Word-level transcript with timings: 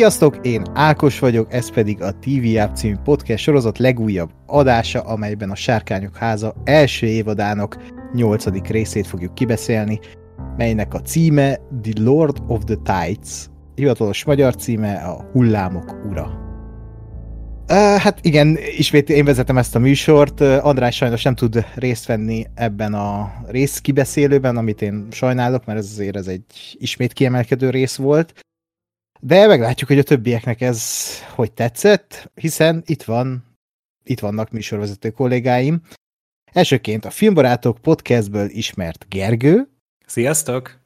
Sziasztok, 0.00 0.38
én 0.42 0.62
Ákos 0.74 1.18
vagyok, 1.18 1.52
ez 1.52 1.70
pedig 1.70 2.02
a 2.02 2.18
TV 2.18 2.58
App 2.58 2.74
című 2.74 2.94
podcast 3.04 3.42
sorozat 3.42 3.78
legújabb 3.78 4.30
adása, 4.46 5.00
amelyben 5.00 5.50
a 5.50 5.54
Sárkányok 5.54 6.16
háza 6.16 6.54
első 6.64 7.06
évadának 7.06 7.76
nyolcadik 8.12 8.66
részét 8.66 9.06
fogjuk 9.06 9.34
kibeszélni, 9.34 9.98
melynek 10.56 10.94
a 10.94 11.00
címe 11.00 11.58
The 11.82 12.02
Lord 12.02 12.36
of 12.46 12.64
the 12.64 12.74
Tides, 12.74 13.46
hivatalos 13.74 14.24
magyar 14.24 14.56
címe 14.56 14.94
a 14.94 15.28
Hullámok 15.32 15.96
ura. 16.10 16.22
Uh, 17.68 17.76
hát 17.76 18.18
igen, 18.22 18.58
ismét 18.76 19.10
én 19.10 19.24
vezetem 19.24 19.58
ezt 19.58 19.74
a 19.74 19.78
műsort. 19.78 20.40
András 20.40 20.96
sajnos 20.96 21.22
nem 21.22 21.34
tud 21.34 21.64
részt 21.74 22.06
venni 22.06 22.46
ebben 22.54 22.94
a 22.94 23.32
rész 23.46 23.78
kibeszélőben, 23.78 24.56
amit 24.56 24.82
én 24.82 25.06
sajnálok, 25.10 25.64
mert 25.64 25.78
ez 25.78 25.88
azért 25.92 26.16
ez 26.16 26.26
egy 26.26 26.76
ismét 26.78 27.12
kiemelkedő 27.12 27.70
rész 27.70 27.96
volt. 27.96 28.34
De 29.22 29.46
meglátjuk, 29.46 29.88
hogy 29.88 29.98
a 29.98 30.02
többieknek 30.02 30.60
ez 30.60 31.08
hogy 31.34 31.52
tetszett, 31.52 32.30
hiszen 32.34 32.82
itt 32.86 33.02
van, 33.02 33.44
itt 34.04 34.20
vannak 34.20 34.50
műsorvezető 34.50 35.10
kollégáim. 35.10 35.82
Elsőként 36.52 37.04
a 37.04 37.10
Filmbarátok 37.10 37.78
podcastből 37.78 38.48
ismert 38.50 39.06
Gergő. 39.08 39.68
Sziasztok! 40.06 40.80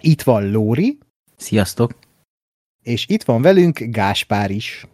Itt 0.00 0.22
van 0.22 0.50
Lóri. 0.50 0.98
Sziasztok! 1.36 1.98
És 2.82 3.06
itt 3.08 3.22
van 3.22 3.42
velünk 3.42 3.78
Gáspár 3.78 4.50
is. 4.50 4.86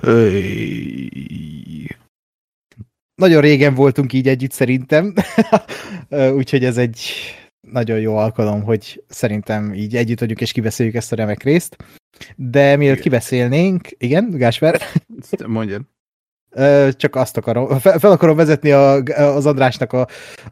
Hey. 0.00 1.96
Nagyon 3.14 3.40
régen 3.40 3.74
voltunk 3.74 4.12
így 4.12 4.28
együtt 4.28 4.52
szerintem, 4.52 5.14
úgyhogy 6.38 6.64
ez 6.64 6.76
egy 6.76 7.00
nagyon 7.60 8.00
jó 8.00 8.16
alkalom, 8.16 8.62
hogy 8.62 9.04
szerintem 9.08 9.74
így 9.74 9.96
együtt 9.96 10.20
vagyunk 10.20 10.40
és 10.40 10.52
kibeszéljük 10.52 10.94
ezt 10.94 11.12
a 11.12 11.16
remek 11.16 11.42
részt. 11.42 11.76
De 12.36 12.76
mielőtt 12.76 13.00
kibeszélnénk, 13.00 13.88
igen, 13.98 14.30
Gásper? 14.30 14.80
Mondjad. 15.46 15.82
Csak 16.96 17.16
azt 17.16 17.36
akarom, 17.36 17.78
fel, 17.78 17.98
fel 17.98 18.10
akarom 18.10 18.36
vezetni 18.36 18.70
a, 18.70 18.92
az 19.16 19.46
Andrásnak 19.46 19.92
a, 19.92 20.06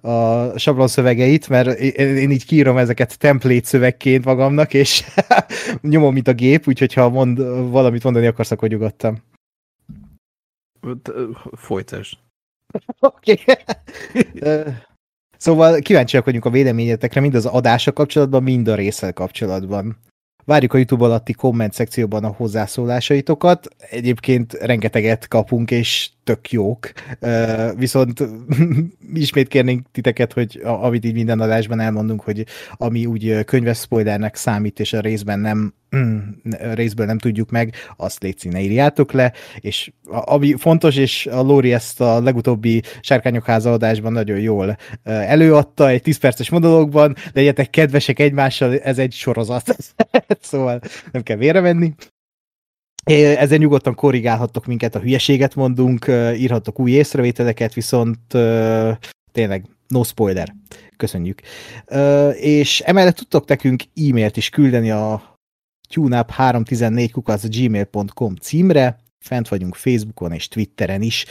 a 0.08 0.58
sablon 0.58 0.88
szövegeit, 0.88 1.48
mert 1.48 1.78
én 1.98 2.30
így 2.30 2.44
kírom 2.44 2.76
ezeket 2.76 3.18
template 3.18 3.66
szövegként 3.66 4.24
magamnak, 4.24 4.74
és 4.74 5.04
nyomom, 5.80 6.12
mint 6.12 6.28
a 6.28 6.32
gép, 6.32 6.68
úgyhogy 6.68 6.92
ha 6.92 7.08
mond, 7.08 7.38
valamit 7.70 8.02
mondani 8.04 8.26
akarsz, 8.26 8.50
akkor 8.50 8.68
nyugodtam. 8.68 9.16
Folytasd. 11.52 12.18
Oké. 13.00 13.38
Okay. 14.36 14.72
Szóval 15.36 15.78
kíváncsiak 15.78 16.24
vagyunk 16.24 16.44
a 16.44 16.50
véleményetekre, 16.50 17.20
mind 17.20 17.34
az 17.34 17.46
adása 17.46 17.92
kapcsolatban, 17.92 18.42
mind 18.42 18.68
a 18.68 18.74
részsel 18.74 19.12
kapcsolatban. 19.12 19.96
Várjuk 20.44 20.72
a 20.72 20.76
YouTube 20.76 21.04
alatti 21.04 21.32
komment 21.32 21.72
szekcióban 21.72 22.24
a 22.24 22.34
hozzászólásaitokat. 22.36 23.68
Egyébként 23.90 24.52
rengeteget 24.52 25.28
kapunk, 25.28 25.70
és 25.70 26.10
tök 26.26 26.50
jók. 26.50 26.92
Viszont 27.76 28.28
ismét 29.14 29.48
kérnénk 29.48 29.86
titeket, 29.92 30.32
hogy 30.32 30.60
amit 30.62 31.04
így 31.04 31.14
minden 31.14 31.40
adásban 31.40 31.80
elmondunk, 31.80 32.20
hogy 32.20 32.44
ami 32.72 33.06
úgy 33.06 33.44
könyves 33.44 33.78
spoilernek 33.78 34.34
számít, 34.34 34.80
és 34.80 34.92
a 34.92 35.00
részben 35.00 35.38
nem 35.38 35.74
a 36.60 36.72
részből 36.74 37.06
nem 37.06 37.18
tudjuk 37.18 37.50
meg, 37.50 37.74
azt 37.96 38.22
légy 38.22 38.48
ne 38.50 38.60
írjátok 38.60 39.12
le, 39.12 39.32
és 39.60 39.92
ami 40.04 40.54
fontos, 40.58 40.96
és 40.96 41.26
a 41.26 41.40
Lóri 41.40 41.72
ezt 41.72 42.00
a 42.00 42.20
legutóbbi 42.20 42.82
Sárkányok 43.00 43.48
adásban 43.48 44.12
nagyon 44.12 44.38
jól 44.38 44.76
előadta, 45.02 45.88
egy 45.88 46.02
10 46.02 46.16
perces 46.16 46.50
monológban, 46.50 47.16
legyetek 47.32 47.70
kedvesek 47.70 48.18
egymással, 48.18 48.78
ez 48.78 48.98
egy 48.98 49.12
sorozat. 49.12 49.76
szóval 50.40 50.80
nem 51.12 51.22
kell 51.22 51.36
vére 51.36 51.60
menni. 51.60 51.94
Ezzel 53.10 53.58
nyugodtan 53.58 53.94
korrigálhattok 53.94 54.66
minket, 54.66 54.94
a 54.94 55.00
hülyeséget 55.00 55.54
mondunk, 55.54 56.06
írhattok 56.36 56.78
új 56.78 56.90
észrevételeket, 56.90 57.74
viszont 57.74 58.18
tényleg 59.32 59.64
no 59.88 60.02
spoiler. 60.02 60.54
Köszönjük. 60.96 61.40
És 62.34 62.80
emellett 62.80 63.16
tudtok 63.16 63.48
nekünk 63.48 63.82
e-mailt 63.82 64.36
is 64.36 64.48
küldeni 64.48 64.90
a 64.90 65.36
tuneup314 65.94 67.48
gmail.com 67.50 68.34
címre, 68.34 68.98
fent 69.24 69.48
vagyunk 69.48 69.74
Facebookon 69.74 70.32
és 70.32 70.48
Twitteren 70.48 71.02
is. 71.02 71.24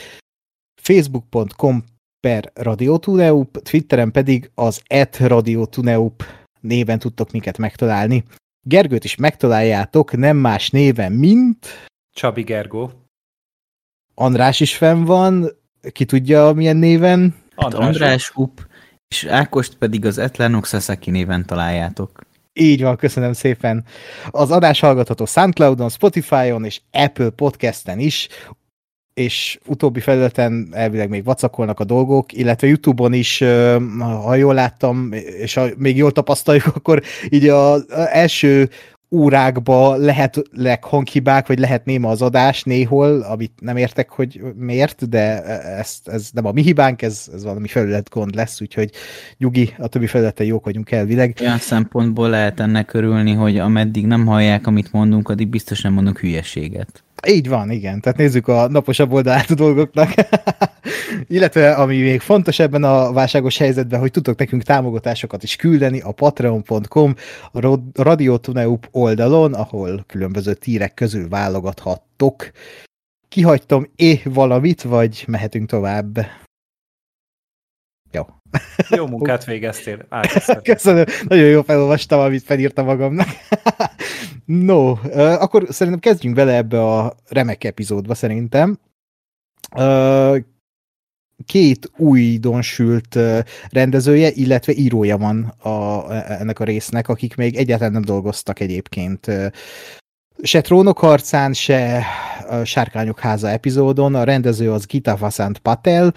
Facebook.com 0.80 1.84
per 2.20 2.50
Radiotuneup, 2.54 3.62
Twitteren 3.62 4.10
pedig 4.10 4.50
az 4.54 4.82
et 4.86 5.16
Radiotuneup 5.16 6.24
néven 6.60 6.98
tudtok 6.98 7.30
minket 7.32 7.58
megtalálni. 7.58 8.24
Gergőt 8.68 9.04
is 9.04 9.16
megtaláljátok, 9.16 10.16
nem 10.16 10.36
más 10.36 10.70
néven, 10.70 11.12
mint... 11.12 11.66
Csabi 12.12 12.42
Gergó. 12.42 12.92
András 14.14 14.60
is 14.60 14.76
fenn 14.76 15.04
van, 15.04 15.50
ki 15.92 16.04
tudja 16.04 16.52
milyen 16.52 16.76
néven? 16.76 17.34
András, 17.54 17.80
hát 17.80 17.88
András 17.88 18.32
Up, 18.34 18.66
és 19.08 19.24
Ákost 19.24 19.74
pedig 19.74 20.04
az 20.04 20.18
Etlenok 20.18 20.66
Sasaki 20.66 21.10
néven 21.10 21.46
találjátok. 21.46 22.20
Így 22.52 22.82
van, 22.82 22.96
köszönöm 22.96 23.32
szépen. 23.32 23.84
Az 24.30 24.50
adás 24.50 24.80
hallgatható 24.80 25.24
Soundcloudon, 25.24 25.88
Spotify-on 25.88 26.64
és 26.64 26.80
Apple 26.90 27.30
Podcast-en 27.30 27.98
is, 27.98 28.28
és 29.16 29.58
utóbbi 29.66 30.00
felületen 30.00 30.68
elvileg 30.70 31.08
még 31.08 31.24
vacakolnak 31.24 31.80
a 31.80 31.84
dolgok, 31.84 32.32
illetve 32.32 32.66
YouTube-on 32.66 33.12
is, 33.12 33.42
ha 33.98 34.34
jól 34.34 34.54
láttam, 34.54 35.12
és 35.12 35.54
ha 35.54 35.66
még 35.76 35.96
jól 35.96 36.12
tapasztaljuk, 36.12 36.66
akkor 36.76 37.02
így 37.28 37.48
az 37.48 37.86
első 37.90 38.68
órákba 39.10 39.96
lehetnek 39.96 40.84
hanghibák, 40.84 41.46
vagy 41.46 41.58
lehet 41.58 41.84
néma 41.84 42.08
az 42.08 42.22
adás 42.22 42.62
néhol, 42.62 43.20
amit 43.20 43.52
nem 43.60 43.76
értek, 43.76 44.10
hogy 44.10 44.40
miért, 44.56 45.08
de 45.08 45.42
ezt, 45.62 46.08
ez 46.08 46.28
nem 46.32 46.46
a 46.46 46.52
mi 46.52 46.62
hibánk, 46.62 47.02
ez, 47.02 47.28
ez 47.34 47.44
valami 47.44 47.68
felület 47.68 48.10
gond 48.10 48.34
lesz, 48.34 48.60
úgyhogy 48.60 48.90
nyugi, 49.38 49.74
a 49.78 49.86
többi 49.86 50.06
felületen 50.06 50.46
jók 50.46 50.64
vagyunk 50.64 50.90
elvileg. 50.90 51.36
Olyan 51.40 51.58
szempontból 51.58 52.30
lehet 52.30 52.60
ennek 52.60 52.92
örülni, 52.92 53.32
hogy 53.32 53.58
ameddig 53.58 54.06
nem 54.06 54.26
hallják, 54.26 54.66
amit 54.66 54.92
mondunk, 54.92 55.28
addig 55.28 55.48
biztos 55.48 55.80
nem 55.80 55.92
mondunk 55.92 56.18
hülyeséget. 56.18 57.04
Így 57.28 57.48
van, 57.48 57.70
igen. 57.70 58.00
Tehát 58.00 58.18
nézzük 58.18 58.48
a 58.48 58.68
naposabb 58.68 59.12
oldalát 59.12 59.50
a 59.50 59.54
dolgoknak. 59.54 60.14
Illetve, 61.28 61.72
ami 61.72 62.00
még 62.00 62.20
fontos 62.20 62.58
ebben 62.58 62.84
a 62.84 63.12
válságos 63.12 63.58
helyzetben, 63.58 64.00
hogy 64.00 64.10
tudtok 64.10 64.38
nekünk 64.38 64.62
támogatásokat 64.62 65.42
is 65.42 65.56
küldeni 65.56 66.00
a 66.00 66.12
patreon.com 66.12 67.14
a 67.52 67.78
Radio 67.94 68.36
Tuneup 68.36 68.88
oldalon, 68.90 69.54
ahol 69.54 70.04
különböző 70.06 70.54
tírek 70.54 70.94
közül 70.94 71.28
válogathattok. 71.28 72.50
Kihagytam 73.28 73.86
é 73.96 74.20
valamit, 74.24 74.82
vagy 74.82 75.24
mehetünk 75.26 75.68
tovább? 75.68 76.18
Jó. 78.88 79.06
Munkát 79.06 79.44
végeztél. 79.44 80.08
Köszönöm. 80.62 81.04
Nagyon 81.28 81.46
jó 81.46 81.62
felolvastam, 81.62 82.20
amit 82.20 82.42
felírtam 82.42 82.84
magamnak. 82.84 83.28
no, 84.44 84.90
akkor 85.14 85.66
szerintem 85.68 86.00
kezdjünk 86.00 86.36
bele 86.36 86.54
ebbe 86.54 86.84
a 86.84 87.14
remek 87.28 87.64
epizódba 87.64 88.14
szerintem. 88.14 88.78
Két 91.46 91.90
újdonsült 91.96 93.18
rendezője, 93.70 94.30
illetve 94.30 94.72
írója 94.72 95.18
van 95.18 95.44
a, 95.44 96.04
ennek 96.40 96.60
a 96.60 96.64
résznek, 96.64 97.08
akik 97.08 97.36
még 97.36 97.56
egyáltalán 97.56 97.92
nem 97.92 98.02
dolgoztak 98.04 98.60
egyébként 98.60 99.30
se 100.42 100.60
Trónok 100.60 100.98
harcán, 100.98 101.52
se 101.52 102.04
Sárkányok 102.64 103.20
háza 103.20 103.48
epizódon. 103.48 104.14
A 104.14 104.24
rendező 104.24 104.72
az 104.72 104.86
Gita 104.86 105.16
Vasant 105.16 105.58
Patel, 105.58 106.14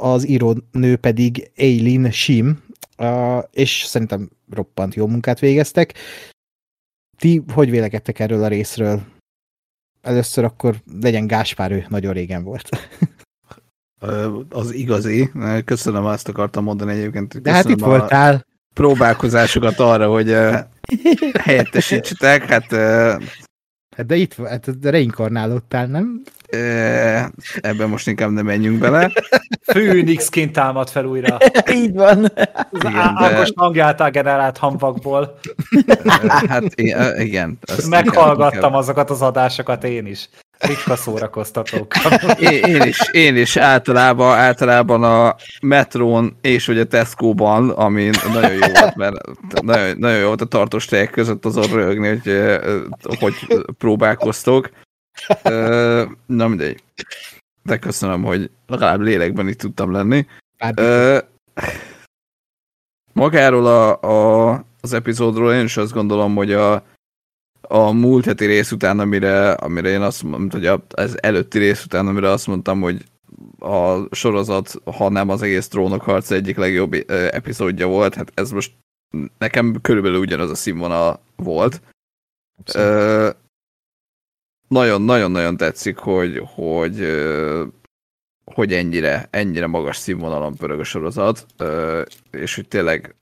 az 0.00 0.28
írónő 0.28 0.96
pedig 1.00 1.50
Eileen 1.56 2.10
Shim, 2.10 2.62
és 3.50 3.84
szerintem 3.86 4.30
roppant 4.50 4.94
jó 4.94 5.06
munkát 5.06 5.38
végeztek. 5.38 5.94
Ti 7.18 7.42
hogy 7.52 7.70
vélekedtek 7.70 8.18
erről 8.18 8.44
a 8.44 8.48
részről? 8.48 9.02
Először 10.00 10.44
akkor 10.44 10.76
legyen 11.00 11.26
Gáspár, 11.26 11.72
ő 11.72 11.86
nagyon 11.88 12.12
régen 12.12 12.42
volt. 12.42 12.68
Az 14.48 14.74
igazi. 14.74 15.30
Köszönöm, 15.64 16.04
azt 16.04 16.28
akartam 16.28 16.64
mondani 16.64 16.92
egyébként. 16.92 17.42
De 17.42 17.52
hát 17.52 17.68
itt 17.68 17.80
voltál. 17.80 18.46
Próbálkozásokat 18.74 19.78
arra, 19.78 20.10
hogy 20.10 20.36
helyettesítsetek. 21.38 22.44
Hát 22.44 22.74
Hát 23.96 24.06
de 24.06 24.16
itt 24.16 24.34
hát 24.34 24.68
reinkarnálódtál, 24.82 25.86
nem? 25.86 26.22
Ebben 27.60 27.88
most 27.88 28.08
inkább 28.08 28.30
nem 28.30 28.44
menjünk 28.44 28.78
bele. 28.78 29.10
Főnixként 29.62 30.52
támad 30.52 30.88
fel 30.88 31.04
újra. 31.04 31.38
Így 31.74 31.92
van. 31.92 32.24
Az 32.70 32.84
igen, 32.84 32.96
Ákos 32.96 33.48
de... 33.48 33.54
hangját 33.56 34.10
generált 34.12 34.58
hamvakból. 34.58 35.38
Hát 36.48 36.80
igen. 37.18 37.58
Meghallgattam 37.88 38.54
inkább, 38.54 38.74
azokat 38.74 39.10
az 39.10 39.22
adásokat 39.22 39.84
én 39.84 40.06
is. 40.06 40.28
Ritka 40.58 40.96
szórakoztatók. 40.96 41.94
Én, 42.38 42.64
én, 42.64 42.82
is, 42.82 42.98
én 43.10 43.36
is 43.36 43.56
általában, 43.56 44.38
általában 44.38 45.02
a 45.02 45.36
metrón 45.62 46.36
és 46.40 46.68
ugye 46.68 46.80
a 46.80 46.84
Tesco-ban, 46.84 47.70
ami 47.70 48.10
nagyon 48.32 48.52
jó 48.52 48.58
volt, 48.58 48.96
mert 48.96 49.14
nagyon, 49.62 49.96
nagyon 49.98 50.18
jó 50.18 50.26
volt 50.26 50.40
a 50.40 50.44
tartós 50.44 50.84
tejek 50.84 51.10
között 51.10 51.44
azon 51.44 51.66
rögni, 51.66 52.08
hogy 52.08 52.40
hogy 53.18 53.34
próbálkoztok. 53.78 54.70
Ö, 55.42 56.04
Na 56.26 56.48
mindegy. 56.48 56.82
De 57.62 57.78
köszönöm, 57.78 58.22
hogy 58.22 58.50
legalább 58.66 59.00
lélekben 59.00 59.48
itt 59.48 59.58
tudtam 59.58 59.92
lenni. 59.92 60.26
Ö, 60.76 61.18
magáról 63.12 63.66
a, 63.66 64.00
a, 64.00 64.64
az 64.80 64.92
epizódról 64.92 65.52
én 65.52 65.64
is 65.64 65.76
azt 65.76 65.92
gondolom, 65.92 66.34
hogy 66.34 66.52
a, 66.52 66.84
a 67.60 67.90
múlt 67.90 68.24
heti 68.24 68.46
rész 68.46 68.72
után, 68.72 68.98
amire, 68.98 69.52
amire 69.52 69.88
én 69.88 70.00
azt 70.00 70.22
mondtam, 70.22 70.60
hogy 70.60 70.82
az 70.88 71.22
előtti 71.22 71.58
rész 71.58 71.84
után, 71.84 72.06
amire 72.06 72.28
azt 72.28 72.46
mondtam, 72.46 72.80
hogy 72.80 73.04
a 73.58 74.14
sorozat, 74.14 74.74
ha 74.84 75.08
nem 75.08 75.28
az 75.28 75.42
egész 75.42 75.68
trónok 75.68 76.02
harc 76.02 76.30
egyik 76.30 76.56
legjobb 76.56 76.92
epizódja 77.10 77.86
volt, 77.86 78.14
hát 78.14 78.32
ez 78.34 78.50
most 78.50 78.72
nekem 79.38 79.80
körülbelül 79.80 80.18
ugyanaz 80.18 80.50
a 80.50 80.54
színvonal 80.54 81.20
volt. 81.36 81.82
Ö, 82.74 83.30
Nagyon-nagyon-nagyon 84.72 85.56
tetszik, 85.56 85.96
hogy, 85.96 86.42
hogy, 86.54 87.06
hogy 88.44 88.72
ennyire, 88.72 89.28
ennyire 89.30 89.66
magas 89.66 89.96
színvonalon 89.96 90.56
pörög 90.56 90.80
a 90.80 90.84
sorozat, 90.84 91.46
és 92.30 92.54
hogy 92.54 92.68
tényleg 92.68 93.14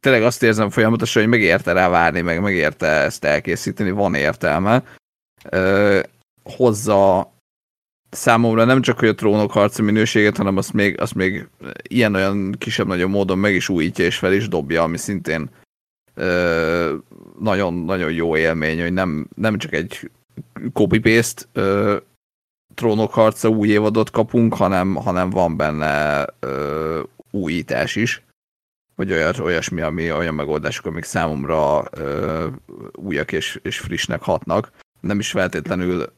tényleg 0.00 0.22
azt 0.22 0.42
érzem 0.42 0.70
folyamatosan, 0.70 1.22
hogy 1.22 1.30
megérte 1.30 1.72
rá 1.72 1.88
várni, 1.88 2.20
meg 2.20 2.40
megérte 2.40 2.86
ezt 2.86 3.24
elkészíteni, 3.24 3.90
van 3.90 4.14
értelme. 4.14 4.84
Hozza 6.42 7.32
számomra 8.10 8.64
nem 8.64 8.82
csak, 8.82 8.98
hogy 8.98 9.08
a 9.08 9.14
trónok 9.14 9.50
harca 9.50 9.82
minőséget, 9.82 10.36
hanem 10.36 10.56
azt 10.56 10.72
még, 10.72 11.00
azt 11.00 11.14
még 11.14 11.48
ilyen-olyan 11.82 12.52
kisebb-nagyobb 12.58 13.10
módon 13.10 13.38
meg 13.38 13.54
is 13.54 13.68
újítja 13.68 14.04
és 14.04 14.18
fel 14.18 14.32
is 14.32 14.48
dobja, 14.48 14.82
ami 14.82 14.96
szintén 14.96 15.50
nagyon-nagyon 17.38 18.12
jó 18.12 18.36
élmény, 18.36 18.80
hogy 18.80 18.92
nem, 18.92 19.28
nem 19.36 19.58
csak 19.58 19.72
egy 19.72 20.10
copy-paste 20.72 21.42
ö, 21.52 21.96
trónok 22.74 23.12
harca 23.12 23.48
új 23.48 23.68
évadot 23.68 24.10
kapunk, 24.10 24.54
hanem, 24.54 24.94
hanem 24.94 25.30
van 25.30 25.56
benne 25.56 26.26
ö, 26.40 27.02
újítás 27.30 27.96
is 27.96 28.22
vagy 29.00 29.12
olyas, 29.12 29.38
olyasmi, 29.38 29.80
ami 29.80 30.12
olyan 30.12 30.34
megoldások, 30.34 30.86
amik 30.86 31.04
számomra 31.04 31.84
ö, 31.90 32.48
újak 32.92 33.32
és, 33.32 33.60
és 33.62 33.78
frissnek 33.78 34.22
hatnak. 34.22 34.70
Nem 35.00 35.18
is 35.18 35.30
feltétlenül 35.30 36.12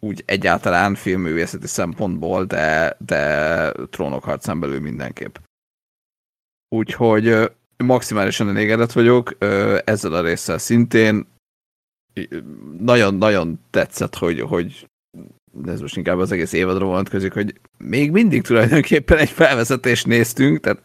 úgy 0.00 0.22
egyáltalán 0.26 0.94
filmművészeti 0.94 1.66
szempontból, 1.66 2.44
de, 2.44 2.96
de 2.98 3.72
trónok 3.72 4.24
harcán 4.24 4.60
belül 4.60 4.80
mindenképp. 4.80 5.36
Úgyhogy 6.68 7.50
maximálisan 7.76 8.48
elégedett 8.48 8.92
vagyok, 8.92 9.36
ezzel 9.84 10.12
a 10.12 10.20
résszel 10.20 10.58
szintén. 10.58 11.26
Nagyon-nagyon 12.78 13.60
tetszett, 13.70 14.14
hogy, 14.14 14.40
hogy 14.40 14.88
de 15.52 15.72
ez 15.72 15.80
most 15.80 15.96
inkább 15.96 16.18
az 16.18 16.32
egész 16.32 16.52
évadra 16.52 16.84
vonatkozik, 16.84 17.32
hogy 17.32 17.60
még 17.78 18.10
mindig 18.10 18.42
tulajdonképpen 18.42 19.18
egy 19.18 19.30
felvezetést 19.30 20.06
néztünk, 20.06 20.60
tehát 20.60 20.82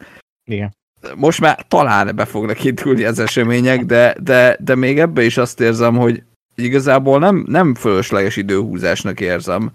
Igen. 0.50 0.75
most 1.16 1.39
már 1.39 1.68
talán 1.68 2.16
be 2.16 2.25
fognak 2.25 2.63
indulni 2.63 3.04
az 3.04 3.19
események, 3.19 3.86
de, 3.86 4.16
de, 4.22 4.57
de 4.60 4.75
még 4.75 5.00
ebbe 5.00 5.24
is 5.24 5.38
azt 5.38 5.60
érzem, 5.60 5.98
hogy 5.98 6.24
igazából 6.56 7.19
nem, 7.19 7.45
nem 7.48 7.75
fölösleges 7.75 8.36
időhúzásnak 8.36 9.19
érzem 9.19 9.72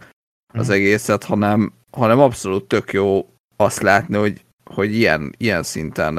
az 0.53 0.67
Mhm. 0.67 0.77
egészet, 0.77 1.25
hanem, 1.25 1.73
hanem 1.91 2.19
abszolút 2.21 2.69
tök 2.69 2.93
jó 2.93 3.29
azt 3.57 3.83
látni, 3.83 4.17
hogy, 4.17 4.45
hogy 4.65 4.95
ilyen, 4.95 5.35
ilyen 5.39 5.63
szinten 5.63 6.15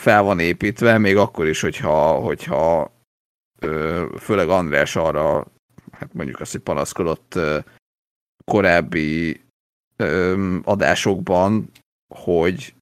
fel 0.00 0.22
van 0.22 0.38
építve, 0.38 0.98
még 0.98 1.16
akkor 1.16 1.46
is, 1.46 1.60
hogyha, 1.60 2.12
hogyha 2.12 2.92
főleg 4.18 4.48
András 4.48 4.96
arra, 4.96 5.46
hát 5.90 6.12
mondjuk 6.12 6.40
azt, 6.40 6.52
hogy 6.52 6.60
panaszkodott 6.60 7.38
korábbi 8.44 9.40
adásokban, 10.64 11.70
hogy 12.14 12.74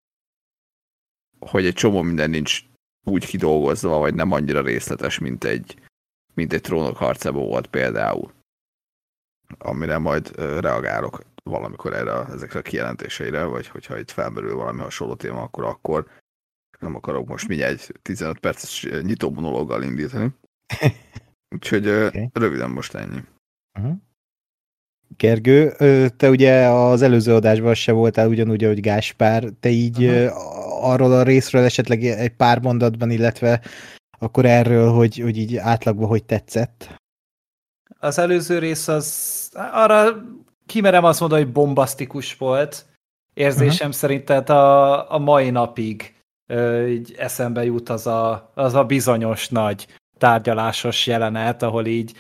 hogy 1.39 1.67
egy 1.67 1.75
csomó 1.75 2.03
minden 2.03 2.31
nincs 2.31 2.63
úgy 3.05 3.27
kidolgozva, 3.27 3.99
vagy 3.99 4.15
nem 4.15 4.33
annyira 4.33 4.63
részletes, 4.63 5.19
mint 5.19 5.45
egy, 5.45 5.81
mint 6.35 6.53
egy 6.53 6.61
trónok 6.61 6.97
harcában 6.97 7.47
volt 7.47 7.67
például. 7.67 8.33
Amire 9.59 9.99
majd 9.99 10.37
reagálok 10.37 11.21
valamikor 11.43 11.95
erre, 11.95 12.13
ezekre 12.13 12.59
a 12.59 12.63
kijelentéseire, 12.63 13.45
vagy 13.45 13.67
hogyha 13.67 13.99
itt 13.99 14.11
felmerül 14.11 14.55
valami 14.55 14.81
hasonló 14.81 15.15
téma, 15.15 15.43
akkor 15.43 15.65
akkor 15.65 16.11
nem 16.79 16.95
akarok 16.95 17.29
most 17.29 17.49
mindjárt 17.49 17.73
egy 17.73 17.95
15 18.03 18.39
perces 18.39 18.89
nyitó 19.03 19.31
monológgal 19.31 19.83
indítani. 19.83 20.35
Úgyhogy 21.55 21.89
Oké. 21.89 22.29
röviden 22.33 22.71
most 22.71 22.95
ennyi. 22.95 23.21
Gergő, 25.17 25.75
ö, 25.79 26.07
te 26.17 26.31
ugye 26.31 26.69
az 26.69 27.03
előző 27.03 27.35
adásban 27.35 27.75
se 27.75 27.93
voltál 27.93 28.29
ugyanúgy, 28.29 28.65
ahogy 28.65 28.81
Gáspár, 28.81 29.45
te 29.61 29.69
így 29.69 30.03
ö, 30.03 30.29
arról 30.81 31.13
a 31.13 31.23
részről 31.23 31.65
esetleg 31.65 32.05
egy 32.05 32.35
pár 32.35 32.61
mondatban, 32.61 33.11
illetve 33.11 33.61
akkor 34.19 34.45
erről, 34.45 34.93
hogy, 34.93 35.19
hogy 35.19 35.37
így 35.37 35.57
átlagban 35.57 36.09
hogy 36.09 36.25
tetszett. 36.25 36.95
Az 37.99 38.19
előző 38.19 38.59
rész 38.59 38.89
az, 38.89 39.51
arra 39.55 40.25
kimerem 40.67 41.05
azt 41.05 41.21
mondani, 41.21 41.43
hogy 41.43 41.53
bombasztikus 41.53 42.37
volt. 42.37 42.87
Érzésem 43.35 43.71
uh-huh. 43.71 43.93
szerint, 43.93 44.25
tehát 44.25 44.51
a, 44.51 45.13
a 45.13 45.19
mai 45.19 45.51
napig 45.51 46.15
így 46.89 47.15
eszembe 47.19 47.65
jut 47.65 47.89
az 47.89 48.07
a, 48.07 48.51
az 48.55 48.75
a 48.75 48.85
bizonyos 48.85 49.49
nagy 49.49 49.87
tárgyalásos 50.19 51.07
jelenet, 51.07 51.63
ahol 51.63 51.87
így 51.87 52.13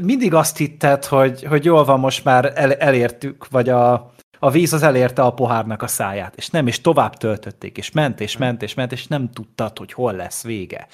mindig 0.00 0.34
azt 0.34 0.56
hitted, 0.56 1.04
hogy, 1.04 1.44
hogy 1.44 1.64
jól 1.64 1.84
van, 1.84 2.00
most 2.00 2.24
már 2.24 2.52
el, 2.54 2.74
elértük, 2.74 3.48
vagy 3.48 3.68
a, 3.68 4.12
a 4.38 4.50
víz 4.50 4.72
az 4.72 4.82
elérte 4.82 5.22
a 5.22 5.34
pohárnak 5.34 5.82
a 5.82 5.86
száját, 5.86 6.36
és 6.36 6.48
nem, 6.48 6.66
és 6.66 6.80
tovább 6.80 7.16
töltötték, 7.16 7.78
és 7.78 7.90
ment, 7.90 8.20
és 8.20 8.36
ment, 8.36 8.62
és 8.62 8.74
ment, 8.74 8.92
és 8.92 9.06
nem 9.06 9.30
tudtad, 9.30 9.78
hogy 9.78 9.92
hol 9.92 10.12
lesz 10.12 10.42
vége. 10.42 10.86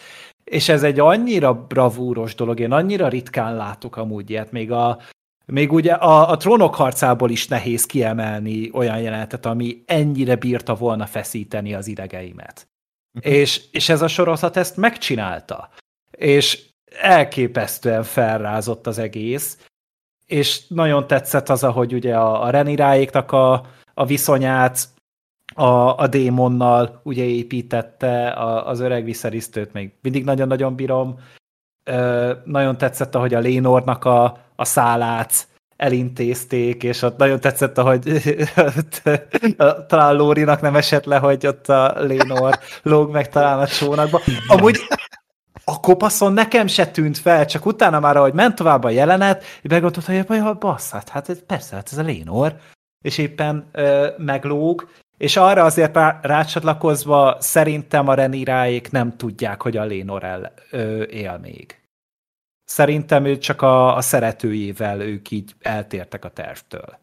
És 0.45 0.69
ez 0.69 0.83
egy 0.83 1.01
annyira 1.01 1.55
bravúros 1.55 2.35
dolog, 2.35 2.61
én 2.61 2.73
annyira 2.73 3.09
ritkán 3.09 3.57
látok 3.57 3.97
amúgy 3.97 4.31
ilyet, 4.31 4.53
még 4.53 4.73
a, 4.73 4.99
még 5.47 5.73
ugye 5.73 5.93
a, 5.93 6.31
a 6.31 6.37
trónok 6.37 6.75
harcából 6.75 7.31
is 7.31 7.49
nehéz 7.49 7.87
kiemelni 7.87 8.71
olyan 8.73 9.01
jelenetet, 9.01 9.47
ami 9.47 9.83
ennyire 9.87 10.37
bírta 10.37 10.75
volna 10.75 11.07
feszíteni 11.07 11.75
az 11.75 11.87
idegeimet. 11.87 12.69
és, 13.21 13.65
és 13.71 13.89
ez 13.89 14.03
a 14.03 14.09
sorozat 14.09 14.57
ezt 14.57 14.77
megcsinálta. 14.77 15.69
És 16.17 16.65
elképesztően 17.01 18.03
felrázott 18.03 18.87
az 18.87 18.99
egész, 18.99 19.59
és 20.27 20.67
nagyon 20.69 21.07
tetszett 21.07 21.49
az, 21.49 21.65
ahogy 21.65 21.95
ugye 21.95 22.17
a, 22.17 22.43
a 22.43 22.51
Reniráéknak 22.51 23.33
a, 23.33 23.67
a 23.95 24.07
viszonyát 24.07 24.89
a, 25.55 25.99
a 25.99 26.07
démonnal 26.07 27.01
ugye 27.03 27.25
építette, 27.25 28.29
a, 28.29 28.69
az 28.69 28.81
öreg 28.81 29.05
visszarisztőt 29.05 29.73
még 29.73 29.93
mindig 30.03 30.25
nagyon-nagyon 30.25 30.75
bírom. 30.75 31.19
Ö, 31.85 32.33
nagyon 32.45 32.79
tetszett, 32.79 33.15
ahogy 33.15 33.35
a 33.35 33.39
Lénornak 33.39 34.05
a, 34.05 34.39
a 34.57 34.65
szálát 34.65 35.49
elintézték, 35.77 36.83
és 36.83 37.03
ott 37.03 37.17
nagyon 37.17 37.41
tetszett, 37.41 37.79
ahogy 37.79 38.23
talán 39.89 40.15
Lórinak 40.15 40.61
nem 40.61 40.77
esett 40.77 41.05
le, 41.05 41.19
hogy 41.19 41.47
ott 41.47 41.69
a 41.69 41.95
Lénor 42.01 42.59
lóg 42.83 43.11
meg 43.11 43.29
talán 43.29 43.59
a 43.59 43.67
csónakba. 43.67 44.21
Amúgy 44.47 44.79
a 45.71 45.81
kopaszon 45.81 46.33
nekem 46.33 46.67
se 46.67 46.87
tűnt 46.87 47.19
fel, 47.19 47.47
csak 47.47 47.67
utána 47.67 48.01
már, 48.01 48.17
ahogy 48.17 48.33
ment 48.33 48.55
tovább 48.55 48.85
a 48.85 48.91
jelenet, 48.91 49.45
így 49.63 49.71
meggondoltam, 49.71 50.25
hogy 50.27 50.37
ja, 50.37 50.55
bassz, 50.55 50.91
hát, 50.91 51.09
hát 51.09 51.43
persze, 51.43 51.75
hát 51.75 51.89
ez 51.93 51.99
a 51.99 52.03
Lénor, 52.03 52.57
és 53.05 53.19
éppen 53.19 53.69
ö, 53.73 54.09
meglóg, 54.17 54.89
és 55.17 55.37
arra 55.37 55.65
azért 55.65 55.95
rá, 55.95 56.19
rácsatlakozva 56.23 57.37
szerintem 57.41 58.09
a 58.09 58.15
Reniráék 58.15 58.91
nem 58.91 59.17
tudják, 59.17 59.63
hogy 59.63 59.77
a 59.77 59.85
Lénor 59.85 60.25
el, 60.25 60.53
ö, 60.71 61.03
él 61.03 61.39
még. 61.39 61.81
Szerintem 62.65 63.25
ő 63.25 63.39
csak 63.39 63.63
a, 63.63 63.97
a 63.97 64.01
szeretőjével 64.01 65.01
ők 65.01 65.31
így 65.31 65.55
eltértek 65.61 66.25
a 66.25 66.31
tervtől. 66.31 66.99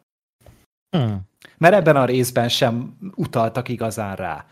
Hmm. 0.90 1.22
Mert 1.58 1.76
ebben 1.76 1.96
a 1.96 2.06
részben 2.06 2.50
sem 2.50 2.98
utaltak 3.16 3.70
igazán 3.70 4.16
rá, 4.16 4.46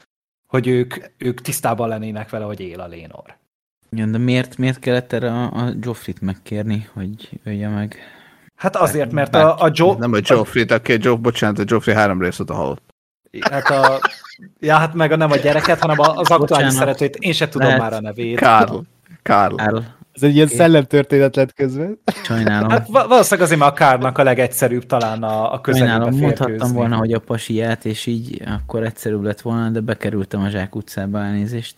hogy 0.48 0.68
ők, 0.68 0.96
ők 1.18 1.42
tisztában 1.42 1.88
lennének 1.88 2.30
vele, 2.30 2.46
hogy 2.46 2.60
él 2.60 2.80
a 2.80 2.88
Lénor. 2.88 3.40
Igen, 3.96 4.12
de 4.12 4.18
miért, 4.18 4.58
miért 4.58 4.80
kellett 4.80 5.14
erre 5.14 5.32
a, 5.32 5.44
a 5.44 5.70
Joffrit 5.82 6.22
megkérni, 6.22 6.88
hogy 6.94 7.30
ölje 7.44 7.70
meg? 7.70 7.96
Hát 8.56 8.76
azért, 8.76 9.12
mert 9.12 9.36
a, 9.36 9.56
a 9.60 9.70
Joe... 9.74 9.96
Nem 9.98 10.14
a 10.14 10.18
Joffrey, 10.24 10.66
aki 10.70 10.98
Joff, 11.00 11.20
bocsánat, 11.20 11.60
a 11.60 11.64
Joffrey 11.66 11.96
három 11.96 12.22
részt 12.22 12.40
a 12.40 12.54
halott. 12.54 12.84
Hát 13.52 13.70
a, 13.70 14.00
ja, 14.60 14.76
hát 14.76 14.94
meg 14.94 15.12
a 15.12 15.16
nem 15.16 15.32
a 15.32 15.36
gyereket, 15.36 15.80
hanem 15.80 16.00
a- 16.00 16.04
az 16.16 16.30
aktuális 16.32 16.48
Bocsánat. 16.50 16.72
szeretőt. 16.74 17.16
Én 17.16 17.34
se 17.34 17.50
tudom 17.50 17.68
Lehet. 17.68 17.82
már 17.82 17.94
a 17.94 18.02
nevét. 18.02 18.40
Karl. 18.40 18.78
Karl. 19.24 19.56
Karl. 19.56 19.78
Ez 20.14 20.24
egy 20.24 20.34
ilyen 20.36 20.46
Oké. 20.48 20.56
szellemtörténet 20.56 21.36
lett 21.36 21.54
közben. 21.54 22.00
Sajnálom. 22.24 22.70
Hát 22.70 22.88
va- 22.88 23.08
valószínűleg 23.08 23.46
azért 23.46 23.60
mert 23.60 23.72
a 23.72 23.76
kárnak 23.76 24.18
a 24.18 24.24
legegyszerűbb 24.24 24.86
talán 24.86 25.24
a, 25.24 25.54
a 25.54 25.62
közelébe 25.62 25.92
Sajnálom, 25.92 26.20
mondhattam 26.20 26.74
volna, 26.74 26.96
hogy 26.98 27.14
a 27.14 27.20
pasiát, 27.20 27.86
és 27.86 28.06
így 28.06 28.42
akkor 28.46 28.84
egyszerűbb 28.84 29.24
lett 29.24 29.42
volna, 29.42 29.70
de 29.70 29.80
bekerültem 29.80 30.42
a 30.42 30.50
Zsák 30.50 30.76
utcába 30.76 31.20
elnézést. 31.20 31.76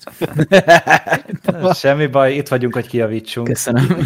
Semmi 1.74 2.08
baj, 2.08 2.34
itt 2.34 2.48
vagyunk, 2.48 2.74
hogy 2.74 2.88
kijavítsunk. 2.88 3.48
Köszönöm. 3.48 3.98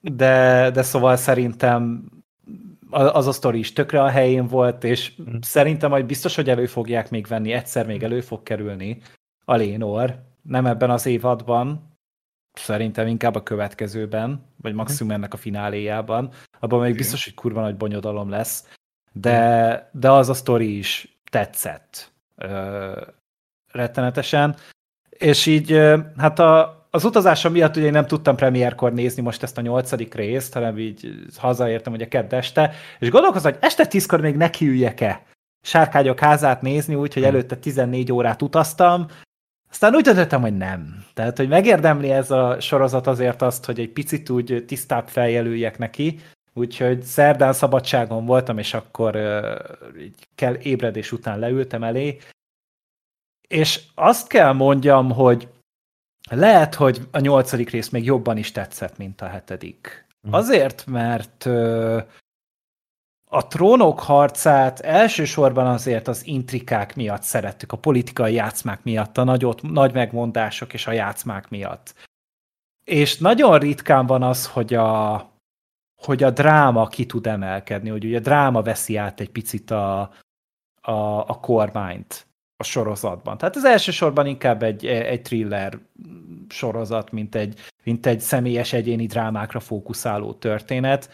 De, 0.00 0.70
de 0.70 0.82
szóval 0.82 1.16
szerintem 1.16 2.04
az 2.90 3.26
a 3.26 3.32
sztori 3.32 3.58
is 3.58 3.72
tökre 3.72 4.02
a 4.02 4.08
helyén 4.08 4.46
volt, 4.46 4.84
és 4.84 5.12
Mhm. 5.16 5.36
szerintem 5.40 5.90
majd 5.90 6.04
biztos, 6.06 6.34
hogy 6.34 6.48
elő 6.50 6.66
fogják 6.66 7.10
még 7.10 7.26
venni, 7.26 7.52
egyszer 7.52 7.86
még 7.86 8.02
elő 8.02 8.20
fog 8.20 8.42
kerülni 8.42 8.98
a 9.44 9.54
Lénor. 9.54 10.14
Nem 10.42 10.66
ebben 10.66 10.90
az 10.90 11.06
évadban, 11.06 11.91
szerintem 12.52 13.06
inkább 13.06 13.34
a 13.34 13.42
következőben, 13.42 14.44
vagy 14.62 14.74
maximum 14.74 15.12
ennek 15.12 15.34
a 15.34 15.36
fináléjában. 15.36 16.30
Abban 16.60 16.80
még 16.80 16.96
biztos, 16.96 17.24
hogy 17.24 17.34
kurva 17.34 17.60
nagy 17.60 17.76
bonyodalom 17.76 18.28
lesz, 18.30 18.68
de, 19.12 19.90
de 19.92 20.10
az 20.10 20.28
a 20.28 20.34
sztori 20.34 20.78
is 20.78 21.18
tetszett 21.30 22.12
ö, 22.36 23.00
rettenetesen. 23.72 24.56
És 25.08 25.46
így, 25.46 25.72
ö, 25.72 25.98
hát 26.16 26.38
a, 26.38 26.86
az 26.90 27.04
utazásom 27.04 27.52
miatt 27.52 27.76
ugye 27.76 27.86
én 27.86 27.92
nem 27.92 28.06
tudtam 28.06 28.36
premierkor 28.36 28.92
nézni 28.92 29.22
most 29.22 29.42
ezt 29.42 29.58
a 29.58 29.60
nyolcadik 29.60 30.14
részt, 30.14 30.52
hanem 30.52 30.78
így 30.78 31.26
hazaértem 31.36 31.92
ugye 31.92 32.08
kedd 32.08 32.34
este, 32.34 32.74
és 32.98 33.10
gondolkozom, 33.10 33.52
hogy 33.52 33.62
este 33.62 33.86
tízkor 33.86 34.20
még 34.20 34.36
nekiüljek-e 34.36 35.22
sárkányok 35.62 36.20
házát 36.20 36.62
nézni, 36.62 36.94
úgyhogy 36.94 37.24
előtte 37.24 37.56
14 37.56 38.12
órát 38.12 38.42
utaztam, 38.42 39.06
aztán 39.72 39.94
úgy 39.94 40.02
döntöttem, 40.02 40.40
hogy 40.40 40.56
nem. 40.56 41.04
Tehát, 41.14 41.36
hogy 41.36 41.48
megérdemli 41.48 42.10
ez 42.10 42.30
a 42.30 42.60
sorozat 42.60 43.06
azért 43.06 43.42
azt, 43.42 43.64
hogy 43.64 43.80
egy 43.80 43.90
picit 43.90 44.30
úgy 44.30 44.64
tisztább 44.66 45.08
feljelöljek 45.08 45.78
neki, 45.78 46.20
úgyhogy 46.54 47.02
szerdán 47.02 47.52
szabadságon 47.52 48.26
voltam, 48.26 48.58
és 48.58 48.74
akkor 48.74 49.16
így 49.98 50.28
kell 50.34 50.54
ébredés 50.54 51.12
után 51.12 51.38
leültem 51.38 51.82
elé, 51.82 52.18
és 53.48 53.80
azt 53.94 54.26
kell 54.26 54.52
mondjam, 54.52 55.10
hogy 55.10 55.48
lehet, 56.30 56.74
hogy 56.74 57.00
a 57.10 57.18
nyolcadik 57.18 57.70
rész 57.70 57.88
még 57.88 58.04
jobban 58.04 58.36
is 58.36 58.52
tetszett, 58.52 58.96
mint 58.96 59.20
a 59.20 59.26
hetedik. 59.26 60.06
Mhm. 60.20 60.34
Azért, 60.34 60.86
mert 60.86 61.48
a 63.34 63.46
trónok 63.46 64.00
harcát 64.00 64.80
elsősorban 64.80 65.66
azért 65.66 66.08
az 66.08 66.26
intrikák 66.26 66.96
miatt 66.96 67.22
szerettük, 67.22 67.72
a 67.72 67.76
politikai 67.76 68.34
játszmák 68.34 68.82
miatt, 68.82 69.18
a 69.18 69.24
nagyot, 69.24 69.62
nagy 69.62 69.92
megmondások 69.92 70.72
és 70.72 70.86
a 70.86 70.92
játszmák 70.92 71.48
miatt. 71.48 71.94
És 72.84 73.18
nagyon 73.18 73.58
ritkán 73.58 74.06
van 74.06 74.22
az, 74.22 74.46
hogy 74.46 74.74
a, 74.74 75.30
hogy 76.02 76.22
a 76.22 76.30
dráma 76.30 76.86
ki 76.86 77.06
tud 77.06 77.26
emelkedni, 77.26 77.88
hogy 77.88 78.04
ugye 78.04 78.16
a 78.16 78.20
dráma 78.20 78.62
veszi 78.62 78.96
át 78.96 79.20
egy 79.20 79.30
picit 79.30 79.70
a, 79.70 80.00
a, 80.80 80.92
a 81.28 81.38
kormányt 81.40 82.26
a 82.56 82.64
sorozatban. 82.64 83.38
Tehát 83.38 83.56
az 83.56 83.64
elsősorban 83.64 84.26
inkább 84.26 84.62
egy, 84.62 84.86
egy 84.86 85.22
thriller 85.22 85.78
sorozat, 86.48 87.12
mint 87.12 87.34
egy, 87.34 87.58
mint 87.84 88.06
egy 88.06 88.20
személyes 88.20 88.72
egyéni 88.72 89.06
drámákra 89.06 89.60
fókuszáló 89.60 90.32
történet. 90.32 91.10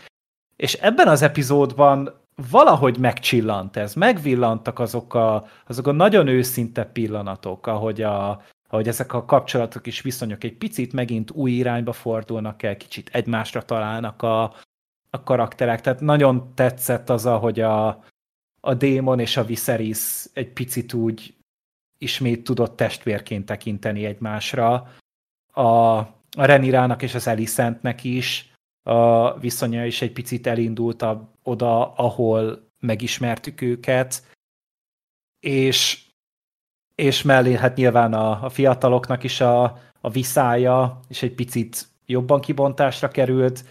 És 0.63 0.75
ebben 0.75 1.09
az 1.09 1.23
epizódban 1.23 2.21
valahogy 2.51 2.99
megcsillant 2.99 3.77
ez, 3.77 3.95
megvillantak 3.95 4.79
azok 4.79 5.15
a, 5.15 5.47
azok 5.67 5.87
a 5.87 5.93
nagyon 5.93 6.27
őszinte 6.29 6.85
pillanatok, 6.85 7.67
ahogy, 7.67 8.03
a, 8.03 8.43
ahogy 8.69 8.89
ezek 8.89 9.13
a 9.13 9.25
kapcsolatok 9.25 9.87
és 9.87 10.01
viszonyok 10.01 10.45
egy 10.45 10.57
picit 10.57 10.93
megint 10.93 11.31
új 11.31 11.51
irányba 11.51 11.93
fordulnak 11.93 12.63
el, 12.63 12.77
kicsit 12.77 13.11
egymásra 13.13 13.63
találnak 13.63 14.23
a, 14.23 14.43
a 15.11 15.23
karakterek. 15.25 15.81
Tehát 15.81 16.01
nagyon 16.01 16.55
tetszett 16.55 17.11
az, 17.11 17.27
ahogy 17.27 17.61
a, 17.61 18.05
a 18.61 18.75
démon 18.75 19.21
és 19.21 19.37
a 19.37 19.45
Viserys 19.45 20.27
egy 20.33 20.53
picit 20.53 20.93
úgy 20.93 21.35
ismét 21.99 22.45
tudott 22.45 22.77
testvérként 22.77 23.47
tekinteni 23.47 24.05
egymásra. 24.05 24.93
A, 25.53 25.63
a 26.37 26.45
Renirának 26.45 27.03
és 27.03 27.15
az 27.15 27.27
Elisentnek 27.27 28.05
is 28.05 28.48
a 28.89 29.39
viszonya 29.39 29.87
is 29.87 30.03
egy 30.03 30.13
picit 30.13 30.47
elindult 30.47 31.03
a, 31.03 31.29
oda, 31.43 31.93
ahol 31.93 32.71
megismertük 32.81 33.61
őket, 33.61 34.23
és, 35.41 36.05
és 36.95 37.23
mellé 37.23 37.55
hát 37.55 37.77
nyilván 37.77 38.13
a, 38.13 38.45
a 38.45 38.49
fiataloknak 38.49 39.25
is 39.25 39.41
a, 39.41 39.63
a 40.01 40.11
viszája 40.11 41.01
is 41.09 41.23
egy 41.23 41.35
picit 41.35 41.89
jobban 42.07 42.41
kibontásra 42.41 43.09
került, 43.09 43.65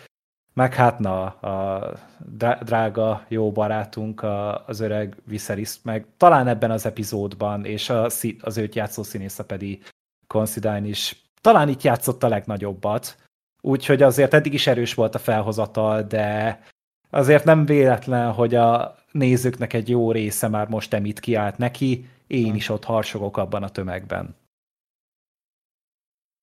meg 0.53 0.73
hát 0.73 0.99
na, 0.99 1.25
a 1.25 1.93
drá- 2.25 2.63
drága 2.63 3.25
jó 3.27 3.51
barátunk, 3.51 4.21
a, 4.21 4.65
az 4.65 4.79
öreg 4.79 5.15
Viserys, 5.23 5.79
meg 5.83 6.05
talán 6.17 6.47
ebben 6.47 6.71
az 6.71 6.85
epizódban, 6.85 7.65
és 7.65 7.89
a, 7.89 8.03
az 8.41 8.57
őt 8.57 8.75
játszó 8.75 9.03
színésze 9.03 9.43
pedig 9.43 9.83
Considine 10.27 10.87
is. 10.87 11.25
Talán 11.41 11.69
itt 11.69 11.81
játszott 11.81 12.23
a 12.23 12.27
legnagyobbat, 12.27 13.26
úgyhogy 13.67 14.01
azért 14.01 14.33
eddig 14.33 14.53
is 14.53 14.67
erős 14.67 14.93
volt 14.93 15.15
a 15.15 15.19
felhozatal, 15.19 16.03
de 16.03 16.61
azért 17.09 17.43
nem 17.43 17.65
véletlen, 17.65 18.31
hogy 18.31 18.55
a 18.55 18.97
nézőknek 19.11 19.73
egy 19.73 19.89
jó 19.89 20.11
része 20.11 20.47
már 20.47 20.67
most 20.67 20.93
emit 20.93 21.19
kiállt 21.19 21.57
neki, 21.57 22.09
én 22.27 22.55
is 22.55 22.69
ott 22.69 22.83
harsogok 22.83 23.37
abban 23.37 23.63
a 23.63 23.69
tömegben. 23.69 24.35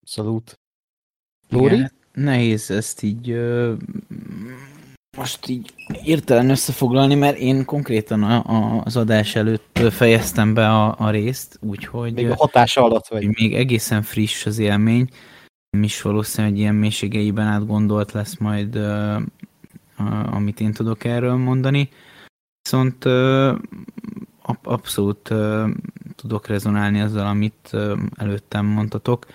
Abszolút. 0.00 0.59
Lóri? 1.49 1.75
Igen, 1.75 1.93
nehéz 2.12 2.71
ezt 2.71 3.02
így 3.02 3.31
ö, 3.31 3.75
most 5.16 5.49
így 5.49 5.75
értelen 6.04 6.50
összefoglalni, 6.50 7.14
mert 7.14 7.37
én 7.37 7.64
konkrétan 7.64 8.23
a, 8.23 8.45
a, 8.47 8.83
az 8.85 8.97
adás 8.97 9.37
előtt 9.37 9.78
fejeztem 9.90 10.54
be 10.54 10.69
a, 10.69 10.95
a 10.99 11.11
részt, 11.11 11.59
úgyhogy 11.61 12.12
Még 12.12 12.31
a 12.31 12.35
hatása 12.35 12.85
alatt 12.85 13.07
vagy. 13.07 13.26
még 13.38 13.54
egészen 13.54 14.02
friss 14.02 14.47
az 14.47 14.59
élmény, 14.59 15.09
is 15.83 16.02
valószínű, 16.02 16.49
hogy 16.49 16.59
ilyen 16.59 16.75
mélységeiben 16.75 17.47
átgondolt 17.47 18.12
lesz 18.12 18.37
majd, 18.37 18.76
amit 20.26 20.61
én 20.61 20.73
tudok 20.73 21.04
erről 21.04 21.37
mondani. 21.37 21.88
Viszont 22.62 23.04
abszolút 24.62 25.35
tudok 26.16 26.47
rezonálni 26.47 27.00
azzal, 27.00 27.26
amit 27.26 27.76
előttem 28.16 28.66
mondtatok. 28.66 29.26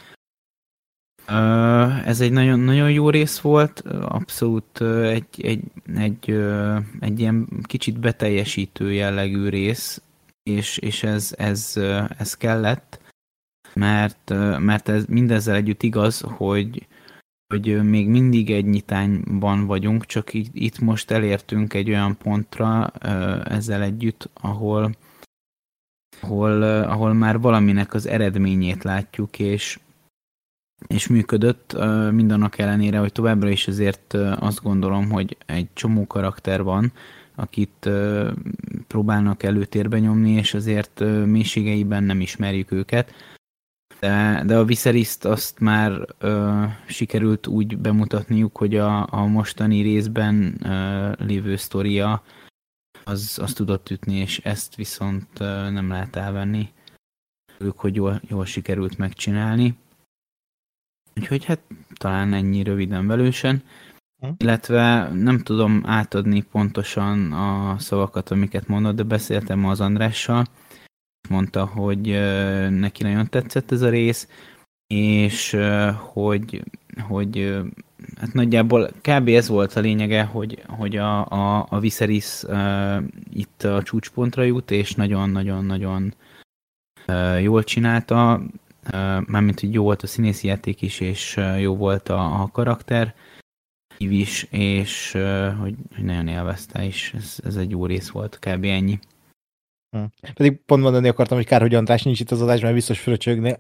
Ez 2.05 2.21
egy 2.21 2.31
nagyon, 2.31 2.59
nagyon 2.59 2.91
jó 2.91 3.09
rész 3.09 3.39
volt, 3.39 3.79
abszolút 4.01 4.81
egy, 4.81 5.25
egy, 5.37 5.61
egy, 5.95 6.29
egy 6.99 7.19
ilyen 7.19 7.47
kicsit 7.63 7.99
beteljesítő 7.99 8.93
jellegű 8.93 9.49
rész, 9.49 10.01
és, 10.43 10.77
és 10.77 11.03
ez, 11.03 11.33
ez, 11.37 11.73
ez 12.17 12.37
kellett, 12.37 12.98
mert, 13.73 14.29
mert 14.59 14.89
ez 14.89 15.05
mindezzel 15.05 15.55
együtt 15.55 15.83
igaz, 15.83 16.21
hogy, 16.21 16.87
hogy 17.53 17.83
még 17.83 18.07
mindig 18.07 18.51
egy 18.51 18.65
nyitányban 18.65 19.65
vagyunk, 19.65 20.05
csak 20.05 20.33
itt, 20.33 20.51
itt 20.53 20.79
most 20.79 21.11
elértünk 21.11 21.73
egy 21.73 21.89
olyan 21.89 22.17
pontra 22.17 22.87
ezzel 23.43 23.81
együtt, 23.81 24.29
ahol, 24.33 24.95
ahol, 26.21 26.63
ahol 26.63 27.13
már 27.13 27.39
valaminek 27.39 27.93
az 27.93 28.07
eredményét 28.07 28.83
látjuk, 28.83 29.39
és, 29.39 29.79
és 30.87 31.07
működött, 31.07 31.77
mindannak 32.11 32.57
ellenére, 32.57 32.99
hogy 32.99 33.11
továbbra 33.11 33.49
is 33.49 33.67
azért 33.67 34.13
azt 34.39 34.63
gondolom, 34.63 35.09
hogy 35.09 35.37
egy 35.45 35.67
csomó 35.73 36.07
karakter 36.07 36.63
van, 36.63 36.91
akit 37.35 37.89
próbálnak 38.87 39.43
előtérbe 39.43 39.99
nyomni, 39.99 40.31
és 40.31 40.53
azért 40.53 40.99
mélységeiben 41.25 42.03
nem 42.03 42.21
ismerjük 42.21 42.71
őket. 42.71 43.13
De, 43.99 44.43
de 44.45 44.57
a 44.57 44.65
Viseryszt 44.65 45.25
azt 45.25 45.59
már 45.59 46.05
ö, 46.17 46.63
sikerült 46.87 47.47
úgy 47.47 47.77
bemutatniuk, 47.77 48.57
hogy 48.57 48.75
a, 48.75 49.13
a 49.13 49.25
mostani 49.25 49.81
részben 49.81 50.65
ö, 50.65 51.11
lévő 51.17 51.55
sztoria 51.55 52.23
az, 53.03 53.39
az 53.41 53.53
tudott 53.53 53.89
ütni, 53.89 54.15
és 54.15 54.39
ezt 54.39 54.75
viszont 54.75 55.39
ö, 55.39 55.69
nem 55.69 55.89
lehet 55.89 56.15
elvenni. 56.15 56.69
Ők, 57.57 57.79
hogy 57.79 57.95
jól, 57.95 58.21
jól 58.27 58.45
sikerült 58.45 58.97
megcsinálni. 58.97 59.77
Úgyhogy 61.15 61.45
hát 61.45 61.61
talán 61.93 62.33
ennyi 62.33 62.63
röviden 62.63 63.07
velősen. 63.07 63.63
Hm. 64.19 64.29
Illetve 64.37 65.09
nem 65.09 65.39
tudom 65.39 65.81
átadni 65.85 66.41
pontosan 66.41 67.31
a 67.31 67.79
szavakat, 67.79 68.31
amiket 68.31 68.67
mondott, 68.67 68.95
de 68.95 69.03
beszéltem 69.03 69.65
az 69.65 69.81
Andrással, 69.81 70.45
mondta, 71.29 71.65
hogy 71.65 72.07
neki 72.69 73.03
nagyon 73.03 73.29
tetszett 73.29 73.71
ez 73.71 73.81
a 73.81 73.89
rész, 73.89 74.27
és 74.93 75.57
hogy, 75.97 76.63
hogy 77.07 77.61
hát 78.15 78.33
nagyjából 78.33 78.91
kb. 79.01 79.27
ez 79.27 79.47
volt 79.47 79.75
a 79.75 79.79
lényege, 79.79 80.23
hogy, 80.23 80.63
hogy 80.67 80.97
a, 80.97 81.25
a, 81.25 81.65
a 81.69 81.79
Viserys 81.79 82.43
itt 83.33 83.63
a 83.63 83.83
csúcspontra 83.83 84.43
jut, 84.43 84.71
és 84.71 84.95
nagyon-nagyon-nagyon 84.95 86.13
jól 87.41 87.63
csinálta. 87.63 88.41
mármint, 89.25 89.59
hogy 89.59 89.73
jó 89.73 89.83
volt 89.83 90.03
a 90.03 90.07
színészi 90.07 90.47
játék 90.47 90.81
is, 90.81 90.99
és 90.99 91.39
jó 91.59 91.75
volt 91.75 92.09
a, 92.09 92.41
a 92.41 92.49
karakter 92.51 93.15
is, 93.97 94.47
és 94.49 95.11
hogy, 95.59 95.75
hogy 95.95 96.03
nagyon 96.03 96.27
élvezte, 96.27 96.85
és 96.85 97.13
ez, 97.13 97.37
ez 97.43 97.55
egy 97.55 97.69
jó 97.69 97.85
rész 97.85 98.09
volt, 98.09 98.39
kb. 98.39 98.63
ennyi. 98.63 98.99
Hm. 99.91 100.03
Pedig 100.33 100.59
pont 100.65 100.81
mondani 100.81 101.07
akartam, 101.07 101.37
hogy 101.37 101.45
kár, 101.45 101.61
hogy 101.61 101.75
András 101.75 102.03
nincs 102.03 102.19
itt 102.19 102.31
az 102.31 102.41
adás, 102.41 102.61
mert 102.61 102.73
biztos 102.73 102.99
fröcsögnél. 102.99 103.57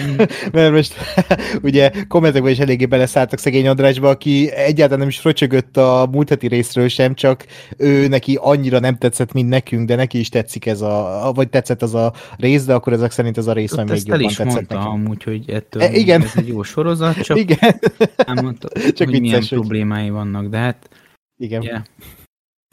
Mm. 0.00 0.16
mert 0.52 0.72
most 0.72 0.94
ugye 1.62 1.90
kommentekben 2.08 2.52
is 2.52 2.58
eléggé 2.58 2.86
beleszálltak 2.86 3.38
szegény 3.38 3.68
Andrásba, 3.68 4.08
aki 4.08 4.50
egyáltalán 4.50 4.98
nem 4.98 5.08
is 5.08 5.18
fröcsögött 5.18 5.76
a 5.76 6.08
múlt 6.12 6.28
heti 6.28 6.46
részről 6.46 6.88
sem, 6.88 7.14
csak 7.14 7.46
ő 7.76 8.08
neki 8.08 8.38
annyira 8.40 8.78
nem 8.78 8.96
tetszett, 8.96 9.32
mint 9.32 9.48
nekünk, 9.48 9.88
de 9.88 9.94
neki 9.94 10.18
is 10.18 10.28
tetszik 10.28 10.66
ez 10.66 10.80
a, 10.80 11.30
vagy 11.34 11.48
tetszett 11.48 11.82
az 11.82 11.94
a 11.94 12.12
rész, 12.36 12.64
de 12.64 12.74
akkor 12.74 12.92
ezek 12.92 13.10
szerint 13.10 13.38
ez 13.38 13.46
a 13.46 13.52
rész, 13.52 13.72
ami 13.72 13.90
még 13.90 14.06
jobban 14.06 14.26
tetszett 14.26 14.46
mondta, 14.46 14.74
neki. 14.74 14.86
amúgy, 14.86 15.22
hogy 15.22 15.50
ettől 15.50 15.82
e, 15.82 15.92
igen. 15.92 16.22
ez 16.22 16.32
egy 16.36 16.48
jó 16.48 16.62
sorozat, 16.62 17.20
csak 17.20 17.38
igen. 17.38 17.80
nem 18.26 18.44
mondta, 18.44 18.68
csak 18.92 19.08
hogy 19.08 19.20
milyen 19.20 19.38
hogy... 19.38 19.48
problémái 19.48 20.10
vannak, 20.10 20.46
de 20.46 20.56
hát 20.56 20.88
igen. 21.36 21.62
Yeah. 21.62 21.82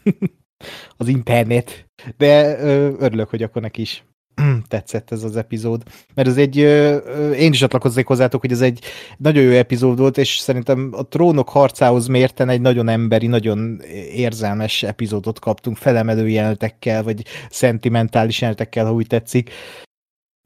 az 1.00 1.08
internet. 1.08 1.86
De 2.18 2.60
ö, 2.60 2.91
örülök, 3.00 3.29
hogy 3.29 3.44
akkor 3.44 3.62
neki 3.62 3.82
is 3.82 4.03
tetszett 4.68 5.12
ez 5.12 5.24
az 5.24 5.36
epizód. 5.36 5.84
Mert 6.13 6.27
ez 6.27 6.38
egy, 6.38 6.56
én 7.38 7.51
is 7.51 7.58
csatlakoznék 7.58 8.08
hozzátok, 8.08 8.41
hogy 8.41 8.51
ez 8.51 8.62
egy 8.62 8.84
nagyon 9.18 9.44
jó 9.44 9.51
epizód 9.51 10.00
volt, 10.00 10.18
és 10.18 10.38
szerintem 10.38 10.89
a 10.91 11.08
trónok 11.08 11.50
harcához 11.50 12.08
mérten 12.08 12.50
egy 12.50 12.62
nagyon 12.62 12.88
emberi, 12.88 13.27
nagyon 13.27 13.82
érzelmes 14.13 14.84
epizódot 14.84 15.39
kaptunk, 15.39 15.77
felemelő 15.77 16.29
jelenetekkel, 16.29 17.03
vagy 17.03 17.25
szentimentális 17.50 18.41
jelenetekkel, 18.41 18.86
ha 18.86 18.94
úgy 18.94 19.08
tetszik. 19.08 19.50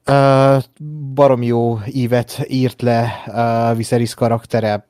Uh, 0.08 0.62
barom 1.14 1.42
jó 1.42 1.78
ívet 1.86 2.44
írt 2.48 2.82
le 2.82 3.22
uh, 3.26 3.76
Viserys 3.76 4.14
karaktere, 4.14 4.88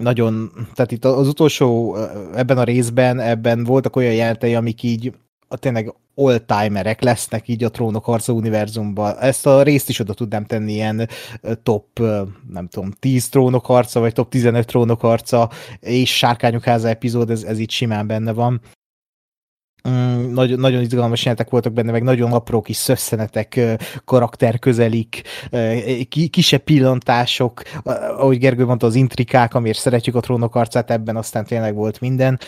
nagyon, 0.00 0.50
tehát 0.74 0.92
itt 0.92 1.04
az 1.04 1.28
utolsó, 1.28 1.96
ebben 2.34 2.58
a 2.58 2.64
részben, 2.64 3.20
ebben 3.20 3.64
voltak 3.64 3.96
olyan 3.96 4.14
jelentei, 4.14 4.54
amik 4.54 4.82
így 4.82 5.12
a 5.48 5.56
tényleg 5.56 5.94
all-timerek 6.14 7.02
lesznek 7.02 7.48
így 7.48 7.64
a 7.64 7.70
Trónok 7.70 8.04
Harca 8.04 8.32
univerzumban. 8.32 9.16
Ezt 9.18 9.46
a 9.46 9.62
részt 9.62 9.88
is 9.88 9.98
oda 9.98 10.14
tudnám 10.14 10.44
tenni 10.44 10.72
ilyen 10.72 11.08
top, 11.62 11.98
nem 12.48 12.68
tudom, 12.68 12.90
10 12.90 13.28
Trónok 13.28 13.66
Harca, 13.66 14.00
vagy 14.00 14.12
top 14.12 14.28
15 14.30 14.66
Trónok 14.66 15.00
Harca, 15.00 15.50
és 15.80 16.16
Sárkányok 16.16 16.64
háza 16.64 16.88
epizód, 16.88 17.30
ez, 17.30 17.42
ez 17.42 17.58
itt 17.58 17.70
simán 17.70 18.06
benne 18.06 18.32
van. 18.32 18.60
Mm, 19.88 20.32
nagyon, 20.32 20.58
nagyon 20.58 20.80
izgalmas 20.80 21.20
jelentek 21.22 21.50
voltak 21.50 21.72
benne, 21.72 21.90
meg 21.90 22.02
nagyon 22.02 22.32
apró 22.32 22.60
kis 22.60 22.76
szösszenetek, 22.76 23.60
karakterközelik, 24.04 25.22
kisebb 26.30 26.60
pillantások, 26.60 27.62
ahogy 28.16 28.38
Gergő 28.38 28.64
mondta, 28.64 28.86
az 28.86 28.94
intrikák, 28.94 29.54
amiért 29.54 29.78
szeretjük 29.78 30.14
a 30.14 30.20
trónok 30.20 30.54
arcát, 30.54 30.90
ebben 30.90 31.16
aztán 31.16 31.44
tényleg 31.44 31.74
volt 31.74 32.00
minden. 32.00 32.38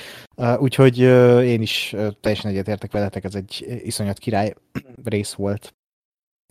Úgyhogy 0.59 0.99
én 1.45 1.63
is 1.63 1.95
teljesen 2.21 2.51
egyetértek 2.51 2.93
veletek, 2.93 3.25
ez 3.25 3.35
egy 3.35 3.81
iszonyat 3.85 4.19
király 4.19 4.55
rész 5.05 5.33
volt. 5.33 5.75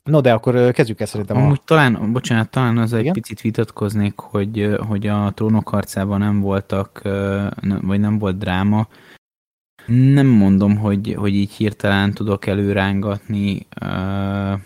No, 0.04 0.22
de 0.22 0.34
akkor 0.34 0.72
kezdjük 0.72 1.00
el 1.00 1.06
szerintem. 1.08 1.38
Amúgy 1.38 1.58
a... 1.62 1.64
talán, 1.66 2.12
bocsánat, 2.12 2.50
talán 2.50 2.78
az 2.78 2.94
egy 2.94 3.12
picit 3.12 3.42
vitatkoznék, 3.42 4.20
hogy, 4.20 4.76
hogy 4.88 5.08
a 5.08 5.32
trónok 5.36 5.70
harcában 5.70 6.20
nem 6.20 6.40
voltak, 6.40 7.02
vagy 7.82 8.00
nem 8.00 8.18
volt 8.18 8.38
dráma, 8.38 8.88
nem 9.86 10.28
mondom, 10.28 10.78
hogy, 10.78 11.16
hogy 11.18 11.36
így 11.36 11.52
hirtelen 11.52 12.14
tudok 12.14 12.46
előrángatni 12.46 13.68
uh, 13.82 14.60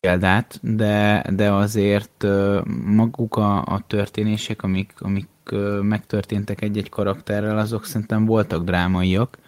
példát, 0.00 0.58
de, 0.62 1.24
de 1.34 1.52
azért 1.52 2.22
uh, 2.22 2.64
maguk 2.84 3.36
a, 3.36 3.64
a 3.64 3.84
történések, 3.86 4.62
amik, 4.62 4.92
amik 4.98 5.28
uh, 5.52 5.80
megtörténtek 5.80 6.60
egy-egy 6.62 6.88
karakterrel, 6.88 7.58
azok 7.58 7.84
szerintem 7.84 8.24
voltak 8.24 8.64
drámaiak. 8.64 9.38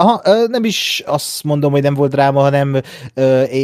Aha, 0.00 0.20
nem 0.46 0.64
is 0.64 1.02
azt 1.06 1.44
mondom, 1.44 1.72
hogy 1.72 1.82
nem 1.82 1.94
volt 1.94 2.10
dráma, 2.10 2.40
hanem 2.40 2.80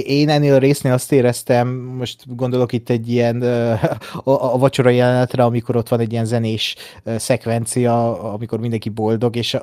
én 0.07 0.29
ennél 0.29 0.55
a 0.55 0.59
résznél 0.59 0.93
azt 0.93 1.13
éreztem, 1.13 1.69
most 1.69 2.37
gondolok 2.37 2.73
itt 2.73 2.91
egy 2.91 3.09
ilyen 3.11 3.43
a 4.25 4.59
vacsora 4.59 4.91
jelenetre, 4.91 5.45
amikor 5.45 5.77
ott 5.77 5.89
van 5.89 6.01
egy 6.01 6.13
ilyen 6.13 6.25
zenés 6.25 6.75
szekvencia, 7.17 8.23
amikor 8.33 8.61
mindenki 8.61 8.89
boldog, 8.89 9.37
és 9.37 9.57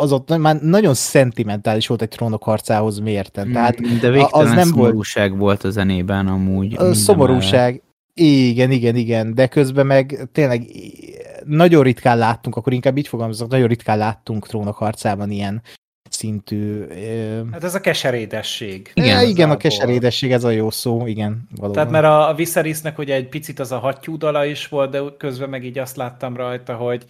az 0.00 0.12
ott 0.12 0.36
már 0.36 0.60
nagyon 0.60 0.94
szentimentális 0.94 1.86
volt 1.86 2.02
egy 2.02 2.08
trónok 2.08 2.42
harcához 2.42 2.98
mérten. 2.98 3.52
Tehát 3.52 3.80
mm, 3.80 3.98
De 4.00 4.26
az 4.30 4.50
nem 4.50 4.68
szomorúság 4.68 5.28
volt, 5.30 5.40
volt 5.40 5.64
a 5.64 5.70
zenében 5.70 6.26
amúgy. 6.26 6.76
Szomorúság, 6.92 7.82
igen, 8.14 8.70
igen, 8.70 8.96
igen, 8.96 9.34
de 9.34 9.46
közben 9.46 9.86
meg 9.86 10.28
tényleg 10.32 10.66
nagyon 11.44 11.82
ritkán 11.82 12.18
láttunk, 12.18 12.56
akkor 12.56 12.72
inkább 12.72 12.96
így 12.96 13.08
fogalmazok, 13.08 13.50
nagyon 13.50 13.68
ritkán 13.68 13.98
láttunk 13.98 14.46
trónok 14.46 14.76
harcában 14.76 15.30
ilyen 15.30 15.62
szintű... 16.18 16.86
Hát 17.52 17.64
ez 17.64 17.74
a 17.74 17.80
keserédesség. 17.80 18.90
Igen, 18.94 19.26
igen 19.26 19.50
a 19.50 19.56
keserédesség, 19.56 20.32
ez 20.32 20.44
a 20.44 20.50
jó 20.50 20.70
szó, 20.70 21.06
igen, 21.06 21.48
valóban. 21.56 21.72
Tehát 21.72 21.90
mert 21.90 22.04
a, 22.04 22.28
a 22.28 22.34
Viserysnek 22.34 22.98
ugye 22.98 23.14
egy 23.14 23.28
picit 23.28 23.58
az 23.58 23.72
a 23.72 23.78
hattyúdala 23.78 24.44
is 24.44 24.68
volt, 24.68 24.90
de 24.90 25.00
közben 25.18 25.48
meg 25.48 25.64
így 25.64 25.78
azt 25.78 25.96
láttam 25.96 26.36
rajta, 26.36 26.74
hogy 26.74 27.04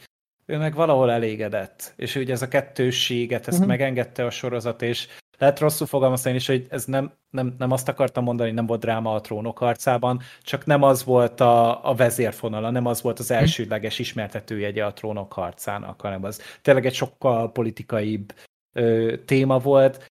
ő 0.47 0.57
meg 0.57 0.75
valahol 0.75 1.11
elégedett. 1.11 1.93
És 1.97 2.17
ugye 2.17 2.33
ez 2.33 2.43
a 2.43 2.49
kettősséget, 2.49 3.49
ezt 3.49 3.57
uh-huh. 3.57 3.67
megengedte 3.67 4.25
a 4.25 4.31
sorozat, 4.31 4.83
és 4.83 5.07
lehet 5.39 5.59
rosszul 5.59 5.87
fogalmazni 5.87 6.35
is, 6.35 6.47
hogy 6.47 6.67
ez 6.71 6.85
nem, 6.85 7.13
nem, 7.31 7.55
nem 7.59 7.71
azt 7.71 7.89
akartam 7.89 8.25
mondani, 8.25 8.51
nem 8.51 8.67
volt 8.67 8.81
dráma 8.81 9.15
a 9.15 9.21
trónok 9.21 9.59
harcában, 9.59 10.21
csak 10.43 10.67
nem 10.67 10.83
az 10.83 11.05
volt 11.05 11.41
a, 11.41 11.89
a 11.89 11.95
vezérfonala, 11.95 12.71
nem 12.71 12.87
az 12.87 13.03
volt 13.03 13.19
az 13.19 13.29
mhm. 13.29 13.39
elsődleges 13.39 13.99
ismertetőjegye 13.99 14.85
a 14.85 14.93
trónok 14.93 15.33
harcának, 15.33 16.01
hanem 16.01 16.25
az 16.25 16.43
tényleg 16.63 16.87
egy 16.87 16.95
sokkal 16.95 17.53
politikaibb 17.53 18.33
téma 19.25 19.59
volt. 19.59 20.07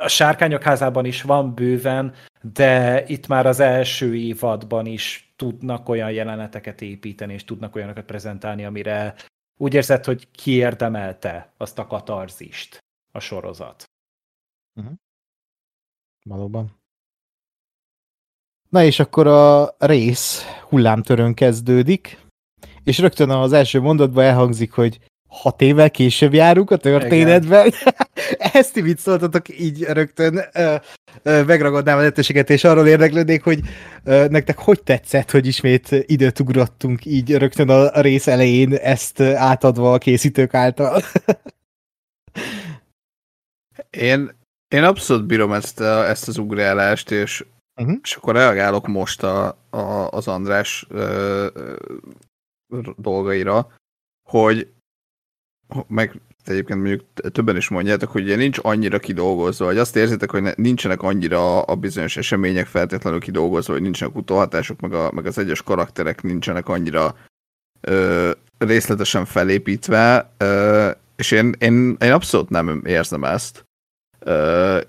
A 0.00 0.08
Sárkányok 0.08 0.62
házában 0.62 1.04
is 1.04 1.22
van 1.22 1.54
bőven, 1.54 2.14
de 2.42 3.04
itt 3.06 3.26
már 3.26 3.46
az 3.46 3.60
első 3.60 4.16
évadban 4.16 4.86
is 4.86 5.32
tudnak 5.36 5.88
olyan 5.88 6.10
jeleneteket 6.12 6.80
építeni, 6.80 7.32
és 7.32 7.44
tudnak 7.44 7.74
olyanokat 7.74 8.04
prezentálni, 8.04 8.64
amire 8.64 9.14
úgy 9.56 9.74
érzed, 9.74 10.04
hogy 10.04 10.30
kiérdemelte 10.30 11.52
azt 11.56 11.78
a 11.78 11.86
katarzist 11.86 12.78
a 13.12 13.20
sorozat. 13.20 13.84
Uh-huh. 14.74 14.94
Valóban. 16.24 16.78
Na 18.68 18.84
és 18.84 18.98
akkor 18.98 19.26
a 19.26 19.74
rész 19.78 20.44
hullámtörön 20.68 21.34
kezdődik, 21.34 22.18
és 22.84 22.98
rögtön 22.98 23.30
az 23.30 23.52
első 23.52 23.80
mondatban 23.80 24.24
elhangzik, 24.24 24.72
hogy 24.72 25.09
hat 25.30 25.60
évvel 25.60 25.90
később 25.90 26.34
járunk 26.34 26.70
a 26.70 26.76
történetben. 26.76 27.72
Ezt 28.52 28.72
ti 28.72 28.80
mit 28.80 28.98
szóltatok 28.98 29.60
így 29.60 29.82
rögtön? 29.82 30.40
Ö, 30.52 30.74
ö, 31.22 31.44
megragadnám 31.44 31.96
a 31.96 31.98
lehetőséget, 31.98 32.50
és 32.50 32.64
arról 32.64 32.86
érdeklődnék, 32.86 33.42
hogy 33.42 33.60
ö, 34.04 34.26
nektek 34.28 34.58
hogy 34.58 34.82
tetszett, 34.82 35.30
hogy 35.30 35.46
ismét 35.46 35.88
időt 35.90 36.40
ugrottunk 36.40 37.04
így 37.04 37.36
rögtön 37.36 37.68
a 37.68 38.00
rész 38.00 38.26
elején, 38.26 38.74
ezt 38.74 39.20
átadva 39.20 39.92
a 39.92 39.98
készítők 39.98 40.54
által. 40.54 41.00
én, 43.90 44.30
én 44.68 44.82
abszolút 44.82 45.26
bírom 45.26 45.52
ezt, 45.52 45.80
a, 45.80 46.08
ezt 46.08 46.28
az 46.28 46.38
ugrálást, 46.38 47.10
és, 47.10 47.44
uh-huh. 47.80 47.98
és 48.02 48.14
akkor 48.14 48.34
reagálok 48.34 48.86
most 48.86 49.22
a, 49.22 49.58
a, 49.70 50.08
az 50.10 50.28
András 50.28 50.86
ö, 50.88 51.46
ö, 51.54 51.76
dolgaira, 52.96 53.72
hogy 54.28 54.68
meg 55.88 56.20
egyébként 56.44 56.78
mondjuk 56.78 57.04
többen 57.32 57.56
is 57.56 57.68
mondjátok, 57.68 58.10
hogy 58.10 58.22
ugye 58.22 58.36
nincs 58.36 58.58
annyira 58.62 58.98
kidolgozva, 58.98 59.64
vagy 59.64 59.78
azt 59.78 59.96
érzitek, 59.96 60.30
hogy 60.30 60.52
nincsenek 60.56 61.02
annyira 61.02 61.62
a 61.62 61.74
bizonyos 61.74 62.16
események 62.16 62.66
feltétlenül 62.66 63.20
kidolgozva, 63.20 63.72
hogy 63.72 63.82
nincsenek 63.82 64.16
utóhatások, 64.16 64.80
meg, 64.80 64.92
a, 64.92 65.10
meg 65.12 65.26
az 65.26 65.38
egyes 65.38 65.62
karakterek 65.62 66.22
nincsenek 66.22 66.68
annyira 66.68 67.16
ö, 67.80 68.30
részletesen 68.58 69.24
felépítve, 69.24 70.32
ö, 70.36 70.90
és 71.16 71.30
én, 71.30 71.54
én, 71.58 71.96
én 72.00 72.12
abszolút 72.12 72.48
nem 72.48 72.82
érzem 72.84 73.24
ezt. 73.24 73.64
Ö, 74.18 74.80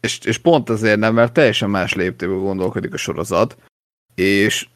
és, 0.00 0.18
és 0.18 0.38
pont 0.38 0.70
azért 0.70 0.98
nem, 0.98 1.14
mert 1.14 1.32
teljesen 1.32 1.70
más 1.70 1.94
léptéből 1.94 2.38
gondolkodik 2.38 2.92
a 2.92 2.96
sorozat, 2.96 3.56
és, 4.14 4.68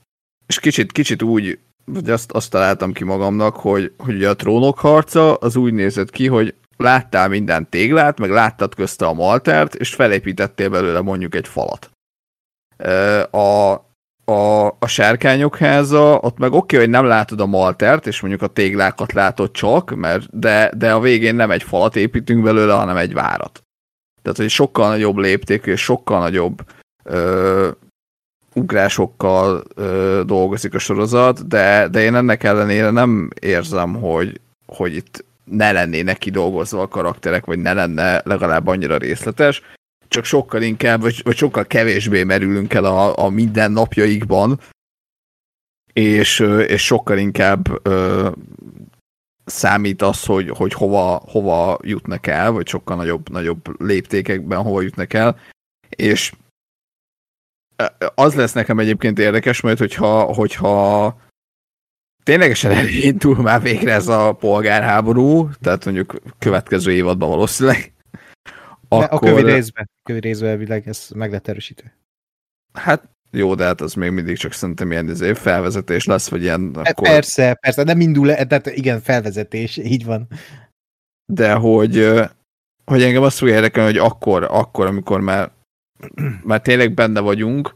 és 0.47 0.61
kicsit, 0.61 0.93
kicsit 0.93 1.23
úgy 1.23 1.59
vagy 1.93 2.11
azt, 2.11 2.33
azt 2.33 2.51
találtam 2.51 2.93
ki 2.93 3.05
magamnak, 3.05 3.57
hogy, 3.57 3.93
hogy 3.99 4.25
a 4.25 4.37
trónok 4.37 4.79
harca 4.79 5.35
az 5.35 5.57
úgy 5.57 5.73
nézett 5.73 6.11
ki, 6.11 6.27
hogy 6.27 6.55
láttál 6.77 7.29
minden 7.29 7.69
téglát, 7.69 8.19
meg 8.19 8.31
láttad 8.31 8.75
közte 8.75 9.07
a 9.07 9.13
maltert, 9.13 9.75
és 9.75 9.95
felépítettél 9.95 10.69
belőle 10.69 11.01
mondjuk 11.01 11.35
egy 11.35 11.49
falat. 11.49 11.91
A, 13.31 13.73
a, 14.33 14.67
a 14.67 14.87
sárkányok 14.87 15.57
háza, 15.57 16.19
ott 16.19 16.39
meg 16.39 16.53
oké, 16.53 16.77
okay, 16.77 16.79
hogy 16.79 16.89
nem 16.89 17.05
látod 17.05 17.41
a 17.41 17.47
maltert, 17.47 18.07
és 18.07 18.21
mondjuk 18.21 18.43
a 18.43 18.47
téglákat 18.47 19.13
látod 19.13 19.51
csak, 19.51 19.95
mert 19.95 20.39
de, 20.39 20.73
de 20.77 20.93
a 20.93 21.01
végén 21.01 21.35
nem 21.35 21.51
egy 21.51 21.63
falat 21.63 21.97
építünk 21.97 22.43
belőle, 22.43 22.75
hanem 22.75 22.97
egy 22.97 23.13
várat. 23.13 23.63
Tehát, 24.23 24.39
hogy 24.39 24.51
sokkal 24.51 24.89
nagyobb 24.89 25.17
léptékű, 25.17 25.73
és 25.73 25.81
sokkal 25.81 26.19
nagyobb 26.19 26.63
ugrásokkal 28.59 29.65
ö, 29.75 30.23
dolgozik 30.27 30.75
a 30.75 30.79
sorozat, 30.79 31.47
de, 31.47 31.89
de 31.89 32.01
én 32.01 32.15
ennek 32.15 32.45
ellenére 32.45 32.91
nem 32.91 33.31
érzem, 33.41 33.95
hogy, 33.95 34.41
hogy 34.67 34.95
itt 34.95 35.25
ne 35.45 35.73
lennének 35.73 36.19
kidolgozva 36.19 36.81
a 36.83 36.89
karakterek, 36.89 37.45
vagy 37.45 37.59
ne 37.59 37.73
lenne 37.73 38.21
legalább 38.25 38.67
annyira 38.67 38.97
részletes, 38.97 39.63
csak 40.09 40.25
sokkal 40.25 40.63
inkább, 40.63 41.01
vagy, 41.01 41.21
vagy 41.25 41.37
sokkal 41.37 41.65
kevésbé 41.65 42.25
merülünk 42.25 42.75
el 42.75 42.85
a, 42.85 43.19
a 43.19 43.29
mindennapjaikban, 43.29 44.61
és, 45.93 46.41
és 46.67 46.85
sokkal 46.85 47.19
inkább 47.19 47.87
ö, 47.87 48.29
számít 49.45 50.03
az, 50.03 50.25
hogy, 50.25 50.49
hogy 50.49 50.73
hova, 50.73 51.23
hova 51.27 51.79
jutnak 51.83 52.27
el, 52.27 52.51
vagy 52.51 52.69
sokkal 52.69 52.97
nagyobb, 52.97 53.29
nagyobb 53.31 53.83
léptékekben 53.83 54.63
hova 54.63 54.81
jutnak 54.81 55.13
el, 55.13 55.39
és 55.89 56.33
az 58.15 58.35
lesz 58.35 58.53
nekem 58.53 58.79
egyébként 58.79 59.19
érdekes, 59.19 59.61
majd 59.61 59.79
hogyha, 59.79 60.23
hogyha 60.23 61.21
ténylegesen 62.23 62.71
elindul 62.71 63.37
már 63.37 63.63
végre 63.63 63.93
ez 63.93 64.09
a 64.09 64.33
polgárháború, 64.33 65.51
tehát 65.61 65.85
mondjuk 65.85 66.21
következő 66.39 66.93
évadban 66.93 67.29
valószínűleg, 67.29 67.93
akkor... 68.89 69.29
A 69.29 69.35
kövi 69.35 69.51
részben, 69.51 69.91
kövi 70.03 70.21
részben 70.21 70.51
elvileg 70.51 70.89
ez 70.89 71.09
meg 71.15 71.31
lett 71.31 71.49
erősítő. 71.49 71.93
Hát 72.73 73.09
jó, 73.31 73.55
de 73.55 73.65
hát 73.65 73.81
az 73.81 73.95
még 73.95 74.11
mindig 74.11 74.37
csak 74.37 74.53
szerintem 74.53 74.91
ilyen 74.91 75.09
izé, 75.09 75.33
felvezetés 75.33 76.05
lesz, 76.05 76.29
vagy 76.29 76.43
ilyen... 76.43 76.73
Hát 76.75 76.89
akkor... 76.89 77.09
Persze, 77.09 77.55
persze, 77.55 77.83
nem 77.83 78.01
indul, 78.01 78.35
tehát 78.35 78.67
igen, 78.67 79.01
felvezetés, 79.01 79.77
így 79.77 80.05
van. 80.05 80.27
De 81.33 81.53
hogy, 81.53 82.11
hogy 82.85 83.03
engem 83.03 83.23
azt 83.23 83.39
fogja 83.39 83.55
érdekelni, 83.55 83.91
hogy 83.91 84.11
akkor, 84.11 84.47
akkor, 84.51 84.87
amikor 84.87 85.21
már, 85.21 85.51
már 86.45 86.61
tényleg 86.61 86.95
benne 86.95 87.21
vagyunk, 87.21 87.75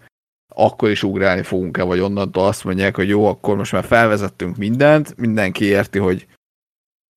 akkor 0.54 0.90
is 0.90 1.02
ugrálni 1.02 1.42
fogunk-e, 1.42 1.82
vagy 1.82 2.00
onnantól 2.00 2.46
azt 2.46 2.64
mondják, 2.64 2.96
hogy 2.96 3.08
jó, 3.08 3.26
akkor 3.26 3.56
most 3.56 3.72
már 3.72 3.84
felvezettünk 3.84 4.56
mindent, 4.56 5.16
mindenki 5.16 5.64
érti, 5.64 5.98
hogy 5.98 6.26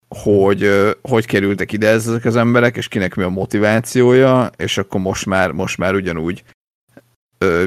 hogy 0.08 0.70
hogy 1.02 1.26
kerültek 1.26 1.72
ide 1.72 1.88
ezek 1.88 2.26
az 2.26 2.36
emberek, 2.36 2.78
és 2.78 2.88
kinek 2.88 3.15
mi 3.15 3.24
a 3.24 3.30
motivációja, 3.30 4.50
és 4.58 4.78
akkor 4.78 5.02
most 5.02 5.26
már, 5.26 5.52
most 5.52 5.78
már 5.78 5.96
ugyanúgy 5.96 6.44
ö, 7.38 7.65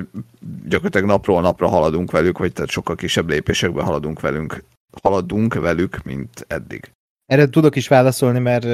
gyakorlatilag 0.68 1.06
napról 1.06 1.40
napra 1.40 1.68
haladunk 1.68 2.10
velük, 2.10 2.38
vagy 2.38 2.52
tehát 2.52 2.70
sokkal 2.70 2.96
kisebb 2.96 3.28
lépésekben 3.28 3.84
haladunk 3.84 4.20
velünk, 4.20 4.64
haladunk 5.02 5.54
velük, 5.54 6.02
mint 6.02 6.44
eddig. 6.46 6.90
Erre 7.26 7.48
tudok 7.48 7.76
is 7.76 7.88
válaszolni, 7.88 8.38
mert 8.38 8.64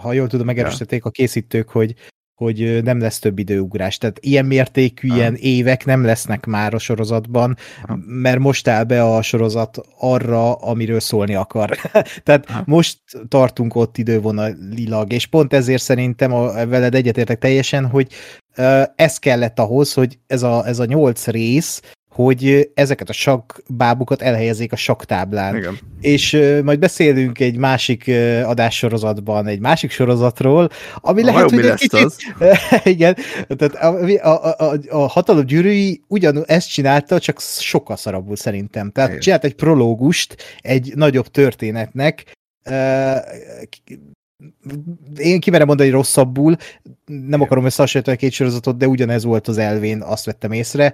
ha 0.00 0.12
jól 0.12 0.26
tudom, 0.26 0.46
megerősítették 0.46 1.04
a 1.04 1.10
készítők, 1.10 1.68
hogy 1.68 1.94
hogy 2.34 2.82
nem 2.82 3.00
lesz 3.00 3.18
több 3.18 3.38
időugrás. 3.38 3.98
Tehát 3.98 4.18
ilyen 4.20 4.44
mértékű, 4.44 5.08
ilyen 5.08 5.34
évek 5.34 5.84
nem 5.84 6.04
lesznek 6.04 6.46
már 6.46 6.74
a 6.74 6.78
sorozatban, 6.78 7.56
mert 8.06 8.38
most 8.38 8.68
áll 8.68 8.84
be 8.84 9.02
a 9.02 9.22
sorozat 9.22 9.80
arra, 9.98 10.54
amiről 10.54 11.00
szólni 11.00 11.34
akar. 11.34 11.78
Tehát 12.24 12.62
most 12.64 12.98
tartunk 13.28 13.74
ott 13.74 13.98
idővonalilag, 13.98 15.12
és 15.12 15.26
pont 15.26 15.52
ezért 15.52 15.82
szerintem 15.82 16.32
a, 16.32 16.66
veled 16.66 16.94
egyetértek 16.94 17.38
teljesen, 17.38 17.86
hogy 17.86 18.08
ez 18.96 19.18
kellett 19.18 19.58
ahhoz, 19.58 19.92
hogy 19.92 20.18
ez 20.26 20.42
a, 20.42 20.66
ez 20.66 20.78
a 20.78 20.84
nyolc 20.84 21.26
rész, 21.26 21.80
hogy 22.14 22.70
ezeket 22.74 23.08
a 23.08 23.12
sakbábukat 23.12 24.22
elhelyezzék 24.22 24.72
a 24.72 24.76
saktáblán. 24.76 25.56
Igen. 25.56 25.78
És 26.00 26.32
uh, 26.32 26.60
majd 26.60 26.78
beszélünk 26.78 27.40
egy 27.40 27.56
másik 27.56 28.04
uh, 28.06 28.42
adássorozatban, 28.44 29.46
egy 29.46 29.60
másik 29.60 29.90
sorozatról, 29.90 30.68
ami 30.94 31.22
a 31.22 31.24
lehet, 31.24 31.50
hogy 31.50 31.66
egy 31.66 31.74
kicsit... 31.74 32.04
Az? 32.04 32.16
igen, 32.84 33.16
tehát 33.48 33.74
a, 33.74 33.96
a, 34.22 34.54
a, 34.70 34.78
a 34.88 35.08
hatalom 35.08 35.44
gyűrűi 35.44 36.02
ugyan 36.08 36.44
ezt 36.46 36.70
csinálta, 36.70 37.18
csak 37.18 37.40
sokkal 37.40 37.96
szarabbul 37.96 38.36
szerintem. 38.36 38.90
Tehát 38.90 39.10
igen. 39.10 39.20
csinált 39.20 39.44
egy 39.44 39.54
prológust 39.54 40.36
egy 40.60 40.92
nagyobb 40.94 41.26
történetnek, 41.26 42.32
uh, 42.70 43.16
én 45.16 45.40
kimerem 45.40 45.66
mondani 45.66 45.90
rosszabbul, 45.90 46.56
nem 47.06 47.40
akarom 47.40 47.64
összehasonlítani 47.64 48.16
a 48.16 48.20
két 48.20 48.32
sorozatot, 48.32 48.76
de 48.76 48.86
ugyanez 48.86 49.24
volt 49.24 49.48
az 49.48 49.58
elvén, 49.58 50.02
azt 50.02 50.24
vettem 50.24 50.52
észre. 50.52 50.92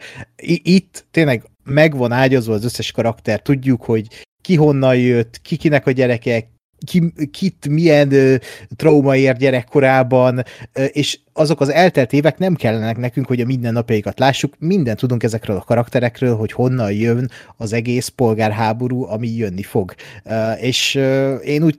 Itt 0.63 1.07
tényleg 1.11 1.45
megvan 1.65 2.13
ágyazva 2.13 2.55
az 2.55 2.65
összes 2.65 2.93
karakter, 2.93 3.43
tudjuk, 3.43 3.85
hogy 3.85 4.07
ki 4.41 4.55
honnan 4.57 4.97
jött, 4.97 5.41
ki 5.43 5.57
kinek 5.57 5.87
a 5.87 5.91
gyereke, 5.91 6.49
ki, 6.87 7.13
kit 7.31 7.69
milyen 7.69 8.13
ö, 8.13 8.35
trauma 8.77 9.17
ér 9.17 9.37
gyerekkorában, 9.37 10.43
ö, 10.73 10.85
és 10.85 11.19
azok 11.33 11.61
az 11.61 11.69
eltelt 11.69 12.13
évek 12.13 12.39
nem 12.39 12.55
kellenek 12.55 12.97
nekünk, 12.97 13.27
hogy 13.27 13.41
a 13.41 13.47
mindennapjaikat 13.47 14.19
lássuk, 14.19 14.55
mindent 14.59 14.99
tudunk 14.99 15.23
ezekről 15.23 15.57
a 15.57 15.65
karakterekről, 15.65 16.37
hogy 16.37 16.53
honnan 16.53 16.93
jön 16.93 17.31
az 17.57 17.73
egész 17.73 18.09
polgárháború, 18.09 19.05
ami 19.05 19.29
jönni 19.29 19.63
fog. 19.63 19.95
Ö, 20.25 20.53
és 20.53 20.95
ö, 20.95 21.35
én 21.35 21.63
úgy 21.63 21.79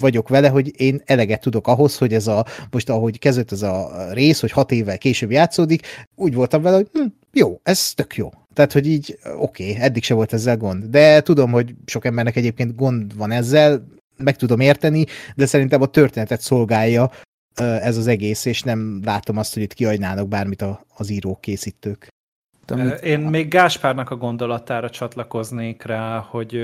vagyok 0.00 0.28
vele, 0.28 0.48
hogy 0.48 0.80
én 0.80 1.02
eleget 1.04 1.40
tudok 1.40 1.66
ahhoz, 1.66 1.98
hogy 1.98 2.14
ez 2.14 2.26
a, 2.26 2.44
most 2.70 2.90
ahogy 2.90 3.18
kezdett 3.18 3.52
ez 3.52 3.62
a 3.62 4.06
rész, 4.12 4.40
hogy 4.40 4.50
hat 4.50 4.72
évvel 4.72 4.98
később 4.98 5.30
játszódik, 5.30 5.86
úgy 6.14 6.34
voltam 6.34 6.62
vele, 6.62 6.76
hogy 6.76 6.88
hm, 6.92 7.06
jó, 7.32 7.60
ez 7.62 7.92
tök 7.94 8.16
jó. 8.16 8.30
Tehát, 8.54 8.72
hogy 8.72 8.86
így 8.86 9.18
oké, 9.38 9.70
okay, 9.70 9.82
eddig 9.82 10.02
se 10.02 10.14
volt 10.14 10.32
ezzel 10.32 10.56
gond. 10.56 10.84
De 10.84 11.20
tudom, 11.20 11.50
hogy 11.50 11.74
sok 11.86 12.04
embernek 12.04 12.36
egyébként 12.36 12.76
gond 12.76 13.16
van 13.16 13.30
ezzel, 13.30 13.86
meg 14.16 14.36
tudom 14.36 14.60
érteni, 14.60 15.04
de 15.34 15.46
szerintem 15.46 15.82
a 15.82 15.86
történetet 15.86 16.40
szolgálja 16.40 17.10
ez 17.62 17.96
az 17.96 18.06
egész, 18.06 18.44
és 18.44 18.62
nem 18.62 19.00
látom 19.04 19.36
azt, 19.36 19.54
hogy 19.54 19.62
itt 19.62 19.72
kiadnának 19.74 20.28
bármit 20.28 20.64
az 20.96 21.10
írók, 21.10 21.40
készítők. 21.40 22.08
Én 23.02 23.20
még 23.20 23.48
Gáspárnak 23.48 24.10
a 24.10 24.16
gondolatára 24.16 24.90
csatlakoznék 24.90 25.82
rá, 25.82 26.18
hogy 26.18 26.60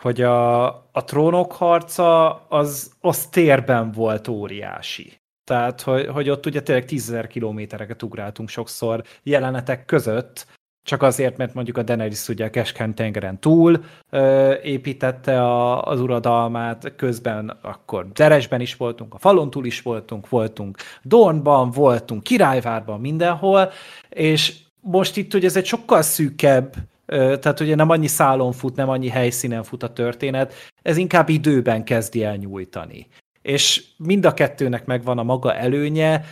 hogy 0.00 0.22
a, 0.22 0.66
a 0.66 1.04
trónok 1.04 1.52
harca 1.52 2.34
az, 2.48 2.92
az 3.00 3.26
térben 3.26 3.92
volt 3.92 4.28
óriási. 4.28 5.20
Tehát, 5.44 5.80
hogy, 5.80 6.06
hogy 6.06 6.30
ott 6.30 6.46
ugye 6.46 6.62
tényleg 6.62 6.84
tízezer 6.84 7.26
kilométereket 7.26 8.02
ugráltunk 8.02 8.48
sokszor 8.48 9.02
jelenetek 9.22 9.84
között, 9.84 10.46
csak 10.84 11.02
azért, 11.02 11.36
mert 11.36 11.54
mondjuk 11.54 11.76
a 11.76 11.82
Daenerys 11.82 12.28
ugye 12.28 12.44
a 12.44 12.50
Keskeny 12.50 12.94
tengeren 12.94 13.40
túl 13.40 13.84
ö, 14.10 14.54
építette 14.62 15.42
a, 15.42 15.82
az 15.82 16.00
uradalmát, 16.00 16.92
közben 16.96 17.58
akkor 17.62 18.06
Zeresben 18.14 18.60
is 18.60 18.76
voltunk, 18.76 19.14
a 19.14 19.18
falon 19.18 19.50
túl 19.50 19.66
is 19.66 19.82
voltunk, 19.82 20.28
voltunk 20.28 20.78
Dornban, 21.02 21.70
voltunk 21.70 22.22
Királyvárban, 22.22 23.00
mindenhol, 23.00 23.70
és 24.08 24.54
most 24.80 25.16
itt 25.16 25.34
ugye 25.34 25.46
ez 25.46 25.56
egy 25.56 25.66
sokkal 25.66 26.02
szűkebb 26.02 26.74
tehát 27.06 27.60
ugye 27.60 27.74
nem 27.74 27.90
annyi 27.90 28.06
szálon 28.06 28.52
fut, 28.52 28.76
nem 28.76 28.88
annyi 28.88 29.08
helyszínen 29.08 29.62
fut 29.62 29.82
a 29.82 29.92
történet, 29.92 30.54
ez 30.82 30.96
inkább 30.96 31.28
időben 31.28 31.84
kezdi 31.84 32.24
el 32.24 32.36
nyújtani. 32.36 33.06
És 33.42 33.84
mind 33.96 34.24
a 34.24 34.34
kettőnek 34.34 34.84
megvan 34.84 35.18
a 35.18 35.22
maga 35.22 35.54
előnye, 35.54 36.24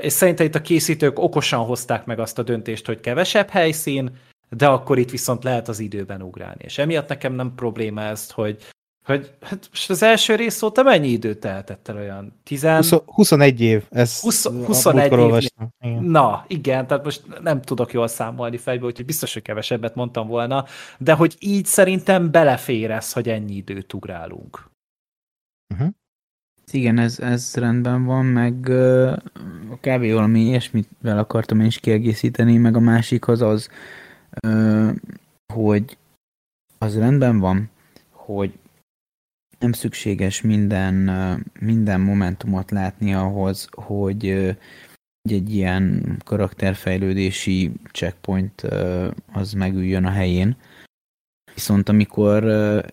és 0.00 0.12
szerintem 0.12 0.46
itt 0.46 0.54
a 0.54 0.60
készítők 0.60 1.18
okosan 1.18 1.64
hozták 1.64 2.04
meg 2.04 2.18
azt 2.18 2.38
a 2.38 2.42
döntést, 2.42 2.86
hogy 2.86 3.00
kevesebb 3.00 3.48
helyszín, 3.48 4.10
de 4.48 4.66
akkor 4.66 4.98
itt 4.98 5.10
viszont 5.10 5.44
lehet 5.44 5.68
az 5.68 5.78
időben 5.78 6.22
ugrálni. 6.22 6.64
És 6.64 6.78
emiatt 6.78 7.08
nekem 7.08 7.32
nem 7.32 7.54
probléma 7.54 8.02
ezt, 8.02 8.32
hogy 8.32 8.56
hogy 9.04 9.32
hát 9.40 9.68
most 9.70 9.90
az 9.90 10.02
első 10.02 10.34
rész 10.34 10.62
óta 10.62 10.82
mennyi 10.82 11.08
időt 11.08 11.38
teltett 11.38 11.88
el 11.88 11.96
olyan? 11.96 12.32
10... 12.44 12.62
20, 12.62 12.92
21 13.06 13.60
év. 13.60 13.84
Ez 13.90 14.20
20, 14.20 14.46
21 14.46 15.12
év. 15.12 15.50
Igen. 15.80 16.04
Na, 16.04 16.44
igen, 16.46 16.86
tehát 16.86 17.04
most 17.04 17.22
nem 17.42 17.62
tudok 17.62 17.92
jól 17.92 18.08
számolni 18.08 18.56
fejbe, 18.56 18.86
úgyhogy 18.86 19.04
biztos, 19.04 19.32
hogy 19.32 19.42
kevesebbet 19.42 19.94
mondtam 19.94 20.26
volna, 20.26 20.64
de 20.98 21.12
hogy 21.12 21.36
így 21.38 21.66
szerintem 21.66 22.30
belefér 22.30 22.90
ez, 22.90 23.12
hogy 23.12 23.28
ennyi 23.28 23.54
időt 23.54 23.92
ugrálunk. 23.92 24.70
Uh-huh. 25.74 25.88
Igen, 26.70 26.98
ez, 26.98 27.18
ez 27.18 27.54
rendben 27.54 28.04
van, 28.04 28.24
meg 28.24 28.54
uh, 28.68 29.16
kb. 29.80 30.12
valami 30.12 30.40
ilyesmivel 30.40 31.18
akartam 31.18 31.60
én 31.60 31.66
is 31.66 31.78
kiegészíteni, 31.78 32.56
meg 32.56 32.76
a 32.76 32.80
másik 32.80 33.28
az 33.28 33.40
az, 33.40 33.68
uh, 34.46 34.90
hogy 35.54 35.96
az 36.78 36.98
rendben 36.98 37.38
van, 37.38 37.70
hogy 38.10 38.52
nem 39.62 39.72
szükséges 39.72 40.40
minden, 40.40 40.94
minden 41.60 42.00
momentumot 42.00 42.70
látni 42.70 43.14
ahhoz, 43.14 43.68
hogy 43.70 44.26
egy 45.30 45.54
ilyen 45.54 46.16
karakterfejlődési 46.24 47.72
checkpoint 47.92 48.60
az 49.32 49.52
megüljön 49.52 50.04
a 50.04 50.10
helyén. 50.10 50.56
Viszont 51.54 51.88
amikor 51.88 52.44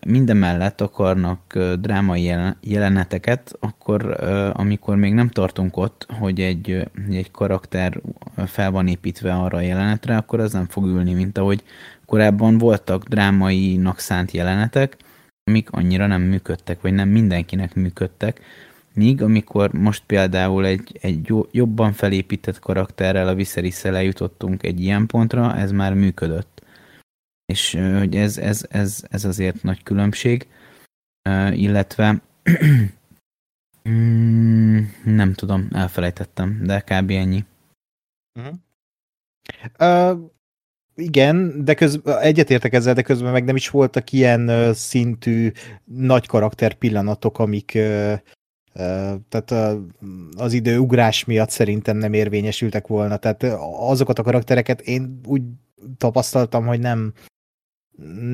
minden 0.06 0.36
mellett 0.36 0.80
akarnak 0.80 1.58
drámai 1.80 2.34
jeleneteket, 2.60 3.56
akkor 3.60 4.24
amikor 4.52 4.96
még 4.96 5.12
nem 5.12 5.28
tartunk 5.28 5.76
ott, 5.76 6.06
hogy 6.18 6.40
egy, 6.40 6.90
egy 7.10 7.30
karakter 7.30 8.00
fel 8.46 8.70
van 8.70 8.88
építve 8.88 9.34
arra 9.34 9.56
a 9.56 9.60
jelenetre, 9.60 10.16
akkor 10.16 10.40
az 10.40 10.52
nem 10.52 10.66
fog 10.66 10.86
ülni, 10.86 11.12
mint 11.12 11.38
ahogy 11.38 11.62
korábban 12.06 12.58
voltak 12.58 13.04
drámainak 13.04 13.98
szánt 13.98 14.30
jelenetek, 14.30 14.96
amik 15.50 15.70
annyira 15.70 16.06
nem 16.06 16.22
működtek, 16.22 16.80
vagy 16.80 16.92
nem 16.92 17.08
mindenkinek 17.08 17.74
működtek, 17.74 18.40
Míg 18.94 19.22
amikor 19.22 19.72
most 19.72 20.02
például 20.06 20.66
egy, 20.66 20.98
egy 21.00 21.32
jobban 21.50 21.92
felépített 21.92 22.58
karakterrel 22.58 23.28
a 23.28 23.34
viserys 23.34 23.84
eljutottunk 23.84 24.62
egy 24.62 24.80
ilyen 24.80 25.06
pontra, 25.06 25.56
ez 25.56 25.72
már 25.72 25.94
működött. 25.94 26.64
És 27.44 27.72
hogy 27.98 28.16
ez, 28.16 28.38
ez, 28.38 28.66
ez, 28.70 29.04
ez 29.10 29.24
azért 29.24 29.62
nagy 29.62 29.82
különbség. 29.82 30.48
Illetve 31.50 32.22
mm, 33.88 34.80
nem 35.04 35.32
tudom, 35.32 35.68
elfelejtettem, 35.72 36.60
de 36.62 36.80
kb. 36.80 37.10
ennyi. 37.10 37.44
Uh-huh. 38.38 38.54
Uh, 39.78 40.30
igen, 40.94 41.64
de 41.64 41.74
közben 41.74 42.18
egyetértek 42.18 42.72
ezzel, 42.72 42.94
de 42.94 43.02
közben 43.02 43.32
meg 43.32 43.44
nem 43.44 43.56
is 43.56 43.68
voltak 43.68 44.12
ilyen 44.12 44.74
szintű 44.74 45.52
nagy 45.84 46.26
karakter 46.26 46.74
pillanatok, 46.74 47.38
amik 47.38 47.78
tehát 49.28 49.78
az 50.36 50.52
idő 50.52 50.78
ugrás 50.78 51.24
miatt 51.24 51.50
szerintem 51.50 51.96
nem 51.96 52.12
érvényesültek 52.12 52.86
volna. 52.86 53.16
Tehát 53.16 53.42
azokat 53.78 54.18
a 54.18 54.22
karaktereket 54.22 54.80
én 54.80 55.20
úgy 55.26 55.42
tapasztaltam, 55.96 56.66
hogy 56.66 56.80
nem 56.80 57.12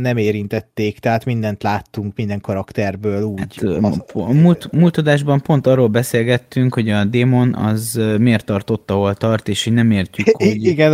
nem 0.00 0.16
érintették, 0.16 0.98
tehát 0.98 1.24
mindent 1.24 1.62
láttunk 1.62 2.16
minden 2.16 2.40
karakterből 2.40 3.22
úgy. 3.22 3.38
Hát, 3.38 3.82
az, 3.82 4.02
a 4.12 4.32
múlt, 4.32 4.72
múlt 4.72 4.96
adásban 4.96 5.40
pont 5.42 5.66
arról 5.66 5.88
beszélgettünk, 5.88 6.74
hogy 6.74 6.90
a 6.90 7.04
démon 7.04 7.54
az 7.54 8.00
miért 8.18 8.44
tartott, 8.44 8.90
ahol 8.90 9.14
tart, 9.14 9.48
és 9.48 9.66
így 9.66 9.74
nem 9.74 9.90
értjük, 9.90 10.36
hogy... 10.36 10.64
Igen, 10.64 10.92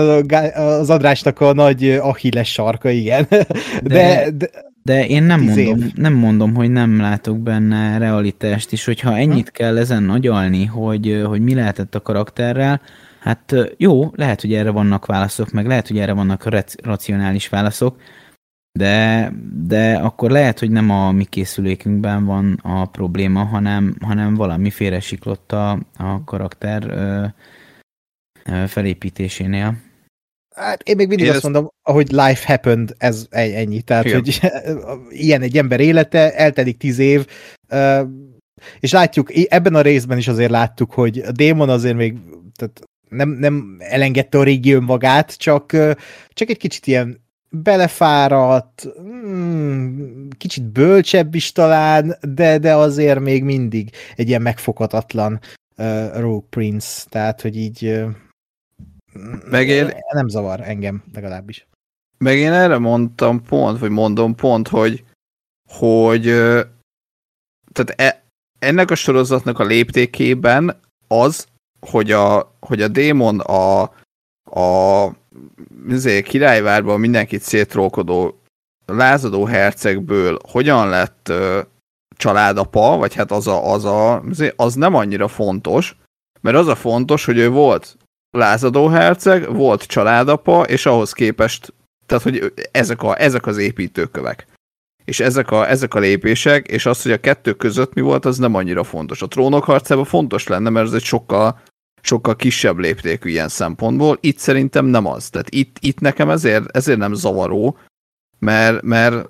az 0.55 0.91
adrásnak 0.91 1.41
a 1.41 1.53
nagy 1.53 1.85
Achilles 1.91 2.53
sarka, 2.53 2.91
igen. 2.91 3.27
De, 3.31 3.45
de, 3.83 4.31
de, 4.31 4.51
de 4.83 5.07
én 5.07 5.23
nem 5.23 5.41
mondom, 5.41 5.91
nem 5.95 6.13
mondom, 6.13 6.55
hogy 6.55 6.71
nem 6.71 7.01
látok 7.01 7.39
benne 7.39 7.99
realitást, 7.99 8.73
és 8.73 8.85
hogyha 8.85 9.17
ennyit 9.17 9.49
hm? 9.49 9.55
kell 9.55 9.79
ezen 9.79 10.03
nagyalni, 10.03 10.65
hogy, 10.65 11.23
hogy 11.27 11.41
mi 11.41 11.55
lehetett 11.55 11.95
a 11.95 12.01
karakterrel, 12.01 12.81
hát 13.21 13.55
jó, 13.77 14.11
lehet, 14.15 14.41
hogy 14.41 14.55
erre 14.55 14.71
vannak 14.71 15.07
válaszok, 15.07 15.51
meg 15.51 15.67
lehet, 15.67 15.89
hogy 15.89 15.99
erre 15.99 16.13
vannak 16.13 16.49
racionális 16.83 17.49
válaszok, 17.49 17.97
de, 18.73 19.33
de 19.67 19.95
akkor 19.95 20.31
lehet, 20.31 20.59
hogy 20.59 20.71
nem 20.71 20.91
a 20.91 21.13
mi 21.13 21.25
készülékünkben 21.25 22.25
van 22.25 22.59
a 22.63 22.87
probléma, 22.87 23.45
hanem, 23.45 23.97
hanem 24.01 24.35
valami 24.35 24.71
félresiklott 24.71 25.53
a, 25.53 25.71
a 25.97 26.25
karakter 26.25 26.85
ö, 26.91 27.25
ö, 28.45 28.67
felépítésénél. 28.67 29.77
Hát 30.55 30.83
én 30.83 30.97
még 30.97 31.09
mindig 31.09 31.27
én 31.27 31.33
azt 31.33 31.45
ezt... 31.45 31.53
mondom, 31.53 31.73
ahogy 31.83 32.11
life 32.11 32.47
happened, 32.47 32.95
ez 32.99 33.27
ennyi. 33.31 33.83
Tehát, 33.83 34.05
Igen. 34.05 34.17
hogy 34.17 34.41
ilyen 35.27 35.43
egy 35.43 35.59
ember 35.59 35.81
élete, 35.81 36.35
eltelik 36.35 36.77
tíz 36.77 36.99
év, 36.99 37.27
és 38.81 38.93
látjuk, 38.93 39.31
ebben 39.49 39.75
a 39.75 39.81
részben 39.81 40.19
is 40.19 40.29
azért 40.29 40.51
láttuk, 40.51 40.93
hogy 40.93 41.19
a 41.19 41.33
démon 41.33 41.69
azért 41.69 41.97
még 41.97 42.17
tehát 42.55 42.83
nem, 43.09 43.29
nem 43.29 43.77
elengedte 43.79 44.39
a 44.39 44.43
régi 44.43 44.73
önmagát, 44.73 45.37
csak, 45.37 45.71
csak 46.29 46.49
egy 46.49 46.57
kicsit 46.57 46.87
ilyen 46.87 47.21
belefáradt, 47.53 48.87
hmm, 48.97 50.29
kicsit 50.37 50.65
bölcsebb 50.65 51.35
is 51.35 51.53
talán, 51.53 52.17
de, 52.21 52.59
de 52.59 52.75
azért 52.75 53.21
még 53.21 53.45
mindig 53.45 53.91
egy 54.17 54.29
ilyen 54.29 54.43
megfoghatatlan 54.43 55.41
uh, 55.77 56.21
Rogue 56.21 56.47
Prince, 56.51 57.05
tehát 57.09 57.41
hogy 57.41 57.57
így 57.57 57.85
uh, 57.85 58.11
meg 59.51 59.69
én, 59.69 59.91
nem 60.13 60.29
zavar 60.29 60.61
engem 60.61 61.03
legalábbis. 61.15 61.67
Meg 62.19 62.37
én 62.37 62.53
erre 62.53 62.79
mondtam 62.79 63.43
pont, 63.43 63.79
vagy 63.79 63.91
mondom 63.91 64.35
pont, 64.35 64.69
hogy 64.69 65.05
hogy 65.69 66.23
tehát 67.73 67.95
e, 67.97 68.23
ennek 68.59 68.91
a 68.91 68.95
sorozatnak 68.95 69.59
a 69.59 69.65
léptékében 69.65 70.81
az, 71.09 71.47
hogy 71.81 72.11
a, 72.11 72.55
hogy 72.61 72.83
a 72.83 72.89
démon 72.89 73.41
a, 73.41 73.95
a 74.55 75.09
azért 75.91 76.27
királyvárban 76.27 77.01
mindenkit 77.01 77.43
szétrólkodó 77.43 78.41
lázadó 78.87 79.45
hercegből 79.45 80.39
hogyan 80.51 80.89
lett 80.89 81.29
ö, 81.29 81.61
családapa, 82.17 82.97
vagy 82.97 83.15
hát 83.15 83.31
az 83.31 83.47
a, 83.47 83.73
az 83.73 83.85
a, 83.85 84.23
az 84.57 84.75
nem 84.75 84.95
annyira 84.95 85.29
fontos, 85.29 85.97
mert 86.41 86.57
az 86.57 86.67
a 86.67 86.75
fontos, 86.75 87.25
hogy 87.25 87.39
ő 87.39 87.51
volt 87.51 87.97
lázadó 88.31 88.89
herceg, 88.89 89.55
volt 89.55 89.83
családapa, 89.83 90.63
és 90.63 90.87
ahhoz 90.87 91.13
képest, 91.13 91.75
tehát 92.07 92.23
hogy 92.23 92.53
ezek, 92.73 93.03
a, 93.03 93.21
ezek 93.21 93.47
az 93.47 93.57
építőkövek. 93.57 94.47
És 95.05 95.21
ezek 95.21 95.51
a, 95.51 95.69
ezek 95.69 95.95
a 95.95 95.99
lépések, 95.99 96.69
és 96.69 96.87
az, 96.87 97.03
hogy 97.03 97.13
a 97.13 97.21
kettő 97.21 97.53
között 97.53 97.95
mi 97.95 98.01
volt, 98.01 98.25
az 98.25 98.39
nem 98.39 98.55
annyira 98.55 98.85
fontos. 98.85 99.23
A 99.23 99.29
trónok 99.29 99.65
harcában 99.65 100.05
fontos 100.05 100.47
lenne, 100.47 100.71
mert 100.71 100.87
ez 100.87 100.93
egy 100.93 101.03
sokkal 101.03 101.61
sokkal 102.03 102.37
kisebb 102.37 102.79
léptékű 102.79 103.29
ilyen 103.29 103.49
szempontból. 103.49 104.19
Itt 104.21 104.39
szerintem 104.39 104.87
nem 104.87 105.07
az. 105.07 105.31
Tehát 105.31 105.51
itt, 105.51 105.77
itt 105.81 106.01
nekem 106.01 106.31
ezért, 106.31 106.77
ezért 106.77 106.99
nem 106.99 107.15
zavaró, 107.15 107.79
mert, 108.39 108.83
mert 108.83 109.29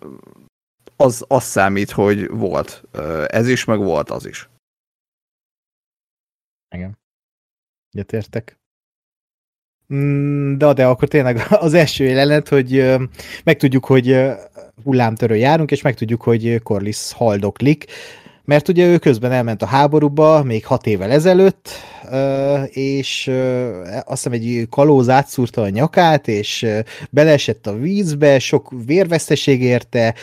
az, 0.96 1.24
az 1.28 1.44
számít, 1.44 1.90
hogy 1.90 2.28
volt 2.28 2.82
ez 3.26 3.48
is, 3.48 3.64
meg 3.64 3.78
volt 3.78 4.10
az 4.10 4.26
is. 4.26 4.48
Igen. 6.74 6.98
Egyetértek. 7.90 8.60
Mm, 9.94 10.56
de, 10.56 10.72
de 10.72 10.86
akkor 10.86 11.08
tényleg 11.08 11.40
az 11.50 11.74
első 11.74 12.04
jelenet, 12.04 12.48
hogy 12.48 12.98
megtudjuk, 13.44 13.84
hogy 13.84 14.20
hullámtörő 14.84 15.36
járunk, 15.36 15.70
és 15.70 15.82
megtudjuk, 15.82 16.22
hogy 16.22 16.60
Corliss 16.62 17.12
haldoklik, 17.12 17.84
mert 18.44 18.68
ugye 18.68 18.86
ő 18.86 18.98
közben 18.98 19.32
elment 19.32 19.62
a 19.62 19.66
háborúba, 19.66 20.42
még 20.42 20.66
hat 20.66 20.86
évvel 20.86 21.10
ezelőtt, 21.10 21.68
és 22.68 23.30
azt 24.04 24.22
hiszem 24.22 24.32
egy 24.32 24.66
kalóz 24.70 25.08
átszúrta 25.08 25.62
a 25.62 25.68
nyakát, 25.68 26.28
és 26.28 26.66
beleesett 27.10 27.66
a 27.66 27.76
vízbe, 27.76 28.38
sok 28.38 28.72
vérveszteség 28.86 29.62
érte, 29.62 30.14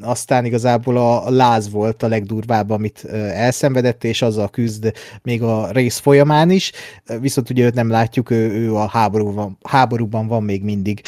aztán 0.00 0.44
igazából 0.44 0.96
a 0.96 1.30
láz 1.30 1.70
volt 1.70 2.02
a 2.02 2.08
legdurvább, 2.08 2.70
amit 2.70 3.04
elszenvedett, 3.34 4.04
és 4.04 4.22
azzal 4.22 4.48
küzd 4.48 4.92
még 5.22 5.42
a 5.42 5.70
rész 5.70 5.98
folyamán 5.98 6.50
is, 6.50 6.72
viszont 7.20 7.50
ugye 7.50 7.64
őt 7.64 7.74
nem 7.74 7.90
látjuk, 7.90 8.30
ő, 8.30 8.50
ő 8.50 8.74
a 8.74 8.88
háborúban, 8.88 9.58
háborúban 9.62 10.26
van 10.26 10.42
még 10.42 10.62
mindig. 10.62 11.02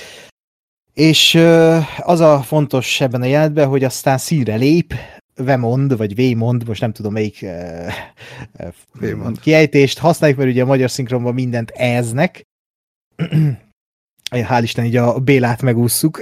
És 0.93 1.35
az 1.99 2.21
a 2.21 2.41
fontos 2.43 3.01
ebben 3.01 3.23
a 3.23 3.25
jelentben, 3.25 3.69
hogy 3.69 3.85
aztán 3.85 4.19
szíre 4.19 4.55
lép, 4.55 4.95
Vemond, 5.45 5.97
vagy 5.97 6.15
Vémond, 6.15 6.67
most 6.67 6.81
nem 6.81 6.93
tudom 6.93 7.13
melyik 7.13 7.47
uh, 9.03 9.33
kiejtést 9.41 9.99
használjuk, 9.99 10.39
mert 10.39 10.51
ugye 10.51 10.63
a 10.63 10.67
magyar 10.67 10.91
szinkronban 10.91 11.35
mindent 11.35 11.71
eznek. 11.71 12.47
Hál' 14.31 14.63
Isten, 14.63 14.85
így 14.85 14.97
a 14.97 15.19
Bélát 15.19 15.63
megússzuk. 15.63 16.21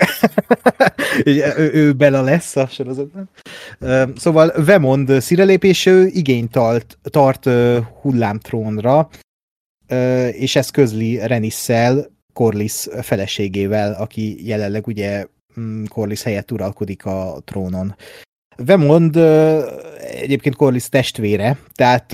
ő, 1.25 1.43
ő 1.57 1.93
Bela 1.93 2.21
lesz 2.21 2.57
a 2.57 2.67
sorozatban. 2.67 3.31
Szóval 4.17 4.53
Vemond 4.65 5.21
szírelépés, 5.21 5.87
ő 5.87 6.07
igényt 6.07 6.51
tart, 6.51 6.99
tart 7.03 7.49
hullámtrónra, 8.01 9.09
és 10.33 10.57
ezt 10.57 10.71
közli 10.71 11.27
Renisszel, 11.27 12.15
Corliss 12.33 12.87
feleségével, 13.03 13.93
aki 13.93 14.47
jelenleg 14.47 14.87
ugye 14.87 15.27
mm, 15.61 15.85
Corliss 15.85 16.23
helyett 16.23 16.53
uralkodik 16.53 17.05
a 17.05 17.41
trónon. 17.45 17.97
Vemond 18.57 19.17
egyébként 20.01 20.57
Corliss 20.57 20.89
testvére, 20.89 21.59
tehát 21.75 22.13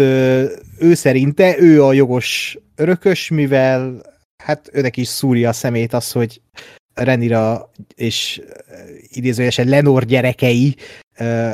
ő 0.78 0.94
szerinte 0.94 1.58
ő 1.58 1.84
a 1.84 1.92
jogos 1.92 2.58
örökös, 2.76 3.28
mivel 3.28 4.02
hát 4.44 4.70
őnek 4.72 4.96
is 4.96 5.08
szúrja 5.08 5.48
a 5.48 5.52
szemét 5.52 5.92
az, 5.92 6.12
hogy 6.12 6.40
Renira 6.94 7.70
és 7.94 8.42
idézőjesen 9.02 9.68
Lenor 9.68 10.04
gyerekei 10.04 10.76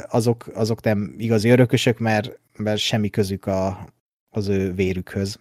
azok, 0.08 0.50
azok 0.54 0.82
nem 0.82 1.14
igazi 1.18 1.48
örökösök, 1.48 1.98
mert, 1.98 2.38
mert 2.56 2.78
semmi 2.78 3.08
közük 3.08 3.46
a, 3.46 3.88
az 4.28 4.48
ő 4.48 4.72
vérükhöz. 4.72 5.38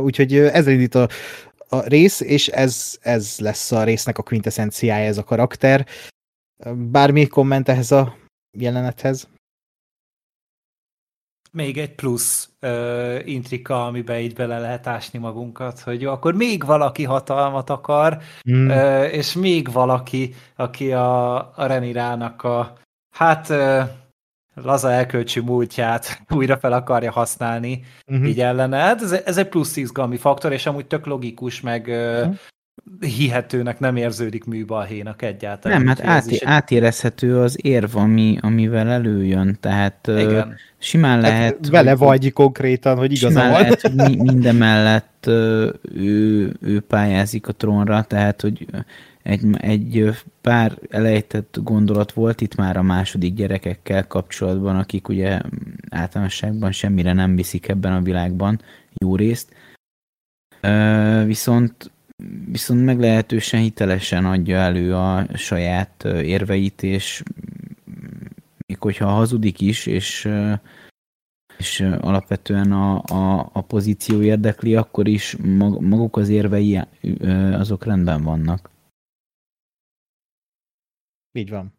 Úgyhogy 0.00 0.36
ez 0.36 0.66
indít 0.66 0.94
a, 0.94 1.08
a 1.68 1.80
rész, 1.80 2.20
és 2.20 2.48
ez, 2.48 2.98
ez 3.00 3.34
lesz 3.38 3.72
a 3.72 3.84
résznek 3.84 4.18
a 4.18 4.22
quintessenciája, 4.22 5.06
ez 5.06 5.18
a 5.18 5.24
karakter. 5.24 5.86
Bármi 6.74 7.26
komment 7.26 7.68
ehhez 7.68 7.92
a 7.92 8.16
jelenethez? 8.50 9.28
Még 11.50 11.78
egy 11.78 11.94
plusz 11.94 12.50
uh, 12.60 13.20
intrika, 13.24 13.86
amiben 13.86 14.18
így 14.18 14.34
bele 14.34 14.58
lehet 14.58 14.86
ásni 14.86 15.18
magunkat, 15.18 15.80
hogy 15.80 16.00
jó, 16.00 16.10
akkor 16.10 16.34
még 16.34 16.64
valaki 16.64 17.04
hatalmat 17.04 17.70
akar, 17.70 18.18
mm. 18.50 18.68
uh, 18.68 19.14
és 19.14 19.32
még 19.32 19.72
valaki, 19.72 20.34
aki 20.56 20.92
a, 20.92 21.36
a 21.36 21.66
Renirának 21.66 22.42
a 22.42 22.78
hát 23.16 23.48
uh, 23.48 23.82
laza 24.54 24.90
elkölcsű 24.90 25.40
múltját 25.40 26.22
újra 26.36 26.56
fel 26.56 26.72
akarja 26.72 27.12
használni, 27.12 27.84
uh-huh. 28.06 28.28
így 28.28 28.40
ellene. 28.40 28.78
Hát 28.78 29.02
ez, 29.02 29.12
ez 29.12 29.36
egy 29.36 29.48
plusz 29.48 29.76
izgalmi 29.76 30.16
faktor, 30.16 30.52
és 30.52 30.66
amúgy 30.66 30.86
tök 30.86 31.06
logikus, 31.06 31.60
meg, 31.60 31.86
uh-huh. 31.86 32.34
Hihetőnek 33.00 33.78
nem 33.78 33.96
érződik 33.96 34.44
műbalhénak 34.44 35.22
egyáltalán. 35.22 35.78
Nem, 35.78 35.86
hát 35.86 36.00
át, 36.04 36.26
egy- 36.26 36.42
átérezhető 36.44 37.38
az 37.40 37.58
érv, 37.62 37.96
ami, 37.96 38.38
amivel 38.40 38.88
előjön, 38.88 39.56
tehát 39.60 40.06
Igen. 40.06 40.54
simán 40.78 41.20
lehet... 41.20 41.54
Hát 41.54 41.68
vele 41.68 41.90
hogy- 41.90 41.98
vagy 41.98 42.32
konkrétan, 42.32 42.96
hogy 42.96 43.12
igaza 43.12 43.28
Simán 43.28 43.50
van. 43.50 43.60
lehet, 43.60 43.80
hogy 43.80 43.94
mi, 43.94 44.16
mindemellett 44.16 45.26
ö, 45.26 45.70
ő, 45.94 46.52
ő 46.60 46.80
pályázik 46.80 47.48
a 47.48 47.52
trónra, 47.52 48.02
tehát 48.02 48.40
hogy 48.40 48.66
egy, 49.22 49.44
egy 49.58 50.10
pár 50.40 50.78
elejtett 50.90 51.58
gondolat 51.62 52.12
volt 52.12 52.40
itt 52.40 52.54
már 52.54 52.76
a 52.76 52.82
második 52.82 53.34
gyerekekkel 53.34 54.06
kapcsolatban, 54.06 54.76
akik 54.78 55.08
ugye 55.08 55.40
általánosságban 55.90 56.72
semmire 56.72 57.12
nem 57.12 57.36
viszik 57.36 57.68
ebben 57.68 57.92
a 57.92 58.00
világban 58.02 58.60
jó 58.92 59.16
részt. 59.16 59.52
Viszont 61.24 61.92
viszont 62.46 62.84
meglehetősen 62.84 63.60
hitelesen 63.60 64.24
adja 64.24 64.56
elő 64.56 64.94
a 64.94 65.36
saját 65.36 66.04
érveit, 66.04 66.82
és 66.82 67.22
még 68.66 68.78
hogyha 68.78 69.06
hazudik 69.06 69.60
is, 69.60 69.86
és 69.86 70.28
és 71.58 71.80
alapvetően 71.80 72.72
a, 72.72 73.02
a, 73.02 73.50
a 73.52 73.60
pozíció 73.60 74.22
érdekli, 74.22 74.74
akkor 74.74 75.08
is 75.08 75.36
mag, 75.36 75.80
maguk 75.80 76.16
az 76.16 76.28
érvei 76.28 76.80
azok 77.52 77.84
rendben 77.84 78.22
vannak. 78.22 78.70
Így 81.32 81.50
van. 81.50 81.72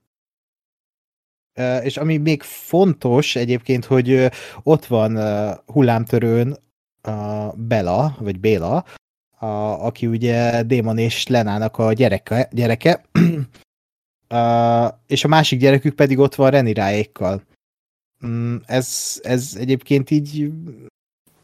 És 1.84 1.97
ami 1.97 2.17
még 2.17 2.41
fontos 2.41 3.36
egyébként, 3.36 3.86
hogy 3.86 4.29
ott 4.63 4.86
van 4.86 5.17
hullámtörőn 5.65 6.58
a 7.01 7.51
Bela, 7.55 8.15
vagy 8.19 8.39
Béla, 8.39 8.86
a, 9.39 9.45
aki 9.85 10.07
ugye 10.07 10.63
Démon 10.63 10.97
és 10.97 11.27
Lenának 11.27 11.77
a 11.77 11.93
gyereke, 11.93 12.49
gyereke 12.51 13.01
Ö, 14.27 14.87
és 15.07 15.23
a 15.23 15.27
másik 15.27 15.59
gyerekük 15.59 15.95
pedig 15.95 16.19
ott 16.19 16.35
van 16.35 16.49
Reniráékkal. 16.49 17.43
Mm, 18.25 18.55
Ez, 18.65 19.19
ez 19.23 19.55
egyébként 19.59 20.09
így 20.09 20.51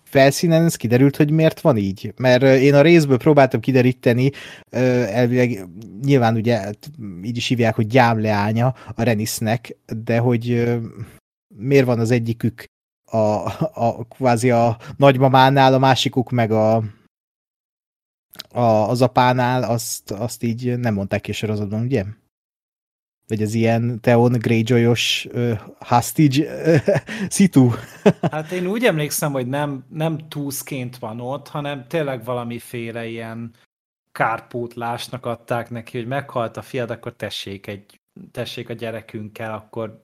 felszínen 0.04 0.66
ez 0.66 0.76
kiderült, 0.76 1.16
hogy 1.16 1.32
miért 1.32 1.62
van 1.62 1.78
így. 1.78 2.14
Mert 2.18 2.44
én 2.44 2.74
a 2.74 2.82
részből 2.82 3.18
próbáltam 3.18 3.60
kideríteni, 3.60 4.32
elvileg 4.70 5.66
nyilván 6.04 6.36
ugye 6.36 6.58
hát 6.58 6.92
így 7.24 7.38
is 7.38 7.48
hívják, 7.48 7.76
hogy 7.76 7.88
gyámleánya 7.88 8.76
a 8.96 9.04
Renisnek, 9.04 9.76
de 10.04 10.18
hogy 10.18 10.72
miért 11.56 11.86
van 11.86 12.00
az 12.00 12.12
egyikük 12.12 12.64
a, 13.12 13.18
a 13.74 14.06
kvázi 14.10 14.52
a 14.52 14.78
nagymamánál, 14.98 15.74
a 15.74 15.80
másikuk 15.80 16.30
meg 16.30 16.52
a, 16.52 16.84
a 18.50 18.62
az 18.62 19.02
apánál, 19.02 19.64
azt, 19.64 20.12
azt 20.12 20.44
így 20.44 20.78
nem 20.80 20.94
mondták 20.94 21.22
ki 21.22 21.32
sorozatban, 21.32 21.82
ugye? 21.82 22.04
Vagy 23.28 23.42
az 23.42 23.54
ilyen 23.54 24.00
Theon 24.02 24.32
Greyjoy-os 24.32 25.28
uh, 25.34 25.60
hostage 25.80 26.72
uh, 26.74 26.96
szitu. 27.30 27.70
Hát 28.32 28.52
én 28.52 28.68
úgy 28.68 28.84
emlékszem, 28.84 29.32
hogy 29.32 29.48
nem, 29.48 29.86
nem 29.90 30.28
túszként 30.28 30.98
van 30.98 31.20
ott, 31.20 31.48
hanem 31.48 31.88
tényleg 31.88 32.24
valamiféle 32.24 33.08
ilyen 33.08 33.54
kárpótlásnak 34.12 35.26
adták 35.26 35.70
neki, 35.70 35.98
hogy 35.98 36.08
meghalt 36.08 36.58
a 36.58 36.62
fiad, 36.62 36.90
akkor 36.90 37.16
tessék, 37.16 37.68
egy, 37.68 38.00
tessék 38.32 38.70
a 38.70 38.74
gyerekünkkel, 38.74 39.54
akkor 39.54 40.02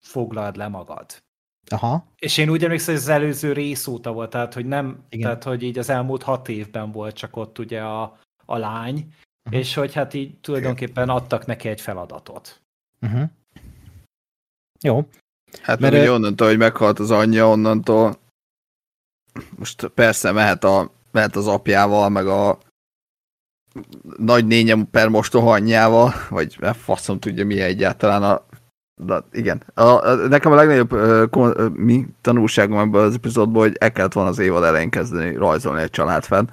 foglald 0.00 0.56
le 0.56 0.68
magad. 0.68 1.22
Aha. 1.70 2.06
És 2.18 2.38
én 2.38 2.48
úgy 2.48 2.64
emlékszem, 2.64 2.94
hogy 2.94 3.02
az 3.02 3.08
előző 3.08 3.52
rész 3.52 3.86
óta 3.86 4.12
volt, 4.12 4.30
tehát 4.30 4.54
hogy 4.54 4.66
nem, 4.66 5.04
Igen. 5.08 5.22
tehát 5.22 5.44
hogy 5.44 5.62
így 5.62 5.78
az 5.78 5.88
elmúlt 5.88 6.22
hat 6.22 6.48
évben 6.48 6.92
volt 6.92 7.14
csak 7.14 7.36
ott 7.36 7.58
ugye 7.58 7.82
a, 7.82 8.18
a 8.44 8.56
lány, 8.56 8.94
uh-huh. 8.94 9.60
és 9.60 9.74
hogy 9.74 9.92
hát 9.92 10.14
így 10.14 10.36
tulajdonképpen 10.40 11.08
adtak 11.08 11.46
neki 11.46 11.68
egy 11.68 11.80
feladatot. 11.80 12.62
Uh-huh. 13.00 13.30
Jó. 14.80 15.08
Hát 15.62 15.80
Mert 15.80 15.94
ő- 15.94 15.98
ugye 15.98 16.12
onnantól, 16.12 16.48
hogy 16.48 16.58
meghalt 16.58 16.98
az 16.98 17.10
anyja, 17.10 17.48
onnantól 17.48 18.20
most 19.56 19.86
persze 19.86 20.32
mehet, 20.32 20.64
a, 20.64 20.90
mehet 21.10 21.36
az 21.36 21.46
apjával, 21.46 22.08
meg 22.08 22.26
a 22.26 22.58
nagynényem 24.16 24.90
per 24.90 25.08
mostoha 25.08 25.52
anyjával, 25.52 26.12
vagy 26.30 26.56
hát 26.60 26.76
faszom 26.76 27.18
tudja 27.18 27.46
mi 27.46 27.60
egyáltalán 27.60 28.22
a 28.22 28.44
de 28.94 29.24
igen. 29.32 29.62
A, 29.74 29.82
a, 29.82 30.14
nekem 30.14 30.52
a 30.52 30.54
legnagyobb 30.54 30.92
uh, 30.92 31.28
kon, 31.30 31.50
uh, 31.50 31.68
mi 31.74 32.06
tanulságom 32.20 32.78
ebből 32.78 33.04
az 33.04 33.14
epizódból, 33.14 33.62
hogy 33.62 33.76
el 33.78 33.92
kellett 33.92 34.12
volna 34.12 34.30
az 34.30 34.38
évad 34.38 34.64
elején 34.64 34.90
kezdeni 34.90 35.34
rajzolni 35.34 35.82
egy 35.82 35.90
családfenn. 35.90 36.44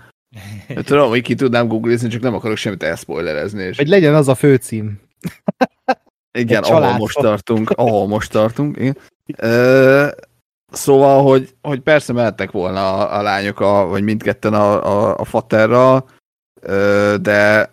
Tudom, 0.83 1.09
hogy 1.09 1.21
ki 1.21 1.35
tudnám 1.35 1.67
googlizni, 1.67 2.09
csak 2.09 2.21
nem 2.21 2.33
akarok 2.33 2.57
semmit 2.57 2.83
elszpoilerezni. 2.83 3.63
És... 3.63 3.77
Hogy 3.77 3.87
legyen 3.87 4.15
az 4.15 4.27
a 4.27 4.35
főcím. 4.35 4.99
Igen, 6.31 6.63
Egy 6.63 6.71
ahol 6.71 6.97
most 6.97 7.17
tartunk, 7.17 7.69
ahol 7.69 8.07
most 8.07 8.31
tartunk, 8.31 8.77
igen. 8.77 8.97
Ö, 9.37 10.07
szóval, 10.71 11.23
hogy, 11.23 11.55
hogy 11.61 11.79
persze 11.79 12.13
mehettek 12.13 12.51
volna 12.51 12.93
a, 12.93 13.17
a 13.17 13.21
lányok, 13.21 13.59
a, 13.59 13.85
vagy 13.87 14.03
mindketten 14.03 14.53
a, 14.53 14.85
a, 14.85 15.17
a 15.17 15.23
faterra, 15.23 16.05
ö, 16.61 17.15
de 17.21 17.69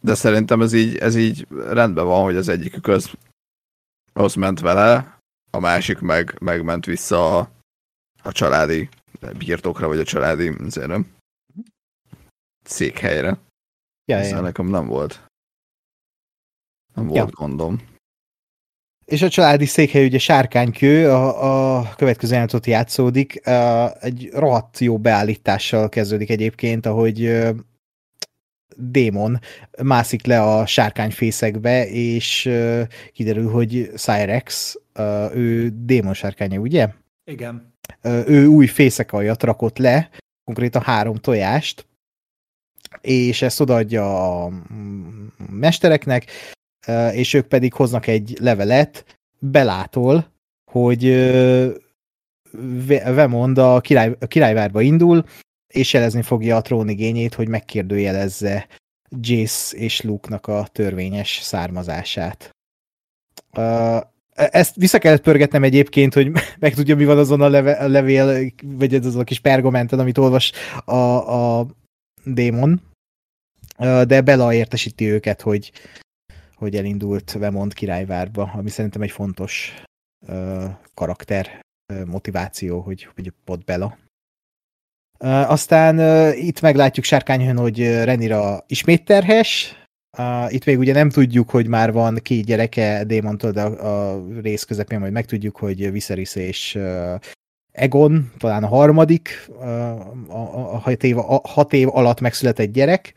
de 0.00 0.14
szerintem 0.14 0.60
ez 0.60 0.72
így, 0.72 0.96
ez 0.96 1.16
így 1.16 1.46
rendben 1.70 2.06
van, 2.06 2.22
hogy 2.22 2.36
az 2.36 2.48
egyikük 2.48 2.86
az, 2.86 3.10
az 4.12 4.34
ment 4.34 4.60
vele, 4.60 5.18
a 5.50 5.58
másik 5.58 5.98
meg, 5.98 6.36
meg 6.40 6.64
ment 6.64 6.84
vissza 6.84 7.38
a, 7.38 7.50
a 8.22 8.32
családi 8.32 8.88
birtokra, 9.38 9.86
vagy 9.86 9.98
a 9.98 10.04
családi 10.04 10.48
azért 10.48 10.86
nem, 10.86 11.12
székhelyre. 12.64 13.38
Ja, 14.04 14.16
Ezzel 14.16 14.36
ja. 14.36 14.40
nekem 14.40 14.66
nem 14.66 14.86
volt. 14.86 15.24
Nem 16.94 17.08
Ja. 17.08 17.22
volt 17.22 17.34
gondom. 17.34 17.88
És 19.04 19.22
a 19.22 19.28
családi 19.28 19.66
székhely 19.66 20.04
ugye 20.04 20.18
sárkánykő, 20.18 21.10
a, 21.10 21.78
a 21.78 21.94
következő 21.96 22.32
jelenetot 22.32 22.66
játszódik. 22.66 23.46
Egy 24.00 24.30
rohadt 24.32 24.78
jó 24.78 24.98
beállítással 24.98 25.88
kezdődik 25.88 26.30
egyébként, 26.30 26.86
ahogy 26.86 27.20
démon 28.80 29.38
mászik 29.82 30.26
le 30.26 30.42
a 30.42 30.66
sárkányfészekbe, 30.66 31.88
és 31.88 32.50
kiderül, 33.12 33.50
hogy 33.50 33.90
Cyrex, 33.94 34.76
ő 35.34 35.72
démon 35.74 36.14
sárkánya, 36.14 36.58
ugye? 36.58 36.88
Igen. 37.24 37.74
Ő 38.26 38.46
új 38.46 38.66
fészekaljat 38.66 39.42
rakott 39.42 39.78
le, 39.78 40.10
konkrétan 40.44 40.82
három 40.82 41.16
tojást, 41.16 41.86
és 43.00 43.42
ezt 43.42 43.60
odaadja 43.60 44.42
a 44.44 44.50
mestereknek, 45.50 46.26
és 47.12 47.34
ők 47.34 47.46
pedig 47.46 47.72
hoznak 47.72 48.06
egy 48.06 48.36
levelet 48.40 49.18
Belától, 49.38 50.32
hogy 50.70 51.04
Vemond 53.04 53.58
a, 53.58 53.80
király, 53.80 54.16
a 54.20 54.26
királyvárba 54.26 54.80
indul, 54.80 55.24
és 55.72 55.92
jelezni 55.92 56.22
fogja 56.22 56.56
a 56.56 56.62
trónigényét, 56.62 57.34
hogy 57.34 57.48
megkérdőjelezze 57.48 58.66
Jace 59.20 59.76
és 59.76 60.00
Luke-nak 60.00 60.46
a 60.46 60.66
törvényes 60.72 61.38
származását. 61.42 62.50
Ö, 63.52 63.98
ezt 64.34 64.74
vissza 64.74 64.98
kellett 64.98 65.22
pörgetnem 65.22 65.62
egyébként, 65.62 66.14
hogy 66.14 66.30
megtudja, 66.58 66.96
mi 66.96 67.04
van 67.04 67.18
azon 67.18 67.40
a, 67.40 67.48
levél, 67.88 68.52
vagy 68.64 68.94
azon 68.94 69.20
a 69.20 69.24
kis 69.24 69.40
pergamenten, 69.40 69.98
amit 69.98 70.18
olvas 70.18 70.52
a, 70.84 70.94
a 71.60 71.66
démon. 72.24 72.80
De 74.06 74.20
Bella 74.20 74.54
értesíti 74.54 75.10
őket, 75.10 75.40
hogy, 75.40 75.72
hogy 76.54 76.76
elindult 76.76 77.32
Vemond 77.32 77.74
királyvárba, 77.74 78.50
ami 78.54 78.70
szerintem 78.70 79.02
egy 79.02 79.10
fontos 79.10 79.82
karakter 80.94 81.60
motiváció, 82.06 82.80
hogy, 82.80 83.08
hogy 83.14 83.32
ott 83.46 83.64
Bella. 83.64 83.98
Aztán 85.24 85.98
itt 86.36 86.60
meglátjuk 86.60 87.04
Sárkányhőn, 87.04 87.56
hogy 87.56 87.78
Renira 88.04 88.64
ismét 88.66 89.04
terhes, 89.04 89.74
Uh, 90.18 90.52
itt 90.52 90.64
még 90.64 90.78
ugye 90.78 90.92
nem 90.92 91.10
tudjuk, 91.10 91.50
hogy 91.50 91.66
már 91.66 91.92
van 91.92 92.18
két 92.22 92.44
gyereke 92.44 93.04
Démontól, 93.04 93.50
de 93.50 93.62
a, 93.62 94.12
a 94.12 94.24
rész 94.42 94.64
közepén 94.64 94.98
majd 94.98 95.12
megtudjuk, 95.12 95.56
hogy 95.56 95.92
Viserys 95.92 96.34
és 96.34 96.74
uh, 96.74 97.14
Egon, 97.72 98.32
talán 98.38 98.64
a 98.64 98.68
harmadik, 98.68 99.46
uh, 99.48 99.64
a, 100.28 100.74
a, 100.74 100.78
hat 100.78 101.02
év, 101.02 101.18
a 101.18 101.40
hat 101.44 101.72
év 101.72 101.88
alatt 101.88 102.20
megszületett 102.20 102.72
gyerek. 102.72 103.12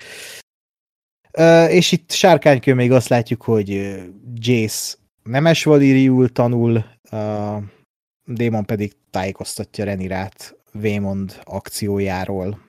Uh, 1.37 1.73
és 1.73 1.91
itt 1.91 2.11
sárkánykő 2.11 2.73
még 2.73 2.91
azt 2.91 3.07
látjuk, 3.07 3.41
hogy 3.41 3.99
Jace 4.33 4.95
nemes 5.23 5.63
valíriul 5.63 6.29
tanul, 6.29 6.85
uh, 7.11 7.63
Démon 8.25 8.65
pedig 8.65 8.93
tájékoztatja 9.11 9.85
Renirát 9.85 10.55
Vémond 10.73 11.41
akciójáról. 11.43 12.59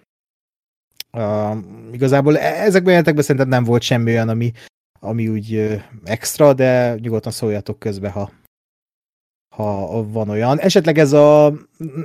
Uh, 1.12 1.56
igazából 1.92 2.38
e- 2.38 2.62
ezekben 2.62 2.86
a 2.86 2.88
jelentekben 2.88 3.24
szerintem 3.24 3.48
nem 3.48 3.64
volt 3.64 3.82
semmi 3.82 4.10
olyan, 4.10 4.28
ami, 4.28 4.52
ami 5.00 5.28
úgy 5.28 5.78
extra, 6.04 6.52
de 6.54 6.94
nyugodtan 6.94 7.32
szóljatok 7.32 7.78
közbe, 7.78 8.08
ha, 8.08 8.30
ha 9.54 10.02
van 10.08 10.28
olyan. 10.28 10.58
Esetleg 10.58 10.98
ez 10.98 11.12
a, 11.12 11.52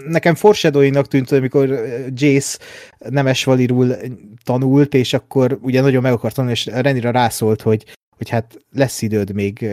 nekem 0.07 0.35
foreshadowing 0.35 1.07
tűnt, 1.07 1.31
amikor 1.31 1.69
Jace 2.13 2.59
nemes 2.97 3.43
valirul 3.43 3.95
tanult, 4.43 4.93
és 4.93 5.13
akkor 5.13 5.59
ugye 5.61 5.81
nagyon 5.81 6.01
meg 6.01 6.11
akart 6.11 6.35
tanulni, 6.35 6.55
és 6.57 6.65
Renira 6.65 7.11
rászólt, 7.11 7.61
hogy, 7.61 7.85
hogy 8.19 8.29
hát 8.29 8.57
lesz 8.71 9.01
időd 9.01 9.33
még 9.33 9.69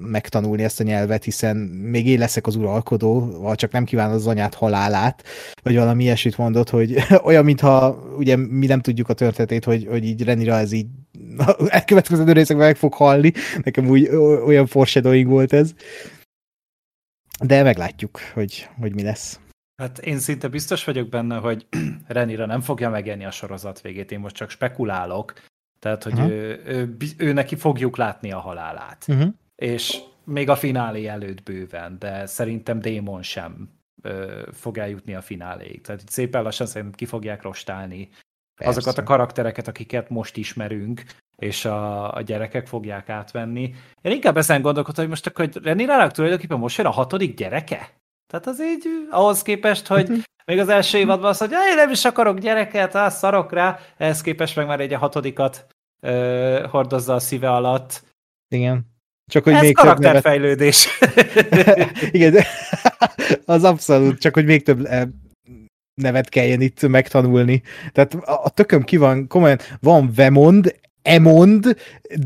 megtanulni 0.00 0.62
ezt 0.62 0.80
a 0.80 0.84
nyelvet, 0.84 1.24
hiszen 1.24 1.56
még 1.56 2.06
én 2.06 2.18
leszek 2.18 2.46
az 2.46 2.56
uralkodó, 2.56 3.40
vagy 3.40 3.56
csak 3.56 3.72
nem 3.72 3.84
kíván 3.84 4.10
az 4.10 4.26
anyát 4.26 4.54
halálát, 4.54 5.22
vagy 5.62 5.76
valami 5.76 6.02
ilyesmit 6.02 6.38
mondott, 6.38 6.70
hogy 6.70 6.96
olyan, 7.28 7.44
mintha 7.44 7.90
ugye 8.16 8.36
mi 8.36 8.66
nem 8.66 8.80
tudjuk 8.80 9.08
a 9.08 9.14
történetét, 9.14 9.64
hogy, 9.64 9.86
hogy 9.86 10.04
így 10.04 10.24
Renira 10.24 10.54
ez 10.54 10.72
így 10.72 10.86
elkövetkező 11.68 12.32
részekben 12.32 12.66
meg 12.66 12.76
fog 12.76 12.94
halni. 12.94 13.32
Nekem 13.62 13.88
úgy 13.88 14.08
olyan 14.46 14.66
foreshadowing 14.66 15.28
volt 15.28 15.52
ez. 15.52 15.74
De 17.44 17.62
meglátjuk, 17.62 18.20
hogy, 18.34 18.68
hogy 18.80 18.94
mi 18.94 19.02
lesz. 19.02 19.40
Hát 19.82 19.98
én 19.98 20.18
szinte 20.18 20.48
biztos 20.48 20.84
vagyok 20.84 21.08
benne, 21.08 21.36
hogy 21.36 21.66
Renira 22.06 22.46
nem 22.46 22.60
fogja 22.60 22.90
megélni 22.90 23.24
a 23.24 23.30
sorozat 23.30 23.80
végét, 23.80 24.12
én 24.12 24.20
most 24.20 24.34
csak 24.34 24.50
spekulálok, 24.50 25.32
tehát, 25.78 26.02
hogy 26.02 26.12
uh-huh. 26.12 26.30
ő, 26.30 26.62
ő, 26.66 26.96
ő 27.18 27.32
neki 27.32 27.56
fogjuk 27.56 27.96
látni 27.96 28.32
a 28.32 28.38
halálát. 28.38 29.04
Uh-huh. 29.08 29.28
És 29.56 29.98
még 30.24 30.48
a 30.48 30.56
finálé 30.56 31.06
előtt 31.06 31.42
bőven, 31.42 31.98
de 31.98 32.26
szerintem 32.26 32.80
Démon 32.80 33.22
sem 33.22 33.68
ö, 34.02 34.42
fog 34.52 34.78
eljutni 34.78 35.14
a 35.14 35.20
fináléig. 35.20 35.80
Tehát 35.80 36.02
szépen 36.08 36.42
lassan 36.42 36.66
szerintem 36.66 36.96
ki 36.96 37.04
fogják 37.04 37.42
rostálni 37.42 38.08
Persze. 38.54 38.78
azokat 38.78 38.98
a 38.98 39.02
karaktereket, 39.02 39.68
akiket 39.68 40.08
most 40.08 40.36
ismerünk, 40.36 41.04
és 41.36 41.64
a, 41.64 42.14
a 42.14 42.20
gyerekek 42.20 42.66
fogják 42.66 43.08
átvenni. 43.08 43.74
Én 44.02 44.12
inkább 44.12 44.36
ezen 44.36 44.62
gondolkodtam, 44.62 45.02
hogy 45.02 45.12
most 45.12 45.26
akkor 45.26 45.48
Renirának 45.62 46.12
tulajdonképpen 46.12 46.58
most 46.58 46.76
jön 46.76 46.86
a 46.86 46.90
hatodik 46.90 47.36
gyereke? 47.36 47.90
Tehát 48.26 48.46
az 48.46 48.62
így 48.62 48.86
ahhoz 49.10 49.42
képest, 49.42 49.86
hogy 49.86 50.10
még 50.46 50.58
az 50.58 50.68
első 50.68 50.98
évadban 50.98 51.28
azt 51.28 51.40
mondja, 51.40 51.58
én 51.70 51.76
nem 51.76 51.90
is 51.90 52.04
akarok 52.04 52.38
gyereket, 52.38 52.94
á, 52.94 53.08
szarok 53.08 53.52
rá, 53.52 53.78
ehhez 53.96 54.20
képest 54.20 54.56
meg 54.56 54.66
már 54.66 54.80
egy 54.80 54.92
a 54.92 54.98
hatodikat 54.98 55.66
ö, 56.00 56.66
hordozza 56.70 57.14
a 57.14 57.18
szíve 57.18 57.50
alatt. 57.50 58.02
Igen. 58.48 58.94
Csak 59.30 59.44
hogy 59.44 59.52
Ez 59.52 59.60
még 59.60 59.74
karakterfejlődés. 59.74 60.98
Nevet... 61.50 61.90
Igen, 62.10 62.34
az 63.44 63.64
abszolút, 63.64 64.18
csak 64.18 64.34
hogy 64.34 64.44
még 64.44 64.62
több 64.62 64.88
nevet 65.94 66.28
kelljen 66.28 66.60
itt 66.60 66.88
megtanulni. 66.88 67.62
Tehát 67.92 68.14
a, 68.14 68.44
a 68.44 68.48
tököm 68.48 68.82
ki 68.82 68.96
van, 68.96 69.26
komolyan, 69.26 69.58
van 69.80 70.12
Vemond, 70.14 70.74
Emond, 71.02 71.76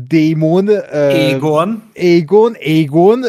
Démon, 0.07 0.69
Égon, 1.11 1.89
Égon, 1.93 2.55
Égon, 2.55 3.23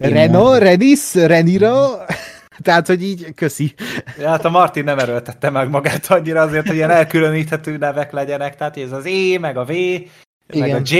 Rena, 0.00 0.58
Renis, 0.58 1.14
Renira, 1.14 2.04
tehát, 2.62 2.86
hogy 2.86 3.02
így, 3.02 3.34
köszi. 3.34 3.74
Ja, 4.18 4.28
hát 4.28 4.44
a 4.44 4.50
Martin 4.50 4.84
nem 4.84 4.98
erőltette 4.98 5.50
meg 5.50 5.68
magát 5.68 6.06
annyira 6.06 6.40
azért, 6.40 6.66
hogy 6.66 6.76
ilyen 6.76 6.90
elkülöníthető 6.90 7.76
nevek 7.76 8.12
legyenek, 8.12 8.56
tehát 8.56 8.76
ez 8.76 8.92
az 8.92 9.06
E, 9.06 9.38
meg 9.38 9.56
a 9.56 9.64
V, 9.64 9.70
Igen. 9.70 10.08
meg 10.48 10.74
a 10.74 10.80
J, 10.84 10.96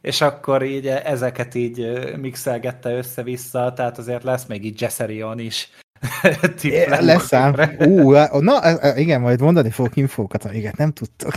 és 0.00 0.20
akkor 0.20 0.62
így 0.62 0.86
ezeket 0.86 1.54
így 1.54 2.02
mixelgette 2.20 2.90
össze-vissza, 2.90 3.72
tehát 3.76 3.98
azért 3.98 4.22
lesz 4.22 4.46
még 4.46 4.64
így 4.64 4.80
Jesserion 4.80 5.38
is. 5.38 5.68
Lesz 7.00 7.32
ám. 7.32 7.54
Ú, 7.88 8.10
na, 8.40 8.60
igen, 8.96 9.20
majd 9.20 9.40
mondani 9.40 9.70
fogok 9.70 9.96
infókat, 9.96 10.44
amiket 10.44 10.76
nem 10.76 10.92
tudtok. 10.92 11.32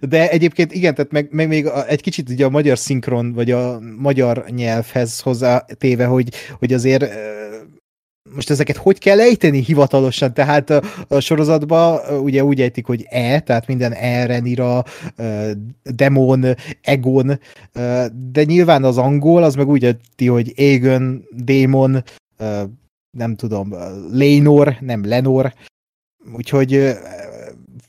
De 0.00 0.30
egyébként 0.30 0.72
igen, 0.72 0.94
tehát 0.94 1.12
meg, 1.12 1.28
meg 1.30 1.48
még 1.48 1.70
egy 1.88 2.00
kicsit 2.00 2.28
ugye 2.28 2.44
a 2.44 2.50
magyar 2.50 2.78
szinkron, 2.78 3.32
vagy 3.32 3.50
a 3.50 3.80
magyar 3.98 4.44
nyelvhez 4.48 5.20
hozzá 5.20 5.64
téve, 5.78 6.04
hogy, 6.04 6.34
hogy 6.58 6.72
azért 6.72 7.06
most 8.34 8.50
ezeket 8.50 8.76
hogy 8.76 8.98
kell 8.98 9.20
ejteni 9.20 9.62
hivatalosan? 9.62 10.34
Tehát 10.34 10.70
a, 10.70 10.82
a 11.08 11.20
sorozatban 11.20 12.00
ugye 12.20 12.44
úgy 12.44 12.60
ejtik, 12.60 12.86
hogy 12.86 13.06
E, 13.08 13.40
tehát 13.40 13.66
minden 13.66 13.92
E, 13.92 14.26
Renira, 14.26 14.84
Demon, 15.82 16.44
Egon, 16.82 17.40
de 18.30 18.44
nyilván 18.44 18.84
az 18.84 18.98
angol, 18.98 19.42
az 19.42 19.54
meg 19.54 19.68
úgy 19.68 19.84
ejti, 19.84 20.26
hogy 20.26 20.52
Egon, 20.56 21.24
Démon, 21.30 22.04
nem 23.10 23.34
tudom, 23.36 23.74
Lénor, 24.10 24.76
nem 24.80 25.04
Lenor, 25.06 25.52
úgyhogy 26.34 26.96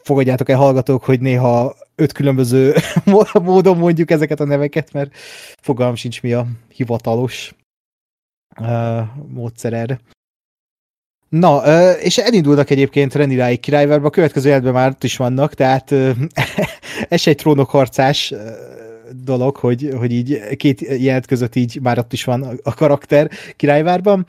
fogadjátok 0.04 0.50
el 0.50 0.58
hallgatók, 0.58 1.04
hogy 1.04 1.20
néha 1.20 1.76
öt 1.96 2.12
különböző 2.12 2.74
módon 3.34 3.78
mondjuk 3.78 4.12
ezeket 4.12 4.40
a 4.40 4.46
neveket, 4.46 4.94
mert 4.94 5.16
fogalm 5.62 5.96
sincs 5.96 6.22
mi 6.22 6.34
a 6.34 6.46
hivatalos 6.68 7.56
uh, 8.60 9.02
módszer 9.28 9.74
erre. 9.74 10.00
Na, 11.30 11.62
és 11.96 12.18
elindulnak 12.18 12.70
egyébként 12.70 13.14
Renirái 13.14 13.58
királyvárba, 13.58 14.08
a 14.08 14.10
következő 14.10 14.50
életben 14.50 14.74
már 14.74 14.90
ott 14.90 15.04
is 15.04 15.18
vannak, 15.18 15.54
tehát 15.54 15.92
ez 17.10 17.28
egy 17.28 17.36
trónokharcás 17.36 18.34
dolog, 19.12 19.56
hogy, 19.56 19.94
hogy 19.98 20.12
így 20.12 20.56
két 20.58 20.82
jelet 20.82 21.26
között 21.26 21.56
így 21.56 21.80
már 21.82 21.98
ott 21.98 22.14
is 22.14 22.24
van 22.24 22.60
a 22.64 22.74
karakter 22.74 23.30
királyvárban. 23.56 24.26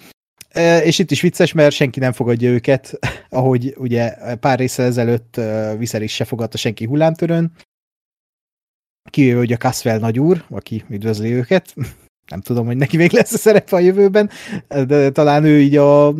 És 0.84 0.98
itt 0.98 1.10
is 1.10 1.20
vicces, 1.20 1.52
mert 1.52 1.74
senki 1.74 1.98
nem 1.98 2.12
fogadja 2.12 2.50
őket, 2.50 2.98
ahogy 3.28 3.74
ugye 3.76 4.14
pár 4.36 4.58
részsel 4.58 4.86
ezelőtt 4.86 5.40
Viserys 5.78 6.14
se 6.14 6.24
fogadta 6.24 6.56
senki 6.56 6.84
hullámtörön. 6.84 7.52
Kivéve, 9.10 9.38
hogy 9.38 9.52
a 9.52 9.56
Caswell 9.56 9.98
nagyúr, 9.98 10.44
aki 10.48 10.84
üdvözli 10.88 11.32
őket. 11.32 11.74
Nem 12.30 12.40
tudom, 12.40 12.66
hogy 12.66 12.76
neki 12.76 12.96
még 12.96 13.10
lesz 13.10 13.32
a 13.32 13.38
szerepe 13.38 13.76
a 13.76 13.78
jövőben, 13.78 14.30
de 14.68 15.10
talán 15.10 15.44
ő 15.44 15.60
így 15.60 15.76
a 15.76 16.14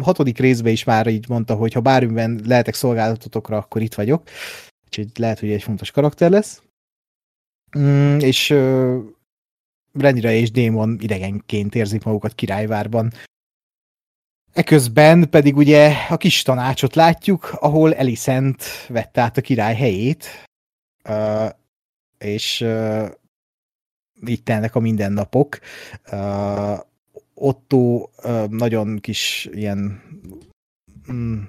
hatodik 0.00 0.38
részben 0.38 0.72
is 0.72 0.84
már 0.84 1.06
így 1.06 1.28
mondta, 1.28 1.54
hogy 1.54 1.72
ha 1.72 1.80
bármiben 1.80 2.40
lehetek 2.44 2.74
szolgálatotokra, 2.74 3.56
akkor 3.56 3.82
itt 3.82 3.94
vagyok. 3.94 4.28
Úgyhogy 4.84 5.08
lehet, 5.18 5.40
hogy 5.40 5.50
egy 5.50 5.62
fontos 5.62 5.90
karakter 5.90 6.30
lesz. 6.30 6.62
Mm, 7.78 8.18
és 8.18 8.50
uh, 8.50 9.04
Renira 9.92 10.30
és 10.30 10.50
Démon 10.50 10.98
idegenként 11.00 11.74
érzik 11.74 12.04
magukat 12.04 12.34
királyvárban. 12.34 13.12
Eközben 14.56 15.30
pedig 15.30 15.56
ugye 15.56 15.92
a 16.08 16.16
kis 16.16 16.42
tanácsot 16.42 16.94
látjuk, 16.94 17.56
ahol 17.60 17.94
Elisent 17.94 18.62
vette 18.88 19.20
át 19.20 19.36
a 19.36 19.40
király 19.40 19.74
helyét, 19.74 20.26
uh, 21.08 21.50
és 22.18 22.60
uh, 22.60 23.08
így 24.26 24.42
telnek 24.42 24.74
a 24.74 24.80
mindennapok. 24.80 25.58
Uh, 26.12 26.78
Otto 27.34 28.08
nagyon 28.48 28.98
kis 28.98 29.48
ilyen 29.52 30.02
mm, 31.12 31.40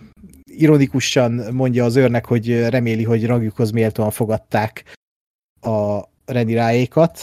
ironikusan 0.44 1.54
mondja 1.54 1.86
az 1.86 1.96
őrnek, 1.96 2.26
hogy 2.26 2.68
reméli, 2.70 3.04
hogy 3.04 3.26
ragjukhoz 3.26 3.72
méltóan 3.72 4.12
fogadták 4.12 4.96
a 5.62 6.04
reniráékat, 6.26 7.20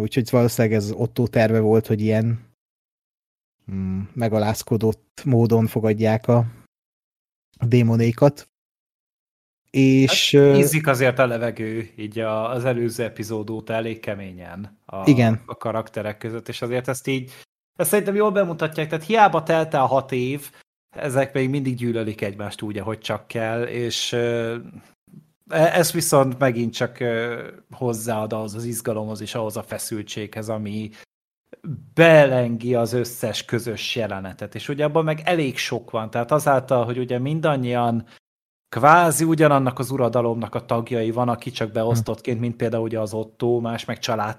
úgyhogy 0.00 0.30
valószínűleg 0.30 0.76
ez 0.76 0.90
Otto 0.90 1.26
terve 1.26 1.60
volt, 1.60 1.86
hogy 1.86 2.00
ilyen 2.00 2.53
megalázkodott 4.12 5.22
módon 5.24 5.66
fogadják 5.66 6.28
a 6.28 6.44
démonékat. 7.66 8.48
És... 9.70 10.34
Hát, 10.36 10.56
ízik 10.56 10.86
azért 10.86 11.18
a 11.18 11.26
levegő, 11.26 11.88
így 11.96 12.18
az 12.18 12.64
előző 12.64 13.04
epizód 13.04 13.50
óta 13.50 13.72
elég 13.72 14.00
keményen 14.00 14.78
a, 14.86 15.08
igen. 15.08 15.42
a 15.46 15.56
karakterek 15.56 16.18
között, 16.18 16.48
és 16.48 16.62
azért 16.62 16.88
ezt 16.88 17.06
így, 17.06 17.32
ezt 17.76 17.90
szerintem 17.90 18.14
jól 18.14 18.30
bemutatják, 18.30 18.88
tehát 18.88 19.04
hiába 19.04 19.42
telt 19.42 19.74
el 19.74 19.86
hat 19.86 20.12
év, 20.12 20.50
ezek 20.96 21.32
még 21.32 21.50
mindig 21.50 21.76
gyűlölik 21.76 22.20
egymást 22.20 22.62
úgy, 22.62 22.78
ahogy 22.78 22.98
csak 22.98 23.26
kell, 23.26 23.62
és 23.62 24.12
e, 24.12 24.60
ez 25.48 25.92
viszont 25.92 26.38
megint 26.38 26.74
csak 26.74 27.04
hozzáad 27.70 28.32
ahhoz 28.32 28.54
az 28.54 28.64
izgalomhoz 28.64 29.20
és 29.20 29.34
ahhoz 29.34 29.56
a 29.56 29.62
feszültséghez, 29.62 30.48
ami 30.48 30.90
belengi 31.94 32.74
az 32.74 32.92
összes 32.92 33.44
közös 33.44 33.96
jelenetet, 33.96 34.54
és 34.54 34.68
ugye 34.68 34.84
abban 34.84 35.04
meg 35.04 35.22
elég 35.24 35.56
sok 35.56 35.90
van, 35.90 36.10
tehát 36.10 36.30
azáltal, 36.30 36.84
hogy 36.84 36.98
ugye 36.98 37.18
mindannyian 37.18 38.06
kvázi 38.68 39.24
ugyanannak 39.24 39.78
az 39.78 39.90
uradalomnak 39.90 40.54
a 40.54 40.64
tagjai 40.64 41.10
van, 41.10 41.28
aki 41.28 41.50
csak 41.50 41.72
beosztottként, 41.72 42.40
mint 42.40 42.56
például 42.56 42.82
ugye 42.82 43.00
az 43.00 43.14
Otto, 43.14 43.60
más 43.60 43.84
meg 43.84 43.98
család, 43.98 44.38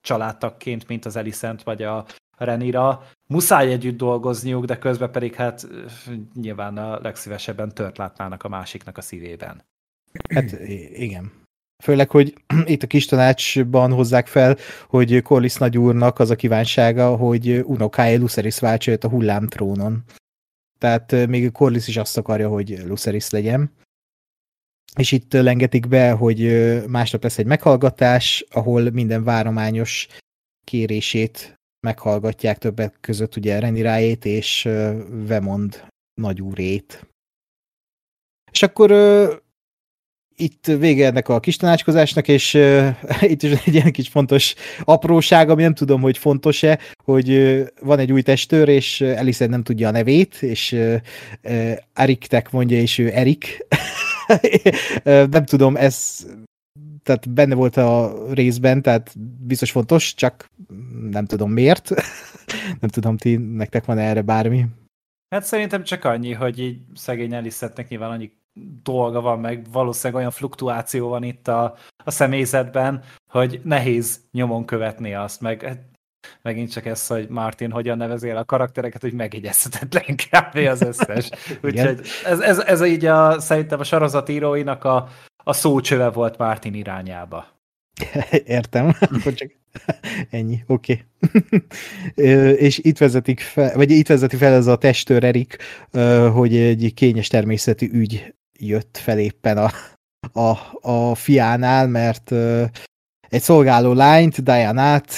családtagként, 0.00 0.88
mint 0.88 1.04
az 1.04 1.16
Elisent 1.16 1.62
vagy 1.62 1.82
a 1.82 2.04
Renira. 2.36 3.02
Muszáj 3.28 3.72
együtt 3.72 3.96
dolgozniuk, 3.96 4.64
de 4.64 4.78
közben 4.78 5.10
pedig 5.10 5.34
hát 5.34 5.68
nyilván 6.34 6.78
a 6.78 7.00
legszívesebben 7.00 7.74
tört 7.74 7.98
látnának 7.98 8.42
a 8.42 8.48
másiknak 8.48 8.98
a 8.98 9.00
szívében. 9.00 9.62
Hát 10.34 10.52
igen. 10.92 11.45
Főleg, 11.82 12.10
hogy 12.10 12.34
itt 12.64 12.82
a 12.82 12.86
kis 12.86 13.06
tanácsban 13.06 13.92
hozzák 13.92 14.26
fel, 14.26 14.56
hogy 14.88 15.22
Corlys 15.22 15.54
nagyúrnak 15.54 16.18
az 16.18 16.30
a 16.30 16.36
kívánsága, 16.36 17.16
hogy 17.16 17.62
unokája 17.64 18.18
Lucerys 18.18 18.58
váltsa 18.58 18.96
a 19.00 19.08
hullámtrónon. 19.08 20.04
Tehát 20.78 21.26
még 21.26 21.52
Corlys 21.52 21.88
is 21.88 21.96
azt 21.96 22.16
akarja, 22.16 22.48
hogy 22.48 22.82
Lucerys 22.86 23.30
legyen. 23.30 23.74
és 24.98 25.12
itt 25.12 25.32
lengetik 25.32 25.88
be, 25.88 26.10
hogy 26.10 26.38
másnap 26.88 27.22
lesz 27.22 27.38
egy 27.38 27.46
meghallgatás, 27.46 28.44
ahol 28.50 28.90
minden 28.90 29.24
várományos 29.24 30.08
kérését 30.64 31.54
meghallgatják 31.86 32.58
többek 32.58 32.96
között 33.00 33.36
ugye 33.36 33.58
Renirájét 33.58 34.24
és 34.24 34.68
Vemond 35.08 35.86
nagyúrét. 36.20 37.06
És 38.52 38.62
akkor 38.62 38.90
itt 40.36 40.66
vége 40.66 41.06
ennek 41.06 41.28
a 41.28 41.40
kis 41.40 41.56
tanácskozásnak, 41.56 42.28
és 42.28 42.54
uh, 42.54 42.88
itt 43.32 43.42
is 43.42 43.50
egy 43.50 43.74
ilyen 43.74 43.92
kis 43.92 44.08
fontos 44.08 44.54
apróság, 44.84 45.50
ami 45.50 45.62
nem 45.62 45.74
tudom, 45.74 46.00
hogy 46.00 46.18
fontos-e, 46.18 46.78
hogy 47.04 47.30
uh, 47.30 47.66
van 47.80 47.98
egy 47.98 48.12
új 48.12 48.22
testőr, 48.22 48.68
és 48.68 49.00
uh, 49.00 49.14
Alice 49.18 49.46
nem 49.46 49.62
tudja 49.62 49.88
a 49.88 49.90
nevét, 49.90 50.42
és 50.42 50.72
uh, 50.72 50.94
uh, 51.44 51.72
Eriktek 51.92 52.50
mondja, 52.50 52.80
és 52.80 52.98
ő 52.98 53.10
Erik. 53.12 53.66
uh, 55.04 55.26
nem 55.26 55.44
tudom, 55.44 55.76
ez 55.76 56.26
tehát 57.02 57.30
benne 57.30 57.54
volt 57.54 57.76
a 57.76 58.16
részben, 58.32 58.82
tehát 58.82 59.14
biztos 59.40 59.70
fontos, 59.70 60.14
csak 60.14 60.50
nem 61.10 61.26
tudom 61.26 61.50
miért. 61.52 61.90
nem 62.80 62.90
tudom, 62.90 63.16
ti, 63.16 63.36
nektek 63.36 63.84
van 63.84 63.98
erre 63.98 64.22
bármi? 64.22 64.66
Hát 65.34 65.44
szerintem 65.44 65.82
csak 65.84 66.04
annyi, 66.04 66.32
hogy 66.32 66.58
így 66.58 66.80
szegény 66.94 67.34
Alice-nek 67.34 67.88
nyilván 67.88 68.10
annyi 68.10 68.30
dolga 68.82 69.20
van, 69.20 69.40
meg 69.40 69.66
valószínűleg 69.72 70.18
olyan 70.20 70.30
fluktuáció 70.30 71.08
van 71.08 71.22
itt 71.22 71.48
a, 71.48 71.74
a 72.04 72.10
személyzetben, 72.10 73.02
hogy 73.30 73.60
nehéz 73.64 74.20
nyomon 74.32 74.64
követni 74.64 75.14
azt, 75.14 75.40
meg 75.40 75.62
hát 75.62 75.78
megint 76.42 76.72
csak 76.72 76.86
ez, 76.86 77.06
hogy 77.06 77.28
Martin 77.28 77.70
hogyan 77.70 77.96
nevezél 77.96 78.36
a 78.36 78.44
karaktereket, 78.44 79.00
hogy 79.00 79.12
megjegyezhetetlen 79.12 80.16
kb. 80.16 80.56
az 80.56 80.82
összes. 80.82 81.30
Úgyhogy 81.64 82.00
ez, 82.24 82.40
ez, 82.40 82.58
ez 82.58 82.84
így 82.84 83.04
a, 83.04 83.40
szerintem 83.40 83.80
a 83.80 83.84
sorozatíróinak 83.84 84.84
a, 84.84 85.08
a 85.44 85.52
szócsöve 85.52 86.10
volt 86.10 86.38
Martin 86.38 86.74
irányába. 86.74 87.46
Értem, 88.44 88.86
akkor 89.00 89.34
csak 89.34 89.50
ennyi, 90.30 90.64
oké. 90.66 91.04
Okay. 91.20 92.54
és 92.54 92.78
itt 92.78 92.98
vezetik 92.98 93.40
fel, 93.40 93.74
vagy 93.74 93.90
itt 93.90 94.06
vezeti 94.06 94.36
fel 94.36 94.52
ez 94.52 94.66
a 94.66 94.76
testőr 94.76 95.24
Erik, 95.24 95.56
hogy 96.32 96.56
egy 96.56 96.92
kényes 96.94 97.28
természetű 97.28 97.88
ügy 97.92 98.34
jött 98.58 98.96
fel 98.96 99.18
éppen 99.18 99.58
a, 99.58 99.70
a, 100.40 100.56
a 100.80 101.14
fiánál, 101.14 101.88
mert 101.88 102.32
egy 103.28 103.42
szolgáló 103.42 103.92
lányt, 103.92 104.42
Diana-t, 104.42 105.12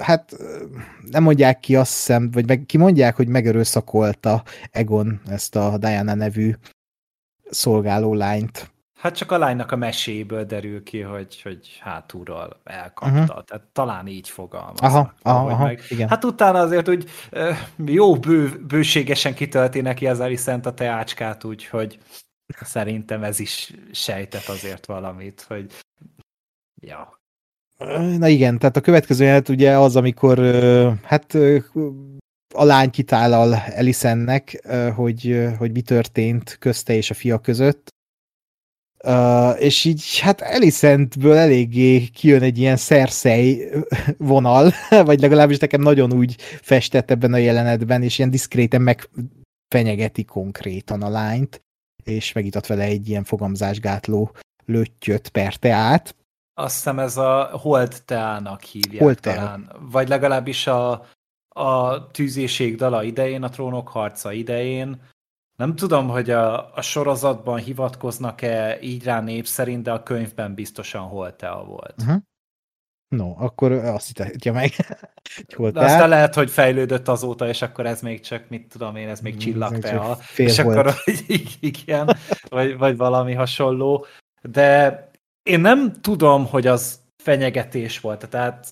hát 0.00 0.36
nem 1.10 1.22
mondják 1.22 1.60
ki 1.60 1.76
azt 1.76 1.92
hiszem, 1.92 2.30
vagy 2.30 2.46
meg, 2.46 2.62
ki 2.66 2.78
mondják, 2.78 3.16
hogy 3.16 3.28
megerőszakolta 3.28 4.42
Egon 4.70 5.20
ezt 5.28 5.56
a 5.56 5.78
Diana 5.78 6.14
nevű 6.14 6.54
szolgáló 7.50 8.14
lányt. 8.14 8.70
Hát 9.00 9.16
csak 9.16 9.32
a 9.32 9.38
lánynak 9.38 9.72
a 9.72 9.76
meséből 9.76 10.44
derül 10.44 10.82
ki, 10.82 11.00
hogy, 11.00 11.42
hogy 11.42 11.78
hátulról 11.80 12.60
elkapta. 12.64 13.20
Uh-huh. 13.20 13.44
Tehát 13.44 13.64
talán 13.72 14.06
így 14.06 14.28
fogalmaznak. 14.28 14.90
Aha, 14.90 15.14
aha, 15.22 15.46
aha 15.50 15.64
meg. 15.64 15.82
igen. 15.88 16.08
Hát 16.08 16.24
utána 16.24 16.58
azért 16.58 16.88
úgy 16.88 17.10
jó 17.84 18.14
bő, 18.14 18.64
bőségesen 18.66 19.34
kitölti 19.34 19.80
neki 19.80 20.06
az 20.06 20.20
Alicent 20.20 20.66
a 20.66 20.74
teácskát, 20.74 21.44
úgyhogy 21.44 21.98
Szerintem 22.60 23.22
ez 23.22 23.38
is 23.38 23.72
sejtett 23.92 24.48
azért 24.48 24.86
valamit, 24.86 25.40
hogy 25.40 25.72
ja. 26.82 27.20
Na 28.18 28.28
igen, 28.28 28.58
tehát 28.58 28.76
a 28.76 28.80
következő 28.80 29.24
jelent 29.24 29.48
ugye 29.48 29.78
az, 29.78 29.96
amikor 29.96 30.38
hát 31.02 31.34
a 32.54 32.64
lány 32.64 32.90
kitállal 32.90 33.54
Elisennek, 33.54 34.66
hogy, 34.94 35.48
hogy 35.58 35.72
mi 35.72 35.80
történt 35.80 36.56
közte 36.58 36.94
és 36.94 37.10
a 37.10 37.14
fia 37.14 37.38
között. 37.38 37.88
És 39.58 39.84
így 39.84 40.18
hát 40.18 40.40
Elisentből 40.40 41.36
eléggé 41.36 42.06
kijön 42.06 42.42
egy 42.42 42.58
ilyen 42.58 42.76
szerszej 42.76 43.70
vonal, 44.16 44.72
vagy 45.04 45.20
legalábbis 45.20 45.58
nekem 45.58 45.80
nagyon 45.80 46.12
úgy 46.12 46.36
festett 46.40 47.10
ebben 47.10 47.32
a 47.32 47.36
jelenetben, 47.36 48.02
és 48.02 48.18
ilyen 48.18 48.30
diszkréten 48.30 48.82
megfenyegeti 48.82 50.24
konkrétan 50.24 51.02
a 51.02 51.08
lányt 51.08 51.62
és 52.10 52.32
megított 52.32 52.66
vele 52.66 52.82
egy 52.82 53.08
ilyen 53.08 53.24
fogamzásgátló 53.24 54.30
löttyöt 54.64 55.28
per 55.28 55.56
teát. 55.56 56.14
Azt 56.54 56.74
hiszem 56.74 56.98
ez 56.98 57.16
a 57.16 57.50
hold 57.52 58.02
teának 58.04 58.62
hívják 58.62 59.02
hold 59.02 59.20
talán. 59.20 59.72
Vagy 59.80 60.08
legalábbis 60.08 60.66
a, 60.66 61.06
a 61.48 62.06
tűzéség 62.10 62.76
dala 62.76 63.02
idején, 63.02 63.42
a 63.42 63.48
trónok 63.48 63.88
harca 63.88 64.32
idején. 64.32 65.02
Nem 65.56 65.74
tudom, 65.76 66.08
hogy 66.08 66.30
a, 66.30 66.74
a 66.74 66.82
sorozatban 66.82 67.58
hivatkoznak-e 67.58 68.80
így 68.80 69.04
rá 69.04 69.20
név 69.20 69.46
szerint, 69.46 69.82
de 69.82 69.92
a 69.92 70.02
könyvben 70.02 70.54
biztosan 70.54 71.02
holtea 71.02 71.64
volt. 71.64 71.94
Uh-huh. 71.98 72.22
No, 73.16 73.34
akkor 73.38 73.72
azt 73.72 74.06
hittetje 74.06 74.52
meg. 74.52 74.72
De 75.72 75.80
aztán 75.80 76.08
lehet, 76.08 76.34
hogy 76.34 76.50
fejlődött 76.50 77.08
azóta, 77.08 77.48
és 77.48 77.62
akkor 77.62 77.86
ez 77.86 78.00
még 78.00 78.20
csak, 78.20 78.44
mit 78.48 78.68
tudom 78.68 78.96
én, 78.96 79.08
ez 79.08 79.20
még 79.20 79.36
csillagtea, 79.36 80.18
és 80.36 80.60
volt. 80.60 80.76
akkor 80.86 80.94
igen, 81.60 82.16
vagy, 82.48 82.78
vagy 82.78 82.96
valami 82.96 83.34
hasonló. 83.34 84.06
De 84.42 85.10
én 85.42 85.60
nem 85.60 85.92
tudom, 86.00 86.46
hogy 86.46 86.66
az 86.66 87.00
fenyegetés 87.22 88.00
volt. 88.00 88.28
Tehát 88.28 88.68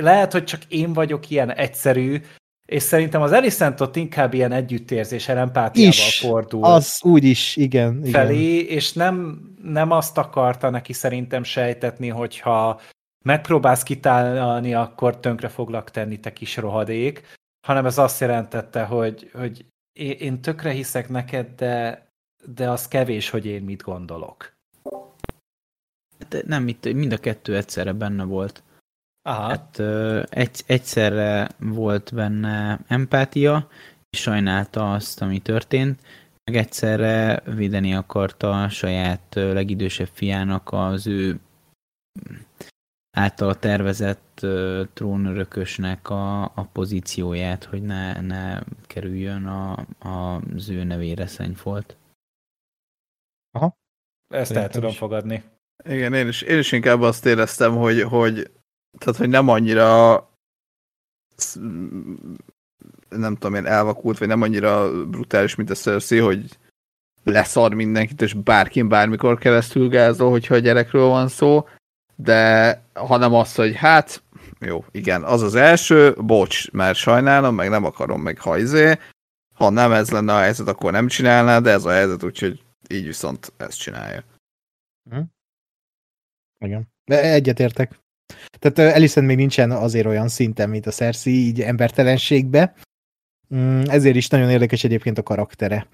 lehet, 0.00 0.32
hogy 0.32 0.44
csak 0.44 0.64
én 0.68 0.92
vagyok 0.92 1.30
ilyen 1.30 1.52
egyszerű, 1.52 2.20
és 2.68 2.82
szerintem 2.82 3.22
az 3.22 3.32
Alicent 3.32 3.80
ott 3.80 3.96
inkább 3.96 4.34
ilyen 4.34 4.52
együttérzéssel, 4.52 5.38
empátiával 5.38 5.90
is, 5.90 6.18
fordul. 6.18 6.64
Az 6.64 6.98
úgy 7.02 7.24
is, 7.24 7.56
igen. 7.56 8.04
Felé, 8.04 8.58
igen. 8.58 8.76
és 8.76 8.92
nem, 8.92 9.40
nem 9.62 9.90
azt 9.90 10.18
akarta 10.18 10.70
neki 10.70 10.92
szerintem 10.92 11.42
sejtetni, 11.42 12.08
hogyha 12.08 12.80
megpróbálsz 13.22 13.82
kitálni, 13.82 14.74
akkor 14.74 15.20
tönkre 15.20 15.48
foglak 15.48 15.90
tenni, 15.90 16.20
te 16.20 16.32
kis 16.32 16.56
rohadék, 16.56 17.38
hanem 17.66 17.86
ez 17.86 17.98
azt 17.98 18.20
jelentette, 18.20 18.84
hogy, 18.84 19.30
hogy 19.34 19.64
én 19.92 20.40
tökre 20.40 20.70
hiszek 20.70 21.08
neked, 21.08 21.48
de, 21.56 22.06
de 22.46 22.70
az 22.70 22.88
kevés, 22.88 23.30
hogy 23.30 23.46
én 23.46 23.62
mit 23.62 23.82
gondolok. 23.82 24.52
De 26.28 26.42
nem, 26.46 26.68
itt 26.68 26.92
mind 26.92 27.12
a 27.12 27.18
kettő 27.18 27.56
egyszerre 27.56 27.92
benne 27.92 28.24
volt. 28.24 28.62
Aha. 29.22 29.48
Hát, 29.48 29.78
egy, 30.30 30.62
egyszerre 30.66 31.48
volt 31.58 32.14
benne 32.14 32.80
empátia, 32.86 33.68
és 34.10 34.20
sajnálta 34.20 34.92
azt, 34.92 35.22
ami 35.22 35.38
történt, 35.38 36.00
meg 36.44 36.56
egyszerre 36.56 37.42
védeni 37.54 37.94
akarta 37.94 38.62
a 38.62 38.68
saját 38.68 39.34
legidősebb 39.34 40.08
fiának 40.12 40.68
az 40.72 41.06
ő 41.06 41.40
által 43.16 43.58
tervezett 43.58 44.38
uh, 44.42 44.86
trónörökösnek 44.92 46.10
a, 46.10 46.42
a 46.42 46.68
pozícióját, 46.72 47.64
hogy 47.64 47.82
ne, 47.82 48.20
ne 48.20 48.62
kerüljön 48.86 49.46
a, 49.46 49.86
a, 49.98 50.42
az 50.54 50.68
ő 50.68 50.84
nevére 50.84 51.26
szennyfolt. 51.26 51.96
Aha. 53.50 53.76
Ezt 54.28 54.50
el 54.50 54.68
tudom 54.68 54.92
fogadni. 54.92 55.42
Igen, 55.84 56.14
én 56.14 56.28
is, 56.28 56.42
én 56.42 56.58
is 56.58 56.72
inkább 56.72 57.00
azt 57.00 57.26
éreztem, 57.26 57.76
hogy, 57.76 58.02
hogy, 58.02 58.50
tehát, 58.98 59.16
hogy 59.16 59.28
nem 59.28 59.48
annyira 59.48 60.30
nem 63.08 63.34
tudom 63.34 63.54
én, 63.54 63.66
elvakult, 63.66 64.18
vagy 64.18 64.28
nem 64.28 64.42
annyira 64.42 65.04
brutális, 65.06 65.54
mint 65.54 65.70
a 65.70 65.74
Cersei, 65.74 66.18
hogy 66.18 66.58
leszar 67.24 67.74
mindenkit, 67.74 68.22
és 68.22 68.32
bárkin 68.32 68.88
bármikor 68.88 69.38
keresztül 69.38 69.88
gázol, 69.88 70.30
hogyha 70.30 70.54
a 70.54 70.58
gyerekről 70.58 71.06
van 71.06 71.28
szó, 71.28 71.66
de 72.22 72.82
hanem 72.94 73.34
az, 73.34 73.54
hogy 73.54 73.76
hát, 73.76 74.22
jó, 74.60 74.84
igen, 74.90 75.22
az 75.22 75.42
az 75.42 75.54
első, 75.54 76.14
bocs, 76.14 76.70
mert 76.70 76.98
sajnálom, 76.98 77.54
meg 77.54 77.68
nem 77.68 77.84
akarom, 77.84 78.22
meg 78.22 78.38
hajzé, 78.38 78.98
ha 79.54 79.70
nem 79.70 79.92
ez 79.92 80.10
lenne 80.10 80.34
a 80.34 80.40
helyzet, 80.40 80.68
akkor 80.68 80.92
nem 80.92 81.08
csinálná, 81.08 81.58
de 81.58 81.70
ez 81.70 81.84
a 81.84 81.90
helyzet, 81.90 82.22
úgyhogy 82.22 82.62
így 82.88 83.06
viszont 83.06 83.52
ezt 83.56 83.78
csinálja. 83.78 84.24
Hm. 85.10 85.20
Igen. 86.58 86.88
De 87.04 87.22
egyetértek. 87.32 88.00
Tehát 88.58 88.94
Ellison 88.94 89.24
még 89.24 89.36
nincsen 89.36 89.70
azért 89.70 90.06
olyan 90.06 90.28
szinten, 90.28 90.68
mint 90.68 90.86
a 90.86 90.90
Cersei, 90.90 91.32
így 91.32 91.60
embertelenségbe. 91.60 92.74
Mm, 93.54 93.82
ezért 93.86 94.16
is 94.16 94.28
nagyon 94.28 94.50
érdekes 94.50 94.84
egyébként 94.84 95.18
a 95.18 95.22
karaktere. 95.22 95.86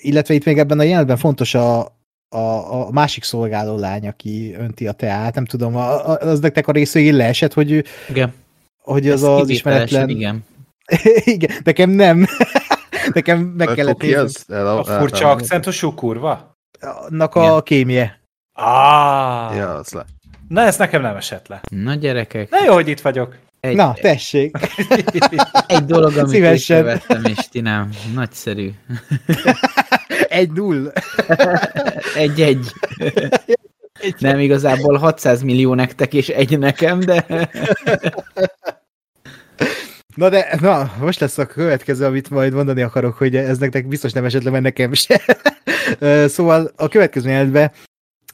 Illetve 0.00 0.34
itt 0.34 0.44
még 0.44 0.58
ebben 0.58 0.78
a 0.78 0.82
jelenetben 0.82 1.16
fontos 1.16 1.54
a, 1.54 1.97
a, 2.28 2.72
a 2.86 2.90
másik 2.90 3.24
szolgáló 3.24 3.76
lány, 3.76 4.08
aki 4.08 4.54
önti 4.58 4.86
a 4.86 4.92
teát, 4.92 5.34
nem 5.34 5.44
tudom, 5.44 5.76
a, 5.76 6.08
a, 6.08 6.18
az 6.18 6.40
nektek 6.40 6.68
a 6.68 6.72
részvégén 6.72 7.14
leesett, 7.14 7.52
hogy, 7.52 7.84
igen. 8.08 8.32
hogy 8.82 9.08
az 9.08 9.22
Ez 9.22 9.28
az 9.28 9.48
ismeretlen... 9.48 10.08
igen. 10.08 10.44
igen, 11.24 11.56
nekem 11.64 11.90
nem. 11.90 12.26
nekem 13.14 13.38
meg 13.38 13.68
kellett 13.68 14.00
nézni. 14.00 14.16
Az? 14.16 14.44
El, 14.48 14.66
a, 14.66 14.78
a 14.78 14.84
furcsa 14.84 15.30
akcentusú 15.30 15.94
kurva? 15.94 16.56
Annak 16.80 17.34
a 17.34 17.42
igen. 17.42 17.62
kémje. 17.62 18.20
Ah. 18.52 19.56
Ja, 19.56 19.74
az 19.74 19.92
le. 19.92 20.04
Na, 20.48 20.60
ezt 20.60 20.78
nekem 20.78 21.02
nem 21.02 21.16
esett 21.16 21.48
le. 21.48 21.60
Na, 21.70 21.94
gyerekek. 21.94 22.50
Na 22.50 22.64
jó, 22.64 22.72
hogy 22.72 22.88
itt 22.88 23.00
vagyok. 23.00 23.36
Egy, 23.60 23.76
Na, 23.76 23.94
tessék. 24.00 24.56
Egy 25.66 25.84
dolog, 25.84 26.16
amit 26.16 26.30
Szívesen. 26.30 27.00
és 27.24 27.48
ti 27.48 27.60
nem. 27.60 27.90
Nagyszerű. 28.14 28.70
Egy 30.38 30.52
null. 30.52 30.92
Egy-egy. 32.16 32.72
Nem, 34.18 34.38
igazából 34.38 34.96
600 34.96 35.42
millió 35.42 35.74
nektek 35.74 36.14
és 36.14 36.28
egy 36.28 36.58
nekem, 36.58 37.00
de... 37.00 37.26
Na 40.16 40.28
de, 40.28 40.56
na, 40.60 40.92
most 41.00 41.20
lesz 41.20 41.38
a 41.38 41.46
következő, 41.46 42.04
amit 42.04 42.30
majd 42.30 42.52
mondani 42.52 42.82
akarok, 42.82 43.14
hogy 43.14 43.36
ez 43.36 43.58
nektek 43.58 43.88
biztos 43.88 44.12
nem 44.12 44.24
esett 44.24 44.42
le, 44.42 44.50
mert 44.50 44.62
nekem 44.62 44.92
se. 44.92 45.22
szóval 46.34 46.72
a 46.76 46.88
következő 46.88 47.30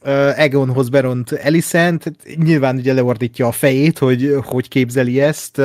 jelentben 0.04 0.34
Egonhoz 0.36 0.88
beront 0.88 1.32
Elisent, 1.32 2.12
nyilván 2.36 2.76
ugye 2.76 2.92
leordítja 2.92 3.46
a 3.46 3.52
fejét, 3.52 3.98
hogy 3.98 4.36
hogy 4.44 4.68
képzeli 4.68 5.20
ezt, 5.20 5.60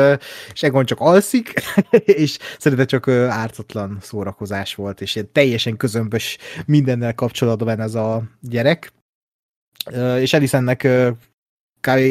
és 0.53 0.63
Egon 0.63 0.85
csak 0.85 0.99
alszik, 0.99 1.53
és 2.21 2.37
szerintem 2.57 2.87
csak 2.87 3.07
ártatlan 3.07 3.97
szórakozás 4.01 4.75
volt, 4.75 5.01
és 5.01 5.19
teljesen 5.31 5.77
közömbös 5.77 6.37
mindennel 6.65 7.13
kapcsolatban 7.13 7.79
ez 7.79 7.95
a 7.95 8.23
gyerek. 8.41 8.93
És 10.19 10.33
Elisennek 10.33 10.87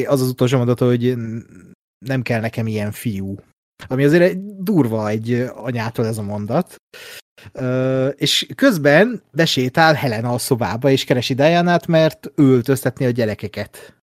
az 0.06 0.20
az 0.20 0.28
utolsó 0.28 0.56
mondata, 0.56 0.86
hogy 0.86 1.14
nem 2.06 2.22
kell 2.22 2.40
nekem 2.40 2.66
ilyen 2.66 2.92
fiú. 2.92 3.36
Ami 3.86 4.04
azért 4.04 4.22
egy 4.22 4.38
durva 4.56 5.08
egy 5.08 5.32
anyától 5.54 6.06
ez 6.06 6.18
a 6.18 6.22
mondat. 6.22 6.76
Uh, 7.54 8.12
és 8.16 8.46
közben 8.54 9.22
besétál 9.32 9.94
Helena 9.94 10.32
a 10.32 10.38
szobába, 10.38 10.90
és 10.90 11.04
keresi 11.04 11.34
diana 11.34 11.78
mert 11.88 12.32
ő 12.34 12.44
öltöztetni 12.44 13.04
a 13.04 13.10
gyerekeket. 13.10 13.96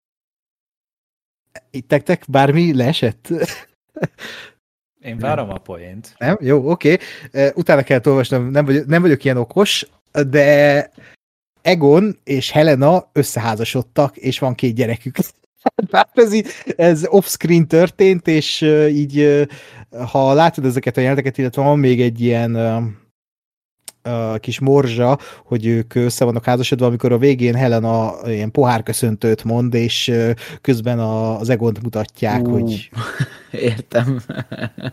Ittektek 1.71 2.23
bármi 2.27 2.75
leesett? 2.75 3.27
Én 5.01 5.17
várom 5.17 5.49
a 5.49 5.57
poént. 5.57 6.15
Nem? 6.17 6.37
Jó, 6.41 6.69
oké. 6.69 6.97
Okay. 7.31 7.49
Utána 7.53 7.83
kell 7.83 8.01
olvasnom, 8.03 8.49
nem 8.49 8.65
vagyok, 8.65 8.85
nem 8.85 9.01
vagyok 9.01 9.23
ilyen 9.23 9.37
okos, 9.37 9.87
de 10.27 10.89
Egon 11.61 12.19
és 12.23 12.51
Helena 12.51 13.09
összeházasodtak, 13.13 14.17
és 14.17 14.39
van 14.39 14.55
két 14.55 14.75
gyerekük. 14.75 15.15
Hát 15.91 16.11
ez, 16.13 16.33
így, 16.33 16.47
ez 16.75 17.05
off-screen 17.07 17.67
történt, 17.67 18.27
és 18.27 18.61
így, 18.89 19.45
ha 20.11 20.33
látod 20.33 20.65
ezeket 20.65 20.97
a 20.97 21.01
jelenteket, 21.01 21.37
illetve 21.37 21.61
van 21.61 21.79
még 21.79 22.01
egy 22.01 22.21
ilyen 22.21 22.55
uh, 24.05 24.37
kis 24.39 24.59
morzsa, 24.59 25.19
hogy 25.43 25.65
ők 25.65 25.95
össze 25.95 26.25
vannak 26.25 26.45
házasodva, 26.45 26.85
amikor 26.85 27.11
a 27.11 27.17
végén 27.17 27.55
Helena 27.55 28.13
ilyen 28.25 28.51
pohárköszöntőt 28.51 29.43
mond, 29.43 29.73
és 29.73 30.11
közben 30.61 30.99
a, 30.99 31.39
az 31.39 31.49
Egont 31.49 31.83
mutatják, 31.83 32.41
uh, 32.41 32.51
hogy... 32.51 32.89
Értem. 33.51 34.19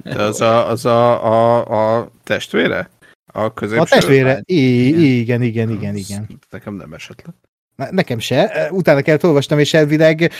De 0.02 0.22
az 0.22 0.40
a, 0.40 0.68
az 0.68 0.84
a, 0.84 1.24
a, 1.24 1.98
a 1.98 2.10
testvére? 2.24 2.90
A 3.26 3.54
középső? 3.54 3.82
A 3.82 3.84
testvére, 3.84 4.42
I- 4.44 5.18
igen, 5.20 5.42
igen, 5.42 5.42
igen, 5.42 5.70
igen, 5.70 5.96
igen. 5.96 6.40
Nekem 6.50 6.74
nem 6.74 6.92
esett 6.92 7.22
le. 7.26 7.32
Nekem 7.76 8.18
se. 8.18 8.68
Utána 8.70 9.02
kellett 9.02 9.24
olvastam, 9.24 9.58
és 9.58 9.74
elvileg 9.74 10.32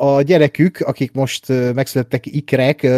a 0.00 0.22
gyerekük, 0.22 0.80
akik 0.80 1.12
most 1.12 1.48
megszülettek 1.74 2.26
ikrek, 2.26 2.88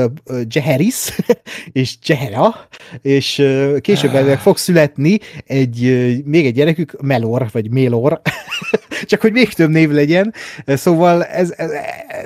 Jeheris 0.48 1.18
és 1.72 1.96
Jehera, 2.06 2.54
és 3.00 3.34
később 3.80 4.14
elvileg 4.14 4.38
fog 4.38 4.56
születni 4.56 5.18
egy, 5.46 5.80
még 6.24 6.46
egy 6.46 6.54
gyerekük, 6.54 7.00
Melor, 7.00 7.48
vagy 7.52 7.70
Mélor, 7.70 8.20
csak 9.10 9.20
hogy 9.20 9.32
még 9.32 9.52
több 9.52 9.70
név 9.70 9.90
legyen. 9.90 10.34
Szóval 10.66 11.24
ez, 11.24 11.54
ez 11.56 11.70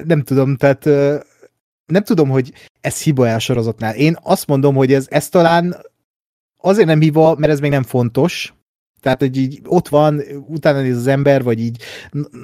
nem 0.05 0.23
tudom, 0.23 0.57
tehát 0.57 0.85
nem 1.87 2.03
tudom, 2.03 2.29
hogy 2.29 2.53
ez 2.81 3.03
hiba 3.03 3.29
el 3.29 3.39
sorozatnál. 3.39 3.95
Én 3.95 4.17
azt 4.23 4.47
mondom, 4.47 4.75
hogy 4.75 4.93
ez, 4.93 5.07
ez 5.11 5.29
talán 5.29 5.77
azért 6.57 6.87
nem 6.89 7.01
hiba, 7.01 7.35
mert 7.39 7.53
ez 7.53 7.61
még 7.61 7.71
nem 7.71 7.83
fontos, 7.83 8.55
tehát, 9.01 9.21
hogy 9.21 9.37
így 9.37 9.61
ott 9.65 9.89
van, 9.89 10.23
utána 10.47 10.81
néz 10.81 10.97
az 10.97 11.07
ember, 11.07 11.43
vagy 11.43 11.61
így 11.61 11.83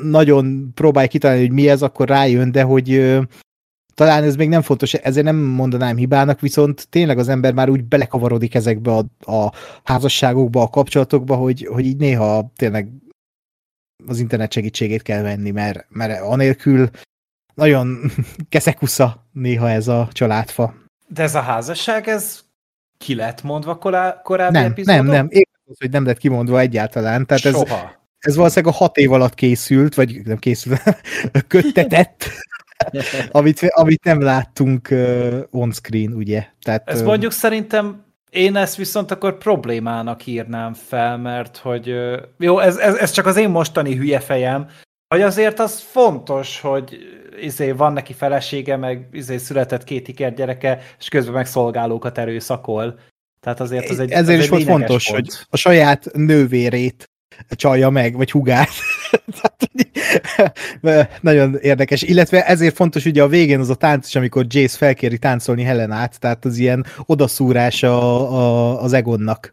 nagyon 0.03 0.71
próbálj 0.75 1.09
kitalálni, 1.09 1.43
hogy 1.43 1.53
mi 1.53 1.69
ez, 1.69 1.83
akkor 1.83 2.09
rájön, 2.09 2.53
de 2.53 2.63
hogy 2.63 2.93
ö, 2.93 3.23
talán 3.95 4.23
ez 4.23 4.37
még 4.37 4.49
nem 4.49 4.63
fontos, 4.63 4.95
ezért 4.95 5.25
nem 5.25 5.37
mondanám 5.37 5.97
hibának, 5.97 6.41
viszont 6.41 6.89
tényleg 6.89 7.19
az 7.19 7.29
ember 7.29 7.53
már 7.53 7.69
úgy 7.69 7.85
belekavarodik 7.85 8.55
ezekbe 8.55 8.93
a, 8.93 9.33
a 9.33 9.53
házasságokba, 9.85 10.63
a 10.63 10.69
kapcsolatokba, 10.69 11.37
hogy, 11.37 11.67
hogy 11.67 11.87
így 11.87 11.97
néha 11.97 12.53
tényleg 12.57 12.89
az 14.07 14.19
internet 14.19 14.53
segítségét 14.53 15.03
kell 15.03 15.23
venni, 15.23 15.51
mert, 15.51 15.87
mert 15.89 16.21
anélkül 16.21 16.91
nagyon 17.55 18.01
keszekusza 18.49 19.27
néha 19.33 19.71
ez 19.71 19.89
a 19.89 20.09
családfa. 20.13 20.75
De 21.09 21.23
ez 21.23 21.35
a 21.35 21.41
házasság, 21.41 22.09
ez 22.09 22.41
ki 22.99 23.15
lett 23.15 23.43
mondva 23.43 23.77
korábbi 24.23 24.59
nem, 24.59 24.71
epizódon? 24.71 25.05
Nem, 25.05 25.15
nem, 25.15 25.29
az, 25.73 25.79
hogy 25.79 25.91
nem 25.91 26.05
lett 26.05 26.19
kimondva 26.19 26.61
egyáltalán. 26.61 27.27
Tehát 27.27 27.45
ez, 27.45 27.53
Soha. 27.53 27.93
ez 28.19 28.37
valószínűleg 28.37 28.75
a 28.75 28.77
hat 28.77 28.97
év 28.97 29.13
alatt 29.13 29.35
készült, 29.35 29.95
vagy 29.95 30.21
nem 30.25 30.39
készült, 30.39 30.81
köttetett, 31.49 32.25
amit, 33.31 33.61
amit 33.61 34.05
nem 34.05 34.21
láttunk 34.21 34.89
uh, 34.91 35.39
on-screen, 35.51 36.13
ugye. 36.13 36.47
Tehát, 36.63 36.89
ez 36.89 37.03
mondjuk 37.03 37.33
szerintem 37.33 38.05
én 38.31 38.57
ezt 38.57 38.77
viszont 38.77 39.11
akkor 39.11 39.39
problémának 39.39 40.27
írnám 40.27 40.75
fel, 40.75 41.19
mert 41.19 41.57
hogy 41.57 41.95
jó, 42.39 42.59
ez, 42.59 42.77
ez, 42.77 42.95
ez 42.95 43.11
csak 43.11 43.27
az 43.27 43.37
én 43.37 43.49
mostani 43.49 43.95
hülye 43.95 44.21
fejem, 44.21 44.69
hogy 45.09 45.23
azért 45.23 45.59
az 45.59 45.81
fontos, 45.81 46.61
hogy 46.61 46.99
izé, 47.41 47.71
van 47.71 47.93
neki 47.93 48.13
felesége, 48.13 48.77
meg 48.77 49.09
izé, 49.13 49.37
született 49.37 49.85
két 49.85 50.09
iker 50.09 50.35
gyereke, 50.35 50.81
és 50.99 51.09
közben 51.09 51.35
meg 51.35 51.47
szolgálókat 51.47 52.19
erőszakol. 52.19 52.99
Tehát 53.43 53.61
azért 53.61 53.91
az 53.91 53.99
egy 53.99 54.11
Ezért 54.11 54.39
az 54.39 54.45
is 54.45 54.51
volt 54.51 54.63
fontos, 54.63 55.05
pont. 55.05 55.19
hogy 55.19 55.47
a 55.51 55.57
saját 55.57 56.11
nővérét 56.13 57.11
csalja 57.49 57.91
meg, 57.91 58.17
vagy 58.17 58.31
hugát. 58.31 58.69
nagyon 61.21 61.57
érdekes. 61.61 62.03
Illetve 62.03 62.47
ezért 62.47 62.75
fontos 62.75 63.05
ugye 63.05 63.23
a 63.23 63.29
végén 63.29 63.61
az 63.61 63.71
a 63.71 63.75
tánc 63.75 64.07
is, 64.07 64.15
amikor 64.15 64.45
Jace 64.49 64.77
felkéri 64.77 65.19
táncolni 65.19 65.63
Helenát, 65.63 66.21
tehát 66.21 66.45
az 66.45 66.59
ilyen 66.59 66.87
odaszúrás 67.07 67.83
a, 67.83 68.33
a, 68.33 68.83
az 68.83 68.93
Egonnak. 68.93 69.53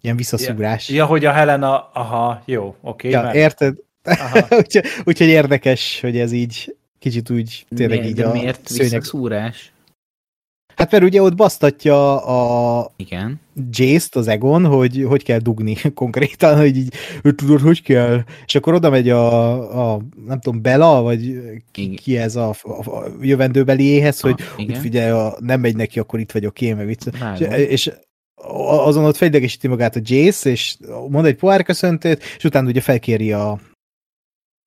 Ilyen 0.00 0.16
visszaszúrás. 0.16 0.88
Ja, 0.88 0.96
ja 0.96 1.06
hogy 1.06 1.24
a 1.24 1.32
Helena, 1.32 1.90
aha, 1.92 2.42
jó, 2.44 2.76
oké. 2.80 3.08
Okay, 3.08 3.10
ja, 3.10 3.22
mert... 3.22 3.34
érted? 3.34 3.76
úgyhogy, 4.58 4.84
úgyhogy 5.04 5.28
érdekes, 5.28 5.98
hogy 6.00 6.18
ez 6.18 6.32
így 6.32 6.76
kicsit 6.98 7.30
úgy 7.30 7.66
tényleg 7.76 7.98
miért, 7.98 8.18
így 8.18 8.24
a 8.24 8.32
miért 8.32 8.68
szőnyeg... 8.68 8.90
visszaszúrás? 8.90 9.72
Hát 10.76 10.90
mert 10.90 11.04
ugye 11.04 11.22
ott 11.22 11.34
basztatja 11.34 12.24
a 12.24 12.92
Igen. 12.96 13.40
Jace-t, 13.70 14.14
az 14.14 14.28
Egon, 14.28 14.66
hogy 14.66 15.04
hogy 15.08 15.22
kell 15.22 15.38
dugni 15.38 15.76
konkrétan, 15.94 16.56
hogy 16.56 16.76
így, 16.76 16.94
hogy 17.22 17.34
tudod, 17.34 17.60
hogy 17.60 17.82
kell. 17.82 18.22
És 18.46 18.54
akkor 18.54 18.74
oda 18.74 18.90
megy 18.90 19.08
a, 19.08 19.92
a 19.92 20.00
nem 20.26 20.40
tudom, 20.40 20.62
Bela, 20.62 21.02
vagy 21.02 21.40
ki 21.96 22.16
ez 22.16 22.36
a, 22.36 22.54
a, 22.62 22.90
a 22.90 23.04
jövendőbeliéhez, 23.20 24.20
hogy 24.20 24.34
ah, 24.56 24.74
figyelj, 24.74 25.10
ha 25.10 25.36
nem 25.40 25.60
megy 25.60 25.76
neki, 25.76 25.98
akkor 25.98 26.20
itt 26.20 26.32
vagyok 26.32 26.60
én, 26.60 26.76
meg 26.76 26.86
vicc. 26.86 27.06
És, 27.38 27.46
és 27.68 27.92
azon 28.84 29.04
ott 29.04 29.16
fejlegesíti 29.16 29.68
magát 29.68 29.96
a 29.96 30.00
Jace, 30.02 30.50
és 30.50 30.76
mond 31.08 31.26
egy 31.26 31.36
pohárköszöntőt, 31.36 32.22
és 32.36 32.44
utána 32.44 32.68
ugye 32.68 32.80
felkéri 32.80 33.32
a, 33.32 33.60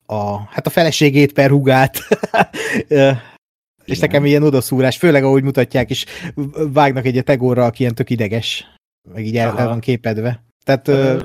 a, 0.06 0.38
hát 0.50 0.68
a 0.68 0.70
feleségét 0.70 1.34
per 1.34 1.50
hugát 1.50 2.00
És 3.88 4.00
nekem 4.00 4.26
ilyen 4.26 4.44
odaszúrás, 4.44 4.98
főleg 4.98 5.24
ahogy 5.24 5.44
mutatják, 5.44 5.90
és 5.90 6.06
vágnak 6.74 7.06
egy 7.06 7.24
tegóra, 7.24 7.66
aki 7.66 7.82
ilyen 7.82 7.96
tök 7.96 8.10
ideges, 8.10 8.66
meg 9.14 9.26
így 9.26 9.38
el, 9.38 9.58
el 9.58 9.68
van 9.68 9.80
képedve. 9.80 10.44
Tehát, 10.64 10.88
ö... 10.88 11.20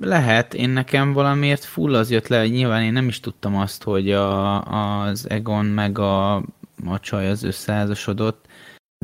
Lehet, 0.00 0.54
én 0.54 0.70
nekem 0.70 1.12
valamiért 1.12 1.64
full 1.64 1.94
az 1.94 2.10
jött 2.10 2.28
le, 2.28 2.40
hogy 2.40 2.50
nyilván 2.50 2.82
én 2.82 2.92
nem 2.92 3.08
is 3.08 3.20
tudtam 3.20 3.56
azt, 3.56 3.82
hogy 3.82 4.10
a, 4.10 4.62
az 5.02 5.30
Egon 5.30 5.64
meg 5.64 5.98
a, 5.98 6.34
a 6.86 7.00
csaj 7.00 7.28
az 7.28 7.42
összeházasodott, 7.42 8.46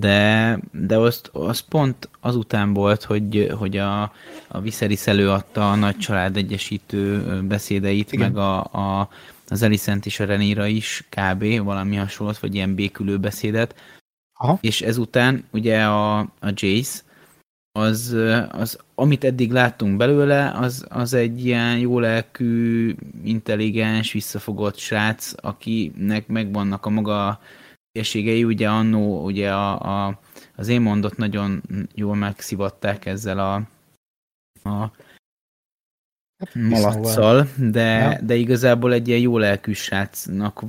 de, 0.00 0.58
de 0.72 0.96
azt, 0.96 1.30
az 1.32 1.58
pont 1.58 2.08
azután 2.20 2.72
volt, 2.72 3.02
hogy, 3.02 3.52
hogy 3.58 3.76
a, 3.76 4.02
a 4.48 4.60
Viserys 4.60 5.06
előadta 5.06 5.70
a 5.70 5.74
nagy 5.74 5.96
család 5.96 6.36
egyesítő 6.36 7.22
beszédeit, 7.48 8.12
Igen. 8.12 8.30
meg 8.30 8.42
a, 8.42 8.60
a, 8.64 9.08
az 9.48 9.62
Elicent 9.62 10.06
és 10.06 10.20
a 10.20 10.24
Renira 10.24 10.66
is 10.66 11.04
kb. 11.08 11.64
valami 11.64 11.96
hasonlót, 11.96 12.38
vagy 12.38 12.54
ilyen 12.54 12.74
békülő 12.74 13.18
beszédet. 13.18 13.74
Aha. 14.38 14.58
És 14.60 14.82
ezután 14.82 15.44
ugye 15.50 15.84
a, 15.84 16.18
a 16.18 16.52
Jace, 16.54 17.02
az, 17.78 18.16
az, 18.50 18.78
amit 18.94 19.24
eddig 19.24 19.52
láttunk 19.52 19.96
belőle, 19.96 20.50
az, 20.50 20.86
az 20.88 21.14
egy 21.14 21.44
ilyen 21.44 21.78
jó 21.78 21.98
lelkű, 21.98 22.94
intelligens, 23.24 24.12
visszafogott 24.12 24.76
srác, 24.76 25.32
akinek 25.36 26.26
megvannak 26.26 26.86
a 26.86 26.90
maga 26.90 27.40
hülyeségei, 27.92 28.44
ugye 28.44 28.68
annó 28.68 29.24
ugye 29.24 29.52
a, 29.52 30.06
a, 30.06 30.20
az 30.56 30.68
én 30.68 30.80
mondott 30.80 31.16
nagyon 31.16 31.62
jól 31.94 32.14
megszivatták 32.14 33.06
ezzel 33.06 33.38
a, 33.38 33.54
a 34.68 34.90
malaccal, 36.52 37.48
de, 37.56 37.82
Ja. 37.82 38.18
de 38.22 38.34
igazából 38.34 38.92
egy 38.92 39.08
ilyen 39.08 39.20
jó 39.20 39.38
lelkű 39.38 39.72
srácnak 39.72 40.64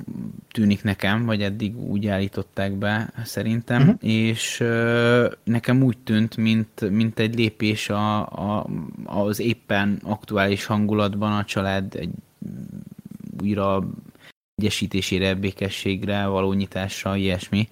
tűnik 0.52 0.84
nekem, 0.84 1.26
vagy 1.26 1.42
eddig 1.42 1.78
úgy 1.78 2.08
állították 2.08 2.74
be 2.74 3.14
szerintem, 3.24 3.82
uh-huh. 3.82 3.96
és 4.00 4.60
ö, 4.60 5.32
nekem 5.44 5.84
úgy 5.84 5.98
tűnt, 5.98 6.38
mint, 6.38 6.90
mint 6.90 7.20
egy 7.20 7.36
lépés 7.36 7.90
a, 7.90 8.20
a, 8.20 8.68
az 9.06 9.40
éppen 9.40 10.00
aktuális 10.04 10.66
hangulatban 10.66 11.32
a 11.32 11.46
család 11.46 11.96
egy 11.96 12.12
újra 13.42 13.84
egyesítésére, 14.56 15.34
békességre, 15.36 16.26
való 16.26 16.54
nyitásra, 16.54 17.16
ilyesmi. 17.16 17.70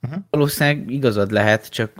Mhm. 0.00 0.14
Valószínűleg 0.30 0.90
igazad 0.90 1.30
lehet, 1.30 1.68
csak 1.68 1.92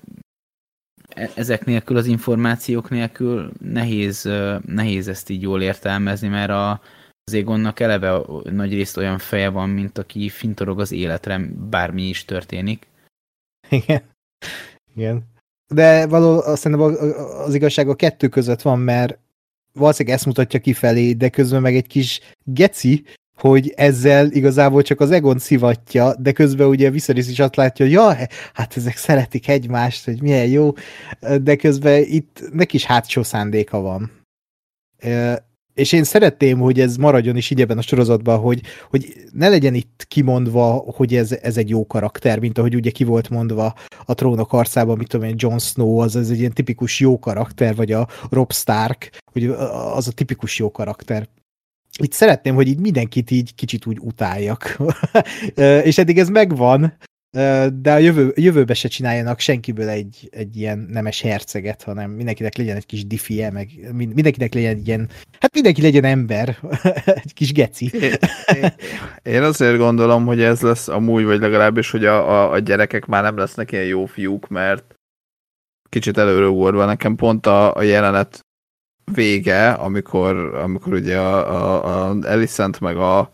ezek 1.35 1.65
nélkül, 1.65 1.97
az 1.97 2.07
információk 2.07 2.91
nélkül 2.91 3.53
nehéz, 3.61 4.29
nehéz 4.67 5.09
ezt 5.09 5.31
így 5.31 5.43
jól 5.43 5.63
értelmezni, 5.63 6.29
mert 6.29 6.51
a, 6.51 6.81
az 7.25 7.33
Égonnak 7.33 7.81
eleve 7.81 8.21
nagy 8.43 8.73
részt 8.73 8.97
olyan 8.97 9.19
feje 9.19 9.49
van, 9.49 9.69
mint 9.69 9.99
aki 9.99 10.29
fintorog 10.29 10.81
az 10.81 10.93
életre, 10.93 11.41
bármi 11.71 12.03
is 12.03 12.25
történik. 12.25 12.87
Igen. 13.69 14.03
Igen. 14.95 15.33
De 15.73 16.07
való, 16.07 16.55
szerintem 16.55 16.97
az 17.45 17.55
igazság 17.55 17.89
a 17.89 17.95
kettő 17.95 18.29
között 18.29 18.63
van, 18.63 18.79
mert 18.79 19.19
valószínűleg 19.73 20.17
ezt 20.17 20.27
mutatja 20.27 20.61
kifelé, 20.61 21.13
de 21.13 21.29
közben 21.29 21.61
meg 21.61 21.77
egy 21.77 21.87
kis 21.87 22.21
geci, 22.45 23.05
hogy 23.37 23.73
ezzel 23.77 24.31
igazából 24.31 24.83
csak 24.83 25.01
az 25.01 25.11
Egon 25.11 25.39
szivatja, 25.39 26.15
de 26.19 26.33
közben 26.33 26.67
ugye 26.67 26.91
Viserys 26.91 27.29
is 27.29 27.39
azt 27.39 27.57
látja, 27.57 27.85
hogy 27.85 27.95
ja, 27.95 28.17
hát 28.53 28.77
ezek 28.77 28.97
szeretik 28.97 29.49
egymást, 29.49 30.05
hogy 30.05 30.23
milyen 30.23 30.47
jó, 30.47 30.73
de 31.43 31.57
közben 31.57 32.03
itt 32.07 32.43
neki 32.53 32.77
is 32.77 32.85
hátsó 32.85 33.23
szándéka 33.23 33.81
van. 33.81 34.11
És 35.75 35.93
én 35.93 36.05
szeretném, 36.05 36.59
hogy 36.59 36.81
ez 36.81 36.97
maradjon 36.97 37.37
is 37.37 37.51
így 37.51 37.61
ebben 37.61 37.79
a 37.79 37.83
sorozatban, 37.83 38.39
hogy, 38.39 38.61
hogy 38.91 39.15
ne 39.33 39.49
legyen 39.49 39.75
itt 39.75 40.05
kimondva, 40.09 40.73
hogy 40.73 41.15
ez, 41.15 41.33
ez 41.33 41.57
egy 41.57 41.69
jó 41.69 41.87
karakter, 41.87 42.39
mint 42.39 42.59
ahogy 42.59 42.75
ugye 42.75 42.91
ki 42.91 43.05
volt 43.05 43.29
mondva 43.29 43.75
a 44.05 44.15
trónok 44.15 44.53
arcában, 44.53 44.97
mit 44.97 45.09
tudom 45.09 45.27
én, 45.27 45.35
Jon 45.39 45.59
Snow, 45.59 45.97
az, 45.97 46.17
az 46.17 46.31
egy 46.31 46.39
ilyen 46.39 46.53
tipikus 46.53 47.01
jó 47.01 47.19
karakter, 47.19 47.75
vagy 47.75 47.93
a 47.93 48.09
Rob 48.31 48.53
Stark, 48.53 49.11
hogy 49.33 49.45
az 49.95 50.09
a 50.09 50.13
tipikus 50.13 50.59
jó 50.59 50.71
karakter. 50.71 51.29
Itt 52.03 52.13
szeretném, 52.13 52.55
hogy 52.55 52.69
így 52.69 52.79
mindenkit 52.79 53.31
így 53.31 53.55
kicsit 53.55 53.87
úgy 53.87 53.99
utáljak. 54.01 54.77
és 55.89 55.99
eddig 55.99 56.19
ez 56.19 56.29
megvan, 56.29 56.97
de 57.73 57.93
a 57.93 57.99
jövő, 57.99 58.33
jövőbe 58.37 58.75
se 58.75 58.89
csináljanak 58.89 59.41
senkiből 59.41 59.89
egy, 59.89 60.29
egy 60.31 60.57
ilyen 60.57 60.79
nemes 60.91 61.21
herceget, 61.21 61.83
hanem 61.83 62.11
mindenkinek 62.11 62.57
legyen 62.57 62.77
egy 62.77 62.87
kis 62.87 63.07
diffie, 63.07 63.51
meg 63.51 63.69
mind- 63.93 64.15
mindenkinek 64.15 64.55
legyen 64.55 64.77
egy 64.77 64.87
ilyen, 64.87 65.09
hát 65.41 65.55
mindenki 65.55 65.83
legyen 65.83 66.05
ember, 66.05 66.59
egy 67.25 67.33
kis 67.35 67.53
geci. 67.53 67.91
Én, 68.55 68.73
én 69.23 69.43
azért 69.43 69.77
gondolom, 69.77 70.27
hogy 70.27 70.43
ez 70.43 70.61
lesz 70.61 70.89
amúgy, 70.89 71.25
vagy 71.25 71.41
legalábbis, 71.41 71.91
hogy 71.91 72.05
a, 72.05 72.31
a, 72.31 72.53
a 72.53 72.59
gyerekek 72.59 73.07
már 73.07 73.23
nem 73.23 73.37
lesznek 73.37 73.73
ilyen 73.73 73.85
jó 73.85 74.07
fiúk, 74.07 74.49
mert 74.49 74.95
kicsit 75.89 76.19
előre 76.19 76.49
ugorva 76.49 76.85
nekem 76.85 77.17
pont 77.17 77.47
a, 77.47 77.75
a 77.77 77.83
jelenet 77.83 78.44
vége, 79.13 79.71
amikor, 79.71 80.55
amikor 80.55 80.93
ugye 80.93 81.19
a, 81.19 81.55
a, 81.55 82.09
a 82.09 82.17
Alicent 82.23 82.81
meg 82.81 82.97
a 82.97 83.31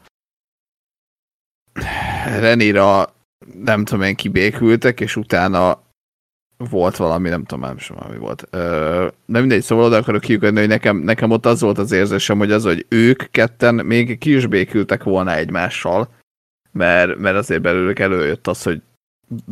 Renira 2.25 3.15
nem 3.63 3.85
tudom 3.85 4.03
én 4.03 4.15
kibékültek, 4.15 5.01
és 5.01 5.17
utána 5.17 5.83
volt 6.57 6.97
valami, 6.97 7.29
nem 7.29 7.45
tudom, 7.45 7.65
nem 7.65 7.79
sem 7.79 7.97
mi 8.11 8.19
volt. 8.19 8.47
Ö, 8.51 9.09
de 9.27 9.41
mindegy, 9.41 9.63
szóval 9.63 9.85
oda 9.85 9.97
akarok 9.97 10.21
kiukadni, 10.21 10.59
hogy 10.59 10.69
nekem, 10.69 10.97
nekem 10.97 11.31
ott 11.31 11.47
az 11.47 11.61
volt 11.61 11.79
az 11.79 11.93
érzésem, 11.93 12.39
hogy 12.39 12.53
az, 12.53 12.65
hogy 12.65 12.87
ők 12.89 13.31
ketten 13.31 13.75
még 13.75 14.19
ki 14.19 14.35
is 14.35 14.47
békültek 14.47 15.03
volna 15.03 15.35
egymással, 15.35 16.09
mert, 16.73 17.19
mert 17.19 17.37
azért 17.37 17.63
belőlük 17.63 17.99
előjött 17.99 18.47
az, 18.47 18.63
hogy 18.63 18.83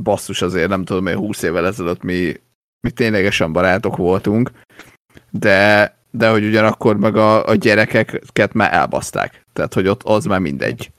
basszus 0.03 0.43
azért 0.43 0.69
nem 0.69 0.85
tudom, 0.85 1.05
hogy 1.05 1.15
20 1.15 1.43
évvel 1.43 1.67
ezelőtt 1.67 2.03
mi, 2.03 2.41
mi 2.81 2.91
ténylegesen 2.91 3.53
barátok 3.53 3.97
voltunk, 3.97 4.51
de, 5.31 5.98
de 6.11 6.29
hogy 6.29 6.45
ugyanakkor 6.45 6.97
meg 6.97 7.17
a, 7.17 7.47
a 7.47 7.55
gyerekeket 7.55 8.53
már 8.53 8.73
elbaszták. 8.73 9.45
Tehát, 9.53 9.75
hogy 9.75 9.89
ott 9.89 10.03
az 10.03 10.25
már 10.25 10.41
mindegy. 10.41 10.91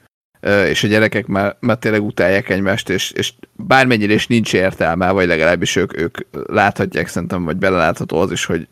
És 0.68 0.84
a 0.84 0.88
gyerekek 0.88 1.28
már, 1.28 1.58
már 1.60 1.78
tényleg 1.78 2.04
utálják 2.04 2.50
egymást, 2.50 2.90
és, 2.90 3.12
és 3.12 3.34
bármennyire 3.56 4.14
is 4.14 4.28
nincs 4.28 4.54
értelme, 4.54 5.12
vagy 5.12 5.28
legalábbis 5.28 5.76
ők, 5.76 5.98
ők 5.98 6.18
láthatják 6.32 7.08
szerintem, 7.08 7.44
vagy 7.44 7.58
belelátható 7.58 8.18
az 8.18 8.32
is, 8.32 8.46
hogy, 8.46 8.68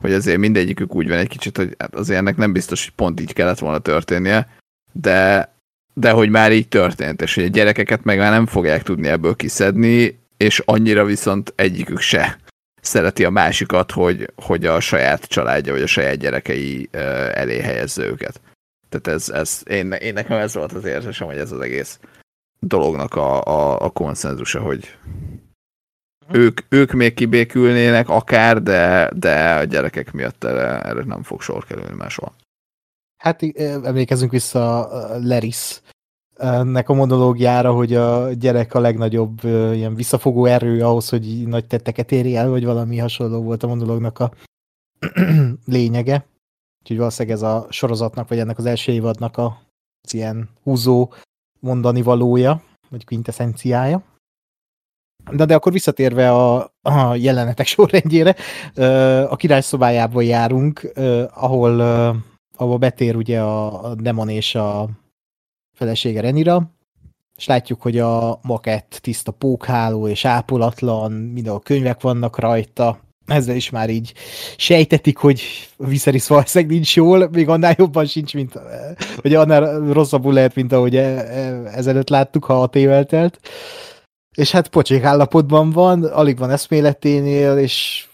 hogy 0.00 0.12
azért 0.12 0.38
mindegyikük 0.38 0.94
úgy 0.94 1.08
van 1.08 1.18
egy 1.18 1.28
kicsit, 1.28 1.56
hogy 1.56 1.74
hát 1.78 1.94
azért 1.94 2.18
ennek 2.18 2.36
nem 2.36 2.52
biztos, 2.52 2.84
hogy 2.84 2.94
pont 2.94 3.20
így 3.20 3.32
kellett 3.32 3.58
volna 3.58 3.78
történnie, 3.78 4.48
de, 4.92 5.52
de 5.94 6.10
hogy 6.10 6.30
már 6.30 6.52
így 6.52 6.68
történt, 6.68 7.22
és 7.22 7.34
hogy 7.34 7.44
a 7.44 7.48
gyerekeket 7.48 8.04
meg 8.04 8.18
már 8.18 8.30
nem 8.30 8.46
fogják 8.46 8.82
tudni 8.82 9.08
ebből 9.08 9.36
kiszedni, 9.36 10.18
és 10.36 10.62
annyira 10.64 11.04
viszont 11.04 11.52
egyikük 11.56 12.00
se 12.00 12.38
szereti 12.88 13.24
a 13.24 13.30
másikat, 13.30 13.92
hogy, 13.92 14.32
hogy 14.36 14.66
a 14.66 14.80
saját 14.80 15.24
családja, 15.24 15.72
vagy 15.72 15.82
a 15.82 15.86
saját 15.86 16.16
gyerekei 16.16 16.88
elé 17.32 17.60
helyezze 17.60 18.04
őket. 18.04 18.40
Tehát 18.88 19.06
ez, 19.06 19.28
ez 19.28 19.62
én, 19.70 19.92
én 19.92 20.12
nekem 20.12 20.38
ez 20.38 20.54
volt 20.54 20.72
az 20.72 20.84
érzésem, 20.84 21.26
hogy 21.26 21.38
ez 21.38 21.52
az 21.52 21.60
egész 21.60 21.98
dolognak 22.60 23.14
a, 23.14 23.44
a, 23.44 23.80
a 23.80 23.90
konszenzusa, 23.90 24.60
hogy 24.60 24.96
ők, 26.32 26.60
ők 26.68 26.92
még 26.92 27.14
kibékülnének 27.14 28.08
akár, 28.08 28.62
de, 28.62 29.10
de 29.14 29.54
a 29.54 29.64
gyerekek 29.64 30.12
miatt 30.12 30.44
erre, 30.44 30.80
erre 30.82 31.04
nem 31.04 31.22
fog 31.22 31.42
sor 31.42 31.64
kerülni 31.64 31.94
máshol. 31.96 32.32
Hát 33.16 33.42
emlékezünk 33.82 34.30
vissza 34.30 34.88
Leris 35.22 35.80
nek 36.64 36.88
a 36.88 36.94
monológiára, 36.94 37.72
hogy 37.72 37.94
a 37.94 38.32
gyerek 38.32 38.74
a 38.74 38.80
legnagyobb 38.80 39.44
ilyen 39.44 39.94
visszafogó 39.94 40.44
erő 40.44 40.84
ahhoz, 40.84 41.08
hogy 41.08 41.46
nagy 41.46 41.66
tetteket 41.66 42.12
érj 42.12 42.36
el, 42.36 42.48
vagy 42.48 42.64
valami 42.64 42.98
hasonló 42.98 43.42
volt 43.42 43.62
a 43.62 43.66
monológnak 43.66 44.18
a 44.18 44.32
lényege. 45.64 46.26
Úgyhogy 46.80 46.96
valószínűleg 46.96 47.36
ez 47.36 47.42
a 47.42 47.66
sorozatnak, 47.70 48.28
vagy 48.28 48.38
ennek 48.38 48.58
az 48.58 48.66
első 48.66 48.92
évadnak 48.92 49.36
a 49.36 49.60
ilyen 50.12 50.48
húzó 50.62 51.12
mondani 51.60 52.02
valója, 52.02 52.62
vagy 52.90 53.04
quintessenciája. 53.04 54.02
De, 55.30 55.44
de 55.44 55.54
akkor 55.54 55.72
visszatérve 55.72 56.32
a, 56.32 56.72
a 56.82 57.14
jelenetek 57.14 57.66
sorrendjére, 57.76 58.34
a 59.24 59.36
király 59.36 59.60
szobájából 59.60 60.24
járunk, 60.24 60.92
ahol 61.30 61.80
ahol 62.58 62.78
betér 62.78 63.16
ugye 63.16 63.40
a, 63.40 63.84
a 63.84 63.94
demon 63.94 64.28
és 64.28 64.54
a 64.54 64.88
felesége 65.78 66.20
Renira, 66.20 66.70
és 67.36 67.46
látjuk, 67.46 67.82
hogy 67.82 67.98
a 67.98 68.38
makett 68.42 68.98
tiszta 69.02 69.32
pókháló 69.32 70.08
és 70.08 70.24
ápolatlan, 70.24 71.12
mindenhol 71.12 71.60
könyvek 71.60 72.00
vannak 72.00 72.38
rajta, 72.38 72.98
ezzel 73.26 73.56
is 73.56 73.70
már 73.70 73.90
így 73.90 74.12
sejtetik, 74.56 75.16
hogy 75.16 75.42
Viserys 75.76 76.26
valószínűleg 76.26 76.74
nincs 76.74 76.96
jól, 76.96 77.28
még 77.32 77.48
annál 77.48 77.74
jobban 77.76 78.06
sincs, 78.06 78.34
mint 78.34 78.56
eh, 78.56 78.94
hogy 79.16 79.34
annál 79.34 79.92
rosszabbul 79.92 80.32
lehet, 80.32 80.54
mint 80.54 80.72
ahogy 80.72 80.96
eh, 80.96 81.18
eh, 81.18 81.76
ezelőtt 81.76 82.08
láttuk, 82.08 82.44
ha 82.44 82.62
a 82.62 82.78
eltelt. 82.78 83.40
És 84.36 84.50
hát 84.50 84.68
pocsék 84.68 85.02
állapotban 85.02 85.70
van, 85.70 86.04
alig 86.04 86.38
van 86.38 86.50
eszméleténél, 86.50 87.56
és 87.56 88.06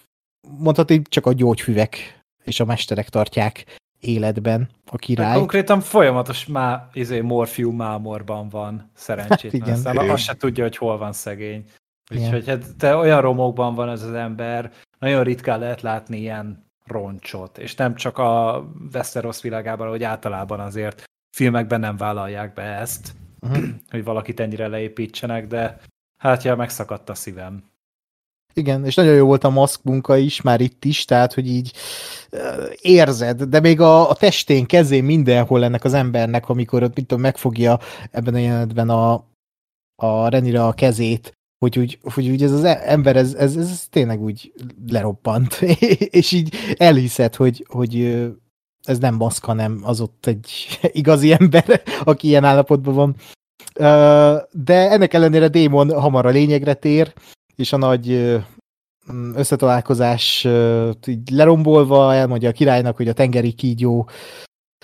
mondhatni 0.58 1.02
csak 1.02 1.26
a 1.26 1.32
gyógyfüvek 1.32 2.22
és 2.44 2.60
a 2.60 2.64
mesterek 2.64 3.08
tartják 3.08 3.64
életben 4.06 4.68
a 4.86 4.96
király. 4.96 5.36
Konkrétan 5.36 5.80
folyamatos 5.80 6.46
má, 6.46 6.88
izé, 6.92 7.20
morfium 7.20 7.76
mámorban 7.76 8.48
van, 8.48 8.90
szerencsétlen. 8.94 9.60
Hát 9.60 9.68
igen. 9.68 9.74
Aztán 9.74 10.10
azt 10.10 10.22
se 10.22 10.34
tudja, 10.34 10.62
hogy 10.62 10.76
hol 10.76 10.98
van 10.98 11.12
szegény. 11.12 11.64
Igen. 12.10 12.24
Úgyhogy 12.24 12.48
hát 12.48 12.76
te 12.78 12.96
olyan 12.96 13.20
romokban 13.20 13.74
van 13.74 13.88
ez 13.88 14.02
az 14.02 14.12
ember, 14.12 14.72
nagyon 14.98 15.22
ritkán 15.22 15.58
lehet 15.58 15.80
látni 15.80 16.18
ilyen 16.18 16.70
roncsot, 16.86 17.58
és 17.58 17.74
nem 17.74 17.94
csak 17.94 18.18
a 18.18 18.64
Westeros 18.94 19.42
világában, 19.42 19.88
hogy 19.88 20.02
általában 20.02 20.60
azért 20.60 21.04
filmekben 21.36 21.80
nem 21.80 21.96
vállalják 21.96 22.52
be 22.52 22.62
ezt, 22.62 23.14
Uh-huh. 23.48 23.64
hogy 23.90 24.04
valakit 24.04 24.40
ennyire 24.40 24.66
leépítsenek, 24.66 25.46
de 25.46 25.80
hát 26.16 26.42
ja, 26.42 26.56
megszakadt 26.56 27.08
a 27.08 27.14
szívem. 27.14 27.64
Igen, 28.54 28.84
és 28.84 28.94
nagyon 28.94 29.14
jó 29.14 29.26
volt 29.26 29.44
a 29.44 29.50
maszk 29.50 29.82
munka 29.82 30.16
is, 30.16 30.40
már 30.40 30.60
itt 30.60 30.84
is, 30.84 31.04
tehát, 31.04 31.34
hogy 31.34 31.46
így 31.48 31.72
érzed, 32.80 33.42
de 33.42 33.60
még 33.60 33.80
a, 33.80 34.10
a 34.10 34.14
testén, 34.14 34.66
kezén, 34.66 35.04
mindenhol 35.04 35.64
ennek 35.64 35.84
az 35.84 35.94
embernek, 35.94 36.48
amikor 36.48 36.82
ott, 36.82 36.94
mit 36.94 37.06
tudom, 37.06 37.22
megfogja 37.22 37.78
ebben 38.10 38.34
a 38.34 38.38
jelenetben 38.38 38.88
a, 38.88 39.24
a 40.02 40.28
Renira 40.28 40.66
a 40.66 40.72
kezét, 40.72 41.32
hogy 41.58 41.78
úgy, 41.78 41.98
hogy 42.14 42.28
úgy 42.28 42.42
ez 42.42 42.52
az 42.52 42.64
ember, 42.64 43.16
ez, 43.16 43.34
ez, 43.34 43.56
ez 43.56 43.86
tényleg 43.90 44.20
úgy 44.20 44.52
lerobbant, 44.88 45.54
és 46.20 46.32
így 46.32 46.54
elhiszed, 46.76 47.34
hogy, 47.34 47.66
hogy 47.68 48.24
ez 48.82 48.98
nem 48.98 49.14
maszk, 49.14 49.44
hanem 49.44 49.80
az 49.82 50.00
ott 50.00 50.26
egy 50.26 50.50
igazi 51.00 51.32
ember, 51.32 51.82
aki 52.04 52.26
ilyen 52.28 52.44
állapotban 52.44 52.94
van. 52.94 53.16
De 54.50 54.90
ennek 54.90 55.14
ellenére 55.14 55.48
Démon 55.48 56.00
hamar 56.00 56.26
a 56.26 56.30
lényegre 56.30 56.74
tér, 56.74 57.12
és 57.56 57.72
a 57.72 57.76
nagy 57.76 58.08
mm, 59.12 59.34
összetalálkozás 59.34 60.46
így 61.06 61.30
lerombolva 61.30 62.14
elmondja 62.14 62.48
a 62.48 62.52
királynak, 62.52 62.96
hogy 62.96 63.08
a 63.08 63.12
tengeri 63.12 63.52
kígyó 63.52 64.08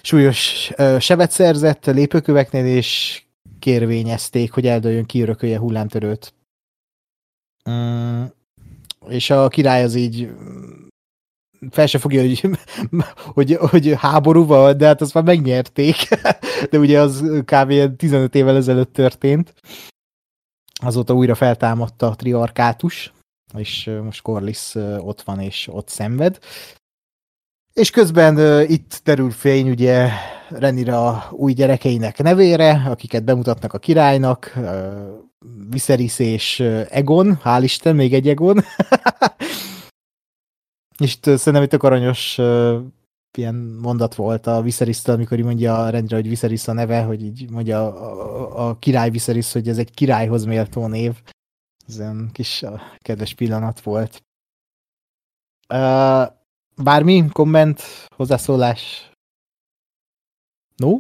súlyos 0.03 0.71
sebet 0.99 1.31
szerzett 1.31 1.87
lépőköveknél, 1.87 2.66
és 2.66 3.23
kérvényezték, 3.59 4.53
hogy 4.53 4.66
eldőljön 4.66 5.05
kiörökölje 5.05 5.59
hullámtörőt. 5.59 6.35
Mm, 7.71 8.25
és 9.09 9.31
a 9.31 9.49
király 9.49 9.83
az 9.83 9.95
így 9.95 10.27
mm, 10.27 10.87
fel 11.71 11.87
se 11.87 11.99
fogja, 11.99 12.21
hogy, 12.21 12.41
hogy, 13.37 13.57
hogy 13.61 13.95
háború 13.97 14.47
van, 14.47 14.77
de 14.77 14.87
hát 14.87 15.01
azt 15.01 15.14
már 15.14 15.25
megnyerték. 15.25 15.97
De 16.71 16.79
ugye 16.79 17.01
az 17.01 17.25
kb. 17.45 17.71
ilyen 17.71 17.97
15 17.97 18.35
évvel 18.35 18.57
ezelőtt 18.57 18.93
történt. 18.93 19.55
Azóta 20.83 21.14
újra 21.14 21.35
feltámadta 21.35 22.07
a 22.07 22.14
triarkátus, 22.14 23.12
és 23.55 23.91
most 24.03 24.22
Corlys 24.22 24.74
ö, 24.74 24.97
ott 24.97 25.22
van 25.22 25.41
és 25.41 25.68
ott 25.72 25.89
szenved. 25.89 26.39
És 27.72 27.91
közben 27.91 28.64
itt 28.68 29.01
terül 29.05 29.31
fény 29.31 29.70
ugye 29.70 30.09
Renira 30.49 31.28
új 31.31 31.53
gyerekeinek 31.53 32.18
nevére, 32.18 32.83
akiket 32.87 33.24
bemutatnak 33.24 33.72
a 33.72 33.78
királynak, 33.78 34.53
ö, 34.57 34.91
Viserys 35.68 36.18
és 36.18 36.61
Egon, 36.91 37.41
hál' 37.45 37.61
Isten, 37.62 37.97
még 37.97 38.14
egy 38.14 38.28
Egon. 38.28 38.61
és 41.05 41.14
itt 41.14 41.22
szerintem 41.22 41.62
egy 41.62 41.68
tök 41.68 41.83
aranyos 41.83 42.39
ilyen 43.37 43.55
mondat 43.55 44.14
volt 44.14 44.47
a 44.47 44.62
viserys 44.62 45.05
amikor 45.05 45.39
így 45.39 45.45
mondja 45.45 45.85
a 45.85 45.91
rendre, 45.91 46.16
hogy 46.16 46.28
Viserys 46.28 46.68
a 46.68 46.72
neve, 46.72 47.03
hogy 47.03 47.22
így 47.22 47.51
mondja 47.51 47.87
a, 47.87 48.66
a, 48.66 48.68
a 48.68 48.78
király 48.78 49.11
Viserys, 49.11 49.53
hogy 49.53 49.68
ez 49.68 49.78
egy 49.78 49.91
királyhoz 49.91 50.45
méltó 50.45 50.87
név. 50.87 51.22
Ez 51.89 51.99
olyan 51.99 52.31
kis 52.33 52.62
uh, 52.62 52.81
kedves 52.99 53.35
pillanat 53.35 53.81
volt. 53.81 54.22
Uh, 55.68 56.26
bármi, 56.76 57.28
komment, 57.33 57.83
hozzászólás? 58.16 59.11
No? 60.76 60.91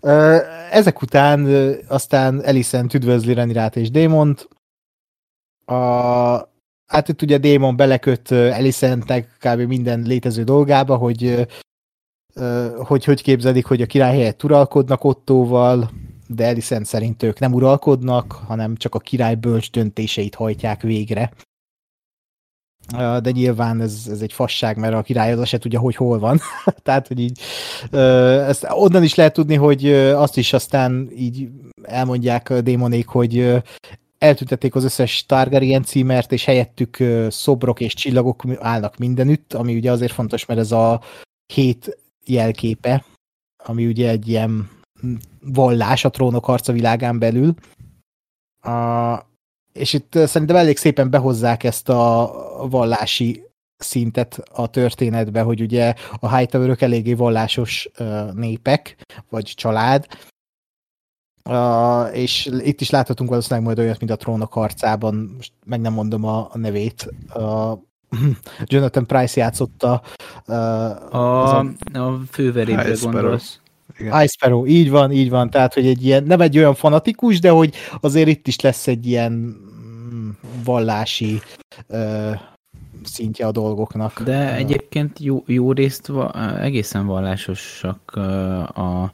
Uh, 0.00 0.74
ezek 0.74 1.02
után 1.02 1.44
uh, 1.44 1.76
aztán 1.88 2.42
Elisent 2.42 2.94
üdvözli 2.94 3.34
Renirát 3.34 3.76
és 3.76 3.90
Démont. 3.90 4.48
A, 5.64 6.49
hát 6.90 7.08
itt 7.08 7.22
ugye 7.22 7.38
Démon 7.38 7.76
beleköt 7.76 8.32
Elisentnek 8.32 9.36
kb. 9.38 9.60
minden 9.60 10.02
létező 10.02 10.44
dolgába, 10.44 10.96
hogy 10.96 11.46
hogy 12.76 13.04
hogy 13.04 13.22
képzelik, 13.22 13.66
hogy 13.66 13.82
a 13.82 13.86
király 13.86 14.16
helyett 14.16 14.44
uralkodnak 14.44 15.04
Ottóval, 15.04 15.90
de 16.26 16.44
Elisent 16.44 16.86
szerint 16.86 17.22
ők 17.22 17.38
nem 17.38 17.52
uralkodnak, 17.52 18.32
hanem 18.32 18.76
csak 18.76 18.94
a 18.94 18.98
király 18.98 19.34
bölcs 19.34 19.70
döntéseit 19.70 20.34
hajtják 20.34 20.82
végre. 20.82 21.32
De 22.96 23.30
nyilván 23.30 23.80
ez, 23.80 24.06
ez 24.10 24.20
egy 24.20 24.32
fasság, 24.32 24.76
mert 24.76 24.94
a 24.94 25.02
király 25.02 25.32
az 25.32 25.48
se 25.48 25.58
tudja, 25.58 25.80
hogy 25.80 25.96
hol 25.96 26.18
van. 26.18 26.40
Tehát, 26.82 27.06
hogy 27.06 27.20
így 27.20 27.40
ezt 28.48 28.66
onnan 28.70 29.02
is 29.02 29.14
lehet 29.14 29.32
tudni, 29.32 29.54
hogy 29.54 29.92
azt 29.92 30.36
is 30.36 30.52
aztán 30.52 31.10
így 31.16 31.48
elmondják 31.82 32.50
a 32.50 32.60
démonék, 32.60 33.06
hogy 33.06 33.62
eltüntették 34.20 34.74
az 34.74 34.84
összes 34.84 35.26
Targaryen 35.26 35.82
címert, 35.82 36.32
és 36.32 36.44
helyettük 36.44 36.96
szobrok 37.28 37.80
és 37.80 37.94
csillagok 37.94 38.44
állnak 38.58 38.96
mindenütt, 38.96 39.52
ami 39.52 39.76
ugye 39.76 39.90
azért 39.90 40.12
fontos, 40.12 40.46
mert 40.46 40.60
ez 40.60 40.72
a 40.72 41.00
hét 41.52 41.98
jelképe, 42.24 43.04
ami 43.64 43.86
ugye 43.86 44.08
egy 44.08 44.28
ilyen 44.28 44.70
vallás 45.40 46.04
a 46.04 46.10
trónok 46.10 46.44
harca 46.44 46.72
világán 46.72 47.18
belül. 47.18 47.54
A, 48.60 49.18
és 49.72 49.92
itt 49.92 50.12
szerintem 50.12 50.56
elég 50.56 50.76
szépen 50.76 51.10
behozzák 51.10 51.64
ezt 51.64 51.88
a 51.88 52.32
vallási 52.70 53.44
szintet 53.76 54.34
a 54.52 54.66
történetbe, 54.66 55.40
hogy 55.40 55.60
ugye 55.60 55.94
a 56.20 56.36
Hightowerök 56.36 56.80
eléggé 56.80 57.14
vallásos 57.14 57.88
népek, 58.32 58.96
vagy 59.28 59.44
család, 59.44 60.06
uh, 61.44 62.16
és 62.16 62.50
itt 62.62 62.80
is 62.80 62.90
láthatunk 62.90 63.30
valószínűleg 63.30 63.64
majd 63.64 63.78
olyat, 63.78 63.98
mint 63.98 64.10
a 64.10 64.16
trónok 64.16 64.52
harcában, 64.52 65.34
most 65.36 65.52
meg 65.66 65.80
nem 65.80 65.92
mondom 65.92 66.24
a, 66.24 66.48
a 66.52 66.58
nevét, 66.58 67.08
uh, 67.34 67.78
Jonathan 68.72 69.06
Price 69.06 69.40
játszotta 69.40 70.02
uh, 70.46 70.54
A, 71.14 71.58
a 71.92 72.18
High 72.82 72.96
Sparrow. 72.96 73.20
gondolsz. 73.20 73.60
Igen. 73.98 74.22
Ice 74.22 74.32
Sparrow, 74.36 74.66
így 74.66 74.90
van, 74.90 75.12
így 75.12 75.30
van, 75.30 75.50
tehát, 75.50 75.74
hogy 75.74 75.86
egy 75.86 76.04
ilyen, 76.04 76.24
nem 76.24 76.40
egy 76.40 76.58
olyan 76.58 76.74
fanatikus, 76.74 77.40
de 77.40 77.50
hogy 77.50 77.74
azért 78.00 78.28
itt 78.28 78.46
is 78.46 78.60
lesz 78.60 78.86
egy 78.86 79.06
ilyen 79.06 79.32
mm, 79.32 80.28
vallási 80.64 81.40
ö, 81.86 82.30
szintje 83.04 83.46
a 83.46 83.52
dolgoknak. 83.52 84.22
De 84.22 84.54
egyébként 84.54 85.18
jó, 85.18 85.42
jó 85.46 85.72
részt 85.72 86.06
va, 86.06 86.58
egészen 86.60 87.06
vallásosak 87.06 88.12
ö, 88.14 88.20
a, 88.58 89.12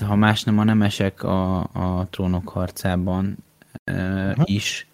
ha 0.00 0.16
más 0.16 0.44
nem 0.44 0.58
a 0.58 0.64
nemesek 0.64 1.22
a, 1.22 1.58
a 1.58 2.06
trónok 2.10 2.48
harcában 2.48 3.36
uh 3.92 4.32
is. 4.44 4.86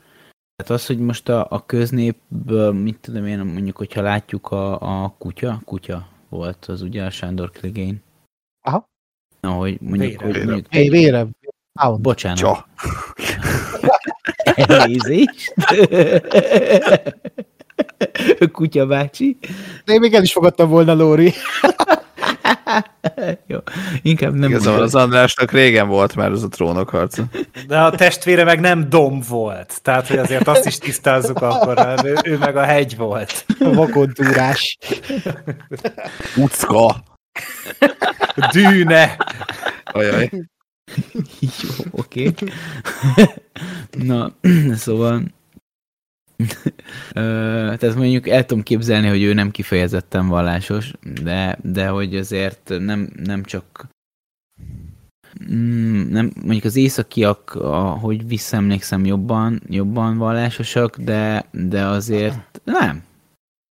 Tehát 0.56 0.72
az, 0.72 0.86
hogy 0.86 0.98
most 0.98 1.28
a, 1.28 1.46
a 1.50 1.66
köznépből, 1.66 2.72
mit 2.72 2.98
tudom 3.00 3.26
én, 3.26 3.38
mondjuk, 3.38 3.76
hogyha 3.76 4.00
látjuk 4.02 4.50
a, 4.50 4.80
a 5.04 5.14
kutya, 5.18 5.60
kutya 5.64 6.08
volt 6.28 6.64
az 6.64 6.82
ugye 6.82 7.04
a 7.04 7.10
Sándor 7.10 7.50
Clegane. 7.50 7.96
Aha. 8.60 8.88
Ahogy 9.40 9.80
mondjuk, 9.80 10.20
Vére. 10.20 10.38
hogy 10.38 10.44
mondjuk, 10.46 10.66
Hey, 10.70 10.88
vére, 10.88 11.26
Hound. 11.80 12.00
bocsánat, 12.00 12.38
Csa. 12.38 12.66
elnézést. 14.54 15.54
Kutya 18.52 18.86
bácsi. 18.86 19.38
De 19.84 19.92
én 19.92 20.00
még 20.00 20.14
el 20.14 20.22
is 20.22 20.32
fogadtam 20.32 20.68
volna, 20.68 20.94
Lóri. 20.94 21.32
Jó, 23.46 23.58
inkább 24.02 24.34
nem 24.34 24.50
Igazából 24.50 24.82
az 24.82 24.94
Andrásnak 24.94 25.50
régen 25.50 25.88
volt 25.88 26.16
már 26.16 26.30
az 26.30 26.42
a 26.42 26.48
trónok 26.48 26.88
harca. 26.88 27.24
De 27.66 27.78
a 27.78 27.90
testvére 27.90 28.44
meg 28.44 28.60
nem 28.60 28.88
domb 28.88 29.26
volt. 29.26 29.82
Tehát, 29.82 30.06
hogy 30.06 30.18
azért 30.18 30.48
azt 30.48 30.66
is 30.66 30.78
tisztázzuk 30.78 31.42
akkor, 31.42 31.74
mert 31.74 32.04
ő, 32.04 32.16
ő 32.24 32.38
meg 32.38 32.56
a 32.56 32.64
hegy 32.64 32.96
volt. 32.96 33.46
Vakontúrás. 33.58 34.78
Ucka! 36.36 37.02
Dűne! 38.52 39.16
Ajaj. 39.84 40.30
Jó, 41.40 41.84
oké. 41.90 42.32
Na, 43.90 44.32
szóval... 44.74 45.22
Tehát 47.78 47.94
mondjuk 47.94 48.28
el 48.28 48.46
tudom 48.46 48.62
képzelni, 48.62 49.08
hogy 49.08 49.22
ő 49.22 49.32
nem 49.32 49.50
kifejezetten 49.50 50.28
vallásos, 50.28 50.92
de, 51.22 51.58
de 51.62 51.88
hogy 51.88 52.16
azért 52.16 52.72
nem, 52.78 53.08
nem 53.16 53.42
csak 53.42 53.90
Mm, 55.50 56.10
nem, 56.10 56.32
mondjuk 56.42 56.64
az 56.64 56.76
északiak, 56.76 57.54
ahogy 57.54 58.26
visszaemlékszem, 58.26 59.04
jobban, 59.04 59.62
jobban 59.68 60.18
vallásosak, 60.18 60.96
de, 60.96 61.44
de 61.50 61.86
azért 61.86 62.60
nem. 62.64 63.02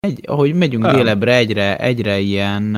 Egy, 0.01 0.21
ahogy 0.27 0.55
megyünk 0.55 0.83
Nem. 0.83 0.95
délebbre, 0.95 1.35
egyre, 1.37 1.79
egyre 1.79 2.19
ilyen 2.19 2.77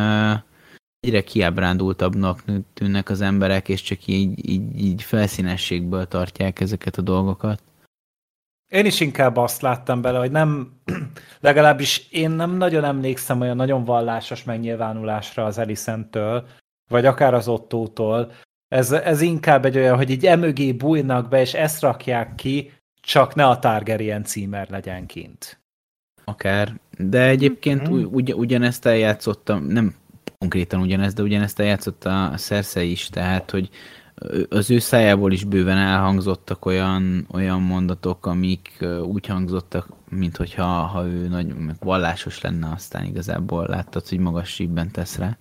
egyre 1.00 1.22
kiábrándultabbnak 1.22 2.44
tűnnek 2.74 3.10
az 3.10 3.20
emberek, 3.20 3.68
és 3.68 3.82
csak 3.82 4.06
így, 4.06 4.50
így, 4.50 4.80
így 4.80 5.02
felszínességből 5.02 6.06
tartják 6.06 6.60
ezeket 6.60 6.96
a 6.96 7.02
dolgokat. 7.02 7.62
Én 8.72 8.86
is 8.86 9.00
inkább 9.00 9.36
azt 9.36 9.62
láttam 9.62 10.00
bele, 10.00 10.18
hogy 10.18 10.30
nem, 10.30 10.72
legalábbis 11.40 12.06
én 12.10 12.30
nem 12.30 12.56
nagyon 12.56 12.84
emlékszem 12.84 13.40
olyan 13.40 13.56
nagyon 13.56 13.84
vallásos 13.84 14.44
megnyilvánulásra 14.44 15.44
az 15.44 15.58
Elisentől, 15.58 16.46
vagy 16.90 17.06
akár 17.06 17.34
az 17.34 17.48
Ottótól. 17.48 18.32
Ez, 18.68 18.92
ez 18.92 19.20
inkább 19.20 19.64
egy 19.64 19.76
olyan, 19.76 19.96
hogy 19.96 20.10
így 20.10 20.26
emögé 20.26 20.72
bújnak 20.72 21.28
be, 21.28 21.40
és 21.40 21.54
ezt 21.54 21.80
rakják 21.80 22.34
ki, 22.34 22.72
csak 23.00 23.34
ne 23.34 23.46
a 23.46 23.58
Targaryen 23.58 24.24
címer 24.24 24.70
legyen 24.70 25.06
kint. 25.06 25.60
Akár. 26.24 26.72
De 26.98 27.28
egyébként 27.28 27.88
Mhm. 27.88 28.14
ugy, 28.14 28.32
ugyanezt 28.32 28.86
eljátszottam, 28.86 29.64
nem 29.64 29.94
konkrétan 30.38 30.80
ugyanezt, 30.80 31.16
de 31.16 31.22
ugyanezt 31.22 31.60
eljátszotta 31.60 32.26
a 32.26 32.36
Cersei 32.36 32.90
is, 32.90 33.08
tehát, 33.08 33.50
hogy 33.50 33.68
az 34.48 34.70
ő 34.70 34.78
szájából 34.78 35.32
is 35.32 35.44
bőven 35.44 35.78
elhangzottak 35.78 36.64
olyan, 36.64 37.26
olyan 37.30 37.62
mondatok, 37.62 38.26
amik 38.26 38.84
úgy 39.04 39.26
hangzottak, 39.26 39.88
mint 40.08 40.36
hogyha 40.36 40.64
ha 40.64 41.06
ő 41.06 41.28
nagy 41.28 41.54
vallásos 41.80 42.40
lenne, 42.40 42.70
aztán 42.70 43.04
igazából 43.04 43.66
láttad, 43.66 44.08
hogy 44.08 44.18
magas 44.18 44.48
sípben 44.48 44.90
tesz 44.90 45.18
rá. 45.18 45.38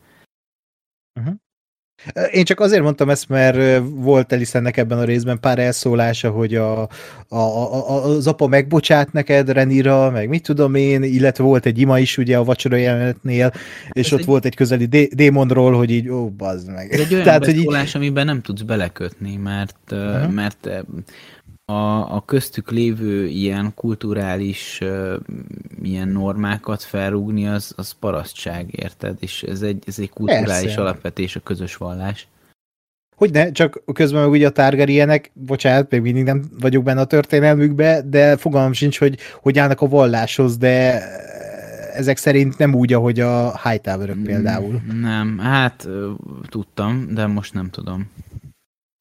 Én 2.31 2.43
csak 2.43 2.59
azért 2.59 2.81
mondtam 2.83 3.09
ezt, 3.09 3.29
mert 3.29 3.81
volt 3.89 4.33
Elisennek 4.33 4.77
ebben 4.77 4.97
a 4.97 5.03
részben 5.03 5.39
pár 5.39 5.59
elszólása, 5.59 6.29
hogy 6.29 6.55
a, 6.55 6.81
a, 7.27 7.35
a, 7.35 8.03
az 8.05 8.27
apa 8.27 8.47
megbocsát 8.47 9.11
neked 9.13 9.49
Renira, 9.49 10.09
meg 10.11 10.29
mit 10.29 10.43
tudom 10.43 10.75
én, 10.75 11.03
illetve 11.03 11.43
volt 11.43 11.65
egy 11.65 11.79
ima 11.79 11.99
is 11.99 12.17
ugye 12.17 12.37
a 12.37 12.43
vacsora 12.43 12.75
jelenetnél, 12.75 13.51
és 13.91 14.05
Ez 14.07 14.13
ott 14.13 14.19
egy- 14.19 14.25
volt 14.25 14.45
egy 14.45 14.55
közeli 14.55 14.85
dé- 14.85 15.13
démonról, 15.15 15.73
hogy 15.73 15.89
így, 15.91 16.09
ó, 16.09 16.29
bazd 16.29 16.71
meg. 16.71 16.91
Ez 16.93 16.99
egy 16.99 17.13
olyan 17.13 17.25
Tehát, 17.25 17.45
hogy 17.45 17.53
így, 17.53 17.65
beszólás, 17.65 17.95
amiben 17.95 18.25
nem 18.25 18.41
tudsz 18.41 18.61
belekötni, 18.61 19.35
mert, 19.35 19.75
uh 19.91 19.99
Mhm. 20.21 20.31
mert 20.33 20.69
a, 21.71 22.15
a 22.15 22.25
köztük 22.25 22.71
lévő 22.71 23.27
ilyen 23.27 23.71
kulturális 23.75 24.79
uh, 24.81 25.13
ilyen 25.81 26.07
normákat 26.07 26.83
felrúgni, 26.83 27.47
az, 27.47 27.73
az 27.77 27.91
parasztság, 27.91 28.67
érted? 28.71 29.17
És 29.19 29.43
ez 29.43 29.61
egy, 29.61 29.83
ez 29.87 29.99
egy 29.99 30.09
kulturális 30.09 30.47
Persze. 30.47 30.81
alapvetés, 30.81 31.35
a 31.35 31.39
közös 31.39 31.75
vallás. 31.75 32.27
Hogy 33.15 33.31
ne, 33.31 33.51
csak 33.51 33.83
közben 33.93 34.21
meg 34.21 34.31
ugye 34.31 34.47
a 34.47 34.51
Targaryenek, 34.51 35.31
bocsánat, 35.33 35.91
még 35.91 36.01
mindig 36.01 36.23
nem 36.23 36.43
vagyok 36.59 36.83
benne 36.83 37.01
a 37.01 37.05
történelmükbe, 37.05 38.01
de 38.01 38.37
fogalmam 38.37 38.73
sincs, 38.73 38.99
hogy 38.99 39.17
hogy 39.41 39.59
állnak 39.59 39.81
a 39.81 39.87
valláshoz, 39.87 40.57
de 40.57 41.03
ezek 41.93 42.17
szerint 42.17 42.57
nem 42.57 42.73
úgy, 42.73 42.93
ahogy 42.93 43.19
a 43.19 43.59
Hightowerök 43.63 44.23
például. 44.23 44.81
Nem, 45.01 45.37
hát 45.39 45.87
tudtam, 46.49 47.07
de 47.13 47.27
most 47.27 47.53
nem 47.53 47.69
tudom. 47.69 48.09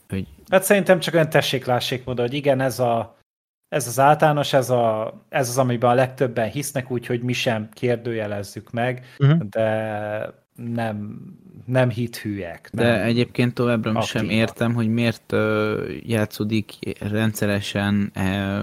Hogy 0.09 0.27
Hát 0.51 0.63
szerintem 0.63 1.01
csak 1.01 1.15
olyan 1.15 1.29
tessék-lássék 1.31 2.05
módon, 2.05 2.27
hogy 2.27 2.35
igen, 2.35 2.61
ez, 2.61 2.79
a, 2.79 3.17
ez 3.69 3.87
az 3.87 3.99
általános, 3.99 4.53
ez, 4.53 4.71
a, 4.71 5.15
ez 5.29 5.49
az, 5.49 5.59
amiben 5.59 5.91
a 5.91 5.95
legtöbben 5.95 6.49
hisznek, 6.51 6.91
úgyhogy 6.91 7.23
mi 7.23 7.33
sem 7.33 7.69
kérdőjelezzük 7.73 8.71
meg, 8.71 9.05
Mhm. 9.19 9.41
de 9.51 10.39
nem, 10.55 11.21
nem 11.67 11.91
hithűek. 11.91 12.71
De 12.73 12.83
Nem. 12.97 13.03
egyébként 13.07 13.55
továbbra 13.55 13.91
sem 14.01 14.01
aktívak. 14.25 14.31
értem, 14.49 14.75
hogy 14.75 14.89
miért 14.89 15.35
játszódik 16.03 16.73
rendszeresen, 17.01 18.11
e, 18.15 18.63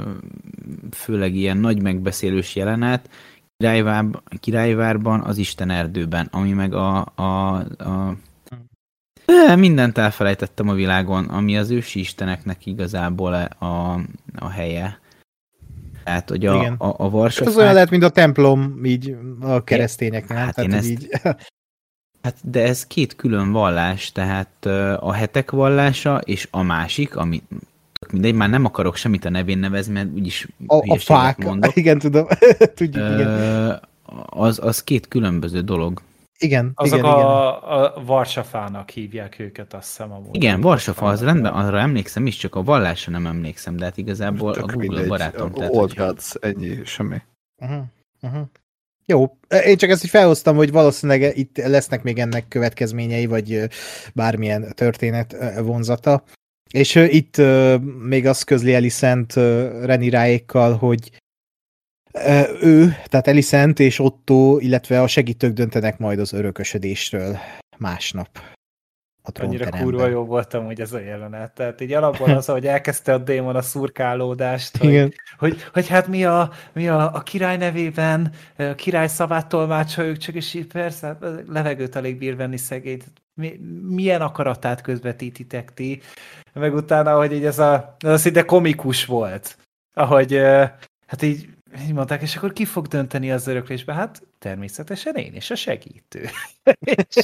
főleg 0.91 1.35
ilyen 1.35 1.57
nagy 1.57 1.81
megbeszélős 1.81 2.55
jelenet, 2.55 3.09
Királyvár, 3.57 4.05
Királyvárban, 4.39 5.21
az 5.21 5.38
Isten 5.38 5.69
erdőben, 5.69 6.27
ami 6.31 6.51
meg 6.51 6.73
a, 6.73 7.05
a, 7.15 7.55
a 7.83 8.15
de 9.28 9.55
mindent 9.55 9.97
elfelejtettem 9.97 10.69
a 10.69 10.73
világon, 10.73 11.25
ami 11.25 11.57
az 11.57 11.69
ősi 11.69 11.99
isteneknek 11.99 12.65
igazából 12.65 13.34
a, 13.59 13.93
a 14.36 14.49
helye. 14.49 14.99
Tehát, 16.03 16.30
hogy 16.30 16.45
a, 16.45 16.55
Igen. 16.55 16.73
a, 16.78 16.88
a 16.88 17.03
Hát 17.03 17.11
Varsafák... 17.11 17.47
az 17.47 17.57
olyan 17.57 17.73
lehet, 17.73 17.89
mint 17.89 18.03
a 18.03 18.09
templom, 18.09 18.86
így 18.86 19.15
a 19.41 19.63
keresztényeknél. 19.63 20.38
Hát 20.38 20.55
tehát, 20.55 20.69
én 20.71 20.78
ezt- 20.78 20.89
így, 20.89 21.09
Hát 22.21 22.36
de 22.43 22.63
ez 22.63 22.88
két 22.88 23.15
külön 23.15 23.51
vallás, 23.51 24.11
tehát 24.11 24.65
a 24.99 25.11
hetek 25.11 25.51
vallása 25.51 26.17
és 26.17 26.47
a 26.51 26.61
másik, 26.61 27.15
ami 27.15 27.43
tök 27.99 28.11
mindegy, 28.11 28.34
már 28.34 28.49
nem 28.49 28.65
akarok 28.65 28.95
semmit 28.95 29.25
a 29.25 29.30
nevén 29.30 29.57
nevezni, 29.57 29.93
mert 29.93 30.13
úgyis 30.13 30.47
a, 30.67 30.93
a 30.93 30.97
fák, 30.97 31.38
mondok. 31.38 31.75
igen, 31.82 31.99
tudom, 31.99 32.28
tudjuk, 32.75 33.09
igen. 33.09 33.82
Az, 34.25 34.59
az 34.63 34.84
két 34.84 35.07
különböző 35.07 35.61
dolog. 35.61 36.01
Igen, 36.39 36.71
Azok 36.75 36.97
igen, 36.99 37.11
igen. 37.11 37.25
a, 37.25 37.83
a 37.97 38.03
Varsafának 38.03 38.89
hívják 38.89 39.39
őket, 39.39 39.73
azt 39.73 39.88
hiszem 39.88 40.11
amúgy. 40.11 40.35
Igen, 40.35 40.61
Varsafa, 40.61 41.05
az 41.05 41.23
rendben, 41.23 41.53
arra 41.53 41.79
emlékszem 41.79 42.25
is, 42.25 42.38
csak 42.38 42.55
a 42.55 42.63
vallásra 42.63 43.11
nem 43.11 43.25
emlékszem, 43.25 43.75
de 43.75 43.85
hát 43.85 43.97
igazából 43.97 44.53
Tök 44.53 44.63
a 44.63 44.65
Google 44.65 44.88
mindegy. 44.88 45.07
barátom. 45.07 45.51
Tehát, 45.51 45.71
Old 45.73 45.79
hogyha- 45.89 46.05
Gods, 46.05 46.33
ennyi, 46.39 46.85
semmi. 46.85 47.17
Uh-huh. 47.61 47.83
Uh-huh. 48.21 48.41
Jó, 49.05 49.38
én 49.65 49.77
csak 49.77 49.89
ezt 49.89 50.03
így 50.03 50.09
felhoztam, 50.09 50.55
hogy 50.55 50.71
valószínűleg 50.71 51.38
itt 51.38 51.57
lesznek 51.57 52.03
még 52.03 52.19
ennek 52.19 52.47
következményei, 52.47 53.25
vagy 53.25 53.67
bármilyen 54.13 54.71
történet 54.75 55.35
vonzata. 55.61 56.23
És 56.73 56.95
itt 56.95 57.41
még 58.03 58.25
azt 58.25 58.43
közli 58.43 58.73
Elisent 58.73 59.33
Reniráékkal, 59.83 60.75
hogy 60.77 61.11
ö, 61.11 61.17
ő, 62.61 62.95
tehát 63.05 63.28
Elisent 63.28 63.80
és 63.80 63.99
Otto, 63.99 64.57
illetve 64.59 65.01
a 65.01 65.07
segítők 65.07 65.53
döntenek 65.53 65.97
majd 65.97 66.20
az 66.20 66.34
örökösödésről 66.34 67.38
másnap 67.78 68.30
a 69.28 69.43
Annyira 69.43 69.70
kurva 69.70 70.07
jó 70.07 70.26
voltam, 70.26 70.65
hogy 70.65 70.82
ez 70.82 70.93
a 70.93 70.99
jelenet. 70.99 71.51
Tehát 71.51 71.82
így 71.82 71.93
alapból 71.93 72.30
az, 72.30 72.45
hogy 72.45 72.68
elkezdte 72.68 73.13
a 73.13 73.18
démon 73.18 73.55
a 73.55 73.61
szurkálódást, 73.61 74.78
hogy, 74.78 74.89
Igen. 74.89 75.13
hogy, 75.38 75.63
hogy 75.74 75.88
hát 75.88 76.07
mi 76.07 76.26
a, 76.26 76.51
mi 76.74 76.88
a, 76.88 77.13
a 77.13 77.22
király 77.22 77.57
nevében, 77.57 78.32
a 78.57 78.76
király 78.76 79.07
szavát 79.07 79.47
tolmácsoljuk, 79.47 80.18
csak 80.18 80.36
és 80.36 80.53
így 80.53 80.68
persze, 80.68 81.07
hát 81.07 81.43
levegőt 81.47 81.95
alig 81.95 82.18
bír 82.18 82.36
venni 82.36 82.57
szegény. 82.57 83.01
Mi, 83.34 83.59
milyen 83.88 84.22
akaratát 84.22 84.82
közvetítitek 84.82 85.74
ti? 85.74 86.01
Meg 86.53 86.74
utána, 86.74 87.15
hogy 87.15 87.34
így 87.34 87.45
ez 87.45 87.59
a, 87.59 87.95
ez 87.99 88.11
a 88.11 88.18
szinte 88.18 88.45
komikus 88.45 89.05
volt. 89.05 89.57
Ahogy, 89.93 90.38
hát 91.07 91.22
így, 91.22 91.49
így 91.86 91.93
mondták, 91.93 92.21
és 92.21 92.36
akkor 92.36 92.53
ki 92.53 92.65
fog 92.65 92.88
dönteni 92.88 93.32
az 93.32 93.47
öröklésbe? 93.47 93.93
Hát 93.93 94.21
természetesen 94.39 95.15
én 95.15 95.32
és 95.34 95.51
a 95.51 95.55
segítő. 95.55 96.30
És 96.80 97.23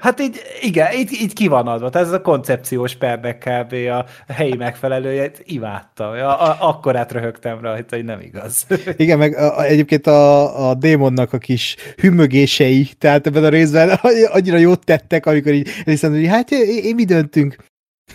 hát 0.00 0.20
így, 0.20 0.40
igen, 0.60 0.92
így, 0.92 1.12
így 1.12 1.32
ki 1.32 1.48
van 1.48 1.66
adva. 1.66 1.90
Tehát 1.90 2.06
ez 2.06 2.12
a 2.12 2.20
koncepciós 2.20 2.94
pernek 2.94 3.38
kb. 3.38 3.72
a 3.72 4.32
helyi 4.32 4.54
megfelelője, 4.54 5.30
imádtam. 5.44 6.10
A, 6.10 6.48
a, 6.48 6.56
akkor 6.60 6.96
átröhögtem 6.96 7.60
rajta, 7.60 7.96
hogy 7.96 8.04
nem 8.04 8.20
igaz. 8.20 8.66
Igen, 8.96 9.18
meg 9.18 9.36
a, 9.36 9.64
egyébként 9.64 10.06
a, 10.06 10.68
a 10.68 10.74
démonnak 10.74 11.32
a 11.32 11.38
kis 11.38 11.76
hümmögései, 11.96 12.90
tehát 12.98 13.26
ebben 13.26 13.44
a 13.44 13.48
részben 13.48 13.88
annyira 14.32 14.56
jót 14.56 14.84
tettek, 14.84 15.26
amikor 15.26 15.52
így 15.52 15.68
hiszem, 15.84 16.12
hogy 16.12 16.26
hát 16.26 16.50
én 16.50 16.94
mi 16.94 17.04
döntünk? 17.04 17.56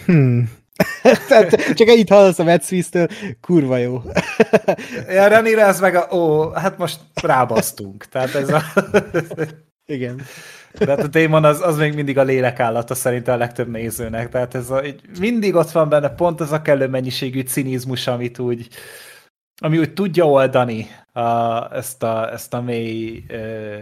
Hmm. 0.06 0.62
tehát 1.28 1.74
csak 1.74 1.88
ennyit 1.88 2.10
hallasz 2.10 2.40
a 2.40 2.44
Matt 2.44 2.64
kurva 3.42 3.78
jó. 3.78 4.02
Ja, 5.08 5.28
Renire 5.28 5.66
ez 5.66 5.80
meg 5.80 5.96
a, 5.96 6.16
ó, 6.16 6.50
hát 6.50 6.78
most 6.78 7.00
rábasztunk. 7.22 8.06
Tehát 8.06 8.36
ez 8.36 8.50
a... 8.50 8.62
Igen. 9.86 10.22
De 10.78 10.86
hát 10.86 11.04
a 11.04 11.08
démon 11.08 11.46
az, 11.46 11.62
az 11.62 11.78
még 11.78 11.94
mindig 11.94 12.18
a 12.18 12.24
lélekállata 12.24 12.96
szerintem 12.96 13.34
a 13.34 13.38
legtöbb 13.38 13.70
nézőnek. 13.70 14.30
Tehát 14.30 14.56
ez 14.56 14.70
a, 14.70 14.86
így 14.86 15.02
mindig 15.20 15.56
ott 15.56 15.72
van 15.72 15.90
benne 15.90 16.10
pont 16.10 16.42
az 16.42 16.52
a 16.52 16.62
kellő 16.62 16.88
mennyiségű 16.88 17.42
cinizmus, 17.42 18.08
amit 18.08 18.40
úgy, 18.40 18.68
ami 19.62 19.78
úgy 19.78 19.94
tudja 19.94 20.30
oldani 20.30 20.88
a, 21.12 21.76
ezt, 21.76 22.04
a, 22.04 22.32
ezt 22.32 22.54
a 22.54 22.62
mély 22.62 23.24
ö, 23.28 23.78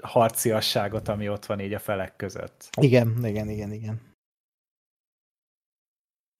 harciasságot, 0.00 1.08
ami 1.08 1.28
ott 1.28 1.46
van 1.46 1.60
így 1.60 1.72
a 1.72 1.78
felek 1.78 2.16
között. 2.16 2.68
Igen, 2.80 3.14
igen, 3.24 3.48
igen, 3.48 3.72
igen. 3.72 4.09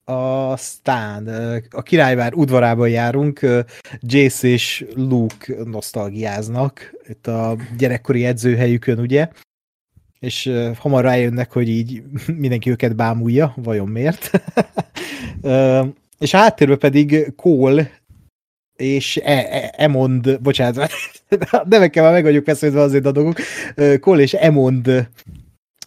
Aztán 0.05 1.27
a 1.69 1.81
királyvár 1.81 2.33
udvarában 2.33 2.89
járunk, 2.89 3.39
Jace 3.99 4.47
és 4.47 4.85
Luke 4.95 5.63
nosztalgiáznak, 5.63 6.93
itt 7.07 7.27
a 7.27 7.57
gyerekkori 7.77 8.25
edzőhelyükön, 8.25 8.99
ugye? 8.99 9.29
És 10.19 10.51
hamar 10.77 11.03
rájönnek, 11.03 11.51
hogy 11.51 11.69
így 11.69 12.03
mindenki 12.43 12.69
őket 12.69 12.95
bámulja, 12.95 13.53
vajon 13.55 13.87
miért? 13.87 14.31
És 16.19 16.33
a 16.33 16.37
háttérben 16.37 16.77
pedig 16.77 17.33
Cole 17.35 17.91
és 18.75 19.17
e- 19.17 19.47
e- 19.49 19.73
Emond, 19.77 20.41
bocsánat, 20.41 20.91
már 21.69 21.91
meg 21.93 22.23
vagyok 22.23 22.43
feszülve 22.43 22.81
azért 22.81 23.05
a 23.05 23.11
dolgok, 23.11 23.37
Cole 23.99 24.21
és 24.21 24.33
Emond 24.33 25.09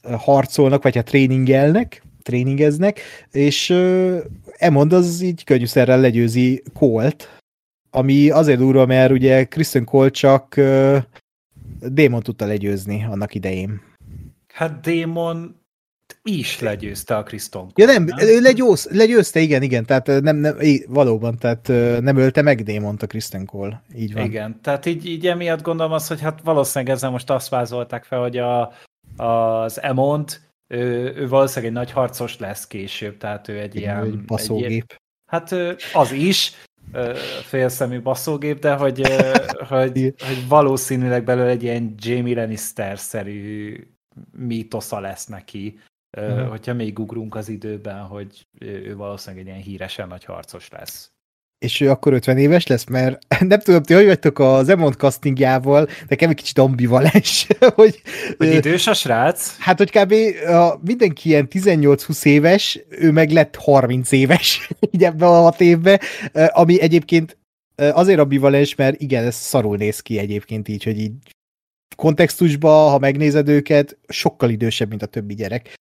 harcolnak, 0.02 0.82
vagy 0.82 0.94
hát 0.94 1.04
tréningelnek, 1.04 2.02
tréningeznek, 2.24 3.00
és 3.30 3.70
uh, 3.70 4.18
Emond 4.56 4.92
az 4.92 5.20
így 5.20 5.44
könnyűszerrel 5.44 6.00
legyőzi 6.00 6.62
Colt, 6.74 7.38
ami 7.90 8.30
azért 8.30 8.58
durva, 8.58 8.86
mert 8.86 9.12
ugye 9.12 9.44
Kristen 9.44 9.84
Cole 9.84 10.10
csak 10.10 10.54
uh, 10.56 10.96
Démon 11.80 12.22
tudta 12.22 12.46
legyőzni 12.46 13.04
annak 13.10 13.34
idején. 13.34 13.80
Hát 14.52 14.80
démon 14.80 15.62
is 16.22 16.60
legyőzte 16.60 17.16
a 17.16 17.22
Kriston. 17.22 17.70
Ja 17.74 17.86
nem, 17.86 18.06
ő 18.20 18.40
legyőz, 18.40 18.88
legyőzte, 18.90 19.40
igen, 19.40 19.62
igen, 19.62 19.84
tehát 19.84 20.06
nem, 20.06 20.36
nem, 20.36 20.56
valóban, 20.86 21.38
tehát 21.38 21.68
nem 22.02 22.16
ölte 22.16 22.42
meg 22.42 22.62
Démont 22.62 23.02
a 23.02 23.06
Kristen 23.06 23.46
Cole, 23.46 23.82
így 23.96 24.12
van. 24.12 24.24
Igen, 24.24 24.60
tehát 24.62 24.86
így, 24.86 25.06
így 25.06 25.26
emiatt 25.26 25.62
gondolom 25.62 25.92
azt, 25.92 26.08
hogy 26.08 26.20
hát 26.20 26.40
valószínűleg 26.44 26.94
ezzel 26.94 27.10
most 27.10 27.30
azt 27.30 27.48
vázolták 27.48 28.04
fel, 28.04 28.20
hogy 28.20 28.36
a, 28.36 28.72
az 29.16 29.82
Emont, 29.82 30.40
ő, 30.74 31.14
ő 31.16 31.28
valószínűleg 31.28 31.70
egy 31.70 31.76
nagy 31.78 31.90
harcos 31.90 32.38
lesz 32.38 32.66
később, 32.66 33.16
tehát 33.16 33.48
ő 33.48 33.58
egy 33.58 33.74
ilyen... 33.76 33.96
Egy 33.96 34.02
Egy 34.06 34.12
ilyen 34.12 34.26
baszógép. 34.26 34.96
hát 35.30 35.52
az 35.92 36.12
is, 36.12 36.52
félszemű 37.42 38.02
baszógép, 38.02 38.58
de 38.58 38.74
hogy, 38.74 39.00
hogy, 39.68 40.14
hogy 40.26 40.48
valószínűleg 40.48 41.24
belőle 41.24 41.50
egy 41.50 41.62
ilyen 41.62 41.94
Jamie 41.98 42.34
Lannister-szerű 42.34 43.76
mítosza 44.32 45.00
lesz 45.00 45.26
neki, 45.26 45.78
ö, 46.16 46.34
Mhm. 46.34 46.48
hogyha 46.48 46.74
még 46.74 46.98
ugrunk 46.98 47.34
az 47.34 47.48
időben, 47.48 48.02
hogy 48.02 48.46
ő 48.58 48.96
valószínűleg 48.96 49.44
egy 49.46 49.50
ilyen 49.52 49.62
híresen 49.64 50.08
nagy 50.08 50.24
harcos 50.24 50.68
lesz. 50.68 51.12
És 51.58 51.80
ő 51.80 51.90
akkor 51.90 52.12
50 52.12 52.38
éves 52.38 52.66
lesz, 52.66 52.84
mert 52.84 53.18
nem 53.48 53.60
tudom, 53.60 53.82
ti 53.82 53.94
hogy 53.94 54.06
vagytok 54.06 54.38
az 54.38 54.68
Emond 54.68 54.94
castingjával, 54.94 55.88
nekem 56.08 56.30
egy 56.30 56.36
kicsit 56.36 56.58
ambivalens, 56.58 57.46
hogy, 57.74 58.02
Hogy 58.38 58.54
idős 58.54 58.86
a 58.86 58.94
srác? 58.94 59.56
hát, 59.58 59.78
hogy 59.78 59.90
kb. 59.90 60.14
A, 60.48 60.80
mindenki 60.84 61.28
ilyen 61.28 61.48
18-20 61.50 62.24
éves, 62.24 62.80
ő 62.88 63.10
meg 63.10 63.30
lett 63.30 63.56
30 63.56 64.12
éves 64.12 64.68
így 64.90 65.04
ebben 65.04 65.28
a 65.28 65.40
hat 65.40 65.60
évben, 65.60 66.00
ö, 66.32 66.44
ami 66.50 66.80
egyébként 66.80 67.36
azért 67.76 68.18
ambivalens, 68.18 68.74
mert 68.74 69.00
igen, 69.00 69.24
ez 69.24 69.34
szarul 69.34 69.76
néz 69.76 70.00
ki 70.00 70.18
egyébként 70.18 70.68
így, 70.68 70.84
hogy 70.84 71.00
így 71.00 71.12
kontextusban, 71.96 72.90
ha 72.90 72.98
megnézed 72.98 73.48
őket, 73.48 73.98
sokkal 74.08 74.50
idősebb, 74.50 74.88
mint 74.88 75.02
a 75.02 75.06
többi 75.06 75.34
gyerek. 75.34 75.74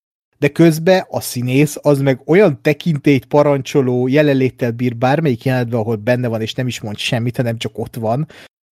De 0.43 0.49
közben 0.49 1.05
a 1.09 1.21
színész 1.21 1.77
az 1.81 2.01
meg 2.01 2.21
olyan 2.25 2.61
tekintélyt 2.61 3.25
parancsoló 3.25 4.07
jelenléttel 4.07 4.71
bír 4.71 4.95
bármelyik 4.95 5.43
jelenetben, 5.43 5.79
ahol 5.79 5.95
benne 5.95 6.27
van, 6.27 6.41
és 6.41 6.53
nem 6.53 6.67
is 6.67 6.81
mond 6.81 6.97
semmit, 6.97 7.37
hanem 7.37 7.57
csak 7.57 7.77
ott 7.77 7.95
van, 7.95 8.27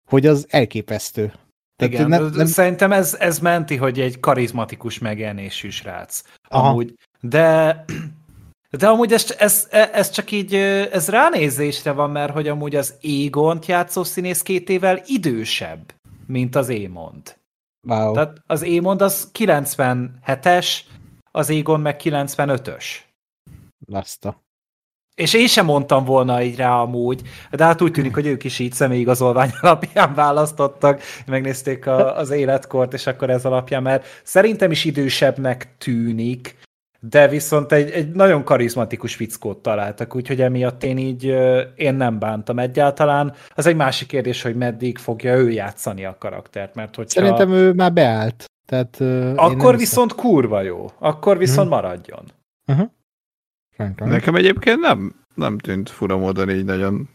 hogy 0.10 0.26
az 0.26 0.46
elképesztő. 0.50 1.34
Tehát 1.76 1.94
Igen, 1.94 2.08
nem, 2.08 2.26
nem... 2.26 2.46
szerintem 2.46 2.92
ez, 2.92 3.16
ez 3.20 3.40
menti, 3.40 3.76
hogy 3.76 4.00
egy 4.00 4.20
karizmatikus 4.20 5.00
megjelenésű 5.00 5.70
srác. 5.70 6.22
Aha. 6.48 6.70
Amúgy. 6.70 6.94
De 7.20 7.86
de 8.78 8.88
amúgy 8.88 9.14
ez, 9.14 9.36
ez, 9.38 9.68
ez 9.72 10.10
csak 10.10 10.32
így, 10.32 10.54
ez 10.92 11.10
ránézésre 11.10 11.92
van, 11.92 12.10
mert 12.10 12.34
hogy 12.34 12.48
amúgy 12.48 12.76
az 12.76 12.94
Égont 13.02 13.66
játszó 13.66 14.04
színész 14.04 14.42
két 14.42 14.70
évvel 14.70 15.02
idősebb, 15.06 15.94
mint 16.28 16.56
az 16.56 16.70
Émond. 16.70 17.38
Wow. 17.88 18.14
Tehát 18.14 18.42
az 18.48 18.62
Émond 18.62 19.02
az 19.02 19.32
97-es, 19.40 20.80
az 21.40 21.50
Égon 21.50 21.80
meg 21.80 22.00
95-ös. 22.04 22.84
Basta. 23.88 24.44
És 25.16 25.34
én 25.34 25.48
sem 25.48 25.66
mondtam 25.66 26.06
volna 26.06 26.42
így 26.42 26.56
rá 26.56 26.82
amúgy, 26.82 27.22
de 27.52 27.64
hát 27.64 27.82
úgy 27.82 27.92
tűnik, 27.92 28.14
hogy 28.14 28.26
ők 28.26 28.44
is 28.44 28.60
így 28.60 28.74
személyigazolvány 28.74 29.50
alapján 29.62 30.14
választottak, 30.14 31.02
megnézték 31.26 31.88
a, 31.88 32.18
az 32.18 32.30
életkort, 32.30 32.94
és 32.94 33.08
akkor 33.08 33.30
ez 33.30 33.46
alapján, 33.46 33.82
mert 33.82 34.06
szerintem 34.24 34.72
is 34.72 34.86
idősebbnek 34.86 35.78
tűnik, 35.78 36.58
de 37.00 37.28
viszont 37.28 37.72
egy, 37.72 37.90
egy 37.90 38.12
nagyon 38.12 38.44
karizmatikus 38.44 39.16
fickót 39.16 39.58
találtak, 39.58 40.16
úgyhogy 40.16 40.42
emiatt 40.42 40.84
én 40.84 40.98
így 40.98 41.24
én 41.76 41.94
nem 41.94 42.20
bántam 42.20 42.60
egyáltalán. 42.60 43.34
Az 43.56 43.66
egy 43.66 43.76
másik 43.76 44.08
kérdés, 44.08 44.42
hogy 44.42 44.56
meddig 44.56 44.98
fogja 44.98 45.36
ő 45.36 45.52
játszani 45.52 46.06
a 46.06 46.18
karaktert, 46.20 46.76
mert 46.76 46.96
hogyha... 46.96 47.20
Szerintem 47.20 47.52
ő 47.52 47.74
már 47.74 47.94
beállt. 47.94 48.46
Tehát, 48.70 48.98
uh, 49.00 49.34
akkor 49.36 49.78
viszont 49.78 50.12
hiszem. 50.12 50.26
kurva 50.26 50.62
jó. 50.62 50.92
Akkor 51.00 51.38
viszont 51.38 51.68
uh-huh. 51.68 51.82
maradjon. 51.82 52.24
Uh-huh. 52.66 52.90
Nekem 54.10 54.36
egyébként 54.36 54.80
nem, 54.80 55.16
nem 55.36 55.58
tűnt 55.58 55.90
fura 55.90 56.18
módon 56.18 56.50
így 56.50 56.66
nagyon 56.66 57.10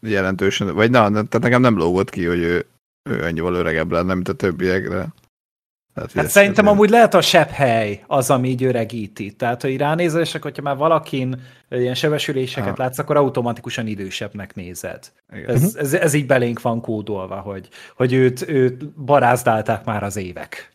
jelentősen, 0.00 0.74
vagy 0.74 0.90
na, 0.90 1.10
tehát 1.10 1.40
nekem 1.40 1.60
nem 1.60 1.76
lógott 1.76 2.10
ki, 2.10 2.24
hogy 2.24 2.38
ő, 2.38 2.66
ő 3.10 3.24
ennyival 3.24 3.54
öregebb 3.54 3.90
lenne, 3.90 4.14
mint 4.14 4.28
a 4.28 4.32
többiekre. 4.32 5.08
Hát, 5.94 6.12
hát 6.12 6.28
szerintem 6.28 6.66
amúgy 6.66 6.90
lehet 6.90 7.14
a 7.14 7.20
sebb 7.20 7.48
hely 7.48 8.04
az, 8.06 8.30
ami 8.30 8.48
így 8.48 8.64
öregíti. 8.64 9.32
Tehát, 9.32 9.62
hogy 9.62 9.76
ránézel, 9.76 10.20
és 10.20 10.34
akkor, 10.34 10.50
hogyha 10.50 10.62
már 10.62 10.76
valakin 10.76 11.40
ilyen 11.68 11.94
sebesüléseket 11.94 12.76
ha. 12.76 12.82
látsz, 12.82 12.98
akkor 12.98 13.16
automatikusan 13.16 13.86
idősebbnek 13.86 14.54
nézed. 14.54 15.12
Ez, 15.46 15.62
mhm. 15.62 15.78
ez, 15.80 15.94
ez, 15.94 16.14
így 16.14 16.26
belénk 16.26 16.62
van 16.62 16.80
kódolva, 16.80 17.36
hogy, 17.36 17.68
hogy 17.96 18.12
őt, 18.12 18.48
őt 18.48 18.88
barázdálták 18.88 19.84
már 19.84 20.02
az 20.02 20.16
évek. 20.16 20.69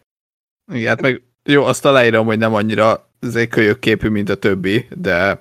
Igen, 0.71 0.87
hát 0.87 1.01
meg 1.01 1.21
jó, 1.43 1.63
azt 1.63 1.85
aláírom, 1.85 2.25
hogy 2.25 2.37
nem 2.37 2.53
annyira 2.53 3.09
kölyök 3.49 3.79
képű, 3.79 4.07
mint 4.09 4.29
a 4.29 4.35
többi, 4.35 4.87
de 4.95 5.39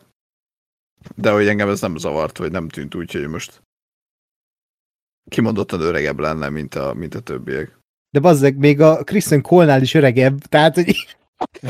de 1.17 1.31
hogy 1.31 1.49
engem 1.49 1.69
ez 1.69 1.81
nem 1.81 1.97
zavart, 1.97 2.39
vagy 2.39 2.51
nem 2.51 2.69
tűnt 2.69 2.95
úgy, 2.95 3.13
hogy 3.13 3.29
most 3.29 3.63
kimondottan 5.29 5.81
öregebb 5.81 6.19
lenne, 6.19 6.49
mint 6.49 6.75
a, 6.75 6.95
mint 6.95 7.15
a 7.15 7.21
többiek. 7.21 7.79
De 8.11 8.21
bazzeg, 8.21 8.57
még 8.57 8.81
a 8.81 9.05
Kristen 9.05 9.43
Cole-nál 9.43 9.83
is 9.83 9.95
öregebb, 9.95 10.39
tehát, 10.39 10.75
hogy 10.75 11.17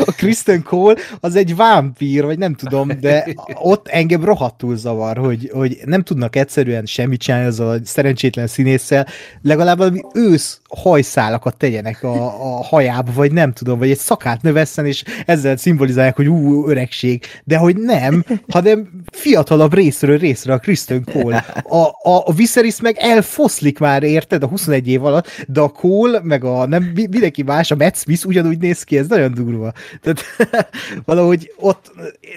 a 0.07 0.13
Kristen 0.17 0.63
Cole 0.63 0.95
az 1.21 1.37
egy 1.37 1.57
vámpír, 1.57 2.25
vagy 2.25 2.39
nem 2.39 2.55
tudom, 2.55 2.91
de 3.01 3.35
ott 3.55 3.89
engem 3.89 4.25
rohadtul 4.25 4.77
zavar, 4.77 5.17
hogy, 5.17 5.51
hogy 5.53 5.79
nem 5.85 6.03
tudnak 6.03 6.37
egyszerűen 6.37 6.87
semmit 6.87 7.21
csinálni 7.21 7.47
az 7.47 7.61
a 7.61 7.77
szerencsétlen 7.85 8.47
színésszel, 8.47 9.07
legalább 9.43 9.79
valami 9.79 10.05
ősz 10.15 10.61
hajszálakat 10.69 11.57
tegyenek 11.57 12.03
a, 12.03 12.25
a 12.25 12.63
hajába, 12.63 13.13
vagy 13.13 13.33
nem 13.33 13.53
tudom, 13.53 13.79
vagy 13.79 13.91
egy 13.91 13.99
szakát 13.99 14.43
növesszen, 14.43 14.87
és 14.87 15.05
ezzel 15.27 15.57
szimbolizálják, 15.57 16.17
hogy 16.17 16.29
ú, 16.29 16.69
öregség, 16.69 17.25
de 17.45 17.57
hogy 17.57 17.77
nem, 17.77 18.25
hanem 18.49 18.89
fiatalabb 19.13 19.75
részről 19.75 20.19
részre 20.19 20.53
a 20.53 20.59
Kristen 20.59 21.05
Cole. 21.13 21.45
A, 21.63 21.77
a, 21.77 22.23
a 22.25 22.33
Viserys 22.33 22.81
meg 22.81 22.97
elfoszlik 22.99 23.79
már, 23.79 24.03
érted, 24.03 24.43
a 24.43 24.47
21 24.47 24.89
év 24.89 25.05
alatt, 25.05 25.29
de 25.49 25.61
a 25.61 25.69
Cole, 25.69 26.21
meg 26.23 26.45
a 26.45 26.67
nem, 26.67 26.83
mindenki 26.95 27.43
más, 27.43 27.71
a 27.71 27.77
Matt 27.77 27.97
Smith 27.97 28.27
ugyanúgy 28.27 28.59
néz 28.59 28.83
ki, 28.83 28.99
ez 28.99 29.09
nagyon 29.09 29.35
durva. 29.35 29.54
Tehát 30.01 30.25
valahogy 31.05 31.53
ott 31.57 31.93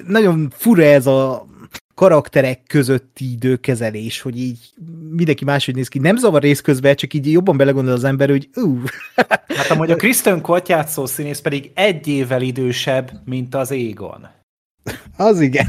nagyon 0.08 0.54
fura 0.58 0.84
ez 0.84 1.08
a 1.08 1.48
karakterek 1.98 2.64
közötti 2.68 3.32
időkezelés, 3.32 4.22
hogy 4.22 4.40
így 4.40 4.58
mindenki 5.10 5.46
máshogy 5.46 5.76
néz 5.76 5.88
ki. 5.88 6.00
Nem 6.00 6.18
zavar 6.18 6.42
rész 6.42 6.62
közben, 6.62 6.96
csak 6.96 7.14
így 7.14 7.32
jobban 7.32 7.58
belegondol 7.58 7.94
az 7.94 8.04
ember, 8.04 8.30
hogy 8.30 8.50
ú. 8.56 8.82
Hát 9.58 9.70
amúgy 9.70 9.92
a 9.92 9.96
Kristen 10.06 10.42
Kott 10.42 10.68
játszó 10.68 11.06
színész 11.06 11.40
pedig 11.40 11.72
egy 11.74 12.08
évvel 12.08 12.42
idősebb, 12.42 13.12
mint 13.26 13.56
az 13.56 13.72
Égon. 13.72 14.28
Az 15.18 15.42
igen. 15.42 15.68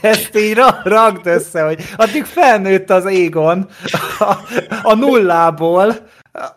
Ezt 0.00 0.36
így 0.36 0.58
ragd 0.84 1.26
össze, 1.26 1.62
hogy 1.62 1.82
addig 1.96 2.24
felnőtt 2.24 2.90
az 2.90 3.06
Égon 3.06 3.68
a, 4.18 4.34
a 4.82 4.94
nullából, 4.94 6.08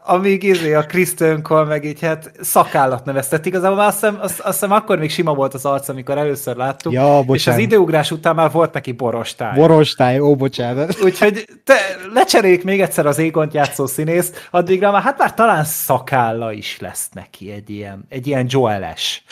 amíg 0.03 0.43
izé 0.43 0.73
a 0.73 0.85
Kristen 0.85 1.47
meg 1.49 1.85
így 1.85 2.01
hát 2.01 2.31
szakállat 2.41 3.05
neveztet. 3.05 3.45
Igazából 3.45 3.79
azt 3.79 3.93
hiszem, 3.93 4.17
azt, 4.21 4.39
azt 4.39 4.59
hiszem 4.59 4.71
akkor 4.71 4.99
még 4.99 5.09
sima 5.09 5.33
volt 5.33 5.53
az 5.53 5.65
arc, 5.65 5.89
amikor 5.89 6.17
először 6.17 6.55
láttuk. 6.55 6.93
Ja, 6.93 7.01
bocsánat. 7.01 7.35
és 7.35 7.47
az 7.47 7.57
időugrás 7.57 8.11
után 8.11 8.35
már 8.35 8.51
volt 8.51 8.73
neki 8.73 8.91
borostály. 8.91 9.55
Borostály, 9.55 10.19
ó, 10.19 10.35
bocsánat. 10.35 11.01
Úgyhogy 11.03 11.45
te, 11.63 11.75
lecseréljük 12.13 12.63
még 12.63 12.81
egyszer 12.81 13.05
az 13.05 13.17
Égont 13.17 13.53
játszó 13.53 13.85
színészt, 13.85 14.47
addigra 14.51 14.91
már 14.91 15.01
hát 15.01 15.17
már 15.17 15.33
talán 15.33 15.63
szakálla 15.63 16.51
is 16.51 16.79
lesz 16.79 17.09
neki, 17.13 17.51
egy 17.51 17.69
ilyen, 17.69 18.05
egy 18.09 18.27
ilyen 18.27 18.45
Joeles 18.49 19.23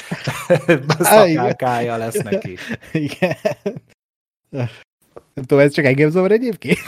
szakálkája 0.99 1.97
lesz 1.97 2.21
neki. 2.21 2.57
Igen. 2.91 3.37
Nem 5.33 5.45
tudom, 5.45 5.63
ez 5.63 5.73
csak 5.73 5.85
engem 5.85 6.09
zavar 6.09 6.31
egyébként? 6.31 6.79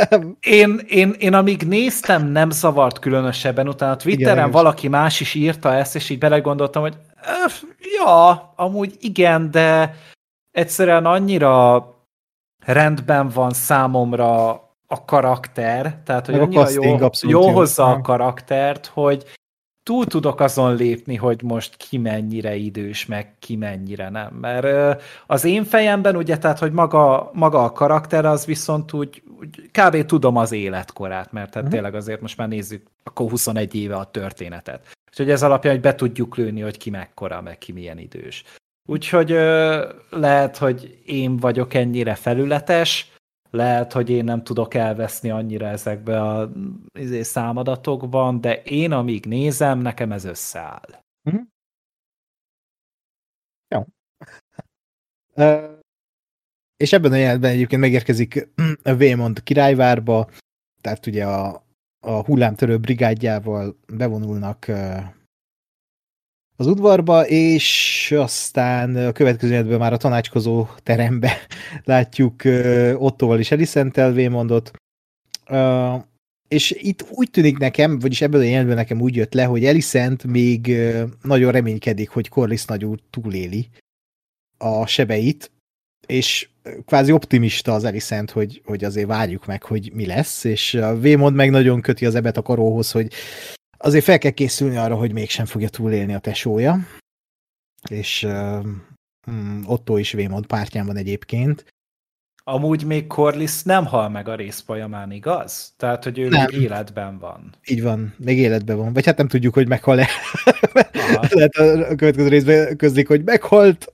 én, 0.40 0.80
én, 0.88 1.14
én 1.18 1.34
amíg 1.34 1.62
néztem, 1.62 2.26
nem 2.26 2.50
zavart 2.50 2.98
különösebben, 2.98 3.68
utána 3.68 3.96
Twitteren 3.96 4.36
igen, 4.36 4.50
valaki 4.50 4.88
más 4.88 5.20
is 5.20 5.34
írta 5.34 5.74
ezt, 5.74 5.94
és 5.94 6.10
így 6.10 6.18
belegondoltam, 6.18 6.82
hogy 6.82 6.96
ja, 7.96 8.52
amúgy 8.56 8.96
igen, 9.00 9.50
de 9.50 9.94
egyszerűen 10.50 11.06
annyira 11.06 11.84
rendben 12.64 13.28
van 13.28 13.50
számomra 13.52 14.50
a 14.86 15.04
karakter, 15.04 16.00
tehát 16.04 16.26
hogy 16.26 16.34
Meg 16.34 16.42
annyira 16.42 16.70
jó, 16.70 16.98
jó 17.28 17.48
hozza 17.48 17.84
a 17.84 18.00
karaktert, 18.00 18.86
hogy 18.86 19.24
túl 19.88 20.06
tudok 20.06 20.40
azon 20.40 20.76
lépni, 20.76 21.16
hogy 21.16 21.42
most 21.42 21.76
ki 21.76 21.98
mennyire 21.98 22.54
idős, 22.54 23.06
meg 23.06 23.34
ki 23.38 23.56
mennyire 23.56 24.08
nem. 24.08 24.34
Mert 24.40 25.02
az 25.26 25.44
én 25.44 25.64
fejemben 25.64 26.16
ugye, 26.16 26.38
tehát, 26.38 26.58
hogy 26.58 26.72
maga, 26.72 27.30
maga 27.32 27.64
a 27.64 27.72
karakter 27.72 28.24
az 28.24 28.44
viszont 28.44 28.92
úgy, 28.92 29.22
úgy 29.40 29.70
kb. 29.72 30.04
tudom 30.04 30.36
az 30.36 30.52
életkorát, 30.52 31.32
mert 31.32 31.50
tehát 31.50 31.56
uh-huh. 31.56 31.72
tényleg 31.72 31.94
azért 31.94 32.20
most 32.20 32.36
már 32.36 32.48
nézzük 32.48 32.86
akkor 33.04 33.30
21 33.30 33.74
éve 33.74 33.96
a 33.96 34.04
történetet. 34.04 34.86
Úgyhogy 35.08 35.30
ez 35.30 35.42
alapján, 35.42 35.72
hogy 35.72 35.82
be 35.82 35.94
tudjuk 35.94 36.36
lőni, 36.36 36.60
hogy 36.60 36.76
ki 36.76 36.90
mekkora, 36.90 37.40
meg 37.40 37.58
ki 37.58 37.72
milyen 37.72 37.98
idős. 37.98 38.44
Úgyhogy 38.86 39.30
lehet, 40.10 40.56
hogy 40.56 40.98
én 41.06 41.36
vagyok 41.36 41.74
ennyire 41.74 42.14
felületes, 42.14 43.12
lehet, 43.50 43.92
hogy 43.92 44.10
én 44.10 44.24
nem 44.24 44.42
tudok 44.42 44.74
elveszni 44.74 45.30
annyira 45.30 45.66
ezekbe 45.66 46.22
a 46.22 46.52
izé, 46.98 47.22
számadatokban, 47.22 48.40
de 48.40 48.62
én 48.62 48.92
amíg 48.92 49.26
nézem, 49.26 49.78
nekem 49.78 50.12
ez 50.12 50.24
összeáll. 50.24 51.02
Mm-hmm. 51.30 51.42
Jó. 53.68 53.84
Uh, 55.34 55.76
és 56.76 56.92
ebben 56.92 57.12
a 57.12 57.16
jelenetben 57.16 57.50
egyébként 57.50 57.80
megérkezik 57.80 58.48
a 58.82 58.94
Vémont 58.94 59.42
királyvárba, 59.42 60.30
tehát 60.80 61.06
ugye 61.06 61.26
a, 61.26 61.64
a 62.00 62.24
hullámtörő 62.24 62.78
brigádjával 62.78 63.76
bevonulnak 63.92 64.66
az 66.60 66.66
udvarba, 66.66 67.26
és 67.26 68.14
aztán 68.16 68.96
a 68.96 69.12
következő 69.12 69.76
már 69.76 69.92
a 69.92 69.96
tanácskozó 69.96 70.66
terembe 70.82 71.32
látjuk 71.84 72.42
Ottoval 72.94 73.38
is 73.38 73.50
Eliszentel 73.50 74.28
mondott. 74.28 74.72
És 76.48 76.70
itt 76.70 77.06
úgy 77.10 77.30
tűnik 77.30 77.58
nekem, 77.58 77.98
vagyis 77.98 78.20
ebből 78.20 78.40
a 78.40 78.44
jelenetben 78.44 78.76
nekem 78.76 79.00
úgy 79.00 79.14
jött 79.16 79.34
le, 79.34 79.44
hogy 79.44 79.64
Elisent 79.64 80.24
még 80.24 80.76
nagyon 81.22 81.52
reménykedik, 81.52 82.08
hogy 82.08 82.28
Corliss 82.28 82.64
nagy 82.64 82.86
túléli 83.10 83.68
a 84.58 84.86
sebeit, 84.86 85.50
és 86.06 86.48
kvázi 86.86 87.12
optimista 87.12 87.72
az 87.72 87.84
Elisent, 87.84 88.30
hogy, 88.30 88.62
hogy 88.64 88.84
azért 88.84 89.06
várjuk 89.06 89.46
meg, 89.46 89.62
hogy 89.62 89.90
mi 89.94 90.06
lesz, 90.06 90.44
és 90.44 90.74
a 90.74 90.98
Vémond 90.98 91.36
meg 91.36 91.50
nagyon 91.50 91.80
köti 91.80 92.06
az 92.06 92.14
ebet 92.14 92.36
a 92.36 92.42
karóhoz, 92.42 92.90
hogy 92.90 93.12
azért 93.78 94.04
fel 94.04 94.18
kell 94.18 94.30
készülni 94.30 94.76
arra, 94.76 94.96
hogy 94.96 95.12
mégsem 95.12 95.46
fogja 95.46 95.68
túlélni 95.68 96.14
a 96.14 96.18
tesója, 96.18 96.78
és 97.90 98.22
uh, 98.22 98.66
Otto 99.66 99.96
is 99.96 100.12
Vémond 100.12 100.46
pártján 100.46 100.86
van 100.86 100.96
egyébként. 100.96 101.64
amúgy 102.44 102.84
még 102.84 103.06
Corliss 103.06 103.62
nem 103.62 103.86
hal 103.86 104.08
meg 104.08 104.28
a 104.28 104.34
rész 104.34 104.60
folyamán, 104.60 105.10
igaz? 105.10 105.72
Tehát, 105.76 106.04
hogy 106.04 106.18
ő 106.18 106.28
Nem. 106.28 106.46
még 106.50 106.60
életben 106.62 107.18
van. 107.18 107.54
Így 107.66 107.82
van, 107.82 108.14
még 108.18 108.38
életben 108.38 108.76
van. 108.76 108.92
Vagy 108.92 109.04
hát 109.06 109.16
nem 109.16 109.28
tudjuk, 109.28 109.54
hogy 109.54 109.68
meghal-e. 109.68 110.08
Lehet 111.30 111.54
a 111.90 111.94
következő 111.94 112.28
részben 112.28 112.76
közlik, 112.76 113.08
hogy 113.08 113.24
meghalt. 113.24 113.92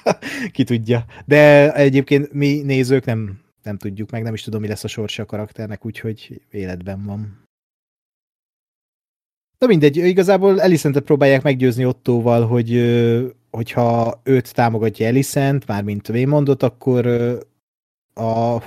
Ki 0.52 0.64
tudja. 0.64 1.04
De 1.24 1.72
egyébként 1.74 2.32
mi 2.32 2.62
nézők 2.62 3.04
nem, 3.04 3.40
nem 3.62 3.78
tudjuk 3.78 4.10
meg, 4.10 4.22
nem 4.22 4.34
is 4.34 4.42
tudom, 4.42 4.60
mi 4.60 4.68
lesz 4.68 4.84
a 4.84 4.88
sorsa 4.88 5.22
a 5.22 5.26
karakternek, 5.26 5.84
úgyhogy 5.84 6.40
életben 6.50 7.04
van. 7.04 7.41
Na 9.62 9.68
mindegy, 9.68 9.96
igazából 9.96 10.60
Elisentet 10.60 11.02
próbálják 11.02 11.42
meggyőzni 11.42 11.84
Ottóval, 11.84 12.46
hogy 12.46 12.70
hogyha 13.50 14.20
őt 14.24 14.54
támogatja 14.54 15.06
Elisent, 15.06 15.66
mármint 15.66 16.08
Waymondot, 16.08 16.62
akkor 16.62 17.06
a, 18.14 18.58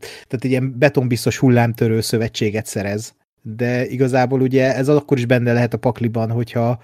tehát 0.00 0.44
egy 0.44 0.50
ilyen 0.50 0.78
betonbiztos 0.78 1.38
hullámtörő 1.38 2.00
szövetséget 2.00 2.66
szerez. 2.66 3.14
De 3.42 3.86
igazából 3.86 4.40
ugye 4.40 4.74
ez 4.74 4.88
akkor 4.88 5.18
is 5.18 5.26
benne 5.26 5.52
lehet 5.52 5.74
a 5.74 5.78
pakliban, 5.78 6.30
hogyha 6.30 6.82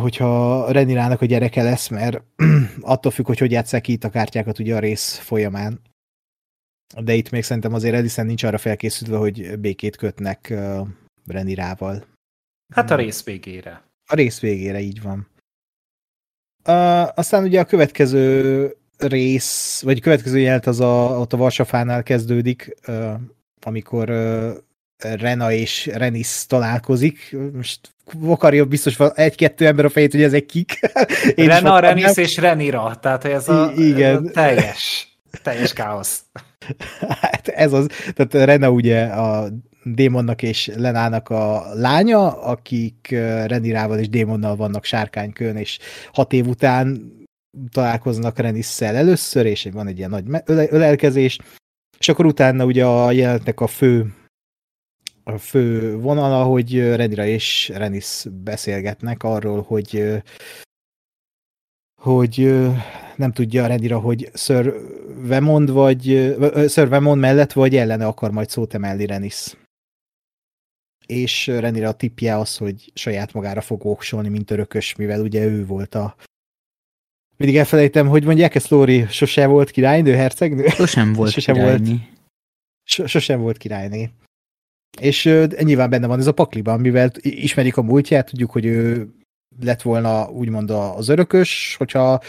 hogyha 0.00 0.66
Renirának 0.72 1.20
a 1.20 1.26
gyereke 1.26 1.62
lesz, 1.62 1.88
mert 1.88 2.22
attól 2.80 3.12
függ, 3.12 3.26
hogy 3.26 3.38
hogy 3.38 3.50
játsszák 3.50 3.82
ki 3.82 3.92
itt 3.92 4.04
a 4.04 4.10
kártyákat 4.10 4.58
ugye 4.58 4.76
a 4.76 4.78
rész 4.78 5.16
folyamán. 5.16 5.80
De 7.02 7.14
itt 7.14 7.30
még 7.30 7.42
szerintem 7.42 7.74
azért 7.74 7.94
Edison 7.94 8.26
nincs 8.26 8.44
arra 8.44 8.58
felkészülve, 8.58 9.16
hogy 9.16 9.58
békét 9.58 9.96
kötnek 9.96 10.54
Renirával. 11.26 12.04
Hát 12.74 12.90
a 12.90 12.96
rész 12.96 13.24
végére. 13.24 13.82
A 14.06 14.14
rész 14.14 14.40
végére 14.40 14.80
így 14.80 15.02
van. 15.02 15.28
Uh, 16.66 17.18
aztán 17.18 17.44
ugye 17.44 17.60
a 17.60 17.64
következő 17.64 18.76
rész, 18.98 19.82
vagy 19.82 19.98
a 19.98 20.00
következő 20.00 20.38
jelent 20.38 20.66
az 20.66 20.80
a, 20.80 21.18
ott 21.18 21.32
a 21.32 21.36
Varsafánál 21.36 22.02
kezdődik, 22.02 22.76
uh, 22.86 23.12
amikor 23.60 24.10
uh, 24.10 24.50
Rena 25.02 25.52
és 25.52 25.86
Renis 25.86 26.46
találkozik. 26.46 27.36
Most 27.52 27.94
vakarja 28.12 28.64
biztos 28.64 28.96
van 28.96 29.12
egy-kettő 29.14 29.66
ember 29.66 29.84
a 29.84 29.88
fejét, 29.88 30.12
hogy 30.12 30.22
ezek 30.22 30.46
kik. 30.46 30.80
Én 31.34 31.46
Rena. 31.46 31.78
Renis 31.78 32.16
és 32.16 32.36
Renira, 32.36 32.98
tehát 33.00 33.24
ez 33.24 33.48
a, 33.48 33.72
igen. 33.76 34.26
a 34.26 34.30
teljes, 34.30 35.08
teljes 35.42 35.72
káosz. 35.72 36.20
Hát 37.20 37.48
ez 37.48 37.72
az, 37.72 37.86
tehát 38.14 38.46
Rena 38.46 38.70
ugye 38.70 39.04
a 39.04 39.48
Démonnak 39.84 40.42
és 40.42 40.70
Lenának 40.76 41.28
a 41.28 41.74
lánya, 41.74 42.42
akik 42.42 43.08
Renirával 43.46 43.98
és 43.98 44.08
Démonnal 44.08 44.56
vannak 44.56 44.84
sárkánykön, 44.84 45.56
és 45.56 45.78
hat 46.12 46.32
év 46.32 46.46
után 46.46 47.12
találkoznak 47.70 48.38
Renisszel 48.38 48.94
először, 48.94 49.46
és 49.46 49.68
van 49.72 49.86
egy 49.86 49.98
ilyen 49.98 50.10
nagy 50.10 50.24
ölelkezés, 50.46 51.38
és 51.98 52.08
akkor 52.08 52.26
utána 52.26 52.64
ugye 52.64 52.84
a 52.84 53.10
jelentnek 53.10 53.60
a 53.60 53.66
fő 53.66 54.14
a 55.24 55.38
fő 55.38 55.96
vonala, 55.96 56.44
hogy 56.44 56.94
Renira 56.94 57.26
és 57.26 57.72
Renis 57.74 58.24
beszélgetnek 58.44 59.22
arról, 59.22 59.62
hogy 59.62 60.22
hogy 62.00 62.60
nem 63.16 63.32
tudja 63.32 63.66
Renira, 63.66 63.98
hogy 63.98 64.30
Sir 64.34 64.74
Vemond 65.16 65.70
vagy 65.70 66.02
Sir 66.68 66.88
Vemond 66.88 67.20
mellett 67.20 67.52
vagy 67.52 67.76
ellene 67.76 68.06
akar 68.06 68.30
majd 68.30 68.48
szót 68.48 68.74
emelni 68.74 69.06
Renis. 69.06 69.56
És 71.12 71.46
Renira 71.46 71.88
a 71.88 71.92
tippje 71.92 72.36
az, 72.36 72.56
hogy 72.56 72.90
saját 72.94 73.32
magára 73.32 73.60
fog 73.60 73.86
oksolni, 73.86 74.28
mint 74.28 74.50
örökös, 74.50 74.94
mivel 74.94 75.20
ugye 75.20 75.44
ő 75.44 75.66
volt 75.66 75.94
a 75.94 76.16
mindig 77.36 77.56
elfelejtem, 77.56 78.08
hogy 78.08 78.24
mondják 78.24 78.54
ezt, 78.54 78.68
Lóri, 78.68 79.06
sose 79.06 79.46
volt 79.46 79.70
királynő, 79.70 80.14
hercegnő? 80.14 80.66
Sosem 80.66 81.12
volt 81.12 81.30
Sosem 81.30 81.54
királynyi. 81.54 82.08
So- 82.84 83.08
sosem 83.08 83.40
volt 83.40 83.56
királyné. 83.56 84.10
És 85.00 85.24
nyilván 85.62 85.90
benne 85.90 86.06
van 86.06 86.18
ez 86.18 86.26
a 86.26 86.32
pakliban, 86.32 86.80
mivel 86.80 87.10
ismerik 87.20 87.76
a 87.76 87.82
múltját, 87.82 88.26
tudjuk, 88.26 88.50
hogy 88.50 88.64
ő 88.64 89.10
lett 89.60 89.82
volna 89.82 90.30
úgymond 90.30 90.70
az 90.70 91.08
örökös, 91.08 91.74
hogyha 91.76 92.20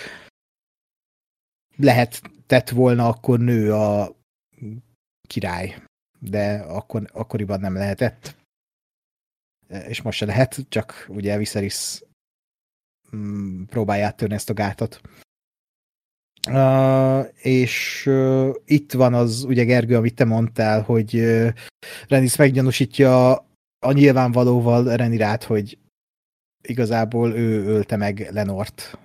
lehet 1.75 2.21
tett 2.45 2.69
volna, 2.69 3.07
akkor 3.07 3.39
nő 3.39 3.73
a 3.73 4.15
király, 5.27 5.75
de 6.19 6.53
akkor, 6.53 7.09
akkoriban 7.11 7.59
nem 7.59 7.73
lehetett. 7.73 8.35
E, 9.73 9.77
És 9.87 10.01
most 10.01 10.17
se 10.17 10.25
lehet, 10.25 10.65
csak 10.69 11.05
ugye 11.09 11.37
Viserys 11.37 12.03
mm, 13.15 13.63
próbálja 13.63 14.05
áttörni 14.05 14.35
ezt 14.35 14.49
a 14.49 14.53
gátat. 14.53 15.01
Uh, 16.49 17.27
és 17.45 18.05
uh, 18.05 18.55
itt 18.65 18.91
van 18.91 19.13
az, 19.13 19.43
ugye 19.43 19.63
Gergő, 19.63 19.95
amit 19.95 20.15
te 20.15 20.25
mondtál, 20.25 20.81
hogy 20.81 21.15
uh, 21.15 21.49
Renis 22.07 22.35
meggyanúsítja 22.35 23.31
a 23.79 23.91
nyilvánvalóval 23.91 24.95
Renirát, 24.95 25.43
hogy 25.43 25.77
igazából 26.61 27.33
ő 27.33 27.65
ölte 27.65 27.95
meg 27.95 28.29
Lenort. 28.31 28.97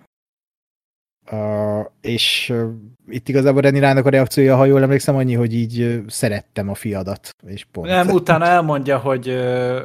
Uh, 1.31 1.85
és 2.01 2.51
uh, 2.53 2.71
itt 3.09 3.29
igazából 3.29 3.61
Renirának 3.61 4.07
a 4.07 4.11
reakciója, 4.11 4.57
ha 4.57 4.65
jól 4.65 4.83
emlékszem, 4.83 5.17
annyi, 5.17 5.35
hogy 5.35 5.55
így 5.55 5.81
uh, 5.81 6.07
szerettem 6.07 6.69
a 6.69 6.75
fiadat, 6.75 7.35
és 7.47 7.65
pont. 7.65 7.89
Nem, 7.89 8.09
utána 8.09 8.45
elmondja, 8.45 8.99
hogy, 8.99 9.37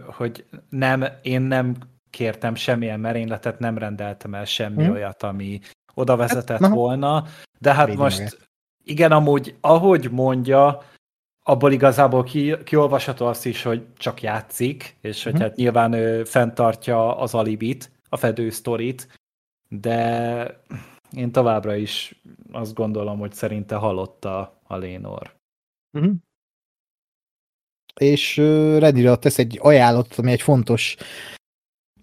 hogy 0.05 0.45
nem, 0.69 1.05
én 1.21 1.41
nem 1.41 1.75
kértem 2.09 2.55
semmilyen 2.55 2.99
merényletet, 2.99 3.59
nem 3.59 3.77
rendeltem 3.77 4.33
el 4.33 4.45
semmi 4.45 4.83
Hm. 4.85 4.91
olyat, 4.91 5.23
ami 5.23 5.59
oda 5.93 6.15
vezetett 6.15 6.59
na. 6.59 6.69
volna, 6.69 7.23
de 7.59 7.73
hát 7.73 7.85
Védi 7.85 7.97
most 7.97 8.17
magát. 8.17 8.37
igen, 8.83 9.11
amúgy, 9.11 9.55
ahogy 9.61 10.07
mondja, 10.11 10.81
abból 11.45 11.71
igazából 11.71 12.23
ki, 12.23 12.55
kiolvasható 12.63 13.25
azt 13.25 13.45
is, 13.45 13.63
hogy 13.63 13.85
csak 13.97 14.21
játszik, 14.21 14.95
és 15.01 15.23
hogy 15.23 15.33
Mhm. 15.33 15.41
hát 15.41 15.55
nyilván 15.55 15.93
ő 15.93 16.23
fenntartja 16.23 17.17
az 17.17 17.33
alibit, 17.33 17.91
a 18.09 18.17
fedősztorit, 18.17 19.07
de 19.69 20.61
én 21.15 21.31
továbbra 21.31 21.75
is 21.75 22.21
azt 22.51 22.73
gondolom, 22.73 23.19
hogy 23.19 23.33
szerinte 23.33 23.75
hallotta 23.75 24.61
a 24.63 24.77
Lénor. 24.77 25.35
Uh-huh. 25.97 26.13
És 27.99 28.37
uh, 28.37 28.77
Renira 28.79 29.17
tesz 29.17 29.37
egy 29.37 29.59
ajánlatot, 29.61 30.17
ami 30.17 30.31
egy 30.31 30.41
fontos 30.41 30.95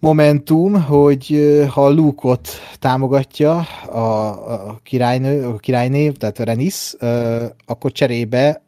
momentum, 0.01 0.83
hogy 0.83 1.39
ha 1.69 1.89
Luke-ot 1.89 2.49
támogatja 2.79 3.59
a, 3.85 4.69
a 4.69 4.79
királynő, 4.83 5.47
a 5.47 5.57
királyné, 5.57 6.11
tehát 6.11 6.39
Renis, 6.39 6.93
akkor 7.65 7.91
cserébe 7.91 8.63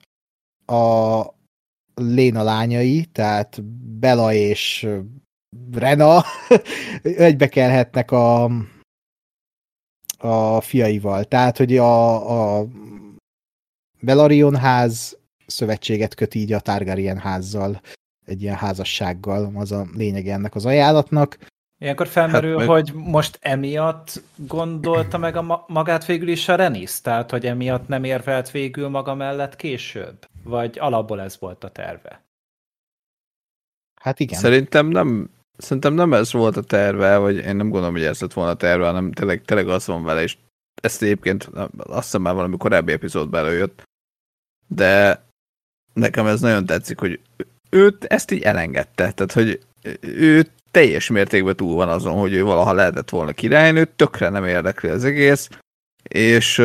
a 0.66 1.22
Léna 1.96 2.44
lányai, 2.44 3.06
tehát 3.06 3.64
Bela 4.00 4.34
és 4.34 4.88
Rena 5.72 6.24
egybekelhetnek 7.02 8.12
a, 8.12 8.52
a 10.24 10.62
fiaival. 10.62 11.24
Tehát, 11.24 11.58
hogy 11.58 11.78
a, 11.78 12.60
a 12.60 12.66
Belarion 14.02 14.56
ház 14.56 15.18
szövetséget 15.46 16.16
köt 16.16 16.36
így 16.36 16.54
a 16.54 16.60
Targaryen 16.60 17.18
házzal, 17.18 17.82
egy 18.26 18.42
ilyen 18.42 18.56
házassággal, 18.56 19.52
az 19.56 19.72
a 19.72 19.86
lényeg 19.94 20.28
ennek 20.28 20.56
az 20.56 20.66
ajánlatnak. 20.66 21.38
Ilyenkor 21.80 22.08
felmerül, 22.08 22.58
Hát 22.58 22.68
meg- 22.68 22.68
hogy 22.68 22.92
most 22.94 23.38
emiatt 23.42 24.22
gondolta 24.36 25.18
meg 25.18 25.36
a 25.36 25.42
ma- 25.42 25.64
magát 25.68 26.06
végül 26.06 26.28
is 26.28 26.50
a 26.50 26.56
Renis? 26.56 27.02
Tehát, 27.02 27.32
hogy 27.32 27.46
emiatt 27.46 27.88
nem 27.88 28.04
érvelt 28.04 28.52
végül 28.52 28.88
maga 28.90 29.14
mellett 29.14 29.56
később? 29.56 30.26
Vagy 30.44 30.80
alapból 30.80 31.22
ez 31.22 31.40
volt 31.40 31.64
a 31.64 31.70
terve? 31.70 32.22
Hát 34.02 34.20
igen. 34.20 34.40
Szerintem 34.40 34.88
nem, 34.88 35.30
szerintem 35.58 35.94
nem 35.94 36.14
ez 36.14 36.32
volt 36.32 36.58
a 36.58 36.62
terve, 36.62 37.18
vagy 37.18 37.36
én 37.36 37.56
nem 37.56 37.70
gondolom, 37.70 37.94
hogy 37.94 38.04
ez 38.04 38.22
lett 38.22 38.34
volna 38.34 38.52
a 38.52 38.56
terve, 38.56 38.86
hanem 38.86 39.12
tényleg, 39.12 39.42
tényleg 39.46 39.68
az 39.68 39.86
van 39.86 40.04
vele, 40.04 40.22
és 40.22 40.38
ezt 40.82 41.02
egyébként 41.02 41.44
azt 41.78 42.04
hiszem 42.04 42.22
már 42.22 42.34
valami 42.34 42.58
korábbi 42.58 42.92
epizódban 42.92 43.40
előjött, 43.40 43.84
de 44.68 45.24
nekem 45.94 46.26
ez 46.26 46.42
nagyon 46.42 46.66
tetszik, 46.66 47.00
hogy 47.00 47.20
őt 47.70 48.04
ezt 48.04 48.32
így 48.32 48.42
elengedte, 48.42 49.12
tehát 49.12 49.32
hogy 49.32 49.66
ő 50.02 50.48
teljes 50.72 51.10
mértékben 51.10 51.56
túl 51.56 51.76
van 51.76 51.90
azon, 51.90 52.20
hogy 52.20 52.34
ő 52.34 52.44
valaha 52.44 52.74
lehetett 52.74 53.10
volna 53.10 53.32
királynő, 53.32 53.86
tökre 53.86 54.30
nem 54.30 54.46
érdekli 54.46 54.90
az 54.90 55.04
egész, 55.04 55.50
és 56.04 56.62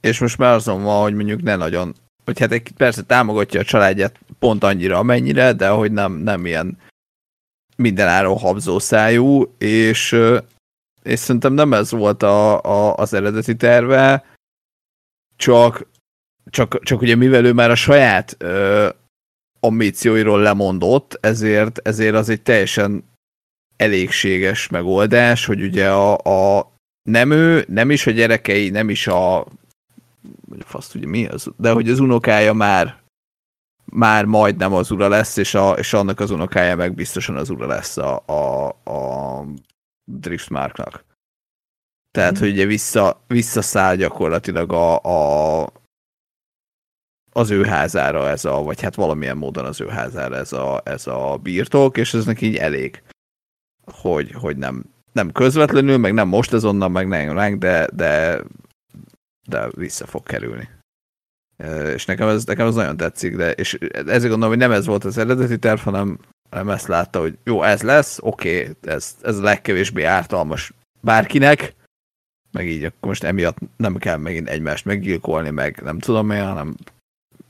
és 0.00 0.20
most 0.20 0.38
már 0.38 0.54
azon 0.54 0.82
van, 0.82 1.02
hogy 1.02 1.14
mondjuk 1.14 1.42
ne 1.42 1.56
nagyon, 1.56 1.94
hogy 2.28 2.38
hát 2.38 2.52
egy, 2.52 2.72
persze 2.76 3.02
támogatja 3.02 3.60
a 3.60 3.64
családját 3.64 4.18
pont 4.38 4.64
annyira, 4.64 4.98
amennyire, 4.98 5.52
de 5.52 5.68
hogy 5.68 5.92
nem, 5.92 6.12
nem 6.12 6.46
ilyen 6.46 6.78
mindenáron 7.76 8.38
habzó 8.38 8.78
szájú, 8.78 9.54
és, 9.58 10.16
és 11.02 11.18
szerintem 11.18 11.52
nem 11.52 11.72
ez 11.72 11.90
volt 11.90 12.22
a, 12.22 12.62
a, 12.62 12.94
az 12.94 13.12
eredeti 13.12 13.56
terve, 13.56 14.24
csak, 15.36 15.86
csak, 16.50 16.82
csak 16.82 17.00
ugye 17.00 17.14
mivel 17.14 17.44
ő 17.44 17.52
már 17.52 17.70
a 17.70 17.74
saját 17.74 18.36
ö, 18.38 18.88
ambícióiról 19.60 20.40
lemondott, 20.40 21.18
ezért, 21.20 21.88
ezért 21.88 22.14
az 22.14 22.28
egy 22.28 22.42
teljesen 22.42 23.04
elégséges 23.76 24.68
megoldás, 24.68 25.44
hogy 25.44 25.62
ugye 25.62 25.90
a, 25.90 26.18
a 26.58 26.72
nem 27.02 27.30
ő, 27.30 27.64
nem 27.68 27.90
is 27.90 28.06
a 28.06 28.10
gyerekei, 28.10 28.70
nem 28.70 28.90
is 28.90 29.06
a 29.06 29.46
vagy 30.48 30.64
fasz 30.64 30.88
tudja 30.88 31.08
mi 31.08 31.26
az, 31.26 31.50
de 31.56 31.70
hogy 31.70 31.88
az 31.88 32.00
unokája 32.00 32.52
már 32.52 33.06
már 33.92 34.24
majdnem 34.24 34.72
az 34.72 34.90
ura 34.90 35.08
lesz, 35.08 35.36
és, 35.36 35.54
a, 35.54 35.72
és 35.72 35.92
annak 35.92 36.20
az 36.20 36.30
unokája 36.30 36.76
meg 36.76 36.94
biztosan 36.94 37.36
az 37.36 37.50
ura 37.50 37.66
lesz 37.66 37.96
a, 37.96 38.22
a, 38.26 38.68
a 38.68 39.44
Driftmarknak. 40.04 41.04
Tehát, 42.10 42.36
mm. 42.36 42.40
hogy 42.40 42.50
ugye 42.50 42.66
vissza, 42.66 43.20
visszaszáll 43.26 43.96
gyakorlatilag 43.96 44.72
a, 44.72 45.02
a, 45.02 45.72
az 47.32 47.50
ő 47.50 47.64
házára 47.64 48.28
ez 48.28 48.44
a, 48.44 48.62
vagy 48.62 48.80
hát 48.80 48.94
valamilyen 48.94 49.36
módon 49.36 49.64
az 49.64 49.80
ő 49.80 49.86
házára 49.86 50.36
ez 50.36 50.52
a, 50.52 50.80
ez 50.84 51.06
a 51.06 51.38
birtok, 51.42 51.96
és 51.96 52.14
ez 52.14 52.24
neki 52.24 52.46
így 52.46 52.56
elég, 52.56 53.02
hogy, 53.84 54.32
hogy 54.32 54.56
nem, 54.56 54.84
nem 55.12 55.32
közvetlenül, 55.32 55.96
meg 55.96 56.12
nem 56.12 56.28
most 56.28 56.52
azonnal, 56.52 56.88
meg 56.88 57.08
nem, 57.08 57.58
de, 57.58 57.88
de, 57.92 58.40
de 59.48 59.68
vissza 59.76 60.06
fog 60.06 60.22
kerülni. 60.22 60.68
És 61.94 62.04
nekem 62.04 62.28
ez, 62.28 62.44
nekem 62.44 62.66
ez 62.66 62.74
nagyon 62.74 62.96
tetszik, 62.96 63.36
de 63.36 63.52
és 63.52 63.74
ezért 63.90 64.20
gondolom, 64.20 64.48
hogy 64.48 64.58
nem 64.58 64.72
ez 64.72 64.86
volt 64.86 65.04
az 65.04 65.18
eredeti 65.18 65.58
terv, 65.58 65.80
hanem, 65.80 66.18
hanem 66.50 66.70
ezt 66.70 66.86
látta, 66.86 67.20
hogy 67.20 67.38
jó, 67.44 67.62
ez 67.62 67.82
lesz, 67.82 68.18
oké, 68.22 68.70
ez, 68.80 69.16
ez 69.22 69.38
a 69.38 69.42
legkevésbé 69.42 70.02
ártalmas 70.02 70.72
bárkinek, 71.00 71.74
meg 72.50 72.66
így 72.66 72.84
akkor 72.84 73.08
most 73.08 73.24
emiatt 73.24 73.58
nem 73.76 73.96
kell 73.96 74.16
megint 74.16 74.48
egymást 74.48 74.84
meggyilkolni, 74.84 75.50
meg 75.50 75.80
nem 75.82 75.98
tudom 75.98 76.30
én, 76.30 76.46
hanem 76.46 76.76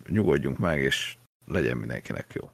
nyugodjunk 0.09 0.59
meg, 0.59 0.81
és 0.81 1.17
legyen 1.47 1.77
mindenkinek 1.77 2.27
jó. 2.35 2.51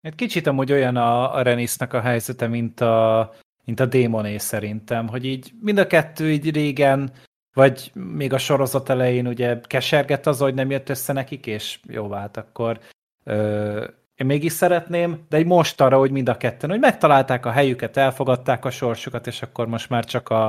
Egy 0.00 0.14
kicsit 0.14 0.46
amúgy 0.46 0.72
olyan 0.72 0.96
a, 0.96 1.34
a 1.34 1.42
Renisnak 1.42 1.92
a 1.92 2.00
helyzete, 2.00 2.46
mint 2.46 2.80
a, 2.80 3.34
mint 3.64 3.80
a 3.80 3.86
Démoné 3.86 4.38
szerintem, 4.38 5.08
hogy 5.08 5.24
így 5.24 5.52
mind 5.60 5.78
a 5.78 5.86
kettő 5.86 6.30
így 6.30 6.50
régen, 6.50 7.12
vagy 7.58 7.90
még 7.94 8.32
a 8.32 8.38
sorozat 8.38 8.88
elején 8.88 9.26
ugye 9.26 9.60
kesergett 9.60 10.26
az, 10.26 10.38
hogy 10.38 10.54
nem 10.54 10.70
jött 10.70 10.88
össze 10.88 11.12
nekik, 11.12 11.46
és 11.46 11.80
jó 11.88 12.08
vált 12.08 12.36
akkor 12.36 12.80
ö, 13.24 13.84
én 14.14 14.26
mégis 14.26 14.52
szeretném, 14.52 15.24
de 15.28 15.36
egy 15.36 15.46
most 15.46 15.80
arra, 15.80 15.98
hogy 15.98 16.10
mind 16.10 16.28
a 16.28 16.36
ketten, 16.36 16.70
hogy 16.70 16.78
megtalálták 16.78 17.46
a 17.46 17.50
helyüket, 17.50 17.96
elfogadták 17.96 18.64
a 18.64 18.70
sorsukat, 18.70 19.26
és 19.26 19.42
akkor 19.42 19.66
most 19.66 19.88
már 19.88 20.04
csak 20.04 20.28
a, 20.28 20.48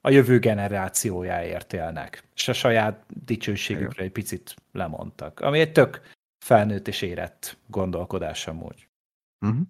a 0.00 0.10
jövő 0.10 0.38
generációjáért 0.38 1.72
élnek, 1.72 2.24
és 2.34 2.48
a 2.48 2.52
saját 2.52 3.04
dicsőségükre 3.24 4.04
egy 4.04 4.12
picit 4.12 4.54
lemondtak, 4.72 5.40
ami 5.40 5.60
egy 5.60 5.72
tök 5.72 6.00
felnőtt 6.44 6.88
és 6.88 7.02
érett 7.02 7.56
gondolkodás 7.66 8.46
amúgy. 8.46 8.88
Uh-huh. 9.46 9.60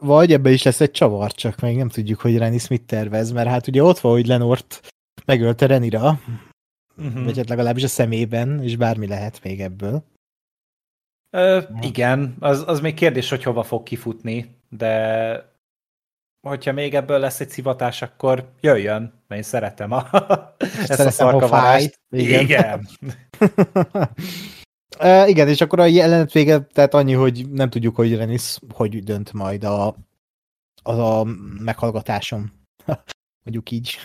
Vagy 0.00 0.32
ebbe 0.32 0.50
is 0.50 0.62
lesz 0.62 0.80
egy 0.80 0.90
csavar, 0.90 1.32
csak 1.32 1.60
még 1.60 1.76
nem 1.76 1.88
tudjuk, 1.88 2.20
hogy 2.20 2.38
Renis 2.38 2.68
mit 2.68 2.86
tervez, 2.86 3.32
mert 3.32 3.48
hát 3.48 3.66
ugye 3.66 3.82
ott 3.82 3.98
van, 3.98 4.12
hogy 4.12 4.26
Lenort 4.26 4.96
megölte 5.24 5.66
Renira, 5.66 6.20
uh-huh. 6.96 7.24
vagy 7.24 7.36
hát 7.36 7.48
legalábbis 7.48 7.82
a 7.82 7.88
szemében, 7.88 8.62
és 8.62 8.76
bármi 8.76 9.06
lehet 9.06 9.42
még 9.42 9.60
ebből. 9.60 10.04
Ö, 11.30 11.60
igen, 11.80 12.36
az, 12.40 12.64
az 12.66 12.80
még 12.80 12.94
kérdés, 12.94 13.28
hogy 13.28 13.42
hova 13.42 13.62
fog 13.62 13.82
kifutni, 13.82 14.56
de 14.68 15.56
hogyha 16.40 16.72
még 16.72 16.94
ebből 16.94 17.18
lesz 17.18 17.40
egy 17.40 17.50
szivatás, 17.50 18.02
akkor 18.02 18.52
jöjjön, 18.60 19.02
mert 19.26 19.40
én 19.40 19.48
szeretem 19.48 19.92
a, 19.92 20.08
ezt 20.88 21.00
a 21.00 21.10
szarkavarást. 21.10 22.00
Igen. 22.10 22.40
igen. 22.40 22.88
uh, 25.00 25.28
igen, 25.28 25.48
és 25.48 25.60
akkor 25.60 25.80
a 25.80 25.84
jelenet 25.84 26.32
vége, 26.32 26.60
tehát 26.60 26.94
annyi, 26.94 27.12
hogy 27.12 27.50
nem 27.50 27.70
tudjuk, 27.70 27.96
hogy 27.96 28.16
Renis 28.16 28.58
hogy 28.72 29.04
dönt 29.04 29.32
majd 29.32 29.64
a, 29.64 29.96
az 30.82 30.98
a 30.98 31.24
meghallgatásom. 31.58 32.52
Mondjuk 33.44 33.70
így. 33.70 33.96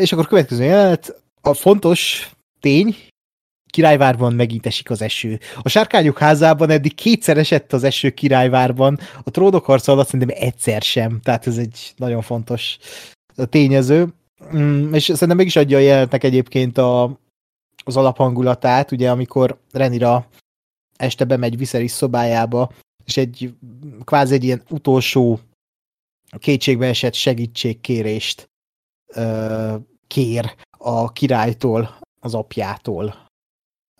És 0.00 0.12
akkor 0.12 0.26
következő 0.26 0.64
jelenet, 0.64 1.22
a 1.40 1.54
fontos 1.54 2.30
tény, 2.60 2.96
Királyvárban 3.70 4.34
megint 4.34 4.66
esik 4.66 4.90
az 4.90 5.02
eső. 5.02 5.40
A 5.62 5.68
sárkányok 5.68 6.18
házában 6.18 6.70
eddig 6.70 6.94
kétszer 6.94 7.38
esett 7.38 7.72
az 7.72 7.84
eső 7.84 8.10
Királyvárban, 8.10 8.98
a 9.24 9.30
trónok 9.30 9.64
harca 9.64 9.92
alatt 9.92 10.08
szerintem 10.08 10.36
egyszer 10.40 10.82
sem, 10.82 11.20
tehát 11.20 11.46
ez 11.46 11.56
egy 11.56 11.92
nagyon 11.96 12.22
fontos 12.22 12.78
tényező. 13.48 14.08
Mm, 14.56 14.94
és 14.94 15.04
szerintem 15.04 15.36
meg 15.36 15.46
is 15.46 15.56
adja 15.56 15.76
a 15.76 15.80
jelenetnek 15.80 16.24
egyébként 16.24 16.78
a, 16.78 17.20
az 17.84 17.96
alaphangulatát, 17.96 18.92
ugye 18.92 19.10
amikor 19.10 19.58
Renira 19.72 20.28
este 20.96 21.24
bemegy 21.24 21.56
Viserys 21.56 21.90
szobájába, 21.90 22.72
és 23.04 23.16
egy 23.16 23.54
kvázi 24.04 24.34
egy 24.34 24.44
ilyen 24.44 24.62
utolsó 24.68 25.40
kétségbe 26.38 26.86
esett 26.86 27.14
segítségkérést 27.14 28.48
ö, 29.06 29.76
kér 30.06 30.54
a 30.70 31.12
királytól, 31.12 31.98
az 32.20 32.34
apjától. 32.34 33.28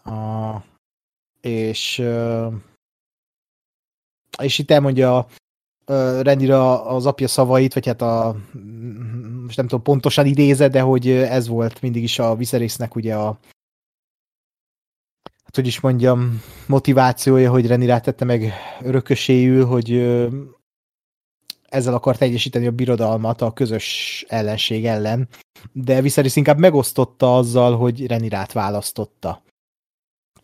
A, 0.05 0.57
és, 1.41 2.03
és 4.39 4.59
itt 4.59 4.70
elmondja 4.70 5.27
Rendira 6.23 6.85
az 6.85 7.07
apja 7.07 7.28
szavait, 7.28 7.74
vagy 7.74 7.87
hát 7.87 8.03
a 8.03 8.37
most 9.43 9.57
nem 9.57 9.66
tudom 9.66 9.83
pontosan 9.83 10.27
idéze, 10.27 10.69
de 10.69 10.81
hogy 10.81 11.09
ez 11.11 11.49
volt 11.49 11.81
mindig 11.81 12.03
is 12.03 12.19
a 12.19 12.35
Viserysnek 12.35 12.95
ugye 12.95 13.15
a 13.15 13.39
hát 15.45 15.55
hogy 15.55 15.66
is 15.66 15.81
mondjam, 15.81 16.43
motivációja, 16.66 17.51
hogy 17.51 17.66
Renirát 17.66 18.03
tette 18.03 18.24
meg 18.24 18.53
örököséül, 18.83 19.66
hogy 19.66 19.91
ezzel 21.68 21.94
akart 21.94 22.22
egyesíteni 22.22 22.66
a 22.66 22.70
birodalmat 22.70 23.40
a 23.40 23.52
közös 23.52 24.24
ellenség 24.28 24.86
ellen, 24.86 25.28
de 25.72 26.01
Viserys 26.01 26.36
inkább 26.36 26.59
megosztotta 26.59 27.36
azzal, 27.36 27.76
hogy 27.76 28.06
Renirát 28.06 28.52
választotta 28.52 29.44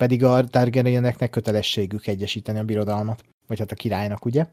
pedig 0.02 0.24
a 0.24 0.44
Targaryeneknek 0.44 1.30
kötelességük 1.30 2.06
egyesíteni 2.06 2.58
a 2.58 2.64
birodalmat, 2.64 3.24
vagy 3.46 3.58
hát 3.58 3.72
a 3.72 3.74
királynak, 3.74 4.24
ugye? 4.24 4.46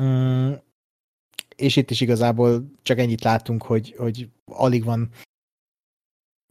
Mm, 0.00 0.52
és 1.56 1.76
itt 1.76 1.90
is 1.90 2.00
igazából 2.00 2.70
csak 2.82 2.98
ennyit 2.98 3.22
látunk, 3.22 3.62
hogy, 3.62 3.94
hogy 3.98 4.28
alig 4.44 4.84
van 4.84 5.10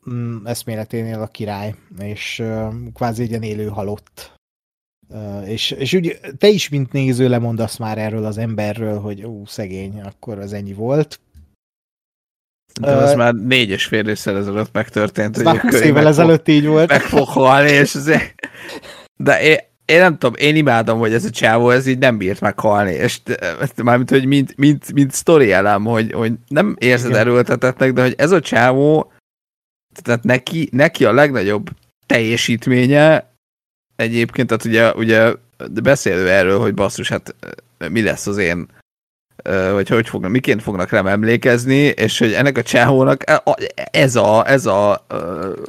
mm, 0.09 0.45
eszméleténél 0.45 1.21
a 1.21 1.27
király, 1.27 1.75
és 1.99 2.39
uh, 2.39 2.73
kvázi 2.93 3.33
egy 3.33 3.43
élő 3.43 3.67
halott. 3.67 4.38
És, 5.45 5.71
és 5.71 5.93
úgy 5.93 6.19
te 6.37 6.47
is, 6.47 6.69
mint 6.69 6.91
néző, 6.91 7.29
lemondasz 7.29 7.77
már 7.77 7.97
erről 7.97 8.25
az 8.25 8.37
emberről, 8.37 8.99
hogy 8.99 9.23
ú, 9.23 9.45
szegény, 9.45 10.01
akkor 10.01 10.39
az 10.39 10.53
ennyi 10.53 10.73
volt. 10.73 11.19
De 12.81 12.87
ez 12.87 13.11
uh, 13.11 13.17
már 13.17 13.33
négy 13.33 13.69
és 13.69 13.85
fél 13.85 14.07
évvel 14.07 14.37
ezelőtt 14.37 14.73
megtörtént. 14.73 15.37
Ez 15.37 15.43
már 15.43 15.59
20 15.59 15.81
évvel 15.81 16.07
ezelőtt 16.07 16.47
így 16.47 16.65
volt. 16.65 16.89
Meg 16.89 17.01
fog 17.01 17.27
halni, 17.27 17.71
és 17.71 17.95
azért... 17.95 18.33
De 19.15 19.41
én, 19.41 19.57
én 19.85 19.99
nem 19.99 20.17
tudom, 20.17 20.35
én 20.37 20.55
imádom, 20.55 20.99
hogy 20.99 21.13
ez 21.13 21.25
a 21.25 21.29
csávó, 21.29 21.69
ez 21.69 21.87
így 21.87 21.97
nem 21.97 22.17
bírt 22.17 22.41
meghalni, 22.41 22.91
és 22.91 23.19
mármint, 23.75 24.09
hogy 24.09 24.25
mint, 24.25 24.57
mint, 24.57 24.93
mint 24.93 25.11
sztori 25.11 25.51
elem, 25.51 25.85
hogy, 25.85 26.11
hogy 26.11 26.33
nem 26.47 26.75
érzed 26.79 27.09
Igen. 27.09 27.21
erőltetetnek, 27.21 27.93
de 27.93 28.01
hogy 28.01 28.13
ez 28.17 28.31
a 28.31 28.39
csávó, 28.39 29.11
tehát 30.01 30.23
neki, 30.23 30.69
neki 30.71 31.05
a 31.05 31.13
legnagyobb 31.13 31.69
teljesítménye 32.05 33.28
egyébként, 33.99 34.47
tehát 34.47 34.65
ugye, 34.65 34.93
ugye 34.93 35.33
beszélő 35.83 36.29
erről, 36.29 36.59
hogy 36.59 36.73
basszus, 36.73 37.09
hát 37.09 37.35
mi 37.89 38.01
lesz 38.01 38.27
az 38.27 38.37
én 38.37 38.67
vagy 39.71 39.89
hogy 39.89 40.09
fognak, 40.09 40.31
miként 40.31 40.61
fognak 40.61 40.89
rám 40.89 41.07
emlékezni, 41.07 41.75
és 41.75 42.19
hogy 42.19 42.33
ennek 42.33 42.57
a 42.57 42.63
csehónak 42.63 43.23
ez 43.91 44.15
a, 44.15 44.49
ez 44.49 44.65
a 44.65 45.05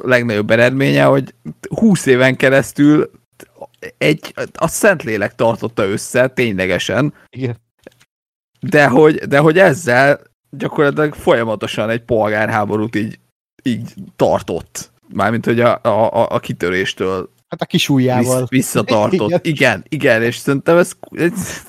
legnagyobb 0.03 0.51
eredménye, 0.51 1.03
hogy 1.03 1.33
20 1.69 2.05
éven 2.05 2.35
keresztül 2.35 3.11
egy, 3.97 4.33
a 4.53 4.67
Szentlélek 4.67 5.35
tartotta 5.35 5.83
össze, 5.83 6.27
ténylegesen. 6.27 7.13
Igen. 7.29 7.57
De 8.59 8.87
hogy, 8.87 9.15
de 9.15 9.39
hogy 9.39 9.57
ezzel 9.57 10.21
gyakorlatilag 10.49 11.13
folyamatosan 11.13 11.89
egy 11.89 12.01
polgárháborút 12.01 12.95
így, 12.95 13.19
így 13.63 13.93
tartott. 14.15 14.91
Mármint, 15.13 15.45
hogy 15.45 15.59
a, 15.59 15.79
a, 15.83 16.27
a 16.29 16.39
kitöréstől 16.39 17.29
Hát 17.51 17.61
a 17.61 17.65
kis 17.65 17.89
ujjával. 17.89 18.39
Vissz, 18.39 18.49
visszatartott. 18.49 19.45
Igen. 19.45 19.83
igen, 19.89 20.23
és 20.23 20.35
szerintem 20.35 20.77
ez, 20.77 20.91
ez 21.11 21.63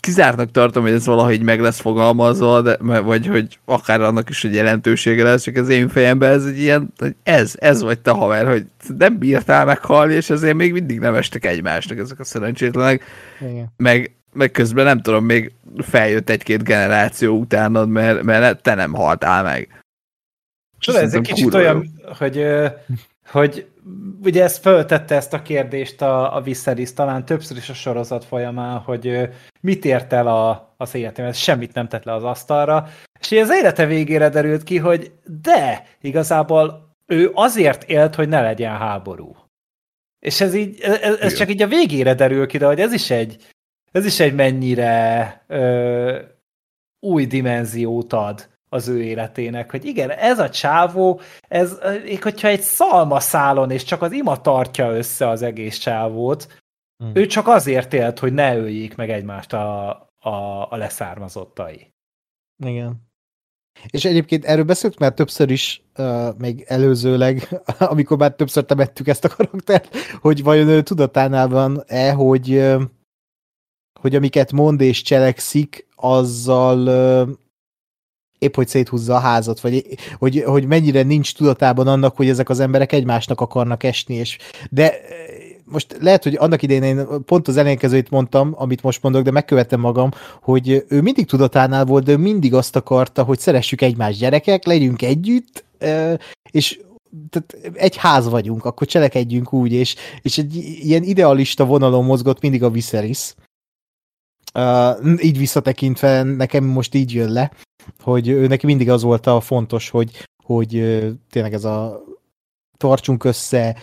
kizártnak 0.00 0.50
tartom, 0.50 0.82
hogy 0.82 0.92
ez 0.92 1.06
valahogy 1.06 1.42
meg 1.42 1.60
lesz 1.60 1.80
fogalmazva, 1.80 2.60
de, 2.60 3.00
vagy 3.00 3.26
hogy 3.26 3.58
akár 3.64 4.00
annak 4.00 4.28
is 4.28 4.44
egy 4.44 4.54
jelentősége 4.54 5.22
lesz, 5.22 5.42
csak 5.42 5.56
az 5.56 5.68
én 5.68 5.88
fejemben 5.88 6.32
ez 6.32 6.44
egy 6.44 6.58
ilyen, 6.58 6.92
hogy 6.98 7.14
ez, 7.22 7.54
ez 7.58 7.82
vagy 7.82 8.00
te 8.00 8.10
haver, 8.10 8.46
hogy 8.46 8.66
nem 8.98 9.18
bírtál 9.18 9.64
meghalni, 9.64 10.14
és 10.14 10.30
ezért 10.30 10.54
még 10.54 10.72
mindig 10.72 10.98
nem 10.98 11.14
estek 11.14 11.44
egymásnak 11.44 11.98
ezek 11.98 12.20
a 12.20 12.24
szerencsétlenek. 12.24 13.04
Igen. 13.40 13.72
Meg, 13.76 14.14
meg 14.32 14.50
közben 14.50 14.84
nem 14.84 15.02
tudom, 15.02 15.24
még 15.24 15.52
feljött 15.78 16.30
egy-két 16.30 16.64
generáció 16.64 17.38
utánad, 17.38 17.88
mert, 17.88 18.22
mert 18.22 18.62
te 18.62 18.74
nem 18.74 18.92
haltál 18.92 19.42
meg. 19.42 19.82
Csoda, 20.78 21.00
ez 21.00 21.14
egy 21.14 21.20
kicsit 21.20 21.54
olyan, 21.54 21.90
hogy, 22.18 22.46
hogy 23.30 23.70
ugye 24.22 24.42
ezt 24.42 24.60
föltette 24.62 25.14
ezt 25.14 25.32
a 25.32 25.42
kérdést 25.42 26.02
a, 26.02 26.36
a 26.36 26.40
Viserys 26.40 26.92
talán 26.92 27.24
többször 27.24 27.56
is 27.56 27.68
a 27.68 27.74
sorozat 27.74 28.24
folyamán, 28.24 28.78
hogy 28.78 29.28
mit 29.60 29.84
ért 29.84 30.12
el 30.12 30.26
a, 30.26 30.74
az 30.76 30.94
életében, 30.94 31.32
semmit 31.32 31.74
nem 31.74 31.88
tett 31.88 32.04
le 32.04 32.14
az 32.14 32.24
asztalra, 32.24 32.88
És 33.20 33.32
az 33.32 33.50
élete 33.50 33.86
végére 33.86 34.28
derült 34.28 34.62
ki, 34.62 34.78
hogy 34.78 35.12
de, 35.42 35.86
igazából 36.00 36.94
ő 37.06 37.30
azért 37.34 37.84
élt, 37.84 38.14
hogy 38.14 38.28
ne 38.28 38.40
legyen 38.40 38.76
háború. 38.76 39.36
És 40.18 40.40
ez 40.40 40.54
így, 40.54 40.80
ez, 40.80 41.18
ez 41.18 41.34
csak 41.34 41.50
így 41.50 41.62
a 41.62 41.66
végére 41.66 42.14
derül 42.14 42.46
ki, 42.46 42.58
de 42.58 42.66
hogy 42.66 42.80
ez 42.80 42.92
is 42.92 43.10
egy, 43.10 43.46
ez 43.92 44.04
is 44.04 44.20
egy 44.20 44.34
mennyire 44.34 45.44
ö, 45.46 46.18
új 47.00 47.26
dimenziót 47.26 48.12
ad 48.12 48.48
az 48.72 48.88
ő 48.88 49.02
életének, 49.02 49.70
hogy 49.70 49.84
igen, 49.84 50.10
ez 50.10 50.38
a 50.38 50.50
csávó, 50.50 51.20
ez, 51.48 51.78
hogyha 52.20 52.48
egy 52.48 52.60
szalmaszálon 52.60 53.70
és 53.70 53.84
csak 53.84 54.02
az 54.02 54.12
ima 54.12 54.40
tartja 54.40 54.96
össze 54.96 55.28
az 55.28 55.42
egész 55.42 55.78
csávót, 55.78 56.60
hmm. 56.96 57.10
ő 57.14 57.26
csak 57.26 57.48
azért 57.48 57.92
élt, 57.92 58.18
hogy 58.18 58.32
ne 58.32 58.56
öljék 58.56 58.96
meg 58.96 59.10
egymást 59.10 59.52
a, 59.52 59.88
a, 60.18 60.66
a 60.70 60.76
leszármazottai. 60.76 61.94
Igen. 62.64 63.08
És 63.90 64.04
egyébként 64.04 64.44
erről 64.44 64.64
beszélt 64.64 64.98
már 64.98 65.14
többször 65.14 65.50
is, 65.50 65.82
uh, 65.96 66.36
még 66.38 66.64
előzőleg, 66.66 67.48
amikor 67.78 68.18
már 68.18 68.34
többször 68.34 68.64
temettük 68.64 69.08
ezt 69.08 69.24
a 69.24 69.28
karaktert, 69.28 69.96
hogy 69.96 70.42
vajon 70.42 70.68
ő 70.68 70.82
tudatánál 70.82 71.48
van-e, 71.48 72.12
hogy, 72.12 72.54
uh, 72.54 72.82
hogy 74.00 74.14
amiket 74.14 74.52
mond 74.52 74.80
és 74.80 75.02
cselekszik, 75.02 75.88
azzal 75.94 76.78
uh, 76.78 77.36
épp 78.40 78.54
hogy 78.54 78.68
széthúzza 78.68 79.14
a 79.14 79.18
házat, 79.18 79.60
vagy 79.60 79.84
hogy, 80.18 80.42
hogy 80.46 80.66
mennyire 80.66 81.02
nincs 81.02 81.34
tudatában 81.34 81.86
annak, 81.86 82.16
hogy 82.16 82.28
ezek 82.28 82.48
az 82.48 82.60
emberek 82.60 82.92
egymásnak 82.92 83.40
akarnak 83.40 83.82
esni, 83.82 84.14
és 84.14 84.38
de 84.70 84.94
most 85.64 85.96
lehet, 86.00 86.22
hogy 86.22 86.34
annak 86.34 86.62
idején 86.62 86.82
én 86.82 87.06
pont 87.24 87.48
az 87.48 87.56
ellenkezőit 87.56 88.10
mondtam, 88.10 88.54
amit 88.56 88.82
most 88.82 89.02
mondok, 89.02 89.22
de 89.22 89.30
megkövettem 89.30 89.80
magam, 89.80 90.10
hogy 90.42 90.84
ő 90.88 91.00
mindig 91.00 91.26
tudatánál 91.26 91.84
volt, 91.84 92.04
de 92.04 92.12
ő 92.12 92.16
mindig 92.16 92.54
azt 92.54 92.76
akarta, 92.76 93.22
hogy 93.22 93.38
szeressük 93.38 93.80
egymás 93.80 94.16
gyerekek, 94.16 94.64
legyünk 94.64 95.02
együtt, 95.02 95.64
és 96.50 96.80
tehát 97.30 97.74
egy 97.74 97.96
ház 97.96 98.28
vagyunk, 98.28 98.64
akkor 98.64 98.86
cselekedjünk 98.86 99.52
úgy, 99.52 99.72
és, 99.72 99.94
és 100.22 100.38
egy 100.38 100.56
ilyen 100.82 101.02
idealista 101.02 101.64
vonalon 101.64 102.04
mozgott 102.04 102.40
mindig 102.40 102.62
a 102.62 102.70
Viserys. 102.70 103.34
Uh, 104.54 105.22
így 105.22 105.38
visszatekintve 105.38 106.22
nekem 106.22 106.64
most 106.64 106.94
így 106.94 107.12
jön 107.12 107.32
le, 107.32 107.50
hogy 108.00 108.28
ő 108.28 108.46
neki 108.46 108.66
mindig 108.66 108.90
az 108.90 109.02
volt 109.02 109.26
a 109.26 109.40
fontos, 109.40 109.90
hogy, 109.90 110.28
hogy 110.44 110.74
uh, 110.74 111.10
tényleg 111.30 111.52
ez 111.52 111.64
a 111.64 112.02
tartsunk 112.76 113.24
össze, 113.24 113.76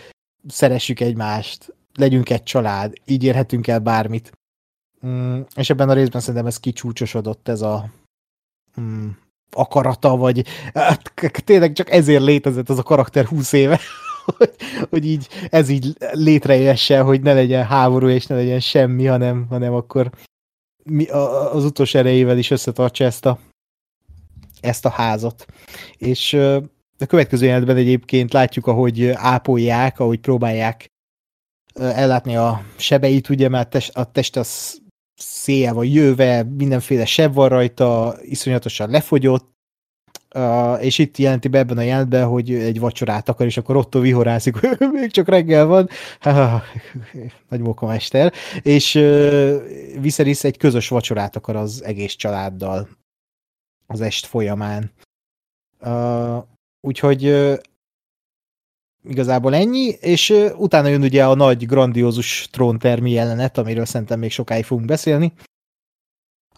szeressük 0.48 1.00
egymást, 1.00 1.74
legyünk 1.94 2.30
egy 2.30 2.42
család, 2.42 2.92
így 3.04 3.24
érhetünk 3.24 3.66
el 3.66 3.78
bármit. 3.78 4.32
Mm, 5.06 5.40
és 5.54 5.70
ebben 5.70 5.88
a 5.88 5.92
részben 5.92 6.20
szerintem 6.20 6.46
ez 6.46 6.58
kicsúcsosodott 6.58 7.48
ez 7.48 7.60
a 7.60 7.90
mm, 8.80 9.08
akarata, 9.50 10.16
vagy 10.16 10.46
hát, 10.74 11.12
tényleg 11.44 11.72
csak 11.72 11.90
ezért 11.90 12.22
létezett 12.22 12.68
az 12.68 12.78
a 12.78 12.82
karakter 12.82 13.24
20 13.24 13.52
éve, 13.52 13.80
hogy, 14.36 14.54
hogy 14.90 15.06
így 15.06 15.28
ez 15.50 15.68
így 15.68 15.96
létrejösse, 16.12 17.00
hogy 17.00 17.20
ne 17.20 17.32
legyen 17.32 17.64
háború 17.64 18.08
és 18.08 18.26
ne 18.26 18.34
legyen 18.34 18.60
semmi, 18.60 19.06
hanem, 19.06 19.46
hanem 19.48 19.74
akkor 19.74 20.10
az 21.52 21.64
utolsó 21.64 21.98
erejével 21.98 22.38
is 22.38 22.50
összetartsa 22.50 23.04
ezt 23.04 23.26
a, 23.26 23.38
ezt 24.60 24.84
a 24.84 24.90
házat. 24.90 25.46
És 25.96 26.32
a 26.98 27.06
következő 27.06 27.46
jelenetben 27.46 27.76
egyébként 27.76 28.32
látjuk, 28.32 28.66
ahogy 28.66 29.08
ápolják, 29.08 30.00
ahogy 30.00 30.20
próbálják 30.20 30.86
ellátni 31.74 32.36
a 32.36 32.64
sebeit, 32.76 33.28
ugye, 33.28 33.48
mert 33.48 33.74
a 33.92 34.12
test 34.12 34.36
az 34.36 34.80
széje 35.14 35.72
van 35.72 35.86
jöve, 35.86 36.42
mindenféle 36.42 37.04
seb 37.04 37.34
van 37.34 37.48
rajta, 37.48 38.16
iszonyatosan 38.22 38.90
lefogyott, 38.90 39.57
És 40.80 40.98
itt 40.98 41.16
jelenti 41.16 41.48
be 41.48 41.58
ebben 41.58 41.78
a 41.78 41.82
jelentben, 41.82 42.26
hogy 42.26 42.52
egy 42.52 42.80
vacsorát 42.80 43.28
akar, 43.28 43.46
és 43.46 43.56
akkor 43.56 43.76
Otto 43.76 44.00
vihorászik, 44.00 44.60
még 44.92 45.10
csak 45.10 45.28
reggel 45.28 45.66
van, 45.66 45.88
nagy 47.48 47.60
mókamester, 47.60 48.32
és 48.62 48.94
uh, 48.94 49.56
Viserys 50.00 50.44
egy 50.44 50.56
közös 50.56 50.88
vacsorát 50.88 51.36
akar 51.36 51.56
az 51.56 51.84
egész 51.84 52.12
családdal 52.12 52.88
az 53.86 54.00
est 54.00 54.26
folyamán. 54.26 54.92
Úgyhogy 56.80 57.48
igazából 59.04 59.54
ennyi, 59.54 59.88
és 60.00 60.34
utána 60.56 60.88
jön 60.88 61.02
ugye 61.02 61.26
a 61.26 61.34
nagy, 61.34 61.66
grandiózus 61.66 62.48
tróntermi 62.50 63.10
jelenet, 63.10 63.58
amiről 63.58 63.84
szerintem 63.84 64.18
még 64.18 64.30
sokáig 64.30 64.64
fogunk 64.64 64.86
beszélni, 64.86 65.32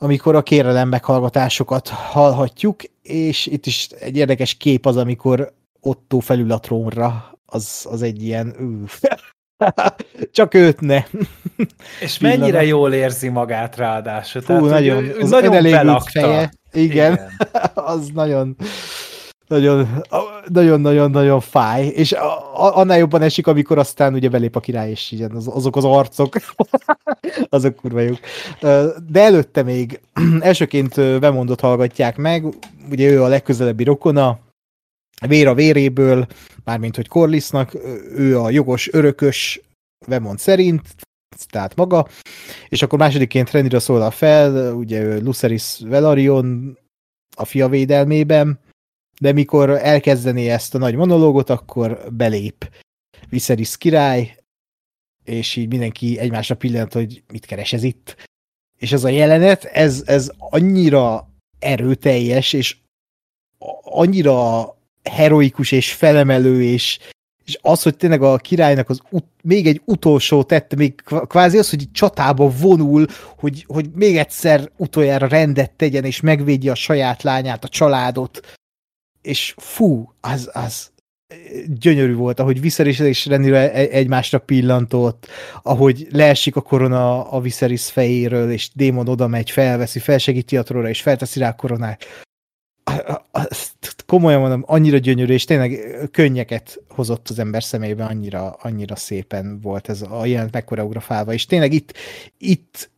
amikor 0.02 0.34
a 0.34 0.42
kérelem 0.42 0.88
meghallgatásokat 0.88 1.88
hallhatjuk, 1.88 2.82
és 3.02 3.46
itt 3.46 3.66
is 3.66 3.88
egy 3.98 4.16
érdekes 4.16 4.54
kép 4.54 4.86
az, 4.86 4.96
amikor 4.96 5.52
Otto 5.80 6.18
felül 6.18 6.52
a 6.52 6.58
trónra, 6.58 7.38
az, 7.46 7.86
az 7.90 8.02
egy 8.02 8.22
ilyen... 8.22 8.54
Csak 10.32 10.54
őt 10.54 10.80
ne. 10.80 11.04
És 12.00 12.18
mennyire 12.18 12.64
jól 12.64 12.92
érzi 12.92 13.28
magát 13.28 13.76
ráadásul. 13.76 14.42
Tehát, 14.42 14.62
nagyon, 14.62 15.04
ő, 15.04 15.14
ő 15.16 15.20
az 15.20 15.30
nagyon 15.30 15.62
belakta. 15.62 16.20
Feje. 16.20 16.50
Igen, 16.72 17.12
Igen. 17.12 17.30
az 17.74 18.08
nagyon 18.14 18.56
nagyon-nagyon-nagyon 20.48 21.40
fáj, 21.40 21.86
és 21.86 22.14
annál 22.54 22.98
jobban 22.98 23.22
esik, 23.22 23.46
amikor 23.46 23.78
aztán 23.78 24.14
ugye 24.14 24.28
belép 24.28 24.56
a 24.56 24.60
király, 24.60 24.90
és 24.90 25.10
igen, 25.10 25.30
az, 25.30 25.48
azok 25.48 25.76
az 25.76 25.84
arcok, 25.84 26.36
azok 27.48 27.76
kurva 27.76 28.00
jók. 28.00 28.18
De 29.10 29.20
előtte 29.20 29.62
még 29.62 30.00
elsőként 30.40 30.94
bemondott 31.20 31.60
hallgatják 31.60 32.16
meg, 32.16 32.44
ugye 32.90 33.10
ő 33.10 33.22
a 33.22 33.28
legközelebbi 33.28 33.84
rokona, 33.84 34.38
vér 35.26 35.46
a 35.46 35.54
véréből, 35.54 36.26
mármint 36.64 36.96
hogy 36.96 37.08
Corlissnak, 37.08 37.74
ő 38.16 38.38
a 38.38 38.50
jogos 38.50 38.92
örökös 38.92 39.60
Vemond 40.06 40.38
szerint, 40.38 40.82
tehát 41.50 41.76
maga, 41.76 42.06
és 42.68 42.82
akkor 42.82 42.98
másodiként 42.98 43.50
Renira 43.50 43.80
szólal 43.80 44.10
fel, 44.10 44.74
ugye 44.74 45.18
Luceris 45.18 45.80
Velarion 45.84 46.78
a 47.36 47.44
fia 47.44 47.68
védelmében, 47.68 48.58
de 49.20 49.32
mikor 49.32 49.70
elkezdeni 49.70 50.50
ezt 50.50 50.74
a 50.74 50.78
nagy 50.78 50.94
monológot, 50.94 51.50
akkor 51.50 52.06
belép 52.12 52.70
Viserys 53.28 53.76
király, 53.76 54.36
és 55.24 55.56
így 55.56 55.68
mindenki 55.68 56.18
egymásra 56.18 56.54
pillanat, 56.54 56.92
hogy 56.92 57.22
mit 57.32 57.46
keres 57.46 57.72
ez 57.72 57.82
itt. 57.82 58.16
És 58.78 58.92
ez 58.92 59.04
a 59.04 59.08
jelenet, 59.08 59.64
ez, 59.64 60.02
ez 60.06 60.30
annyira 60.38 61.28
erőteljes, 61.58 62.52
és 62.52 62.76
annyira 63.82 64.68
heroikus 65.02 65.72
és 65.72 65.92
felemelő, 65.92 66.62
és, 66.62 66.98
és 67.44 67.58
az, 67.62 67.82
hogy 67.82 67.96
tényleg 67.96 68.22
a 68.22 68.36
királynak 68.36 68.88
az 68.88 69.00
ut, 69.10 69.26
még 69.42 69.66
egy 69.66 69.82
utolsó 69.84 70.42
tette, 70.42 70.76
még 70.76 71.02
kvázi 71.04 71.58
az, 71.58 71.70
hogy 71.70 71.90
csatába 71.92 72.50
vonul, 72.50 73.06
hogy, 73.36 73.64
hogy 73.66 73.90
még 73.94 74.16
egyszer 74.16 74.70
utoljára 74.76 75.26
rendet 75.26 75.72
tegyen, 75.72 76.04
és 76.04 76.20
megvédje 76.20 76.70
a 76.70 76.74
saját 76.74 77.22
lányát, 77.22 77.64
a 77.64 77.68
családot, 77.68 78.58
és 79.22 79.54
fú, 79.56 80.14
az, 80.20 80.50
az 80.52 80.90
gyönyörű 81.66 82.14
volt, 82.14 82.40
ahogy 82.40 82.60
Viserys 82.60 82.98
és 82.98 83.26
Renira 83.26 83.58
egymásra 83.70 84.38
pillantott, 84.38 85.26
ahogy 85.62 86.06
leesik 86.10 86.56
a 86.56 86.60
korona 86.60 87.30
a 87.30 87.40
Viserys 87.40 87.90
fejéről, 87.90 88.50
és 88.50 88.70
Démon 88.74 89.08
oda 89.08 89.26
megy, 89.26 89.50
felveszi, 89.50 89.98
felsegíti 89.98 90.56
a 90.56 90.62
tróra, 90.62 90.88
és 90.88 91.02
felteszi 91.02 91.38
rá 91.38 91.48
a 91.48 91.54
koronát. 91.54 92.04
Komolyan 94.06 94.40
mondom, 94.40 94.64
annyira 94.66 94.98
gyönyörű, 94.98 95.32
és 95.32 95.44
tényleg 95.44 95.78
könnyeket 96.10 96.82
hozott 96.88 97.28
az 97.28 97.38
ember 97.38 97.62
szemébe, 97.62 98.04
annyira, 98.04 98.50
annyira 98.50 98.96
szépen 98.96 99.60
volt 99.60 99.88
ez 99.88 100.02
a 100.02 100.26
jelent 100.26 100.52
megkoreografálva, 100.52 101.32
és 101.32 101.46
tényleg 101.46 101.72
itt, 101.72 101.92
itt 102.38 102.90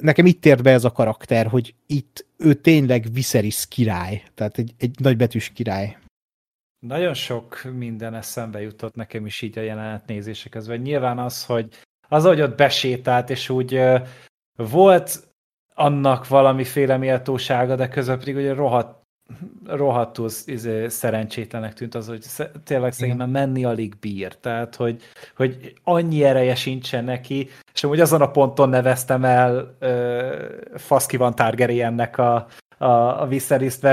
nekem 0.00 0.26
itt 0.26 0.46
ért 0.46 0.62
be 0.62 0.70
ez 0.70 0.84
a 0.84 0.92
karakter, 0.92 1.46
hogy 1.46 1.74
itt 1.86 2.26
ő 2.36 2.54
tényleg 2.54 3.06
Viserys 3.12 3.68
király, 3.68 4.22
tehát 4.34 4.58
egy, 4.58 4.74
egy 4.78 4.98
nagybetűs 4.98 5.48
király. 5.48 5.98
Nagyon 6.86 7.14
sok 7.14 7.62
minden 7.76 8.14
eszembe 8.14 8.60
jutott 8.60 8.94
nekem 8.94 9.26
is 9.26 9.42
így 9.42 9.58
a 9.58 9.62
jelenet 9.62 10.06
nézése 10.06 10.48
közben. 10.48 10.80
Nyilván 10.80 11.18
az, 11.18 11.44
hogy 11.44 11.68
az, 12.08 12.24
hogy 12.24 12.40
ott 12.40 12.56
besétált, 12.56 13.30
és 13.30 13.48
úgy 13.48 13.80
volt 14.56 15.28
annak 15.74 16.28
valamiféle 16.28 16.96
méltósága, 16.96 17.76
de 17.76 17.88
közben 17.88 18.18
pedig 18.18 18.36
ugye 18.36 18.54
rohadt 18.54 18.99
rohadtul 19.66 20.30
izé, 20.44 20.88
szerencsétlenek 20.88 21.74
tűnt 21.74 21.94
az, 21.94 22.08
hogy 22.08 22.24
tényleg 22.64 22.92
szerintem 22.92 23.30
menni 23.30 23.64
alig 23.64 23.98
bír. 24.00 24.36
Tehát, 24.36 24.76
hogy, 24.76 25.02
hogy 25.36 25.74
annyi 25.84 26.24
ereje 26.24 26.54
sincsen 26.54 27.04
neki, 27.04 27.48
és 27.72 27.84
amúgy 27.84 28.00
azon 28.00 28.20
a 28.20 28.30
ponton 28.30 28.68
neveztem 28.68 29.24
el 29.24 29.76
uh, 29.80 30.78
Faszki 30.78 31.16
van 31.16 31.34
Targaryennek 31.34 32.18
a, 32.18 32.46
a, 32.78 32.84
a 33.22 33.26
Viserys-t, 33.26 33.86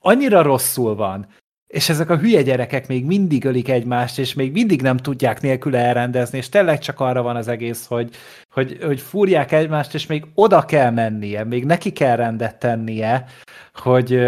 annyira 0.00 0.42
rosszul 0.42 0.94
van, 0.94 1.26
és 1.74 1.88
ezek 1.88 2.10
a 2.10 2.16
hülye 2.16 2.42
gyerekek 2.42 2.88
még 2.88 3.04
mindig 3.04 3.44
ölik 3.44 3.68
egymást, 3.68 4.18
és 4.18 4.34
még 4.34 4.52
mindig 4.52 4.82
nem 4.82 4.96
tudják 4.96 5.40
nélkül 5.40 5.76
elrendezni, 5.76 6.38
és 6.38 6.48
tényleg 6.48 6.78
csak 6.78 7.00
arra 7.00 7.22
van 7.22 7.36
az 7.36 7.48
egész, 7.48 7.86
hogy, 7.86 8.16
hogy, 8.50 8.78
hogy 8.82 9.00
fúrják 9.00 9.52
egymást, 9.52 9.94
és 9.94 10.06
még 10.06 10.26
oda 10.34 10.64
kell 10.64 10.90
mennie, 10.90 11.44
még 11.44 11.64
neki 11.64 11.92
kell 11.92 12.16
rendet 12.16 12.58
tennie, 12.58 13.24
hogy, 13.72 14.20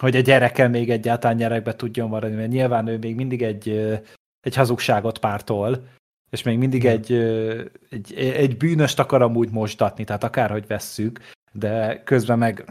hogy 0.00 0.16
a 0.16 0.20
gyereke 0.20 0.68
még 0.68 0.90
egyáltalán 0.90 1.36
gyerekbe 1.36 1.76
tudjon 1.76 2.08
maradni, 2.08 2.36
mert 2.36 2.50
nyilván 2.50 2.86
ő 2.86 2.98
még 2.98 3.14
mindig 3.14 3.42
egy, 3.42 3.68
egy 4.40 4.54
hazugságot 4.54 5.18
pártol, 5.18 5.84
és 6.30 6.42
még 6.42 6.58
mindig 6.58 6.84
egy, 6.84 7.12
egy, 7.90 8.14
egy 8.14 8.56
bűnöst 8.56 8.98
akar 8.98 9.22
amúgy 9.22 9.50
mosdatni, 9.50 10.04
tehát 10.04 10.24
akárhogy 10.24 10.66
vesszük, 10.66 11.20
de 11.52 12.02
közben 12.04 12.38
meg 12.38 12.64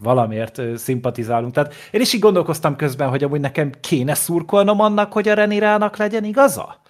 valamiért 0.00 0.78
szimpatizálunk. 0.78 1.52
Tehát 1.52 1.74
én 1.90 2.00
is 2.00 2.12
így 2.12 2.20
gondolkoztam 2.20 2.76
közben, 2.76 3.08
hogy 3.08 3.24
amúgy 3.24 3.40
nekem 3.40 3.72
kéne 3.80 4.14
szurkolnom 4.14 4.80
annak, 4.80 5.12
hogy 5.12 5.28
a 5.28 5.34
Renirának 5.34 5.96
legyen 5.96 6.24
igaza. 6.24 6.80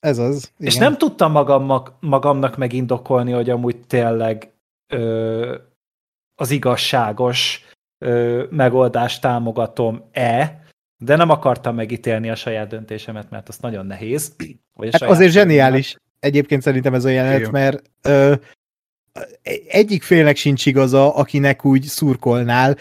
Ez 0.00 0.18
az. 0.18 0.52
Igen. 0.58 0.72
És 0.72 0.76
nem 0.76 0.96
tudtam 0.96 1.32
magam, 1.32 1.82
magamnak 2.00 2.56
megindokolni, 2.56 3.32
hogy 3.32 3.50
amúgy 3.50 3.76
tényleg 3.86 4.52
ö, 4.92 5.56
az 6.34 6.50
igazságos 6.50 7.64
ö, 8.04 8.44
megoldást 8.50 9.20
támogatom-e, 9.20 10.64
de 10.96 11.16
nem 11.16 11.30
akartam 11.30 11.74
megítélni 11.74 12.30
a 12.30 12.34
saját 12.34 12.68
döntésemet, 12.68 13.30
mert 13.30 13.48
az 13.48 13.58
nagyon 13.58 13.86
nehéz. 13.86 14.36
Vagy 14.72 14.88
hát 14.92 15.10
azért 15.10 15.32
zseniális 15.32 15.96
egyébként 16.18 16.62
szerintem 16.62 16.94
ez 16.94 17.04
a 17.04 17.08
jelenet, 17.08 17.50
mert 17.50 17.90
ö, 18.02 18.34
egyik 19.68 20.02
félnek 20.02 20.36
sincs 20.36 20.66
igaza, 20.66 21.14
akinek 21.14 21.64
úgy 21.64 21.82
szurkolnál, 21.82 22.76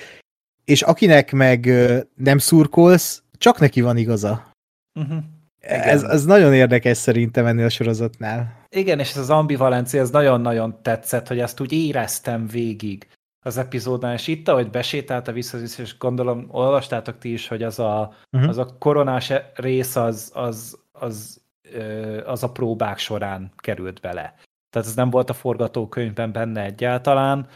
és 0.66 0.82
akinek 0.82 1.32
meg 1.32 1.70
nem 2.16 2.38
szurkolsz, 2.38 3.24
csak 3.38 3.60
neki 3.60 3.82
van 3.82 3.98
igaza. 3.98 4.52
Uh-huh. 5.00 5.24
Ez, 5.60 6.04
ez 6.04 6.26
nagyon 6.26 6.54
érdekes 6.54 6.98
szerintem 6.98 7.46
ennél 7.46 7.66
a 7.66 7.70
sorozatnál. 7.70 8.66
Igen, 8.70 9.00
és 9.00 9.10
ez 9.10 9.18
az 9.18 9.30
ambivalencia, 9.30 10.02
ez 10.02 10.10
nagyon-nagyon 10.10 10.82
tetszett, 10.82 11.28
hogy 11.28 11.40
ezt 11.40 11.60
úgy 11.60 11.72
éreztem 11.72 12.48
végig 12.48 13.08
az 13.46 13.58
epizódban, 13.58 14.14
és 14.14 14.28
itt, 14.28 14.48
ahogy 14.48 14.70
besétálta 14.70 15.32
vissza, 15.32 15.58
és 15.58 15.98
gondolom, 15.98 16.46
olvastátok 16.48 17.18
ti 17.18 17.32
is, 17.34 17.48
hogy 17.48 17.64
az 17.64 17.80
a, 17.80 18.14
uh-huh. 18.32 18.50
az 18.50 18.58
a 18.58 18.76
koronás 18.80 19.34
rész, 19.54 19.96
az, 19.96 20.32
az, 20.34 20.80
az, 20.92 21.42
az 22.26 22.44
a 22.44 22.52
próbák 22.52 22.98
során 22.98 23.52
került 23.56 24.00
bele. 24.00 24.36
Tehát 24.70 24.88
ez 24.88 24.96
nem 24.96 25.10
volt 25.10 25.30
a 25.30 25.34
forgatókönyvben 25.34 26.32
benne 26.32 26.64
egyáltalán, 26.64 27.48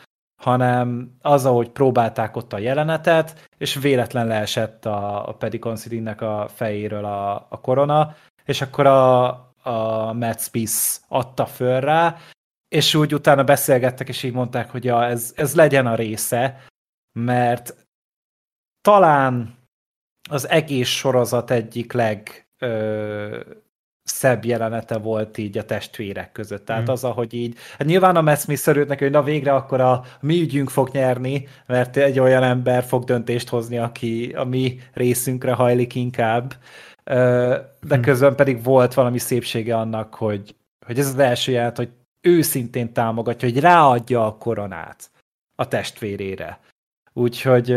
hanem 0.41 1.15
az, 1.22 1.45
ahogy 1.45 1.69
próbálták 1.69 2.35
ott 2.35 2.53
a 2.53 2.57
jelenetet, 2.57 3.48
és 3.57 3.76
véletlen 3.76 4.27
leesett 4.27 4.85
a, 4.85 5.27
a 5.27 5.34
Paddy 5.34 5.60
Considine-nek 5.60 6.22
a 6.22 6.48
fejéről 6.53 7.06
a, 7.06 7.48
a 7.49 7.60
korona, 7.61 8.15
és 8.45 8.61
akkor 8.61 8.85
a, 8.85 9.27
a 9.64 10.14
Matt 10.14 10.40
Spice 10.40 10.99
adta 11.07 11.45
föl 11.45 11.80
rá, 11.80 12.18
és 12.68 12.95
úgy 12.95 13.14
utána 13.14 13.44
beszélgettek, 13.44 14.07
és 14.07 14.23
így 14.23 14.34
mondták, 14.34 14.72
hogy 14.72 14.84
ja, 14.84 15.06
ez, 15.06 15.34
ez 15.35 15.56
legyen 15.56 15.88
a 15.88 15.95
része, 15.95 16.64
mert 17.19 17.76
talán 18.81 19.57
az 20.30 20.49
egész 20.49 20.88
sorozat 20.90 21.52
egyik 21.52 21.91
leg 21.91 22.48
ö, 22.57 23.40
szebb 24.04 24.46
jelenete 24.46 24.98
volt 24.98 25.38
így 25.38 25.58
a 25.58 25.66
testvérek 25.66 26.32
között. 26.32 26.66
Tehát 26.66 26.90
mm. 26.90 26.92
az, 26.92 27.04
ahogy 27.04 27.34
így, 27.34 27.58
hát 27.78 27.88
nyilván 27.88 28.16
a 28.16 28.22
Matt 28.22 28.40
Smith 28.40 28.68
örült 28.68 28.88
neki, 28.88 29.04
hogy 29.04 29.14
na 29.14 29.24
végre 29.24 29.54
akkor 29.54 29.82
a 29.82 30.04
mi 30.22 30.42
ügyünk 30.42 30.70
fog 30.70 30.90
nyerni, 30.92 31.48
mert 31.66 31.98
egy 31.98 32.20
olyan 32.20 32.44
ember 32.44 32.84
fog 32.84 33.04
döntést 33.04 33.50
hozni, 33.50 33.78
aki 33.78 34.34
a 34.36 34.44
mi 34.44 34.80
részünkre 34.94 35.54
hajlik 35.54 35.96
inkább, 35.96 36.54
de 37.04 37.98
mm. 37.98 38.02
közben 38.02 38.36
pedig 38.36 38.64
volt 38.64 38.94
valami 38.94 39.18
szépsége 39.18 39.78
annak, 39.78 40.16
hogy, 40.16 40.56
hogy 40.86 41.00
ez 41.00 41.08
az 41.08 41.20
első 41.20 41.52
jelent, 41.52 41.78
hogy 41.78 41.92
őszintén 42.22 42.94
támogatja, 42.94 43.50
hogy 43.50 43.60
ráadja 43.60 44.26
a 44.26 44.38
koronát 44.38 45.12
a 45.56 45.68
testvérére. 45.68 46.60
Úgyhogy 47.14 47.76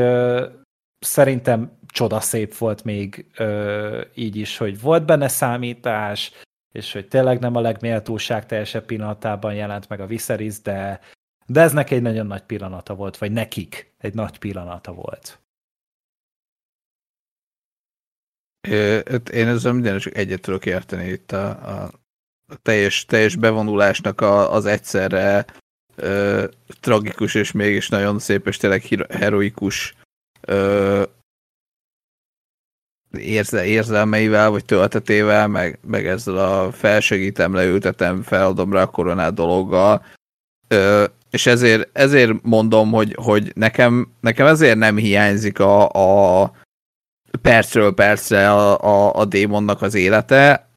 szerintem 0.99 1.76
csoda 1.87 2.21
volt 2.59 2.85
még 2.85 3.27
ö, 3.37 4.05
így 4.15 4.37
is, 4.37 4.57
hogy 4.57 4.81
volt 4.81 5.05
benne 5.05 5.29
számítás, 5.29 6.33
és 6.73 6.93
hogy 6.93 7.09
tényleg 7.09 7.39
nem 7.41 7.57
a 7.57 7.61
legméltóság 7.61 8.47
teljesebb 8.47 8.85
pillanatában 8.85 9.55
jelent 9.55 9.89
meg 9.89 10.01
a 10.01 10.07
Viserys, 10.07 10.61
de, 10.61 11.01
de 11.47 11.61
ez 11.61 11.73
neki 11.73 11.95
egy 11.95 12.03
nagyon 12.03 12.27
nagy 12.27 12.43
pillanata 12.43 12.95
volt, 12.95 13.19
vagy 13.19 13.33
nekik 13.33 13.95
egy 13.99 14.15
nagy 14.15 14.39
pillanata 14.39 14.93
volt. 14.93 15.41
Én 19.33 19.47
ezzel 19.47 19.73
minden 19.73 19.99
csak 19.99 20.17
egyet 20.17 20.41
tudok 20.41 20.67
érteni 20.67 21.09
itt 21.09 21.33
a, 21.33 21.49
a 21.85 21.91
teljes, 22.63 23.05
teljes 23.05 23.37
bevonulásnak 23.37 24.21
a, 24.21 24.53
az 24.53 24.67
egyszerre 24.67 25.47
ö, 25.97 26.45
tragikus 26.81 27.35
és 27.35 27.53
mégis 27.53 27.89
nagyon 27.89 28.19
szép 28.19 28.47
és 28.47 28.57
tényleg 28.57 28.83
heroikus 29.11 29.95
ö, 30.41 31.03
érze, 33.19 33.65
érzelmeivel, 33.65 34.51
vagy 34.51 34.65
töltetével, 34.65 35.49
meg, 35.49 35.79
meg 35.87 36.07
ezzel 36.07 36.37
a 36.37 36.73
felsegítem, 36.73 37.55
leültetem, 37.55 38.23
feladom 38.23 38.73
rá 38.73 38.83
a 38.83 38.87
koronát 38.87 39.35
dologgal. 39.35 40.05
Ö, 40.69 41.05
és 41.31 41.47
ezért, 41.47 41.89
ezért 41.93 42.33
mondom, 42.43 42.91
hogy, 42.91 43.17
hogy 43.23 43.53
nekem, 43.55 44.09
nekem 44.21 44.47
ezért 44.47 44.77
nem 44.77 44.97
hiányzik 44.97 45.59
a, 45.59 45.89
a 46.43 46.53
percről 47.43 47.95
percre 47.95 48.51
a, 48.51 48.81
a, 48.81 49.15
a 49.15 49.25
démonnak 49.25 49.83
az 49.83 49.95
élete, 49.95 50.69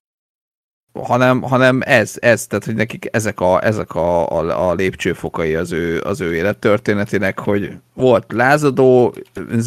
hanem, 0.93 1.41
hanem 1.41 1.81
ez, 1.85 2.15
ez, 2.19 2.47
tehát 2.47 2.65
hogy 2.65 2.75
nekik 2.75 3.07
ezek 3.11 3.39
a, 3.39 3.65
ezek 3.65 3.95
a, 3.95 4.29
a, 4.29 4.69
a 4.69 4.73
lépcsőfokai 4.73 5.55
az 5.55 5.71
ő, 5.71 6.01
az 6.01 6.21
ő 6.21 6.35
élettörténetének, 6.35 7.39
hogy 7.39 7.71
volt 7.93 8.31
lázadó 8.31 9.13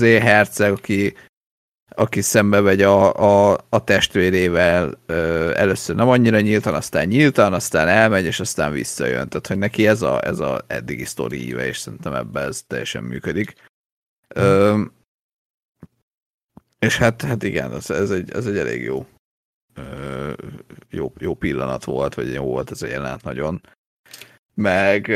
herceg, 0.01 0.73
aki, 0.73 1.15
aki 1.95 2.21
szembe 2.21 2.61
vegy 2.61 2.83
a, 2.83 3.15
a, 3.53 3.59
a 3.69 3.85
testvérével 3.85 4.99
ö, 5.07 5.53
először 5.57 5.97
nem 5.97 6.09
annyira 6.09 6.41
nyíltan, 6.41 6.75
aztán 6.75 7.07
nyíltan, 7.07 7.53
aztán 7.53 7.89
elmegy, 7.89 8.25
és 8.25 8.41
aztán 8.41 8.73
visszajön. 8.73 9.29
Tehát, 9.29 9.47
hogy 9.47 9.59
neki 9.59 9.87
ez 9.87 10.03
a, 10.03 10.25
ez 10.25 10.39
a 10.39 10.65
eddigi 10.67 11.05
sztori 11.05 11.47
íve, 11.47 11.67
és 11.67 11.79
szerintem 11.79 12.15
ebben 12.15 12.49
ez 12.49 12.63
teljesen 12.67 13.05
működik. 13.05 13.55
Ö, 14.29 14.81
és 16.79 16.97
hát, 16.97 17.23
hát 17.23 17.43
igen, 17.43 17.75
ez, 17.75 17.91
ez, 17.91 18.11
egy, 18.11 18.31
ez 18.31 18.47
egy 18.47 18.57
elég 18.57 18.83
jó 18.83 19.07
jó, 20.91 21.13
jó 21.19 21.35
pillanat 21.35 21.85
volt, 21.85 22.15
vagy 22.15 22.33
jó 22.33 22.45
volt 22.45 22.71
ez 22.71 22.83
a 22.83 22.87
jelenet 22.87 23.23
nagyon. 23.23 23.61
Meg, 24.55 25.07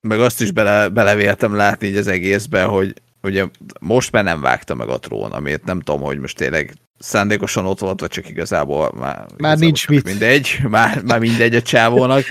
meg 0.00 0.20
azt 0.20 0.40
is 0.40 0.50
bele, 0.50 0.88
belevéltem 0.88 1.54
látni 1.54 1.86
így 1.86 1.96
az 1.96 2.06
egészben, 2.06 2.68
hogy 2.68 3.02
ugye 3.22 3.48
most 3.80 4.12
már 4.12 4.24
nem 4.24 4.40
vágta 4.40 4.74
meg 4.74 4.88
a 4.88 4.98
trón, 4.98 5.32
amit 5.32 5.64
nem 5.64 5.80
tudom, 5.80 6.02
hogy 6.02 6.18
most 6.18 6.36
tényleg 6.36 6.74
szándékosan 6.98 7.66
ott 7.66 7.78
volt, 7.78 8.00
vagy 8.00 8.10
csak 8.10 8.28
igazából 8.28 8.92
már, 8.92 9.16
már 9.16 9.26
igazából 9.36 9.58
nincs 9.58 9.88
mit. 9.88 10.04
Mindegy, 10.04 10.58
már, 10.68 11.02
már 11.02 11.18
mindegy 11.18 11.54
a 11.54 11.62
csávónak, 11.62 12.24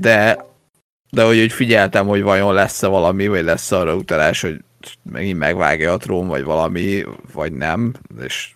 de, 0.00 0.44
de 1.10 1.24
hogy, 1.24 1.38
hogy 1.38 1.52
figyeltem, 1.52 2.06
hogy 2.06 2.22
vajon 2.22 2.54
lesz-e 2.54 2.86
valami, 2.86 3.28
vagy 3.28 3.44
lesz 3.44 3.72
arra 3.72 3.94
utalás, 3.94 4.40
hogy 4.40 4.64
megint 5.02 5.38
megvágja 5.38 5.92
a 5.92 5.96
trón, 5.96 6.26
vagy 6.26 6.42
valami, 6.42 7.04
vagy 7.32 7.52
nem, 7.52 7.94
és 8.20 8.54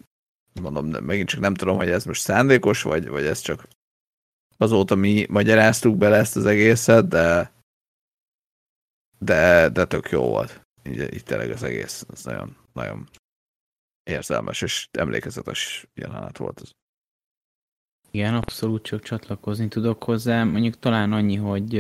mondom, 0.63 0.87
megint 0.87 1.29
csak 1.29 1.41
nem 1.41 1.55
tudom, 1.55 1.77
hogy 1.77 1.91
ez 1.91 2.05
most 2.05 2.21
szándékos, 2.21 2.83
vagy, 2.83 3.09
vagy 3.09 3.27
ez 3.27 3.41
csak 3.41 3.69
azóta 4.57 4.95
mi 4.95 5.27
magyaráztuk 5.29 5.97
bele 5.97 6.17
ezt 6.17 6.37
az 6.37 6.47
egészet, 6.47 7.09
de 7.09 7.53
de, 9.19 9.69
de 9.69 9.85
tök 9.85 10.11
jó 10.11 10.23
volt. 10.23 10.64
Így, 10.89 11.15
így 11.15 11.23
tényleg 11.25 11.51
az 11.51 11.63
egész, 11.63 12.07
ez 12.13 12.25
nagyon, 12.25 12.57
nagyon 12.73 13.09
érzelmes 14.03 14.63
és 14.63 14.89
emlékezetes 14.93 15.87
jelenet 15.95 16.39
volt 16.39 16.61
az. 16.61 16.71
Igen, 18.11 18.35
abszolút 18.35 18.83
csak 18.83 19.03
csatlakozni 19.03 19.69
tudok 19.69 20.05
hozzá. 20.05 20.45
Mondjuk 20.45 20.79
talán 20.79 21.13
annyi, 21.13 21.37
hogy 21.37 21.79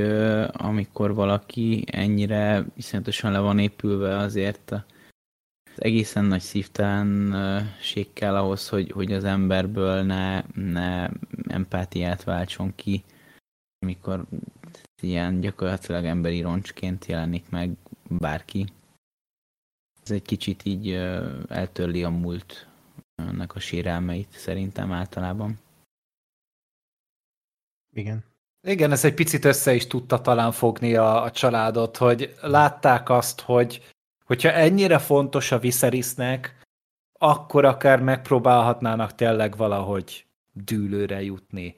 amikor 0.53 1.15
valaki 1.15 1.85
ennyire 1.87 2.65
iszonyatosan 2.77 3.33
le 3.33 3.39
van 3.39 3.59
épülve 3.59 4.17
azért 4.17 4.71
a 4.71 4.85
egészen 5.77 6.25
nagy 6.25 6.41
szívtelenség 6.41 8.13
kell 8.13 8.37
ahhoz, 8.37 8.69
hogy, 8.69 8.91
hogy 8.91 9.13
az 9.13 9.25
emberből 9.25 10.03
ne, 10.03 10.43
ne 10.55 11.09
empátiát 11.49 12.25
váltson 12.25 12.75
ki, 12.75 13.05
amikor 13.79 14.25
ilyen 15.03 15.41
gyakorlatilag 15.41 16.05
emberi 16.05 16.41
roncsként 16.41 17.07
jelenik 17.07 17.49
meg 17.51 17.71
bárki. 18.09 18.67
Ez 20.05 20.11
egy 20.11 20.23
kicsit 20.23 20.65
így 20.65 20.93
eltörli 21.49 22.05
a 22.05 22.11
múlt 22.11 22.67
ennek 23.15 23.55
a 23.55 23.61
sérelmeit 23.61 24.31
szerintem 24.31 24.93
általában. 24.93 25.59
Igen. 27.93 28.25
Igen, 28.67 28.93
ez 28.93 29.05
egy 29.05 29.15
picit 29.15 29.45
össze 29.45 29.75
is 29.75 29.87
tudta 29.87 30.21
talán 30.21 30.53
fogni 30.53 30.95
a, 30.95 31.23
a 31.23 31.31
családot, 31.31 31.97
hogy 31.97 32.35
látták 32.41 33.09
azt, 33.09 33.41
hogy 33.41 33.95
hogyha 34.25 34.51
ennyire 34.51 34.99
fontos 34.99 35.53
a 35.53 35.59
Viserysnek, 35.59 36.61
akkor 37.19 37.65
akár 37.65 38.01
megpróbálhatnának 38.01 39.15
tényleg 39.15 39.57
valahogy 39.57 40.27
dűlőre 40.53 41.23
jutni. 41.23 41.77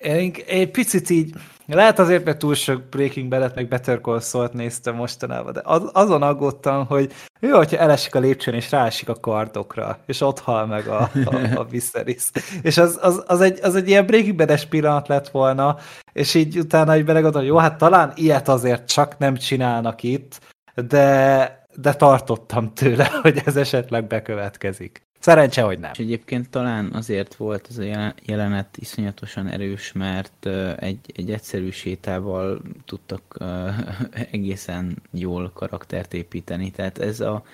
Én 0.00 0.34
egy 0.46 0.70
picit 0.70 1.10
így, 1.10 1.34
lehet 1.66 1.98
azért, 1.98 2.24
mert 2.24 2.38
túl 2.38 2.54
sok 2.54 2.82
Breaking 2.82 3.28
Bad-et, 3.28 3.54
meg 3.54 3.68
Better 3.68 4.00
Call 4.00 4.20
Saul-t 4.20 4.52
néztem 4.52 4.94
mostanában, 4.94 5.52
de 5.52 5.60
az, 5.64 5.90
azon 5.92 6.22
aggódtam, 6.22 6.86
hogy 6.86 7.12
jó, 7.40 7.56
hogyha 7.56 7.76
elesik 7.76 8.14
a 8.14 8.18
lépcsőn, 8.18 8.54
és 8.54 8.70
rásik 8.70 9.08
a 9.08 9.14
kardokra, 9.14 9.98
és 10.06 10.20
ott 10.20 10.38
hal 10.38 10.66
meg 10.66 10.86
a, 10.86 11.10
a, 11.24 11.34
a 11.54 11.64
Viserys. 11.64 12.30
És 12.62 12.78
az, 12.78 12.98
az, 13.02 13.24
az, 13.26 13.40
egy, 13.40 13.58
az 13.62 13.74
egy 13.74 13.88
ilyen 13.88 14.06
Breaking 14.06 14.36
Bad-es 14.36 14.66
pillanat 14.66 15.08
lett 15.08 15.28
volna, 15.28 15.76
és 16.12 16.34
így 16.34 16.58
utána 16.58 16.96
így 16.96 17.04
belegondolom, 17.04 17.46
jó, 17.46 17.56
hát 17.56 17.78
talán 17.78 18.12
ilyet 18.14 18.48
azért 18.48 18.88
csak 18.88 19.18
nem 19.18 19.36
csinálnak 19.36 20.02
itt, 20.02 20.40
de, 20.74 21.66
de 21.74 21.94
tartottam 21.94 22.74
tőle, 22.74 23.10
hogy 23.22 23.42
ez 23.44 23.56
esetleg 23.56 24.06
bekövetkezik. 24.06 25.08
Szerencse, 25.20 25.62
hogy 25.62 25.78
nem. 25.78 25.90
És 25.92 25.98
egyébként 25.98 26.50
talán 26.50 26.92
azért 26.92 27.34
volt 27.34 27.66
ez 27.70 27.78
a 27.78 28.14
jelenet 28.22 28.76
iszonyatosan 28.76 29.46
erős, 29.46 29.92
mert 29.92 30.46
egy, 30.76 31.12
egy 31.14 31.30
egyszerű 31.30 31.70
sétával 31.70 32.62
tudtak 32.84 33.38
egészen 34.32 35.02
jól 35.10 35.50
karaktert 35.50 36.14
építeni. 36.14 36.70
Tehát 36.70 36.98
ez 36.98 37.20
a, 37.20 37.44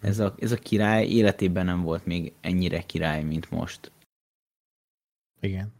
ez 0.00 0.18
a, 0.18 0.34
ez 0.38 0.52
a 0.52 0.56
király 0.56 1.06
életében 1.06 1.64
nem 1.64 1.82
volt 1.82 2.06
még 2.06 2.32
ennyire 2.40 2.80
király, 2.80 3.22
mint 3.22 3.50
most. 3.50 3.92
Igen. 5.40 5.72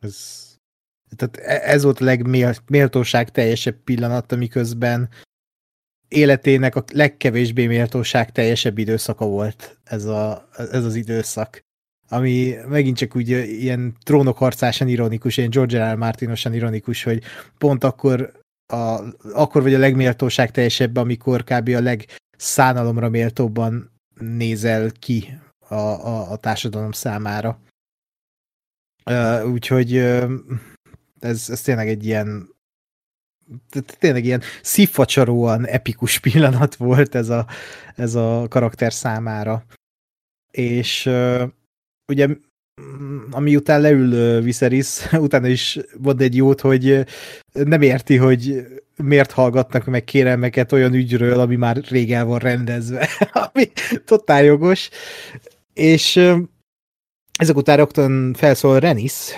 Ez, 0.00 0.46
tehát 1.16 1.36
e, 1.36 1.70
ez 1.72 1.82
volt 1.82 2.00
a 2.00 2.04
legméltóság 2.04 3.30
teljesebb 3.30 3.76
pillanat, 3.84 4.32
amiközben 4.32 5.08
életének 6.12 6.76
a 6.76 6.84
legkevésbé 6.92 7.66
méltóság 7.66 8.32
teljesebb 8.32 8.78
időszaka 8.78 9.26
volt 9.26 9.78
ez, 9.84 10.04
a, 10.04 10.48
ez 10.56 10.84
az 10.84 10.94
időszak. 10.94 11.60
Ami 12.08 12.54
megint 12.68 12.96
csak 12.96 13.16
úgy 13.16 13.28
ilyen 13.28 13.96
trónokharcásan 14.02 14.88
ironikus, 14.88 15.36
ilyen 15.36 15.50
George 15.50 15.90
R. 15.90 15.92
R. 15.92 15.96
Martinosan 15.96 16.54
ironikus, 16.54 17.02
hogy 17.02 17.22
pont 17.58 17.84
akkor, 17.84 18.32
a, 18.72 19.00
akkor 19.32 19.62
vagy 19.62 19.74
a 19.74 19.78
legméltóság 19.78 20.50
teljesebb, 20.50 20.96
amikor 20.96 21.44
kb. 21.44 21.68
a 21.68 21.80
legszánalomra 21.80 23.08
méltóbban 23.08 23.90
nézel 24.20 24.90
ki 24.98 25.38
a, 25.68 25.74
a, 25.74 26.30
a 26.30 26.36
társadalom 26.36 26.92
számára. 26.92 27.60
Úgyhogy 29.44 29.96
ez, 31.20 31.46
ez 31.48 31.60
tényleg 31.62 31.88
egy 31.88 32.06
ilyen 32.06 32.51
tényleg 33.98 34.24
ilyen 34.24 34.42
szívfacsaróan 34.62 35.66
epikus 35.66 36.18
pillanat 36.18 36.74
volt 36.74 37.14
ez 37.14 37.28
a, 37.28 37.46
ez 37.96 38.14
a 38.14 38.46
karakter 38.48 38.92
számára. 38.92 39.64
És 40.50 41.10
ugye 42.12 42.28
ami 43.30 43.56
után 43.56 43.80
leül 43.80 44.40
Viserys, 44.40 44.88
utána 45.12 45.46
is 45.46 45.78
mond 45.98 46.20
egy 46.20 46.36
jót, 46.36 46.60
hogy 46.60 47.06
nem 47.52 47.82
érti, 47.82 48.16
hogy 48.16 48.66
miért 48.96 49.32
hallgatnak 49.32 49.84
meg 49.84 50.04
kérelmeket 50.04 50.72
olyan 50.72 50.94
ügyről, 50.94 51.40
ami 51.40 51.56
már 51.56 51.76
régen 51.76 52.26
van 52.26 52.38
rendezve, 52.38 53.08
ami 53.52 53.70
totál 54.04 54.42
jogos. 54.44 54.90
És 55.74 56.16
ezek 57.38 57.56
után 57.56 57.76
rögtön 57.76 58.34
felszól 58.34 58.78
Renis, 58.78 59.30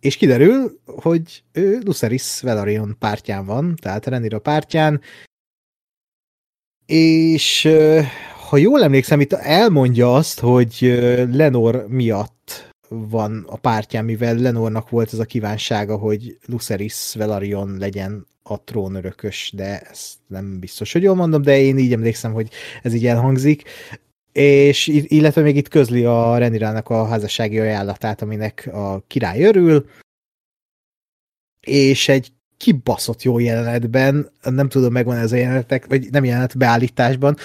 és 0.00 0.16
kiderül, 0.16 0.80
hogy 0.86 1.42
ő 1.52 1.80
Luceris 1.84 2.40
Velaryon 2.40 2.96
pártján 2.98 3.46
van, 3.46 3.76
tehát 3.80 4.06
Renira 4.06 4.38
pártján, 4.38 5.00
és 6.86 7.68
ha 8.48 8.56
jól 8.56 8.82
emlékszem, 8.82 9.20
itt 9.20 9.32
elmondja 9.32 10.14
azt, 10.14 10.40
hogy 10.40 10.78
Lenor 11.32 11.86
miatt 11.88 12.68
van 12.88 13.44
a 13.48 13.56
pártján, 13.56 14.04
mivel 14.04 14.34
Lenornak 14.34 14.90
volt 14.90 15.12
az 15.12 15.18
a 15.18 15.24
kívánsága, 15.24 15.96
hogy 15.96 16.38
Luceris 16.46 17.14
Velaryon 17.14 17.76
legyen 17.78 18.26
a 18.42 18.64
trónörökös, 18.64 19.52
de 19.56 19.80
ezt 19.80 20.16
nem 20.26 20.58
biztos, 20.58 20.92
hogy 20.92 21.02
jól 21.02 21.14
mondom, 21.14 21.42
de 21.42 21.60
én 21.60 21.78
így 21.78 21.92
emlékszem, 21.92 22.32
hogy 22.32 22.50
ez 22.82 22.94
így 22.94 23.06
elhangzik. 23.06 23.62
És 24.32 24.86
illetve 24.86 25.42
még 25.42 25.56
itt 25.56 25.68
közli 25.68 26.04
a 26.04 26.38
Renirának 26.38 26.88
a 26.88 27.06
házassági 27.06 27.58
ajánlatát, 27.58 28.22
aminek 28.22 28.68
a 28.72 29.02
király 29.06 29.42
örül, 29.42 29.86
és 31.60 32.08
egy 32.08 32.32
kibaszott 32.56 33.22
jó 33.22 33.38
jelenetben, 33.38 34.30
nem 34.42 34.68
tudom, 34.68 34.92
megvan 34.92 35.16
ez 35.16 35.32
a 35.32 35.36
jelenetek, 35.36 35.86
vagy 35.86 36.10
nem 36.10 36.24
jelenet, 36.24 36.58
beállításban. 36.58 37.36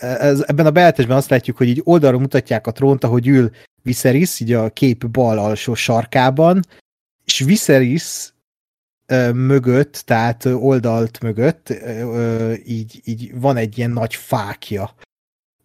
Ez, 0.00 0.44
ebben 0.46 0.66
a 0.66 0.70
beállításban 0.70 1.16
azt 1.16 1.30
látjuk, 1.30 1.56
hogy 1.56 1.68
így 1.68 1.80
oldalra 1.84 2.18
mutatják 2.18 2.66
a 2.66 2.72
trónt, 2.72 3.04
ahogy 3.04 3.28
ül 3.28 3.50
Viserys, 3.82 4.40
így 4.40 4.52
a 4.52 4.70
kép 4.70 5.06
bal 5.06 5.38
alsó 5.38 5.74
sarkában, 5.74 6.62
és 7.24 7.38
Viserys 7.38 8.34
mögött, 9.32 10.02
tehát 10.04 10.44
oldalt 10.44 11.20
mögött, 11.20 11.74
így, 12.64 13.00
így 13.04 13.40
van 13.40 13.56
egy 13.56 13.78
ilyen 13.78 13.90
nagy 13.90 14.14
fákja, 14.14 14.94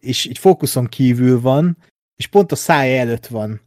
és 0.00 0.24
így 0.24 0.38
fókuszon 0.38 0.86
kívül 0.86 1.40
van, 1.40 1.76
és 2.16 2.26
pont 2.26 2.52
a 2.52 2.56
szája 2.56 3.00
előtt 3.00 3.26
van 3.26 3.60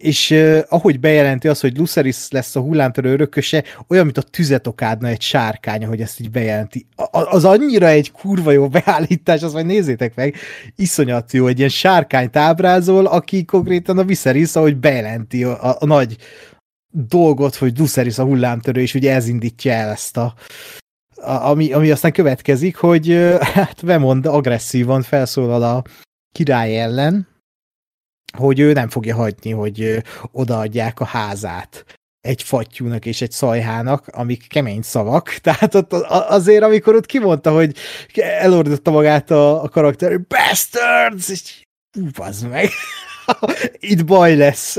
és 0.00 0.30
uh, 0.30 0.58
ahogy 0.68 1.00
bejelenti 1.00 1.48
az, 1.48 1.60
hogy 1.60 1.78
Luceris 1.78 2.30
lesz 2.30 2.56
a 2.56 2.60
hullámtörő 2.60 3.12
örököse, 3.12 3.64
olyan, 3.88 4.04
mint 4.04 4.18
a 4.18 4.22
tüzet 4.22 4.66
okádna 4.66 5.08
egy 5.08 5.20
sárkány, 5.20 5.86
hogy 5.86 6.00
ezt 6.00 6.20
így 6.20 6.30
bejelenti. 6.30 6.86
A, 6.96 7.18
az 7.18 7.44
annyira 7.44 7.86
egy 7.86 8.10
kurva 8.10 8.50
jó 8.50 8.68
beállítás, 8.68 9.42
az 9.42 9.52
majd 9.52 9.66
nézzétek 9.66 10.14
meg, 10.14 10.34
iszonyat 10.76 11.32
jó, 11.32 11.46
egy 11.46 11.58
ilyen 11.58 11.70
sárkányt 11.70 12.36
ábrázol, 12.36 13.06
aki 13.06 13.44
konkrétan 13.44 13.98
a 13.98 14.04
Viserys, 14.04 14.56
ahogy 14.56 14.76
bejelenti 14.76 15.44
a, 15.44 15.70
a, 15.70 15.76
a 15.80 15.86
nagy 15.86 16.16
dolgot, 16.92 17.54
hogy 17.54 17.78
Luceris 17.78 18.18
a 18.18 18.24
hullámtörő, 18.24 18.80
és 18.80 18.94
ugye 18.94 19.14
ez 19.14 19.28
indítja 19.28 19.72
el 19.72 19.90
ezt 19.90 20.16
a, 20.16 20.34
ami, 21.22 21.72
ami 21.72 21.90
aztán 21.90 22.12
következik, 22.12 22.76
hogy 22.76 23.08
hát 23.54 23.84
bemond 23.84 24.26
agresszívan 24.26 25.02
felszólal 25.02 25.62
a 25.62 25.84
király 26.32 26.80
ellen, 26.80 27.28
hogy 28.36 28.60
ő 28.60 28.72
nem 28.72 28.88
fogja 28.88 29.14
hagyni, 29.14 29.50
hogy 29.50 30.02
odaadják 30.32 31.00
a 31.00 31.04
házát 31.04 31.84
egy 32.20 32.42
fattyúnak 32.42 33.06
és 33.06 33.22
egy 33.22 33.30
szajhának, 33.30 34.08
amik 34.08 34.48
kemény 34.48 34.82
szavak. 34.82 35.28
Tehát 35.42 35.74
ott 35.74 35.92
azért, 35.92 36.62
amikor 36.62 36.94
ott 36.94 37.06
kimondta, 37.06 37.52
hogy 37.52 37.76
elordotta 38.14 38.90
magát 38.90 39.30
a, 39.30 39.62
a 39.62 39.68
karakter, 39.68 40.20
bastards! 40.20 41.28
És 41.28 41.58
hú, 41.92 42.48
meg! 42.48 42.68
Itt 43.92 44.04
baj 44.04 44.36
lesz. 44.36 44.76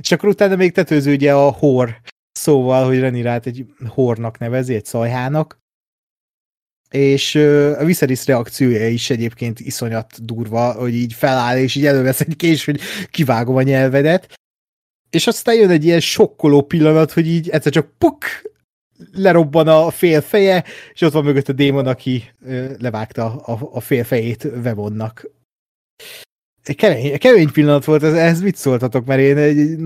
és 0.00 0.12
akkor 0.12 0.28
utána 0.28 0.56
még 0.56 0.72
tetőző 0.72 1.12
ugye 1.12 1.34
a 1.34 1.50
hor 1.50 2.00
szóval, 2.46 2.86
hogy 2.86 2.98
Renirát 2.98 3.46
egy 3.46 3.66
hornak 3.88 4.38
nevezi, 4.38 4.74
egy 4.74 4.84
szajhának, 4.84 5.58
és 6.90 7.34
a 7.78 7.84
Viserys 7.84 8.26
reakciója 8.26 8.88
is 8.88 9.10
egyébként 9.10 9.60
iszonyat 9.60 10.24
durva, 10.24 10.72
hogy 10.72 10.94
így 10.94 11.12
feláll, 11.12 11.58
és 11.58 11.74
így 11.74 11.86
elővesz 11.86 12.20
egy 12.20 12.36
kés, 12.36 12.64
hogy 12.64 12.80
kivágom 13.10 13.56
a 13.56 13.62
nyelvedet, 13.62 14.34
és 15.10 15.26
aztán 15.26 15.54
jön 15.54 15.70
egy 15.70 15.84
ilyen 15.84 16.00
sokkoló 16.00 16.62
pillanat, 16.62 17.12
hogy 17.12 17.26
így 17.26 17.48
egyszer 17.48 17.72
csak 17.72 17.90
puk, 17.98 18.24
lerobban 19.12 19.68
a 19.68 19.90
fél 19.90 20.20
feje, 20.20 20.64
és 20.92 21.00
ott 21.00 21.12
van 21.12 21.24
mögött 21.24 21.48
a 21.48 21.52
démon, 21.52 21.86
aki 21.86 22.24
levágta 22.78 23.36
a, 23.36 23.68
a 23.72 23.80
fél 23.80 24.04
fejét 24.04 24.42
Vevonnak 24.42 25.30
kemény, 26.74 27.18
kemény 27.18 27.52
pillanat 27.52 27.84
volt, 27.84 28.02
ez, 28.02 28.14
ehhez 28.14 28.40
mit 28.40 28.56
szóltatok, 28.56 29.04
mert 29.04 29.20
én 29.20 29.36
egy, 29.36 29.76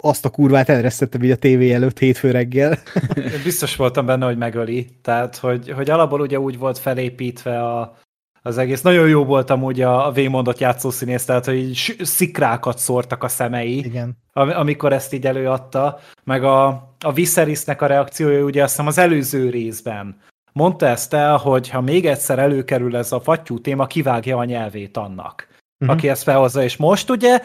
azt 0.00 0.24
a 0.24 0.30
kurvát 0.30 0.68
elresztettem 0.68 1.22
így 1.22 1.30
a 1.30 1.36
tévé 1.36 1.72
előtt 1.72 1.98
hétfő 1.98 2.30
reggel. 2.30 2.78
Én 3.16 3.42
biztos 3.44 3.76
voltam 3.76 4.06
benne, 4.06 4.26
hogy 4.26 4.36
megöli. 4.36 4.88
Tehát, 5.02 5.36
hogy, 5.36 5.70
hogy 5.70 5.90
alapból 5.90 6.20
ugye 6.20 6.40
úgy 6.40 6.58
volt 6.58 6.78
felépítve 6.78 7.62
a, 7.62 7.96
az 8.42 8.58
egész. 8.58 8.80
Nagyon 8.80 9.08
jó 9.08 9.24
volt 9.24 9.50
amúgy 9.50 9.80
a, 9.80 10.06
a 10.06 10.12
V-mondott 10.12 10.58
játszószínész, 10.58 11.24
tehát, 11.24 11.44
hogy 11.44 11.56
így 11.56 11.96
szikrákat 12.00 12.78
szórtak 12.78 13.22
a 13.22 13.28
szemei, 13.28 13.78
Igen. 13.78 14.16
Am, 14.32 14.48
amikor 14.48 14.92
ezt 14.92 15.12
így 15.12 15.26
előadta. 15.26 15.98
Meg 16.24 16.44
a, 16.44 16.66
a 17.00 17.12
Viserysnek 17.12 17.82
a 17.82 17.86
reakciója 17.86 18.42
ugye 18.42 18.62
azt 18.62 18.70
hiszem 18.70 18.86
az 18.86 18.98
előző 18.98 19.50
részben. 19.50 20.16
Mondta 20.52 20.86
ezt 20.86 21.14
el, 21.14 21.36
hogy 21.36 21.68
ha 21.68 21.80
még 21.80 22.06
egyszer 22.06 22.38
előkerül 22.38 22.96
ez 22.96 23.12
a 23.12 23.20
fattyú 23.20 23.60
téma, 23.60 23.86
kivágja 23.86 24.38
a 24.38 24.44
nyelvét 24.44 24.96
annak 24.96 25.50
uh-huh. 25.82 25.96
aki 25.96 26.08
ezt 26.08 26.22
felhozza, 26.22 26.62
és 26.62 26.76
most 26.76 27.10
ugye 27.10 27.40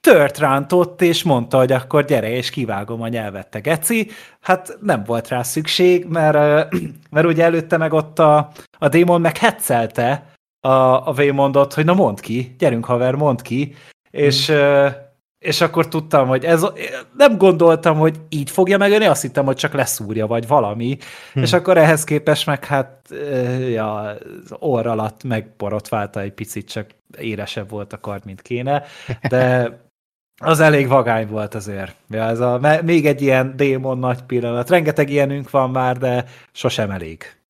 tört 0.00 0.38
rántott, 0.38 1.02
és 1.02 1.22
mondta, 1.22 1.58
hogy 1.58 1.72
akkor 1.72 2.04
gyere, 2.04 2.30
és 2.30 2.50
kivágom 2.50 3.02
a 3.02 3.08
nyelvet, 3.08 3.50
te 3.50 3.60
geci. 3.60 4.10
Hát 4.40 4.78
nem 4.80 5.04
volt 5.04 5.28
rá 5.28 5.42
szükség, 5.42 6.04
mert, 6.04 6.74
mert 7.10 7.26
ugye 7.26 7.44
előtte 7.44 7.76
meg 7.76 7.92
ott 7.92 8.18
a, 8.18 8.50
a 8.78 8.88
démon 8.88 9.20
meg 9.20 9.36
hetszelte 9.36 10.32
a, 10.60 11.08
a 11.08 11.12
Vémondot, 11.12 11.74
hogy 11.74 11.84
na 11.84 11.94
mondd 11.94 12.20
ki, 12.20 12.54
gyerünk 12.58 12.84
haver, 12.84 13.14
mondd 13.14 13.42
ki, 13.42 13.74
és, 14.10 14.48
uh-huh. 14.48 15.04
És 15.38 15.60
akkor 15.60 15.88
tudtam, 15.88 16.28
hogy 16.28 16.44
ez, 16.44 16.66
nem 17.16 17.38
gondoltam, 17.38 17.98
hogy 17.98 18.20
így 18.28 18.50
fogja 18.50 18.78
megölni, 18.78 19.04
azt 19.04 19.22
hittem, 19.22 19.44
hogy 19.44 19.56
csak 19.56 19.72
leszúrja, 19.72 20.26
vagy 20.26 20.46
valami, 20.46 20.98
hmm. 21.32 21.42
és 21.42 21.52
akkor 21.52 21.78
ehhez 21.78 22.04
képest 22.04 22.46
meg 22.46 22.64
hát 22.64 23.08
ja, 23.68 23.94
az 23.94 24.52
orr 24.58 24.86
alatt 24.86 25.24
megborotválta 25.24 26.20
egy 26.20 26.32
picit, 26.32 26.68
csak 26.68 26.90
éresebb 27.18 27.70
volt 27.70 27.92
a 27.92 28.00
kard, 28.00 28.24
mint 28.24 28.42
kéne, 28.42 28.84
de 29.28 29.70
Az 30.38 30.60
elég 30.60 30.88
vagány 30.88 31.26
volt 31.26 31.54
azért. 31.54 31.96
Ja, 32.08 32.22
ez 32.22 32.40
a, 32.40 32.80
még 32.82 33.06
egy 33.06 33.22
ilyen 33.22 33.56
démon 33.56 33.98
nagy 33.98 34.22
pillanat. 34.22 34.70
Rengeteg 34.70 35.10
ilyenünk 35.10 35.50
van 35.50 35.70
már, 35.70 35.98
de 35.98 36.24
sosem 36.52 36.90
elég. 36.90 37.40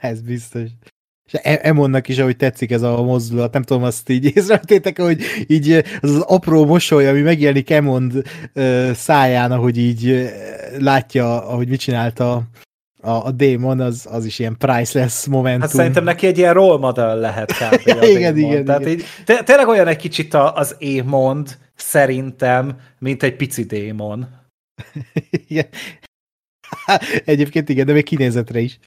Ez 0.00 0.20
biztos. 0.20 0.70
És 1.32 1.38
e- 1.42 1.60
Emonnak 1.62 2.08
is, 2.08 2.18
ahogy 2.18 2.36
tetszik 2.36 2.70
ez 2.70 2.82
a 2.82 3.02
mozdulat, 3.02 3.52
nem 3.52 3.62
tudom, 3.62 3.82
azt 3.82 4.08
így 4.08 4.24
észrevettétek, 4.36 5.00
hogy 5.00 5.22
így 5.46 5.72
az, 5.72 5.84
az 6.00 6.24
apró 6.26 6.66
mosoly, 6.66 7.08
ami 7.08 7.20
megjelenik 7.20 7.70
Emond 7.70 8.22
száján, 8.92 9.52
ahogy 9.52 9.78
így 9.78 10.30
látja, 10.78 11.48
ahogy 11.48 11.68
mit 11.68 11.80
csinálta 11.80 12.42
a, 13.00 13.10
a 13.10 13.30
démon, 13.30 13.80
az, 13.80 14.06
az 14.10 14.24
is 14.24 14.38
ilyen 14.38 14.56
priceless 14.58 15.26
momentum. 15.26 15.60
Hát 15.60 15.70
szerintem 15.70 16.04
neki 16.04 16.26
egy 16.26 16.38
ilyen 16.38 16.54
role 16.54 16.78
model 16.78 17.18
lehet 17.18 17.52
kb. 17.52 17.88
A 18.00 18.06
igen, 18.16 18.36
igen, 18.36 18.64
Tehát 18.64 18.80
igen. 18.80 18.92
Így, 18.92 19.04
te, 19.24 19.42
tényleg 19.42 19.68
olyan 19.68 19.86
egy 19.86 19.96
kicsit 19.96 20.34
az 20.34 20.76
Émond, 20.78 21.58
szerintem, 21.74 22.80
mint 22.98 23.22
egy 23.22 23.36
pici 23.36 23.64
démon. 23.64 24.28
igen. 25.46 25.66
Egyébként 27.24 27.68
igen, 27.68 27.86
de 27.86 27.92
még 27.92 28.04
kinézetre 28.04 28.60
is. 28.60 28.78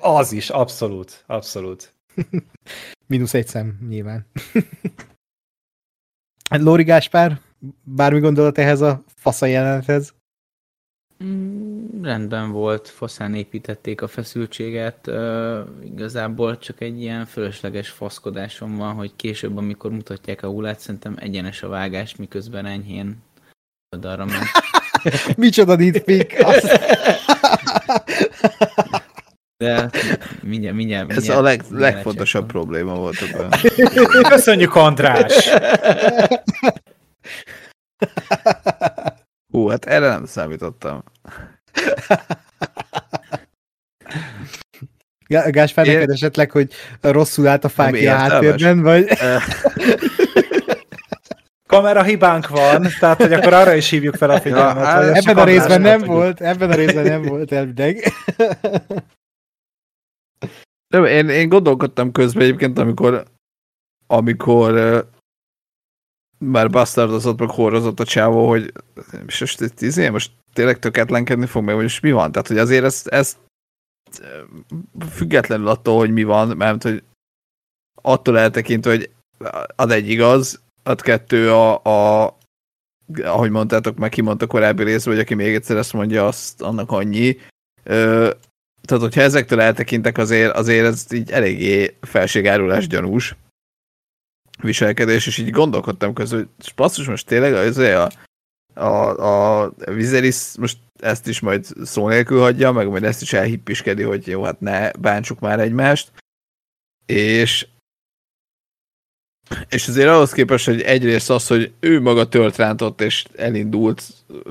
Az 0.00 0.32
is, 0.32 0.50
abszolút, 0.50 1.24
abszolút. 1.26 1.92
Minusz 3.06 3.34
egy 3.34 3.46
szem, 3.46 3.78
nyilván. 3.88 4.26
Lóri 6.50 6.82
Gáspár, 6.82 7.40
bármi 7.84 8.20
gondolat 8.20 8.58
ehhez 8.58 8.80
a 8.80 9.02
fasza 9.14 9.46
jelenethez? 9.46 10.14
Mm, 11.24 12.02
rendben 12.02 12.50
volt, 12.50 12.88
faszán 12.88 13.34
építették 13.34 14.02
a 14.02 14.08
feszültséget, 14.08 15.06
uh, 15.06 15.58
igazából 15.84 16.58
csak 16.58 16.80
egy 16.80 17.00
ilyen 17.00 17.26
fölösleges 17.26 17.88
faszkodásom 17.88 18.76
van, 18.76 18.94
hogy 18.94 19.12
később, 19.16 19.56
amikor 19.56 19.90
mutatják 19.90 20.42
a 20.42 20.48
hullát, 20.48 20.80
szerintem 20.80 21.14
egyenes 21.18 21.62
a 21.62 21.68
vágás, 21.68 22.16
miközben 22.16 22.66
enyhén 22.66 23.22
oldalra 23.90 24.24
ment. 24.24 24.46
Micsoda 25.36 25.74
nitpick! 25.74 26.44
De 29.60 29.90
mindjárt, 30.42 30.76
mindjárt, 30.76 31.10
Ez 31.10 31.16
mindjárt, 31.16 31.38
a 31.38 31.42
leg, 31.42 31.60
mindjárt 31.68 31.94
legfontosabb 31.94 32.42
lecsekkolom. 32.42 32.66
probléma 32.68 32.94
volt 32.94 33.16
ebben. 33.22 33.50
Köszönjük, 34.28 34.74
András! 34.74 35.48
Hú, 39.52 39.68
hát 39.68 39.84
erre 39.84 40.08
nem 40.08 40.24
számítottam. 40.24 41.02
Gá- 45.26 45.50
Gáspár, 45.50 45.86
Én- 45.86 45.92
neked 45.94 46.10
esetleg, 46.10 46.50
hogy 46.50 46.72
rosszul 47.00 47.46
állt 47.46 47.64
a 47.64 47.68
fákja 47.68 47.98
értelmes. 48.00 48.30
háttérben, 48.32 48.82
vagy 48.82 49.08
Kamera 51.68 52.02
hibánk 52.02 52.48
van, 52.48 52.86
tehát 53.00 53.22
hogy 53.22 53.32
akkor 53.32 53.52
arra 53.52 53.74
is 53.74 53.90
hívjuk 53.90 54.16
fel 54.16 54.30
a 54.30 54.40
figyelmet. 54.40 54.76
Ja, 54.76 54.84
hát 54.84 55.16
ebben 55.16 55.36
a 55.36 55.44
részben 55.44 55.80
nem 55.80 56.00
volt, 56.00 56.40
ebben 56.40 56.70
a 56.70 56.74
részben 56.74 57.04
nem 57.04 57.22
volt 57.22 57.52
elvileg. 57.52 58.12
Nem, 60.94 61.04
én, 61.04 61.28
én 61.28 61.48
gondolkodtam 61.48 62.12
közben 62.12 62.42
egyébként, 62.42 62.78
amikor 62.78 63.24
amikor 64.06 64.72
uh, 64.72 65.04
már 66.38 66.70
bastardozott, 66.70 67.38
meg 67.38 67.48
horrozott 67.48 68.00
a 68.00 68.04
csávó, 68.04 68.48
hogy 68.48 68.72
és 69.26 69.40
most, 69.40 69.60
itt 69.60 69.80
izé, 69.80 70.08
most 70.08 70.32
tényleg 70.52 70.78
töketlenkedni 70.78 71.46
fog 71.46 71.64
meg, 71.64 71.76
most 71.76 72.02
mi 72.02 72.12
van? 72.12 72.32
Tehát, 72.32 72.48
hogy 72.48 72.58
azért 72.58 72.84
ezt, 72.84 73.06
ezt 73.06 73.38
függetlenül 75.10 75.68
attól, 75.68 75.98
hogy 75.98 76.12
mi 76.12 76.22
van, 76.22 76.56
mert 76.56 76.82
hogy 76.82 77.02
attól 78.02 78.38
eltekintve, 78.38 78.90
hogy 78.90 79.10
ad 79.76 79.90
egy 79.90 80.08
igaz, 80.08 80.62
ad 80.82 81.00
kettő 81.00 81.52
a, 81.52 81.84
a 81.84 82.36
ahogy 83.22 83.50
mondtátok, 83.50 83.96
meg 83.96 84.10
kimondta 84.10 84.46
korábbi 84.46 84.82
részben, 84.82 85.14
hogy 85.14 85.22
aki 85.22 85.34
még 85.34 85.54
egyszer 85.54 85.76
ezt 85.76 85.92
mondja, 85.92 86.26
azt 86.26 86.62
annak 86.62 86.90
annyi. 86.90 87.36
Ö, 87.82 88.30
tehát, 88.90 89.04
hogyha 89.04 89.20
ezektől 89.20 89.60
eltekintek, 89.60 90.18
azért, 90.18 90.54
azért 90.56 90.86
ez 90.86 91.06
így 91.12 91.30
eléggé 91.30 91.96
felségárulás 92.00 92.86
gyanús 92.86 93.36
viselkedés, 94.62 95.26
és 95.26 95.38
így 95.38 95.50
gondolkodtam 95.50 96.14
közben, 96.14 96.38
hogy 96.38 96.72
basszus, 96.74 97.06
most 97.06 97.26
tényleg 97.26 97.54
az 97.54 97.78
a, 97.78 98.10
a, 98.74 99.62
a 99.62 99.72
Viserys 99.86 100.56
most 100.58 100.78
ezt 101.00 101.26
is 101.26 101.40
majd 101.40 101.66
szó 101.82 102.08
nélkül 102.08 102.40
hagyja, 102.40 102.72
meg 102.72 102.88
majd 102.88 103.04
ezt 103.04 103.22
is 103.22 103.32
elhippiskedi, 103.32 104.02
hogy 104.02 104.26
jó, 104.26 104.42
hát 104.42 104.60
ne 104.60 104.90
bántsuk 104.90 105.40
már 105.40 105.60
egymást. 105.60 106.12
És 107.06 107.66
és 109.68 109.88
azért 109.88 110.08
ahhoz 110.08 110.32
képest, 110.32 110.66
hogy 110.66 110.80
egyrészt 110.80 111.30
az, 111.30 111.46
hogy 111.46 111.72
ő 111.80 112.00
maga 112.00 112.28
tört 112.28 112.56
rántott 112.56 113.00
és 113.00 113.24
elindult 113.36 114.02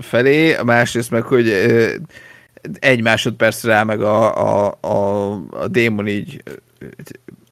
felé, 0.01 0.61
másrészt 0.61 1.11
meg, 1.11 1.23
hogy 1.23 1.49
egy 2.79 3.01
másodpercre 3.01 3.71
rá 3.71 3.83
meg 3.83 4.01
a, 4.01 4.37
a, 4.37 4.77
a, 4.81 5.31
a 5.49 5.67
démon 5.67 6.07
így 6.07 6.43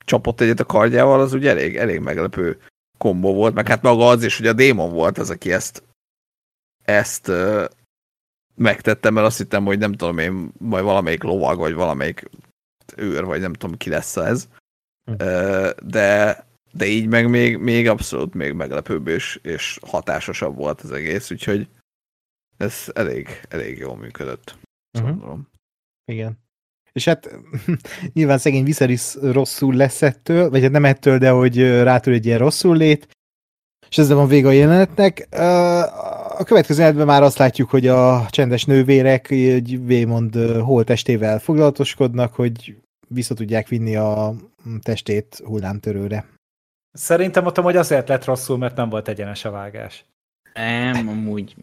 csapott 0.06 0.42
egyet 0.42 0.60
a 0.60 0.66
kardjával, 0.66 1.20
az 1.20 1.34
ugye 1.34 1.50
elég, 1.50 1.78
elég 1.78 2.00
meglepő 2.00 2.60
kombó 2.98 3.34
volt, 3.34 3.54
meg 3.54 3.68
hát 3.68 3.82
maga 3.82 4.08
az 4.08 4.24
is, 4.24 4.38
hogy 4.38 4.48
a 4.48 4.54
démon 4.54 4.92
volt 4.92 5.18
az, 5.18 5.30
aki 5.30 5.52
ezt 5.52 5.84
ezt 6.88 7.28
ö, 7.28 7.66
megtettem, 8.56 9.14
mert 9.14 9.26
azt 9.26 9.38
hittem, 9.38 9.66
hogy 9.66 9.78
nem 9.78 9.94
tudom 9.94 10.18
én, 10.18 10.52
majd 10.58 10.84
valamelyik 10.84 11.24
lovag, 11.24 11.58
vagy 11.58 11.74
valamelyik 11.74 12.30
őr, 12.96 13.26
vagy 13.26 13.42
nem 13.42 13.54
tudom 13.54 13.78
ki 13.78 13.90
lesz 13.90 14.18
ez. 14.18 14.48
Hm. 15.06 15.14
Ö, 15.18 15.70
de, 15.84 16.46
de 16.72 16.86
így 16.86 17.08
meg 17.08 17.30
még, 17.30 17.58
még 17.58 17.88
abszolút 17.88 18.34
még 18.34 18.54
meglepőbb 18.54 19.08
és, 19.08 19.40
és 19.44 19.80
hatásosabb 19.82 20.56
volt 20.56 20.82
az 20.82 20.92
egész, 20.92 21.32
úgyhogy 21.32 21.68
ez 22.58 22.92
elég, 22.94 23.42
elég 23.50 23.78
jól 23.78 23.98
működött. 23.98 24.58
Gondolom. 24.92 25.50
Igen. 26.06 26.46
És 26.92 27.06
hát 27.06 27.30
nyilván 28.14 28.38
szegény 28.38 28.64
Viserys 28.64 29.16
rosszul 29.16 29.76
lesz 29.76 30.02
ettől, 30.02 30.50
vagy 30.50 30.62
hát 30.62 30.72
nem 30.72 30.86
ettől, 30.86 31.18
de 31.18 31.30
hogy 31.30 31.82
rátör 31.82 32.14
egy 32.14 32.26
ilyen 32.26 32.38
rosszul 32.38 32.78
lét, 32.78 33.18
és 33.90 33.98
ezzel 33.98 34.16
van 34.16 34.28
vége 34.28 34.48
a 34.48 34.52
jelenetnek. 34.52 35.28
A 36.38 36.44
következő 36.44 36.80
jelenetben 36.80 37.08
már 37.08 37.24
azt 37.24 37.38
látjuk, 37.38 37.70
hogy 37.70 37.88
a 37.88 38.26
csendes 38.30 38.66
nővérek 38.66 39.30
egy 39.30 39.86
Vémond 39.86 40.36
ö, 40.36 40.60
holttestével 40.60 41.40
foglalatoskodnak, 41.40 42.34
hogy 42.34 42.78
vissza 43.08 43.34
tudják 43.34 43.68
vinni 43.68 43.96
a 43.96 44.34
testét 44.82 45.42
hullámtörőre. 45.46 46.26
Szerintem 46.92 47.44
mondtam, 47.44 47.64
hogy 47.64 47.76
azért 47.76 48.08
lett 48.08 48.26
rosszul, 48.26 48.58
mert 48.58 48.76
nem 48.76 48.90
volt 48.90 49.08
egyenes 49.08 49.46
a 49.46 49.52
vágás. 49.52 50.06
Nem, 50.54 51.08
amúgy. 51.08 51.56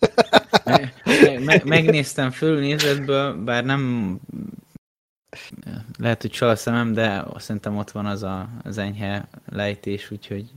Me, 0.64 0.92
me, 1.04 1.38
me, 1.38 1.62
megnéztem 1.64 2.30
fölnézetből, 2.30 3.34
bár 3.34 3.64
nem 3.64 4.18
lehet, 5.98 6.20
hogy 6.20 6.30
csal 6.30 6.48
a 6.48 6.56
szemem, 6.56 6.92
de 6.92 7.24
szerintem 7.36 7.76
ott 7.76 7.90
van 7.90 8.06
az 8.06 8.22
a, 8.22 8.48
az 8.62 8.78
enyhe 8.78 9.28
lejtés, 9.50 10.10
úgyhogy 10.10 10.50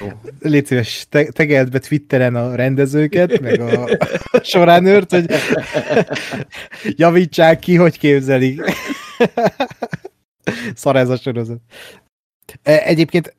Ó, 0.00 0.06
Légy 0.40 0.66
szíves, 0.66 1.06
te, 1.08 1.24
tegeld 1.24 1.70
be 1.70 1.78
Twitteren 1.78 2.34
a 2.34 2.54
rendezőket, 2.54 3.40
meg 3.40 3.60
a 3.60 3.88
soránőrt, 4.42 5.10
hogy 5.10 5.30
javítsák 6.82 7.58
ki, 7.58 7.76
hogy 7.76 7.98
képzelik. 7.98 8.62
Szar 10.74 10.96
ez 10.96 11.08
a 11.08 11.16
sorozat. 11.16 11.60
E, 12.62 12.82
Egyébként 12.84 13.36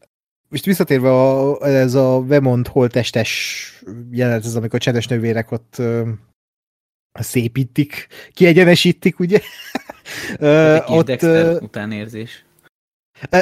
most 0.54 0.66
visszatérve 0.66 1.12
a, 1.12 1.62
ez 1.68 1.94
a 1.94 2.24
Vemont 2.26 2.68
holtestes 2.68 3.84
jelenet, 4.12 4.46
ez 4.46 4.56
amikor 4.56 4.76
a 4.76 4.82
csendes 4.82 5.08
nővérek 5.08 5.52
ott 5.52 5.76
ö, 5.78 6.10
szépítik, 7.12 8.08
kiegyenesítik, 8.34 9.20
ugye? 9.20 9.40
Ö, 10.38 10.74
egy 10.74 10.82
ott, 10.88 11.06
Dexter 11.06 11.62
utánérzés. 11.62 12.46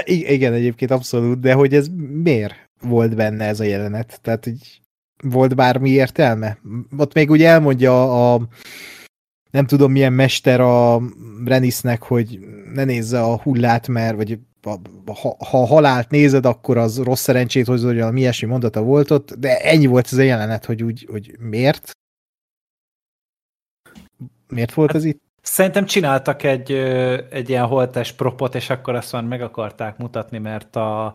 Igen, 0.06 0.54
egyébként 0.54 0.92
abszolút, 0.92 1.40
de 1.40 1.54
hogy 1.54 1.74
ez 1.74 1.88
miért 2.24 2.70
volt 2.82 3.16
benne 3.16 3.46
ez 3.46 3.60
a 3.60 3.64
jelenet? 3.64 4.20
Tehát, 4.22 4.44
hogy 4.44 4.82
volt 5.24 5.56
bármi 5.56 5.90
értelme? 5.90 6.58
Ott 6.98 7.14
még 7.14 7.30
ugye 7.30 7.48
elmondja 7.48 8.34
a 8.34 8.48
nem 9.50 9.66
tudom 9.66 9.92
milyen 9.92 10.14
mester 10.14 10.60
a 10.60 11.02
Renisnek, 11.46 12.02
hogy 12.02 12.40
ne 12.74 12.84
nézze 12.84 13.22
a 13.22 13.38
hullát, 13.38 13.88
mert 13.88 14.16
vagy 14.16 14.40
ha, 15.06 15.36
ha 15.50 15.66
halált 15.66 16.10
nézed, 16.10 16.46
akkor 16.46 16.78
az 16.78 17.04
rossz 17.04 17.22
szerencsét 17.22 17.66
hoz, 17.66 17.84
hogy 17.84 17.98
valami 17.98 18.20
ilyesmi 18.20 18.48
mondata 18.48 18.82
volt 18.82 19.12
ott, 19.12 19.34
de 19.34 19.60
ennyi 19.60 19.86
volt 19.86 20.06
ez 20.12 20.18
a 20.18 20.22
jelenet, 20.22 20.66
hogy 20.66 20.84
úgy, 20.84 21.08
hogy 21.12 21.36
miért? 21.40 21.92
Miért 24.48 24.74
volt 24.74 24.96
ez 24.96 25.04
itt? 25.04 25.22
Szerintem 25.42 25.86
csináltak 25.86 26.44
egy, 26.44 26.72
egy 27.30 27.50
ilyen 27.50 27.66
holtes 27.66 28.12
propot, 28.12 28.56
és 28.56 28.70
akkor 28.70 28.96
azt 28.96 29.12
már 29.12 29.24
meg 29.24 29.42
akarták 29.42 29.98
mutatni, 29.98 30.38
mert 30.38 30.76
a, 30.76 31.06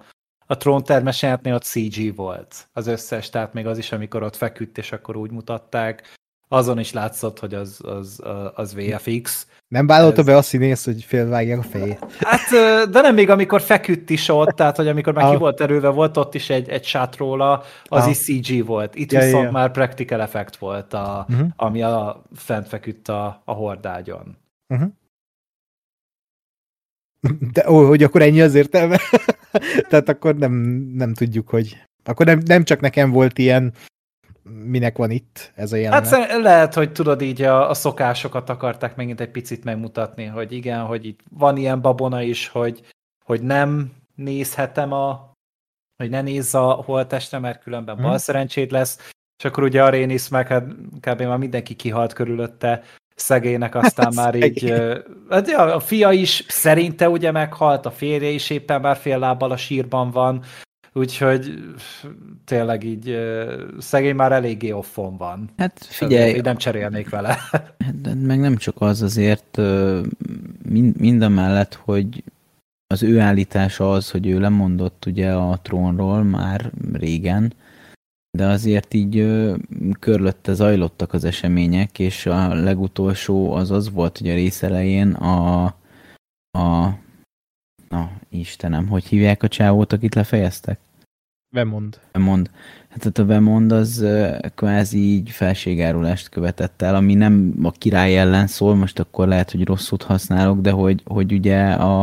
a 0.46 0.56
tróntermes 0.56 1.22
jelenetnél 1.22 1.54
ott 1.54 1.64
CG 1.64 2.14
volt 2.14 2.68
az 2.72 2.86
összes, 2.86 3.30
tehát 3.30 3.52
még 3.52 3.66
az 3.66 3.78
is, 3.78 3.92
amikor 3.92 4.22
ott 4.22 4.36
feküdt, 4.36 4.78
és 4.78 4.92
akkor 4.92 5.16
úgy 5.16 5.30
mutatták. 5.30 6.14
Azon 6.48 6.78
is 6.78 6.92
látszott, 6.92 7.38
hogy 7.38 7.54
az, 7.54 7.80
az, 7.84 8.22
az 8.54 8.74
VFX. 8.74 9.46
Nem 9.68 9.86
vállalta 9.86 10.20
Ez... 10.20 10.26
be 10.26 10.36
a 10.36 10.42
színész, 10.42 10.84
hogy 10.84 11.02
félvágják 11.02 11.58
a 11.58 11.62
fejét? 11.62 12.06
Hát, 12.18 12.48
de 12.90 13.00
nem 13.00 13.14
még 13.14 13.30
amikor 13.30 13.60
feküdt 13.60 14.10
is 14.10 14.28
ott, 14.28 14.48
tehát 14.48 14.76
hogy 14.76 14.88
amikor 14.88 15.12
már 15.12 15.24
ah. 15.24 15.30
ki 15.30 15.36
volt 15.36 15.60
erőve, 15.60 15.88
volt 15.88 16.16
ott 16.16 16.34
is 16.34 16.50
egy, 16.50 16.68
egy 16.68 16.84
sát 16.84 17.16
róla, 17.16 17.62
az 17.84 18.04
ah. 18.04 18.10
is 18.10 18.18
CG 18.18 18.66
volt. 18.66 18.94
Itt 18.94 19.12
ja, 19.12 19.20
viszont 19.20 19.44
ja. 19.44 19.50
már 19.50 19.70
practical 19.70 20.20
effect 20.20 20.56
volt, 20.56 20.92
a, 20.92 21.26
uh-huh. 21.28 21.48
ami 21.56 21.82
a 21.82 22.22
fent 22.34 22.68
feküdt 22.68 23.08
a, 23.08 23.42
a 23.44 23.52
hordágyon. 23.52 24.36
Uh-huh. 24.68 24.88
De 27.52 27.70
ó, 27.70 27.86
hogy 27.86 28.02
akkor 28.02 28.22
ennyi 28.22 28.40
az 28.40 28.54
értelme? 28.54 28.98
tehát 29.88 30.08
akkor 30.08 30.36
nem, 30.36 30.52
nem 30.94 31.14
tudjuk, 31.14 31.48
hogy... 31.48 31.82
Akkor 32.04 32.26
nem, 32.26 32.40
nem 32.44 32.64
csak 32.64 32.80
nekem 32.80 33.10
volt 33.10 33.38
ilyen 33.38 33.72
minek 34.48 34.96
van 34.96 35.10
itt 35.10 35.52
ez 35.54 35.72
a 35.72 35.76
jelenet. 35.76 36.08
Hát 36.08 36.40
lehet, 36.40 36.74
hogy 36.74 36.92
tudod 36.92 37.22
így 37.22 37.42
a, 37.42 37.70
a 37.70 37.74
szokásokat 37.74 38.48
akarták 38.48 38.96
megint 38.96 39.20
egy 39.20 39.30
picit 39.30 39.64
megmutatni, 39.64 40.24
hogy 40.24 40.52
igen, 40.52 40.80
hogy 40.80 41.06
itt 41.06 41.20
van 41.30 41.56
ilyen 41.56 41.80
babona 41.80 42.22
is, 42.22 42.48
hogy, 42.48 42.82
hogy 43.24 43.42
nem 43.42 43.92
nézhetem 44.14 44.92
a 44.92 45.34
hogy 45.96 46.10
ne 46.10 46.22
nézz 46.22 46.54
a 46.54 46.70
holtestre, 46.70 47.38
mert 47.38 47.62
különben 47.62 47.94
hmm. 47.94 48.04
bal 48.04 48.18
szerencséd 48.18 48.70
lesz, 48.70 49.12
és 49.38 49.44
akkor 49.44 49.62
ugye 49.62 49.84
a 49.84 49.88
Rénisz 49.88 50.28
meg 50.28 50.46
hát 50.46 50.64
kb. 51.00 51.22
már 51.22 51.38
mindenki 51.38 51.74
kihalt 51.74 52.12
körülötte, 52.12 52.82
szegénynek 53.14 53.74
aztán 53.74 54.12
már 54.22 54.34
így, 54.34 54.72
hát 55.30 55.48
ja, 55.48 55.74
a 55.74 55.80
fia 55.80 56.12
is 56.12 56.44
szerinte 56.48 57.08
ugye 57.08 57.30
meghalt, 57.30 57.86
a 57.86 57.90
férje 57.90 58.28
is 58.28 58.50
éppen 58.50 58.80
már 58.80 58.96
fél 58.96 59.18
lábbal 59.18 59.50
a 59.50 59.56
sírban 59.56 60.10
van, 60.10 60.44
Úgyhogy 60.96 61.58
tényleg 62.44 62.84
így 62.84 63.18
szegény 63.78 64.14
már 64.14 64.32
eléggé 64.32 64.70
offon 64.70 65.16
van. 65.16 65.50
Hát 65.56 65.84
figyelj. 65.84 66.34
Így 66.34 66.42
nem 66.42 66.56
cserélnék 66.56 67.08
vele. 67.08 67.38
De 68.02 68.14
meg 68.14 68.40
nem 68.40 68.56
csak 68.56 68.74
az 68.78 69.02
azért, 69.02 69.56
mind, 70.68 71.00
mind 71.00 71.22
a 71.22 71.28
mellett, 71.28 71.74
hogy 71.74 72.24
az 72.86 73.02
ő 73.02 73.20
állítása 73.20 73.92
az, 73.92 74.10
hogy 74.10 74.26
ő 74.26 74.40
lemondott 74.40 75.06
ugye 75.06 75.32
a 75.32 75.58
trónról 75.62 76.22
már 76.22 76.72
régen, 76.92 77.52
de 78.38 78.46
azért 78.46 78.94
így 78.94 79.26
körülötte 80.00 80.54
zajlottak 80.54 81.12
az 81.12 81.24
események, 81.24 81.98
és 81.98 82.26
a 82.26 82.54
legutolsó 82.54 83.52
az 83.52 83.70
az 83.70 83.90
volt, 83.90 84.18
hogy 84.18 84.28
a 84.28 84.34
rész 84.34 84.62
elején 84.62 85.12
a, 85.12 85.64
a 86.58 86.98
na 87.88 88.10
Istenem, 88.28 88.88
hogy 88.88 89.04
hívják 89.04 89.42
a 89.42 89.48
csávót, 89.48 89.92
akit 89.92 90.14
lefejeztek? 90.14 90.78
Vemond. 91.50 92.00
Vemond. 92.12 92.50
Hát 92.88 93.18
a 93.18 93.24
Vemond 93.24 93.72
az 93.72 94.06
kvázi 94.54 94.98
így 94.98 95.30
felségárulást 95.30 96.28
követett 96.28 96.82
el, 96.82 96.94
ami 96.94 97.14
nem 97.14 97.54
a 97.62 97.70
király 97.70 98.18
ellen 98.18 98.46
szól, 98.46 98.74
most 98.74 98.98
akkor 98.98 99.28
lehet, 99.28 99.50
hogy 99.50 99.64
rosszút 99.64 100.02
használok, 100.02 100.60
de 100.60 100.70
hogy, 100.70 101.02
hogy 101.04 101.32
ugye 101.32 101.72
a, 101.72 102.02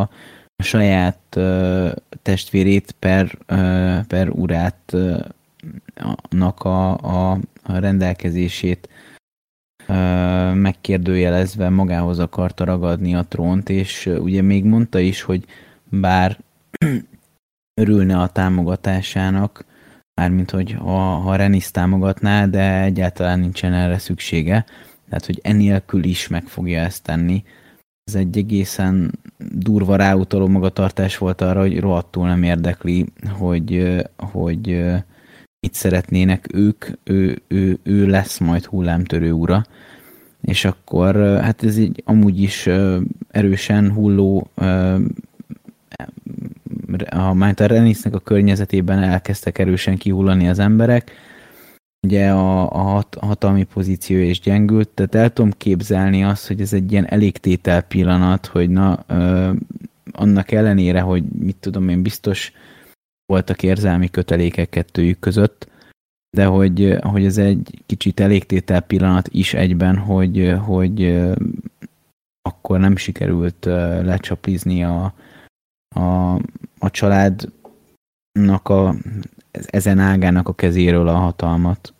a 0.55 0.63
saját 0.63 1.19
uh, 1.35 1.91
testvérét 2.21 2.95
per, 2.99 3.37
uh, 3.49 4.05
per 4.05 4.29
urát 4.29 4.91
uh, 4.93 5.19
nak 6.29 6.63
a, 6.63 6.97
a, 6.97 7.31
a 7.63 7.77
rendelkezését 7.77 8.89
uh, 9.87 10.53
megkérdőjelezve 10.53 11.69
magához 11.69 12.19
akarta 12.19 12.63
ragadni 12.63 13.15
a 13.15 13.25
trónt, 13.25 13.69
és 13.69 14.05
ugye 14.05 14.41
még 14.41 14.63
mondta 14.63 14.99
is, 14.99 15.21
hogy 15.21 15.45
bár 15.89 16.37
örülne 17.73 18.17
a 18.17 18.27
támogatásának, 18.27 19.65
mármint 20.13 20.51
hogy 20.51 20.71
ha, 20.71 20.99
ha 20.99 21.35
Renis 21.35 21.71
támogatná, 21.71 22.45
de 22.45 22.81
egyáltalán 22.81 23.39
nincsen 23.39 23.73
erre 23.73 23.97
szüksége, 23.97 24.65
tehát 25.09 25.25
hogy 25.25 25.39
enélkül 25.43 26.03
is 26.03 26.27
meg 26.27 26.45
fogja 26.47 26.79
ezt 26.79 27.03
tenni. 27.03 27.43
Ez 28.03 28.15
egy 28.15 28.37
egészen 28.37 29.19
durva 29.37 29.95
ráutaló 29.95 30.47
magatartás 30.47 31.17
volt 31.17 31.41
arra, 31.41 31.59
hogy 31.59 31.79
rohadtul 31.79 32.27
nem 32.27 32.43
érdekli, 32.43 33.05
hogy, 33.29 34.01
hogy 34.17 34.83
mit 35.59 35.73
szeretnének 35.73 36.47
ők, 36.53 36.85
ő, 37.03 37.41
ő, 37.47 37.79
ő 37.83 38.07
lesz 38.07 38.37
majd 38.37 38.65
hullámtörő 38.65 39.31
ura. 39.31 39.65
És 40.41 40.65
akkor 40.65 41.15
hát 41.15 41.63
ez 41.63 41.77
így 41.77 42.03
amúgy 42.05 42.41
is 42.41 42.69
erősen 43.31 43.91
hulló 43.91 44.47
a, 47.09 47.33
majd 47.33 47.59
a 47.59 47.65
Renisnek 47.65 48.13
a 48.13 48.19
környezetében 48.19 49.03
elkezdtek 49.03 49.57
erősen 49.57 49.97
kihullani 49.97 50.49
az 50.49 50.59
emberek, 50.59 51.11
ugye 52.07 52.29
a, 52.31 52.71
a, 52.71 52.81
hat, 52.81 53.15
a 53.15 53.25
hatalmi 53.25 53.63
pozíció 53.63 54.17
is 54.17 54.39
gyengült, 54.39 54.89
tehát 54.89 55.15
el 55.15 55.33
tudom 55.33 55.51
képzelni 55.57 56.23
azt, 56.23 56.47
hogy 56.47 56.61
ez 56.61 56.73
egy 56.73 56.91
ilyen 56.91 57.05
elégtétel 57.05 57.81
pillanat, 57.81 58.45
hogy 58.45 58.69
na, 58.69 59.03
ö, 59.07 59.51
annak 60.11 60.51
ellenére, 60.51 61.01
hogy 61.01 61.23
mit 61.23 61.55
tudom 61.55 61.89
én, 61.89 62.01
biztos 62.01 62.51
voltak 63.25 63.63
érzelmi 63.63 64.09
kötelékek 64.09 64.69
kettőjük 64.69 65.19
között, 65.19 65.67
de 66.37 66.45
hogy, 66.45 66.97
hogy 67.01 67.25
ez 67.25 67.37
egy 67.37 67.83
kicsit 67.85 68.19
elégtétel 68.19 68.81
pillanat 68.81 69.27
is 69.31 69.53
egyben, 69.53 69.97
hogy, 69.97 70.55
hogy 70.65 71.21
akkor 72.41 72.79
nem 72.79 72.95
sikerült 72.95 73.65
lecsaplizni 74.03 74.83
a, 74.83 75.13
a, 75.93 76.33
a 76.79 76.89
családnak 76.91 78.69
a, 78.69 78.95
ezen 79.51 79.99
ágának 79.99 80.47
a 80.47 80.53
kezéről 80.53 81.07
a 81.07 81.17
hatalmat. 81.17 81.93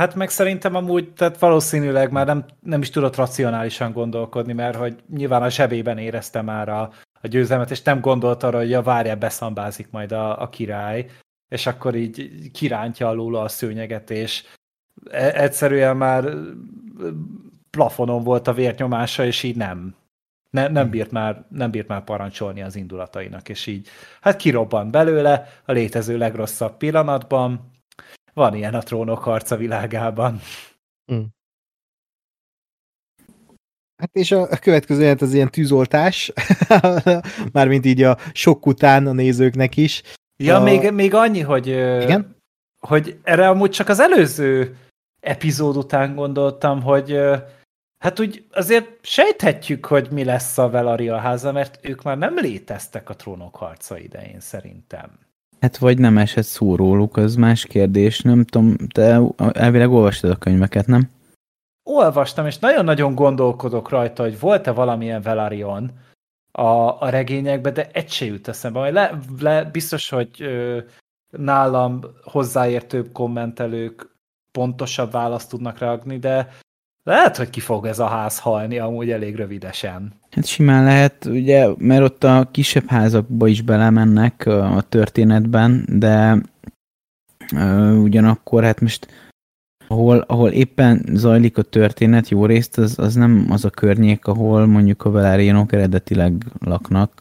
Hát 0.00 0.14
meg 0.14 0.28
szerintem 0.28 0.74
amúgy, 0.74 1.12
tehát 1.12 1.38
valószínűleg 1.38 2.12
már 2.12 2.26
nem, 2.26 2.44
nem 2.60 2.80
is 2.80 2.90
tudott 2.90 3.16
racionálisan 3.16 3.92
gondolkodni, 3.92 4.52
mert 4.52 4.76
hogy 4.76 5.02
nyilván 5.08 5.42
a 5.42 5.50
zsebében 5.50 5.98
érezte 5.98 6.42
már 6.42 6.68
a, 6.68 6.92
a 7.20 7.26
győzelmet, 7.26 7.70
és 7.70 7.82
nem 7.82 8.00
gondolt 8.00 8.42
arra, 8.42 8.58
hogy 8.58 8.70
ja, 8.70 8.82
várja, 8.82 9.16
beszambázik 9.16 9.90
majd 9.90 10.12
a, 10.12 10.42
a 10.42 10.48
király, 10.48 11.06
és 11.48 11.66
akkor 11.66 11.94
így 11.94 12.50
kirántja 12.52 13.08
alul 13.08 13.36
a 13.36 13.48
szőnyeget, 13.48 14.10
és 14.10 14.44
e, 15.10 15.42
egyszerűen 15.42 15.96
már 15.96 16.34
plafonon 17.70 18.22
volt 18.22 18.48
a 18.48 18.52
vérnyomása, 18.52 19.24
és 19.24 19.42
így 19.42 19.56
nem, 19.56 19.94
ne, 20.50 20.68
nem, 20.68 20.82
hmm. 20.82 20.90
bírt 20.90 21.10
már, 21.10 21.44
nem 21.48 21.70
bírt 21.70 21.88
már 21.88 22.04
parancsolni 22.04 22.62
az 22.62 22.76
indulatainak, 22.76 23.48
és 23.48 23.66
így 23.66 23.88
hát 24.20 24.36
kirobban 24.36 24.90
belőle 24.90 25.60
a 25.64 25.72
létező 25.72 26.18
legrosszabb 26.18 26.76
pillanatban. 26.76 27.70
Van 28.32 28.54
ilyen 28.54 28.74
a 28.74 28.82
trónok 28.82 29.18
harca 29.18 29.56
világában. 29.56 30.40
Hmm. 31.04 31.28
Hát 33.96 34.10
és 34.12 34.32
a 34.32 34.46
következő 34.46 35.00
jelent 35.00 35.22
az 35.22 35.34
ilyen 35.34 35.50
tűzoltás, 35.50 36.32
mármint 37.52 37.86
így 37.86 38.02
a 38.02 38.18
sok 38.32 38.66
után 38.66 39.06
a 39.06 39.12
nézőknek 39.12 39.76
is. 39.76 40.02
Ja, 40.36 40.56
a... 40.56 40.62
még, 40.62 40.90
még 40.90 41.14
annyi, 41.14 41.40
hogy, 41.40 41.66
Igen? 41.66 42.36
hogy 42.86 43.18
erre 43.22 43.48
amúgy 43.48 43.70
csak 43.70 43.88
az 43.88 44.00
előző 44.00 44.76
epizód 45.20 45.76
után 45.76 46.14
gondoltam, 46.14 46.82
hogy 46.82 47.20
Hát 48.02 48.20
úgy 48.20 48.44
azért 48.52 48.98
sejthetjük, 49.02 49.86
hogy 49.86 50.08
mi 50.10 50.24
lesz 50.24 50.58
a 50.58 50.70
Velaria 50.70 51.16
háza, 51.16 51.52
mert 51.52 51.78
ők 51.82 52.02
már 52.02 52.18
nem 52.18 52.34
léteztek 52.34 53.08
a 53.08 53.16
trónok 53.16 53.56
harca 53.56 53.98
idején 53.98 54.40
szerintem. 54.40 55.10
Hát 55.60 55.76
vagy 55.76 55.98
nem 55.98 56.18
esett 56.18 56.44
szó 56.44 56.76
róluk, 56.76 57.16
az 57.16 57.34
más 57.34 57.66
kérdés. 57.66 58.20
Nem 58.20 58.44
tudom, 58.44 58.76
te 58.76 59.20
elvileg 59.52 59.90
olvastad 59.90 60.30
a 60.30 60.36
könyveket, 60.36 60.86
nem? 60.86 61.10
Olvastam, 61.82 62.46
és 62.46 62.58
nagyon-nagyon 62.58 63.14
gondolkodok 63.14 63.88
rajta, 63.88 64.22
hogy 64.22 64.40
volt-e 64.40 64.70
valamilyen 64.70 65.22
Velarion 65.22 65.90
a, 66.52 67.02
a 67.02 67.08
regényekben, 67.08 67.72
de 67.72 67.90
egy 67.92 68.10
se 68.10 68.24
jut 68.24 68.48
eszembe. 68.48 68.78
Majd 68.78 68.92
le, 68.92 69.18
le, 69.40 69.64
biztos, 69.64 70.08
hogy 70.08 70.30
ö, 70.38 70.78
nálam 71.30 72.00
hozzáértőbb 72.22 73.12
kommentelők 73.12 74.14
pontosabb 74.58 75.10
választ 75.10 75.50
tudnak 75.50 75.78
reagni, 75.78 76.18
de 76.18 76.48
lehet, 77.10 77.36
hogy 77.36 77.50
ki 77.50 77.60
fog 77.60 77.86
ez 77.86 77.98
a 77.98 78.06
ház 78.06 78.38
halni 78.38 78.78
amúgy 78.78 79.10
elég 79.10 79.36
rövidesen. 79.36 80.12
Hát 80.30 80.46
simán 80.46 80.84
lehet, 80.84 81.24
ugye, 81.24 81.68
mert 81.78 82.02
ott 82.02 82.24
a 82.24 82.48
kisebb 82.50 82.88
házakba 82.88 83.46
is 83.46 83.62
belemennek 83.62 84.46
a 84.46 84.84
történetben, 84.88 85.84
de 85.88 86.42
uh, 87.54 88.02
ugyanakkor 88.02 88.64
hát 88.64 88.80
most 88.80 89.06
ahol, 89.86 90.18
ahol 90.18 90.50
éppen 90.50 91.04
zajlik 91.12 91.58
a 91.58 91.62
történet 91.62 92.28
jó 92.28 92.46
részt, 92.46 92.78
az, 92.78 92.98
az 92.98 93.14
nem 93.14 93.46
az 93.48 93.64
a 93.64 93.70
környék, 93.70 94.26
ahol 94.26 94.66
mondjuk 94.66 95.04
a 95.04 95.10
Velárianok 95.10 95.72
eredetileg 95.72 96.44
laknak. 96.58 97.20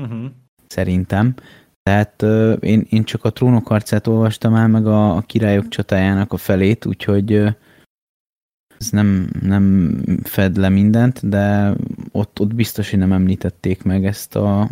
Uh-huh. 0.00 0.24
Szerintem. 0.66 1.34
Tehát 1.82 2.22
uh, 2.22 2.56
én, 2.60 2.86
én 2.90 3.04
csak 3.04 3.24
a 3.24 3.30
trónok 3.30 3.70
arcát 3.70 4.06
olvastam 4.06 4.54
el, 4.54 4.68
meg 4.68 4.86
a, 4.86 5.16
a 5.16 5.20
királyok 5.20 5.68
csatájának 5.68 6.32
a 6.32 6.36
felét, 6.36 6.86
úgyhogy 6.86 7.32
uh, 7.32 7.50
ez 8.82 8.90
nem, 8.90 9.30
nem 9.40 9.96
fed 10.22 10.56
le 10.56 10.68
mindent, 10.68 11.28
de 11.28 11.74
ott, 12.12 12.40
ott 12.40 12.54
biztos, 12.54 12.90
hogy 12.90 12.98
nem 12.98 13.12
említették 13.12 13.82
meg 13.82 14.04
ezt 14.04 14.36
a... 14.36 14.70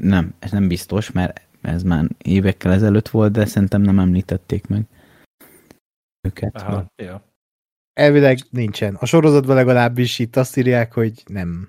Nem, 0.00 0.34
ez 0.38 0.50
nem 0.50 0.68
biztos, 0.68 1.10
mert 1.10 1.40
ez 1.60 1.82
már 1.82 2.04
évekkel 2.18 2.72
ezelőtt 2.72 3.08
volt, 3.08 3.32
de 3.32 3.44
szerintem 3.44 3.82
nem 3.82 3.98
említették 3.98 4.66
meg 4.66 4.82
őket. 6.20 6.54
Aha, 6.54 6.86
ja. 7.02 7.22
elvileg 7.92 8.38
nincsen. 8.50 8.94
A 8.94 9.06
sorozatban 9.06 9.56
legalábbis 9.56 10.18
itt 10.18 10.36
azt 10.36 10.56
írják, 10.56 10.92
hogy 10.92 11.22
nem, 11.26 11.68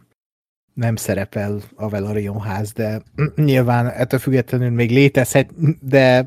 nem 0.73 0.95
szerepel 0.95 1.61
a 1.75 1.89
Velaryon 1.89 2.41
ház, 2.41 2.71
de 2.71 3.01
nyilván 3.35 3.87
ettől 3.89 4.19
függetlenül 4.19 4.69
még 4.69 4.91
létezhet, 4.91 5.49
de 5.87 6.25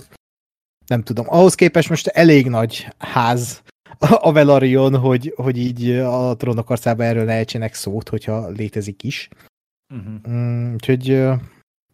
nem 0.87 1.03
tudom. 1.03 1.25
Ahhoz 1.29 1.55
képest 1.55 1.89
most 1.89 2.07
elég 2.07 2.49
nagy 2.49 2.89
ház 2.99 3.63
a 3.99 4.33
Velaryon, 4.33 4.97
hogy, 4.97 5.33
hogy 5.37 5.59
így 5.59 5.91
a 5.91 6.37
trónok 6.37 6.71
arcába 6.71 7.05
erről 7.05 7.25
ne 7.25 7.33
ejtsenek 7.33 7.75
szót, 7.75 8.09
hogyha 8.09 8.49
létezik 8.49 9.03
is. 9.03 9.29
Uh-huh. 9.95 10.35
Mm, 10.35 10.73
úgyhogy 10.75 11.29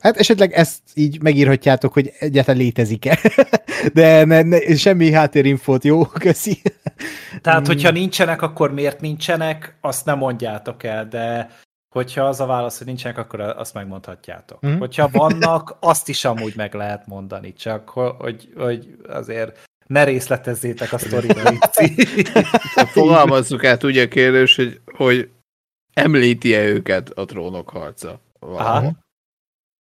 hát 0.00 0.16
esetleg 0.16 0.52
ezt 0.52 0.80
így 0.94 1.22
megírhatjátok, 1.22 1.92
hogy 1.92 2.12
egyáltalán 2.18 2.60
létezik-e. 2.60 3.18
De 3.92 4.24
ne, 4.24 4.42
ne, 4.42 4.76
semmi 4.76 5.12
háttérinfót, 5.12 5.84
jó? 5.84 6.04
Köszi. 6.24 6.62
Tehát, 7.40 7.66
hogyha 7.66 7.90
nincsenek, 7.90 8.42
akkor 8.42 8.72
miért 8.72 9.00
nincsenek, 9.00 9.76
azt 9.80 10.04
nem 10.04 10.18
mondjátok 10.18 10.82
el, 10.82 11.08
de 11.08 11.50
hogyha 11.94 12.24
az 12.24 12.40
a 12.40 12.46
válasz, 12.46 12.78
hogy 12.78 12.86
nincsenek, 12.86 13.18
akkor 13.18 13.40
azt 13.40 13.74
megmondhatjátok. 13.74 14.60
Mhm. 14.60 14.78
Hogyha 14.78 15.08
vannak, 15.08 15.76
azt 15.80 16.08
is 16.08 16.24
amúgy 16.24 16.52
meg 16.56 16.74
lehet 16.74 17.06
mondani, 17.06 17.52
csak 17.52 17.88
ho- 17.88 18.20
hogy, 18.20 18.52
hogy 18.56 18.96
azért 19.08 19.62
ne 19.86 20.04
részletezzétek 20.04 20.92
a 20.92 20.98
sztoriba. 20.98 21.52
Fogalmazzuk 22.86 23.64
át 23.64 23.82
ugye 23.82 24.02
a 24.02 24.08
kérdés, 24.08 24.56
hogy, 24.56 24.80
hogy 24.84 25.30
említi-e 25.92 26.64
őket 26.64 27.10
a 27.10 27.24
trónok 27.24 27.68
harca. 27.68 28.20
Aha. 28.40 28.92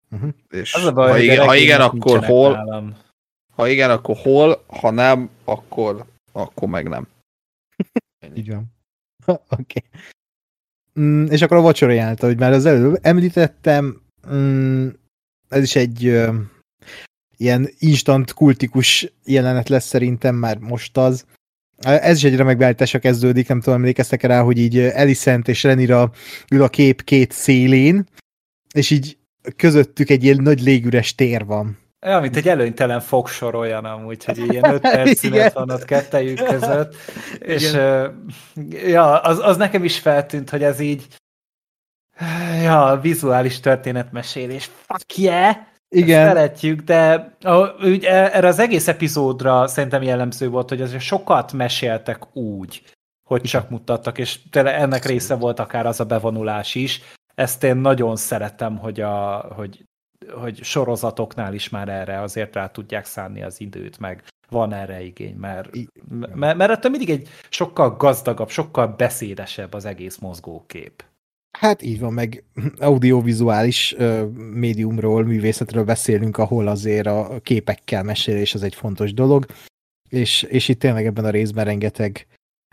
Mhm. 0.09 0.29
És 0.49 0.75
Az 0.75 0.85
a 0.85 0.93
baj, 0.93 1.07
ha, 1.07 1.13
hogy 1.15 1.23
igen, 1.23 1.47
ha 1.47 1.55
igen, 1.55 1.81
akkor 1.81 2.25
hol, 2.25 2.53
nálam. 2.53 2.97
ha 3.55 3.69
igen, 3.69 3.91
akkor 3.91 4.17
hol, 4.17 4.65
ha 4.67 4.91
nem, 4.91 5.31
akkor, 5.45 6.05
akkor 6.33 6.69
meg 6.69 6.89
nem. 6.89 7.09
Így 8.37 8.49
van. 8.49 8.65
Oké. 9.27 9.41
Okay. 9.49 9.83
Mm, 11.01 11.27
és 11.27 11.43
akkor 11.43 11.57
a 11.57 11.61
vacsora 11.61 11.93
jelent, 11.93 12.21
hogy 12.21 12.39
már 12.39 12.53
az 12.53 12.67
előbb 12.67 12.99
említettem, 13.03 14.03
mm, 14.33 14.89
ez 15.49 15.63
is 15.63 15.77
egy 15.77 16.05
ilyen 17.39 17.69
instant 17.79 18.33
kultikus 18.33 19.13
jelenet 19.25 19.69
lesz 19.69 19.87
szerintem, 19.87 20.35
már 20.35 20.59
most 20.59 20.97
az. 20.97 21.25
Ez 21.79 22.17
is 22.17 22.25
egy 22.25 22.37
remek 22.37 22.57
beállításra 22.57 22.99
kezdődik, 22.99 23.49
nem 23.49 23.61
tudom, 23.61 23.79
emlékeztek 23.79 24.23
rá, 24.23 24.43
hogy 24.43 24.59
így 24.59 24.79
Elisent 24.79 25.49
és 25.49 25.63
Renira 25.63 26.11
ül 26.51 26.63
a 26.63 26.69
kép 26.69 27.05
két 27.05 27.33
szélén, 27.33 28.07
és 28.75 28.91
így 28.91 29.19
közöttük 29.57 30.11
egy 30.11 30.25
ilyen 30.25 30.43
nagy 30.43 30.61
légüres 30.61 31.15
tér 31.15 31.45
van. 31.45 31.79
Ja, 32.01 32.21
mint 32.21 32.37
egy 32.37 32.49
előnytelen 32.49 33.01
fogsor 33.01 33.55
olyan 33.55 33.85
amúgy, 33.85 34.25
hogy 34.25 34.39
ilyen 34.39 34.73
öt 34.73 34.81
perc 34.95 35.19
szünet 35.19 35.53
van 35.53 35.71
ott 35.71 35.85
kettejük 35.85 36.45
között, 36.45 36.95
és 37.39 37.71
Igen. 37.71 38.27
ja, 38.87 39.21
az, 39.21 39.39
az 39.39 39.57
nekem 39.57 39.85
is 39.85 39.99
feltűnt, 39.99 40.51
hogy 40.51 40.63
ez 40.63 40.81
így 40.81 41.07
ja, 42.63 42.99
vizuális 43.03 43.61
történetmesélés, 43.61 44.71
fuck 44.87 45.19
yeah! 45.19 45.57
Igen. 45.89 46.27
Ezt 46.27 46.37
szeretjük, 46.37 46.81
de 46.81 47.37
ugye, 47.81 48.33
erre 48.33 48.49
az 48.49 48.59
egész 48.59 48.89
epizódra 48.89 49.67
szerintem 49.67 50.03
jellemző 50.03 50.49
volt, 50.49 50.69
hogy 50.69 50.83
azért 50.83 51.03
sokat 51.03 51.53
meséltek 51.53 52.37
úgy, 52.37 52.83
hogy 53.29 53.43
csak 53.43 53.71
mutattak, 53.71 54.19
és 54.19 54.49
tényleg 54.51 54.75
ennek 54.75 55.05
része 55.05 55.35
volt 55.35 55.59
akár 55.59 55.87
az 55.87 56.01
a 56.01 56.05
bevonulás 56.05 56.75
is. 56.75 57.01
Ezt 57.35 57.65
én 57.65 57.77
nagyon 57.77 58.17
szeretem, 58.17 58.77
hogy, 58.77 59.01
a, 59.01 59.37
hogy, 59.55 59.85
hogy 60.33 60.63
sorozatoknál 60.63 61.55
is 61.55 61.69
már 61.69 61.89
erre 61.89 62.21
azért 62.21 62.55
rá 62.55 62.67
tudják 62.67 63.05
szánni 63.05 63.43
az 63.43 63.61
időt, 63.61 63.99
meg 63.99 64.23
van 64.49 64.73
erre 64.73 65.03
igény, 65.03 65.35
mert, 65.35 65.71
mert, 66.35 66.57
mert 66.57 66.71
ettől 66.71 66.91
mindig 66.91 67.11
egy 67.11 67.29
sokkal 67.49 67.97
gazdagabb, 67.97 68.49
sokkal 68.49 68.87
beszédesebb 68.87 69.75
az 69.75 69.85
egész 69.85 70.19
mozgókép. 70.19 71.05
Hát 71.51 71.83
így 71.83 71.99
van, 71.99 72.13
meg 72.13 72.45
audiovizuális 72.79 73.97
médiumról, 74.53 75.25
művészetről 75.25 75.85
beszélünk, 75.85 76.39
ahol 76.39 76.67
azért 76.67 77.07
a 77.07 77.41
képekkel 77.43 78.03
mesélés 78.03 78.55
az 78.55 78.63
egy 78.63 78.75
fontos 78.75 79.15
dolog, 79.15 79.47
és, 80.09 80.43
és 80.43 80.69
itt 80.69 80.79
tényleg 80.79 81.07
ebben 81.07 81.25
a 81.25 81.31
részben 81.31 81.65
rengeteg, 81.65 82.27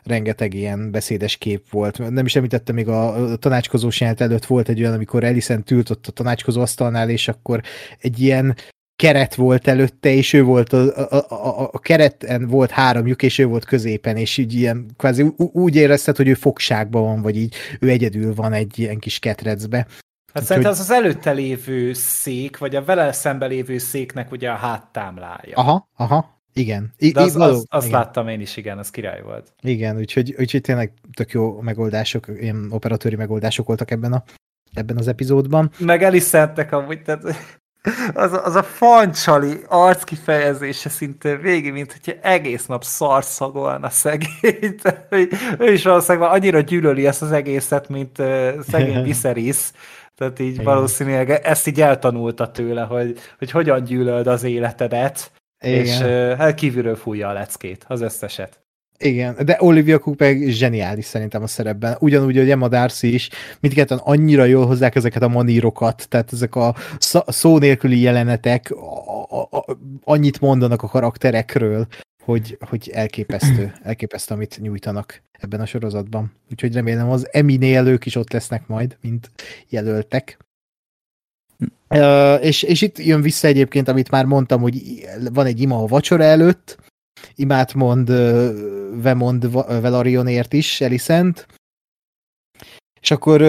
rengeteg 0.03 0.53
ilyen 0.53 0.91
beszédes 0.91 1.37
kép 1.37 1.69
volt. 1.69 2.09
Nem 2.09 2.25
is 2.25 2.35
említettem, 2.35 2.75
még 2.75 2.87
a, 2.87 3.31
a 3.31 3.35
tanácskozós 3.35 3.99
jelent 3.99 4.21
előtt 4.21 4.45
volt 4.45 4.69
egy 4.69 4.79
olyan, 4.79 4.93
amikor 4.93 5.23
Elisent 5.23 5.71
ült 5.71 5.89
ott 5.89 6.07
a 6.07 6.11
tanácskozó 6.11 6.61
asztalnál, 6.61 7.09
és 7.09 7.27
akkor 7.27 7.61
egy 7.99 8.19
ilyen 8.19 8.55
keret 8.95 9.35
volt 9.35 9.67
előtte, 9.67 10.09
és 10.09 10.33
ő 10.33 10.43
volt 10.43 10.73
a, 10.73 11.09
a, 11.11 11.25
a, 11.29 11.69
a 11.71 11.79
kereten 11.79 12.47
volt 12.47 12.71
három 12.71 13.07
lyuk, 13.07 13.23
és 13.23 13.39
ő 13.39 13.45
volt 13.45 13.65
középen, 13.65 14.17
és 14.17 14.37
így 14.37 14.53
ilyen 14.53 14.85
kvázi 14.97 15.33
úgy 15.37 15.75
érezted, 15.75 16.15
hogy 16.15 16.27
ő 16.27 16.33
fogságban 16.33 17.03
van, 17.03 17.21
vagy 17.21 17.37
így 17.37 17.55
ő 17.79 17.89
egyedül 17.89 18.33
van 18.33 18.53
egy 18.53 18.79
ilyen 18.79 18.99
kis 18.99 19.19
ketrecbe. 19.19 19.87
Hát 20.33 20.43
szerintem 20.43 20.71
az 20.71 20.79
az 20.79 20.91
előtte 20.91 21.31
lévő 21.31 21.93
szék, 21.93 22.57
vagy 22.57 22.75
a 22.75 22.83
vele 22.83 23.11
szembe 23.11 23.45
lévő 23.45 23.77
széknek 23.77 24.31
ugye 24.31 24.49
a 24.49 24.55
háttámlája. 24.55 25.55
Aha, 25.55 25.89
aha, 25.95 26.41
igen. 26.53 26.93
I, 26.97 27.11
De 27.11 27.21
az, 27.21 27.33
való- 27.33 27.53
az, 27.53 27.65
azt 27.69 27.87
igen. 27.87 27.99
láttam 27.99 28.27
én 28.27 28.41
is, 28.41 28.57
igen, 28.57 28.77
az 28.77 28.89
király 28.89 29.21
volt. 29.21 29.53
Igen, 29.61 29.97
úgyhogy, 29.97 30.35
úgyhogy 30.39 30.61
tényleg 30.61 30.93
tök 31.13 31.31
jó 31.31 31.61
megoldások, 31.61 32.27
ilyen 32.39 32.67
operatőri 32.71 33.15
megoldások 33.15 33.67
voltak 33.67 33.91
ebben, 33.91 34.13
a, 34.13 34.23
ebben 34.73 34.97
az 34.97 35.07
epizódban. 35.07 35.71
Meg 35.79 36.03
Elisentnek 36.03 36.71
amúgy, 36.71 37.01
tehát 37.01 37.23
az, 38.13 38.33
a- 38.33 38.45
az 38.45 38.55
a 38.55 38.63
fancsali 38.63 39.59
arckifejezése 39.67 40.89
szinte 40.89 41.35
végig, 41.35 41.71
mint 41.71 41.91
hogyha 41.91 42.21
egész 42.21 42.65
nap 42.65 42.83
szarszagolna 42.83 43.89
szegény. 43.89 44.75
Ő 45.59 45.71
is 45.71 45.83
valószínűleg 45.83 46.29
annyira 46.31 46.59
gyűlöli 46.59 47.07
ezt 47.07 47.21
az 47.21 47.31
egészet, 47.31 47.89
mint 47.89 48.17
szegény 48.69 49.03
Viserys. 49.09 49.71
Tehát 50.15 50.39
így 50.39 50.53
Igen. 50.53 50.63
valószínűleg 50.65 51.29
ezt 51.29 51.67
így 51.67 51.81
eltanulta 51.81 52.51
tőle, 52.51 52.81
hogy, 52.81 53.19
hogy 53.37 53.51
hogyan 53.51 53.83
gyűlöld 53.83 54.27
az 54.27 54.43
életedet, 54.43 55.31
Igen. 55.59 55.79
és 55.85 55.97
hát 56.37 56.55
kívülről 56.55 56.95
fújja 56.95 57.27
a 57.27 57.33
leckét, 57.33 57.85
az 57.87 58.01
összeset. 58.01 58.64
Igen, 58.97 59.35
de 59.45 59.57
Olivia 59.59 59.99
Cook 59.99 60.19
meg 60.19 60.47
zseniális 60.47 61.05
szerintem 61.05 61.43
a 61.43 61.47
szerepben. 61.47 61.97
Ugyanúgy, 61.99 62.37
hogy 62.37 62.49
Emma 62.49 62.67
Darcy 62.67 63.13
is, 63.13 63.29
mindketten 63.59 63.97
annyira 63.97 64.43
jól 64.43 64.65
hozzák 64.65 64.95
ezeket 64.95 65.21
a 65.21 65.27
manírokat, 65.27 66.05
tehát 66.09 66.33
ezek 66.33 66.55
a 66.55 66.75
szó- 67.27 67.59
nélküli 67.59 67.99
jelenetek 67.99 68.71
a, 68.71 69.25
a, 69.29 69.47
a, 69.51 69.77
annyit 70.03 70.39
mondanak 70.41 70.83
a 70.83 70.87
karakterekről, 70.87 71.87
hogy, 72.23 72.57
hogy 72.69 72.89
elképesztő, 72.93 73.73
elképesztő, 73.83 74.33
amit 74.33 74.59
nyújtanak 74.61 75.21
ebben 75.39 75.59
a 75.59 75.65
sorozatban. 75.65 76.31
Úgyhogy 76.51 76.73
remélem 76.73 77.09
az 77.09 77.27
Eminél 77.31 77.87
ők 77.87 78.05
is 78.05 78.15
ott 78.15 78.31
lesznek 78.31 78.67
majd, 78.67 78.97
mint 79.01 79.31
jelöltek. 79.69 80.37
Uh, 81.89 82.45
és, 82.45 82.63
és 82.63 82.81
itt 82.81 82.97
jön 82.97 83.21
vissza 83.21 83.47
egyébként, 83.47 83.87
amit 83.87 84.09
már 84.09 84.25
mondtam, 84.25 84.61
hogy 84.61 85.05
van 85.31 85.45
egy 85.45 85.61
ima 85.61 85.81
a 85.81 85.85
vacsora 85.85 86.23
előtt, 86.23 86.77
imát 87.35 87.73
mond 87.73 88.07
Vemond 89.01 89.51
Velarionért 89.81 90.53
is, 90.53 90.81
Elisent, 90.81 91.47
és 93.05 93.11
akkor 93.11 93.41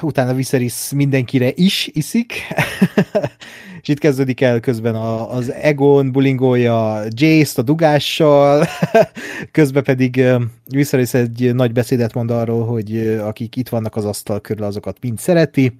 utána 0.00 0.34
Viserys 0.34 0.90
mindenkire 0.94 1.52
is 1.54 1.90
iszik, 1.92 2.32
és 3.82 3.88
itt 3.88 3.98
kezdődik 3.98 4.40
el 4.40 4.60
közben 4.60 4.94
a, 4.94 5.32
az 5.34 5.52
Egon 5.52 6.12
bulingolja 6.12 7.02
Jace-t 7.08 7.58
a 7.58 7.62
dugással, 7.62 8.66
közben 9.52 9.82
pedig 9.82 10.16
uh, 10.16 10.42
Viserys 10.64 11.14
egy 11.14 11.54
nagy 11.54 11.72
beszédet 11.72 12.14
mond 12.14 12.30
arról, 12.30 12.66
hogy 12.66 12.92
uh, 12.92 13.26
akik 13.26 13.56
itt 13.56 13.68
vannak 13.68 13.96
az 13.96 14.04
asztal 14.04 14.40
körül, 14.40 14.64
azokat 14.64 14.96
mind 15.00 15.18
szereti, 15.18 15.78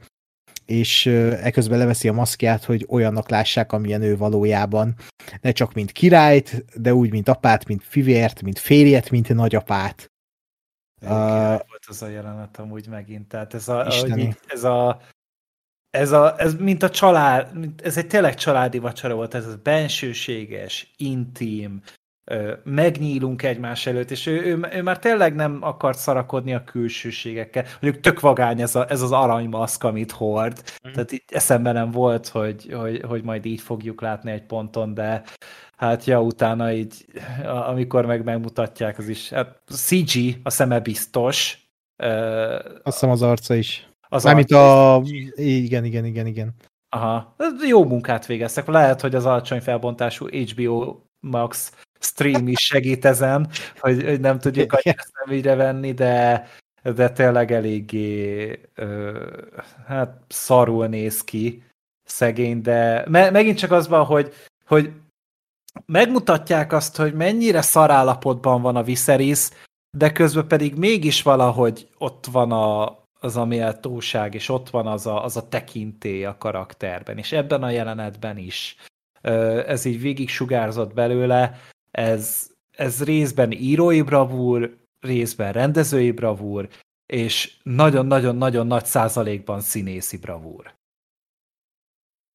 és 0.70 1.06
eközben 1.42 1.78
leveszi 1.78 2.08
a 2.08 2.12
maszkját, 2.12 2.64
hogy 2.64 2.86
olyannak 2.88 3.28
lássák, 3.28 3.72
amilyen 3.72 4.02
ő 4.02 4.16
valójában. 4.16 4.94
Ne 5.40 5.52
csak 5.52 5.72
mint 5.72 5.92
királyt, 5.92 6.64
de 6.80 6.94
úgy, 6.94 7.10
mint 7.10 7.28
apát, 7.28 7.66
mint 7.66 7.82
fivért, 7.82 8.42
mint 8.42 8.58
férjet, 8.58 9.10
mint 9.10 9.34
nagyapát. 9.34 10.10
Uh, 11.00 11.08
volt 11.48 11.84
az 11.86 12.02
a 12.02 12.08
jelenet 12.08 12.58
amúgy 12.58 12.88
megint, 12.88 13.28
tehát 13.28 13.54
ez 13.54 13.68
a, 13.68 13.86
így, 14.16 14.36
ez 14.46 14.64
a 14.64 15.00
ez, 15.90 16.12
a, 16.12 16.40
ez 16.40 16.54
mint 16.54 16.82
a 16.82 16.90
család, 16.90 17.58
mint- 17.58 17.80
ez 17.80 17.96
egy 17.96 18.06
tényleg 18.06 18.34
családi 18.34 18.78
vacsora 18.78 19.14
volt, 19.14 19.34
ez 19.34 19.46
a 19.46 19.60
bensőséges, 19.62 20.92
intim, 20.96 21.82
megnyílunk 22.64 23.42
egymás 23.42 23.86
előtt, 23.86 24.10
és 24.10 24.26
ő, 24.26 24.42
ő, 24.42 24.68
ő 24.72 24.82
már 24.82 24.98
tényleg 24.98 25.34
nem 25.34 25.58
akart 25.60 25.98
szarakodni 25.98 26.54
a 26.54 26.64
külsőségekkel. 26.64 27.64
Mondjuk 27.80 28.02
tök 28.02 28.20
vagány 28.20 28.60
ez, 28.60 28.74
a, 28.74 28.90
ez 28.90 29.02
az 29.02 29.12
aranymaszk, 29.12 29.84
amit 29.84 30.12
hord. 30.12 30.62
Mhm. 30.82 30.92
Tehát 30.92 31.12
itt 31.12 31.30
eszembe 31.30 31.72
nem 31.72 31.90
volt, 31.90 32.28
hogy, 32.28 32.72
hogy, 32.72 33.02
hogy 33.08 33.22
majd 33.22 33.44
így 33.44 33.60
fogjuk 33.60 34.00
látni 34.00 34.30
egy 34.30 34.42
ponton, 34.42 34.94
de 34.94 35.22
hát 35.76 36.04
ja, 36.04 36.22
utána 36.22 36.72
így, 36.72 37.04
amikor 37.68 38.06
meg 38.06 38.24
megmutatják, 38.24 38.98
az 38.98 39.08
is, 39.08 39.30
hát 39.30 39.62
CG, 39.66 40.40
a 40.42 40.50
szeme 40.50 40.80
biztos. 40.80 41.58
Azt 42.82 42.82
hiszem 42.82 43.10
az 43.10 43.22
arca 43.22 43.54
is. 43.54 43.88
az 44.08 44.24
Mármint 44.24 44.50
a... 44.50 45.00
Igen, 45.34 45.84
igen, 45.84 46.04
igen, 46.04 46.26
igen. 46.26 46.54
Aha, 46.88 47.36
jó 47.68 47.84
munkát 47.84 48.26
végeztek. 48.26 48.66
Lehet, 48.66 49.00
hogy 49.00 49.14
az 49.14 49.26
alacsony 49.26 49.60
felbontású 49.60 50.26
HBO 50.26 50.96
Max 51.20 51.72
stream 52.00 52.48
is 52.48 52.60
segít 52.60 53.04
ezen, 53.04 53.48
hogy, 53.78 54.04
hogy 54.04 54.20
nem 54.20 54.38
tudjuk 54.38 54.72
annyira 54.72 55.02
személyre 55.12 55.54
venni, 55.54 55.92
de, 55.92 56.46
de 56.82 57.10
tényleg 57.10 57.52
eléggé 57.52 58.60
ö, 58.74 59.26
hát 59.86 60.20
szarul 60.28 60.86
néz 60.86 61.24
ki 61.24 61.62
szegény, 62.04 62.62
de 62.62 63.04
me, 63.08 63.30
megint 63.30 63.58
csak 63.58 63.70
az 63.70 63.88
van, 63.88 64.04
hogy, 64.04 64.34
hogy 64.66 64.92
megmutatják 65.86 66.72
azt, 66.72 66.96
hogy 66.96 67.14
mennyire 67.14 67.62
szarállapotban 67.62 68.62
van 68.62 68.76
a 68.76 68.82
Viserys, 68.82 69.48
de 69.96 70.12
közben 70.12 70.46
pedig 70.46 70.74
mégis 70.74 71.22
valahogy 71.22 71.88
ott 71.98 72.26
van 72.26 72.52
a, 72.52 72.98
az 73.20 73.36
a 73.36 73.44
méltóság, 73.44 74.34
és 74.34 74.48
ott 74.48 74.70
van 74.70 74.86
az 74.86 75.06
a, 75.06 75.24
az 75.24 75.36
a 75.36 75.48
tekintély 75.48 76.24
a 76.24 76.38
karakterben, 76.38 77.18
és 77.18 77.32
ebben 77.32 77.62
a 77.62 77.70
jelenetben 77.70 78.38
is. 78.38 78.76
Ez 79.66 79.84
így 79.84 80.00
végig 80.00 80.28
sugárzott 80.28 80.94
belőle, 80.94 81.60
ez, 81.90 82.50
ez 82.70 83.04
részben 83.04 83.52
írói 83.52 84.02
bravúr, 84.02 84.78
részben 85.00 85.52
rendezői 85.52 86.10
bravúr, 86.10 86.68
és 87.06 87.56
nagyon-nagyon-nagyon 87.62 88.66
nagy 88.66 88.84
százalékban 88.84 89.60
színészi 89.60 90.16
bravúr. 90.16 90.74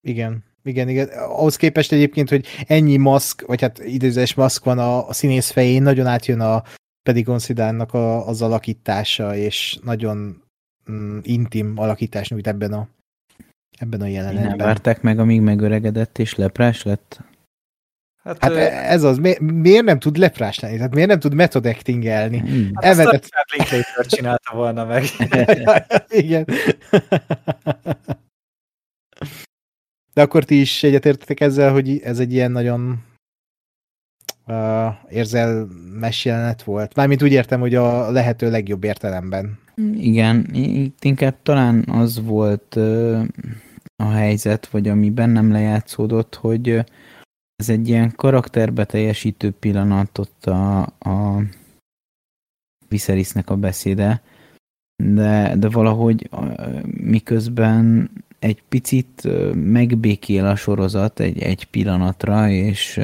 Igen, 0.08 0.44
igen, 0.64 0.90
igen. 0.90 1.08
Ahhoz 1.08 1.56
képest 1.56 1.92
egyébként, 1.92 2.30
hogy 2.30 2.46
ennyi 2.68 2.98
maszk, 2.98 3.46
vagy 3.46 3.62
hát 3.62 3.80
időzés 3.80 4.34
maszk 4.34 4.64
van 4.64 4.80
a, 4.80 5.08
a 5.08 5.14
színész 5.14 5.52
fején, 5.52 5.82
nagyon 5.82 6.06
átjön 6.06 6.40
a 6.40 6.64
Pedigon 7.04 7.40
Szidánnak 7.40 7.94
a, 7.94 8.28
az 8.28 8.42
alakítása, 8.42 9.36
és 9.36 9.80
nagyon 9.84 10.44
mm, 10.92 11.20
intim 11.22 11.74
alakítás 11.78 12.30
nyújt 12.30 12.48
ebben 12.48 12.74
a, 12.74 12.88
ebben 13.78 14.02
a 14.02 14.08
jelenetben. 14.08 14.48
Nem 14.48 14.58
várták 14.58 15.02
meg, 15.02 15.20
amíg 15.20 15.42
megöregedett 15.42 16.18
és 16.18 16.36
leprás 16.36 16.84
lett? 16.84 17.22
Hát, 18.24 18.38
hát 18.40 18.52
ö... 18.52 18.58
ez 18.58 19.04
az, 19.04 19.18
mi, 19.18 19.36
miért 19.40 19.84
nem 19.84 20.00
tud 20.00 20.18
leprás 20.18 20.60
lenni? 20.60 20.76
Tehát 20.76 20.94
miért 20.94 21.10
nem 21.10 21.20
tud 21.20 21.34
method 21.34 21.66
actingelni? 21.66 22.38
Hmm. 22.38 22.72
Hát 22.74 22.84
Emedet... 22.84 23.30
Linklater 23.58 24.06
csinálta 24.06 24.56
volna 24.56 24.86
meg. 24.86 25.04
Igen. 26.10 26.46
De 30.14 30.22
akkor 30.22 30.44
ti 30.44 30.60
is 30.60 30.84
egyetértetek 30.84 31.40
ezzel, 31.40 31.72
hogy 31.72 32.00
ez 32.00 32.20
egy 32.20 32.34
ilyen 32.34 32.52
nagyon 32.52 33.04
uh, 34.48 34.88
érzelmes 35.10 36.26
jelenet 36.26 36.64
volt? 36.64 36.96
Mármint 36.96 37.24
úgy 37.24 37.32
értem, 37.32 37.60
hogy 37.60 37.76
a 37.76 38.12
lehető 38.12 38.50
legjobb 38.50 38.84
értelemben. 38.84 39.60
Igen, 39.94 40.50
itt 40.54 41.04
inkább 41.04 41.36
talán 41.44 41.86
az 41.88 42.22
volt 42.24 42.76
uh, 42.76 43.24
a 43.96 44.10
helyzet, 44.10 44.68
vagy 44.68 44.88
ami 44.88 45.10
bennem 45.10 45.52
lejátszódott, 45.52 46.36
hogy 46.36 46.84
ez 47.64 47.70
egy 47.70 47.88
ilyen 47.88 48.14
karakterbe 48.16 48.86
teljesítő 48.86 49.52
pillanat 49.52 50.18
ott 50.18 50.46
a, 50.46 50.82
a 50.82 51.44
Viserysnek 52.88 53.50
a 53.50 53.56
beszéde, 53.56 54.22
de, 55.04 55.56
de 55.58 55.70
valahogy 55.70 56.30
miközben 56.86 58.10
egy 58.40 58.64
picit 58.70 59.28
megbékél 59.54 60.46
a 60.46 60.56
sorozat 60.56 61.20
egy, 61.20 61.42
egy 61.42 61.66
pillanatra, 61.66 62.50
és, 62.50 63.00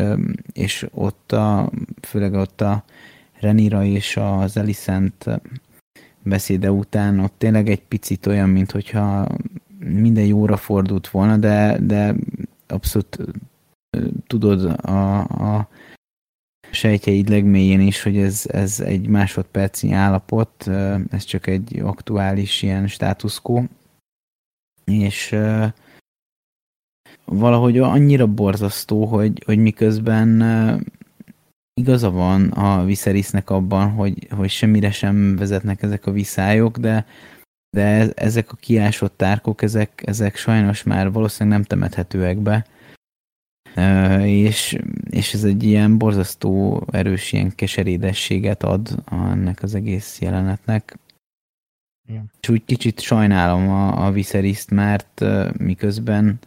és 0.54 0.88
ott 0.92 1.32
a, 1.32 1.72
főleg 2.02 2.34
ott 2.34 2.62
a 2.62 2.84
Renira 3.40 3.84
és 3.84 4.18
az 4.18 4.58
Elisent 4.58 5.26
beszéde 6.24 6.72
után 6.72 7.20
ott 7.20 7.34
tényleg 7.38 7.70
egy 7.70 7.84
picit 7.84 8.26
olyan, 8.26 8.50
mint 8.50 8.72
hogyha 8.72 9.28
minden 9.80 10.26
jóra 10.26 10.58
fordult 10.58 11.08
volna, 11.08 11.38
de, 11.38 11.78
de 11.82 12.16
abszolút 12.68 13.20
tudod 14.28 14.64
a, 14.86 15.20
a 15.20 15.68
sejtjeid 16.72 17.30
legmélyén 17.30 17.80
is, 17.80 18.04
hogy 18.04 18.18
ez, 18.18 18.46
ez 18.48 18.80
egy 18.80 19.08
másodpercnyi 19.08 19.92
állapot, 19.92 20.68
ez 21.10 21.24
csak 21.24 21.48
egy 21.48 21.80
aktuális 21.80 22.62
ilyen 22.62 22.88
státuszkó, 22.88 23.64
és 24.86 25.36
valahogy 27.26 27.78
annyira 27.78 28.28
borzasztó, 28.28 29.06
hogy, 29.06 29.44
hogy 29.46 29.58
miközben 29.58 30.42
igaza 31.74 32.12
van 32.12 32.50
a 32.50 32.84
Viserysnek 32.86 33.50
abban, 33.50 33.92
hogy, 33.92 34.28
hogy 34.30 34.50
semmire 34.50 34.92
sem 34.92 35.36
vezetnek 35.36 35.82
ezek 35.82 36.06
a 36.06 36.12
viszályok, 36.12 36.78
de, 36.78 37.06
de 37.70 38.12
ezek 38.14 38.52
a 38.52 38.56
kiásott 38.56 39.18
tárkok, 39.18 39.62
ezek, 39.62 40.04
ezek 40.06 40.36
sajnos 40.36 40.84
már 40.84 41.12
valószínűleg 41.12 41.58
nem 41.58 41.68
temethetőek 41.68 42.38
be. 42.38 42.66
És, 44.26 44.80
és 45.10 45.34
ez 45.34 45.44
egy 45.44 45.64
ilyen 45.64 45.98
borzasztó 45.98 46.84
erős 46.92 47.32
ilyen 47.32 47.56
keserédességet 47.56 48.64
ad 48.64 49.04
ennek 49.12 49.64
az 49.64 49.76
egész 49.76 50.22
jelenetnek. 50.22 50.98
Igen. 52.08 52.32
És 52.42 52.50
úgy 52.50 52.66
kicsit 52.66 53.00
sajnálom 53.00 53.70
a, 53.70 54.06
a 54.06 54.12
Viseryszt, 54.12 54.72
mert 54.72 55.24
miközben 55.58 56.40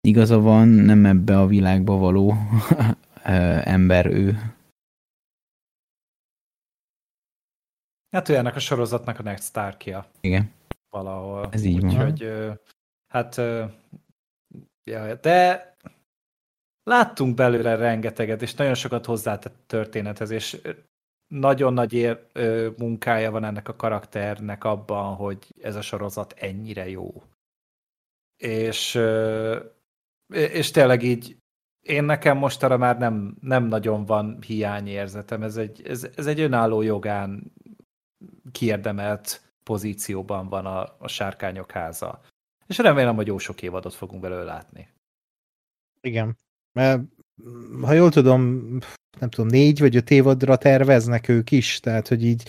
igaza 0.00 0.40
van, 0.40 0.68
nem 0.68 1.06
ebbe 1.06 1.38
a 1.40 1.46
világba 1.46 1.96
való 1.96 2.34
ember 3.74 4.06
ő. 4.06 4.38
Hát 8.10 8.28
ő 8.28 8.36
ennek 8.36 8.56
a 8.56 8.60
sorozatnak 8.60 9.18
a 9.18 9.22
Next 9.22 9.44
Starkja. 9.44 10.06
Igen. 10.20 10.50
Valahol. 10.88 11.48
Ez 11.50 11.64
így 11.64 11.80
van. 11.80 11.90
Úgyhogy, 11.90 12.32
hát, 13.12 13.34
ja, 14.84 15.14
de 15.14 15.69
láttunk 16.82 17.34
belőle 17.34 17.74
rengeteget, 17.74 18.42
és 18.42 18.54
nagyon 18.54 18.74
sokat 18.74 19.06
hozzátett 19.06 19.56
történethez, 19.66 20.30
és 20.30 20.60
nagyon 21.26 21.72
nagy 21.72 21.92
ér, 21.92 22.26
ö, 22.32 22.70
munkája 22.78 23.30
van 23.30 23.44
ennek 23.44 23.68
a 23.68 23.76
karakternek 23.76 24.64
abban, 24.64 25.14
hogy 25.14 25.46
ez 25.62 25.76
a 25.76 25.82
sorozat 25.82 26.32
ennyire 26.32 26.88
jó. 26.88 27.22
És, 28.36 28.94
ö, 28.94 29.58
és 30.32 30.70
tényleg 30.70 31.02
így 31.02 31.36
én 31.80 32.04
nekem 32.04 32.38
mostanra 32.38 32.76
már 32.76 32.98
nem, 32.98 33.36
nem 33.40 33.64
nagyon 33.64 34.04
van 34.04 34.42
hiányérzetem. 34.42 35.42
Ez 35.42 35.56
egy, 35.56 35.82
ez, 35.86 36.08
ez 36.16 36.26
egy 36.26 36.40
önálló 36.40 36.82
jogán 36.82 37.52
kiérdemelt 38.52 39.52
pozícióban 39.62 40.48
van 40.48 40.66
a, 40.66 40.96
a 40.98 41.08
sárkányok 41.08 41.70
háza. 41.70 42.20
És 42.66 42.78
remélem, 42.78 43.16
hogy 43.16 43.26
jó 43.26 43.38
sok 43.38 43.62
évadot 43.62 43.94
fogunk 43.94 44.20
belőle 44.20 44.42
látni. 44.42 44.88
Igen. 46.00 46.36
Mert 46.72 47.00
ha 47.82 47.92
jól 47.92 48.10
tudom, 48.10 48.68
nem 49.18 49.30
tudom, 49.30 49.50
négy 49.50 49.80
vagy 49.80 49.96
öt 49.96 50.10
évadra 50.10 50.56
terveznek 50.56 51.28
ők 51.28 51.50
is, 51.50 51.80
tehát 51.80 52.08
hogy 52.08 52.24
így 52.24 52.42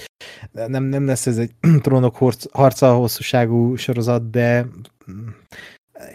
nem, 0.52 0.84
nem 0.84 1.06
lesz 1.06 1.28
ez 1.28 1.38
egy 1.38 1.52
trónok 1.84 2.18
harca 2.52 2.94
hosszúságú 2.94 3.76
sorozat, 3.76 4.30
de 4.30 4.68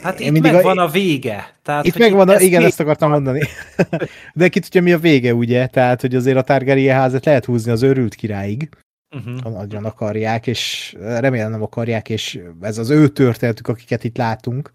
Hát 0.01 0.21
itt 0.21 0.31
mindig 0.31 0.53
megvan 0.53 0.79
a, 0.79 0.83
a 0.83 0.89
vége. 0.89 1.55
Tehát, 1.63 1.87
itt 1.87 1.99
megvan, 1.99 2.29
a, 2.29 2.41
igen, 2.41 2.65
ezt 2.65 2.81
akartam 2.81 3.11
van. 3.11 3.23
mondani. 3.23 3.47
De 4.35 4.49
ki 4.49 4.61
tudja, 4.61 4.83
mi 4.83 4.93
a 4.93 4.99
vége, 4.99 5.35
ugye? 5.35 5.67
Tehát, 5.67 6.01
hogy 6.01 6.15
azért 6.15 6.37
a 6.37 6.43
Targaryen 6.43 6.97
házat 6.97 7.25
lehet 7.25 7.45
húzni 7.45 7.71
az 7.71 7.83
őrült 7.83 8.15
királyig, 8.15 8.69
uh-huh. 9.17 9.41
ha 9.43 9.49
nagyon 9.49 9.85
akarják, 9.85 10.47
és 10.47 10.95
remélem 10.99 11.51
nem 11.51 11.63
akarják, 11.63 12.09
és 12.09 12.41
ez 12.61 12.79
az 12.79 12.91
ő 12.91 13.09
történetük, 13.09 13.69
akiket 13.69 14.05
itt 14.05 14.17
látunk. 14.17 14.71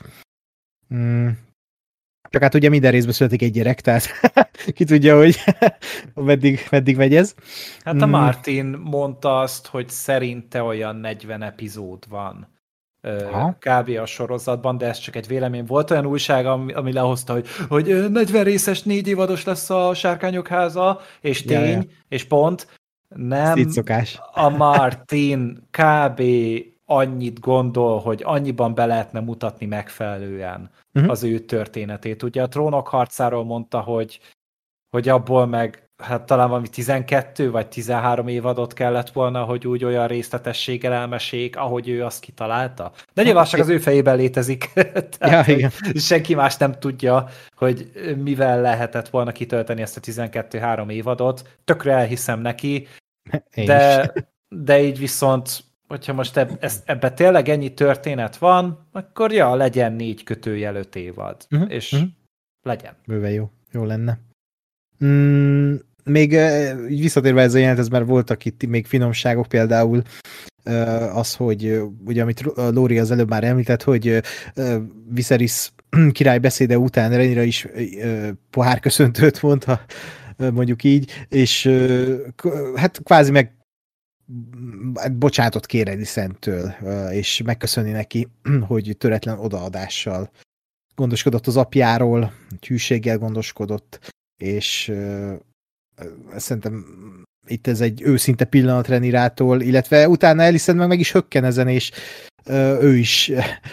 Csak 2.31 2.41
hát 2.41 2.53
ugye 2.53 2.69
minden 2.69 2.91
részben 2.91 3.13
születik 3.13 3.41
egy 3.41 3.51
gyerek, 3.51 3.81
tehát 3.81 4.07
ki 4.75 4.83
tudja, 4.83 5.17
hogy 5.17 5.35
meddig, 6.15 6.67
meddig 6.69 6.97
megy 6.97 7.15
ez. 7.15 7.35
Hát 7.83 8.01
a 8.01 8.05
mm. 8.05 8.09
Martin 8.09 8.65
mondta 8.65 9.39
azt, 9.39 9.67
hogy 9.67 9.89
szerinte 9.89 10.63
olyan 10.63 10.95
40 10.95 11.41
epizód 11.41 12.03
van 12.09 12.47
Aha. 13.01 13.57
kb. 13.59 13.89
a 14.01 14.05
sorozatban, 14.05 14.77
de 14.77 14.87
ez 14.87 14.97
csak 14.97 15.15
egy 15.15 15.27
vélemény. 15.27 15.65
Volt 15.65 15.91
olyan 15.91 16.05
újság, 16.05 16.45
ami, 16.45 16.73
ami 16.73 16.93
lehozta, 16.93 17.33
hogy, 17.33 17.47
hogy 17.67 18.11
40 18.11 18.43
részes, 18.43 18.83
négy 18.83 19.07
évados 19.07 19.43
lesz 19.43 19.69
a 19.69 19.93
Sárkányok 19.93 20.47
háza, 20.47 20.99
és 21.21 21.43
tény, 21.43 21.59
ja, 21.59 21.67
ja. 21.67 21.81
és 22.07 22.23
pont. 22.23 22.79
Nem, 23.07 23.69
a 24.33 24.49
Martin 24.49 25.67
kb 25.71 26.21
annyit 26.91 27.39
gondol, 27.39 27.99
hogy 27.99 28.21
annyiban 28.23 28.73
be 28.73 28.85
lehetne 28.85 29.19
mutatni 29.19 29.65
megfelelően 29.65 30.69
uh-huh. 30.93 31.11
az 31.11 31.23
ő 31.23 31.39
történetét. 31.39 32.23
Ugye 32.23 32.43
a 32.43 32.47
trónok 32.47 32.87
harcáról 32.87 33.43
mondta, 33.43 33.79
hogy, 33.79 34.19
hogy 34.89 35.09
abból 35.09 35.45
meg 35.45 35.89
hát 36.01 36.25
talán 36.25 36.49
valami 36.49 36.67
12 36.67 37.51
vagy 37.51 37.67
13 37.67 38.27
évadot 38.27 38.73
kellett 38.73 39.09
volna, 39.09 39.43
hogy 39.43 39.67
úgy 39.67 39.83
olyan 39.83 40.07
részletességgel 40.07 40.93
elmesék, 40.93 41.57
ahogy 41.57 41.89
ő 41.89 42.05
azt 42.05 42.19
kitalálta. 42.19 42.91
De 43.13 43.23
nyilván 43.23 43.45
csak 43.45 43.59
az 43.59 43.69
ő 43.69 43.77
fejében 43.77 44.15
létezik. 44.15 44.69
Tehát, 45.17 45.47
ja, 45.47 45.53
igen. 45.53 45.71
Senki 45.95 46.35
más 46.35 46.57
nem 46.57 46.79
tudja, 46.79 47.27
hogy 47.55 47.91
mivel 48.23 48.61
lehetett 48.61 49.09
volna 49.09 49.31
kitölteni 49.31 49.81
ezt 49.81 49.97
a 49.97 49.99
12-3 49.99 50.91
évadot. 50.91 51.57
Tökre 51.63 51.93
elhiszem 51.93 52.39
neki, 52.39 52.87
de, 53.55 54.13
de 54.49 54.81
így 54.81 54.97
viszont 54.97 55.70
hogyha 55.91 56.13
most 56.13 56.37
eb, 56.37 56.51
ez, 56.59 56.81
ebbe 56.85 57.11
tényleg 57.11 57.49
ennyi 57.49 57.73
történet 57.73 58.37
van, 58.37 58.87
akkor 58.91 59.31
ja, 59.31 59.55
legyen 59.55 59.93
négy 59.93 60.23
kötőjel 60.23 60.75
öt 60.75 60.95
évad, 60.95 61.45
uh-huh, 61.49 61.71
és 61.71 61.91
uh-huh. 61.91 62.09
legyen. 62.61 62.93
Bőven 63.07 63.31
jó, 63.31 63.49
jó 63.71 63.83
lenne. 63.83 64.19
Mm, 65.05 65.75
még 66.03 66.31
így 66.89 67.01
visszatérve 67.01 67.41
ez 67.41 67.53
a 67.53 67.57
jelent, 67.57 67.79
ez 67.79 67.87
már 67.87 68.05
voltak 68.05 68.45
itt 68.45 68.65
még 68.67 68.85
finomságok, 68.85 69.47
például 69.47 70.01
az, 71.13 71.35
hogy 71.35 71.81
ugye 72.05 72.21
amit 72.21 72.41
Lóri 72.55 72.99
az 72.99 73.11
előbb 73.11 73.29
már 73.29 73.43
említett, 73.43 73.83
hogy 73.83 74.21
Viserys 75.09 75.71
király 76.11 76.39
beszéde 76.39 76.77
után 76.77 77.11
Renira 77.11 77.41
is 77.41 77.67
pohárköszöntőt 78.49 79.41
mondta, 79.41 79.81
mondjuk 80.37 80.83
így, 80.83 81.11
és 81.29 81.71
hát 82.75 82.99
kvázi 83.03 83.31
meg 83.31 83.60
bocsátot 85.11 85.65
kér 85.65 85.87
Edisentől, 85.87 86.73
és 87.11 87.41
megköszöni 87.45 87.91
neki, 87.91 88.27
hogy 88.67 88.95
töretlen 88.97 89.39
odaadással 89.39 90.31
gondoskodott 90.95 91.47
az 91.47 91.57
apjáról, 91.57 92.33
hűséggel 92.67 93.17
gondoskodott, 93.17 94.13
és 94.37 94.93
szerintem 96.35 96.85
itt 97.47 97.67
ez 97.67 97.81
egy 97.81 98.01
őszinte 98.01 98.45
pillanat 98.45 98.87
Renirától, 98.87 99.61
illetve 99.61 100.09
utána 100.09 100.41
Elisent 100.41 100.77
meg 100.77 100.87
meg 100.87 100.99
is 100.99 101.11
hökken 101.11 101.43
ezen, 101.43 101.67
és 101.67 101.91
ő 102.81 102.95
is 102.95 103.31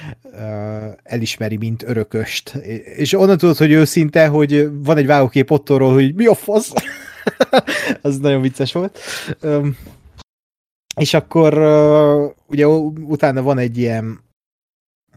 elismeri, 1.03 1.57
mint 1.57 1.83
örököst. 1.83 2.55
És 2.97 3.13
onnan 3.13 3.39
tudod, 3.39 3.57
hogy 3.57 3.73
őszinte, 3.73 4.27
hogy 4.27 4.69
van 4.73 4.97
egy 4.97 5.07
vágókép 5.07 5.51
ottorról, 5.51 5.93
hogy 5.93 6.15
mi 6.15 6.27
a 6.27 6.35
fasz? 6.35 6.73
az 8.03 8.19
nagyon 8.19 8.41
vicces 8.41 8.73
volt. 8.73 8.99
És 10.99 11.15
akkor 11.15 11.53
ugye 12.47 12.66
utána 12.66 13.43
van 13.43 13.59
egy 13.59 13.79
ilyen, 13.79 14.05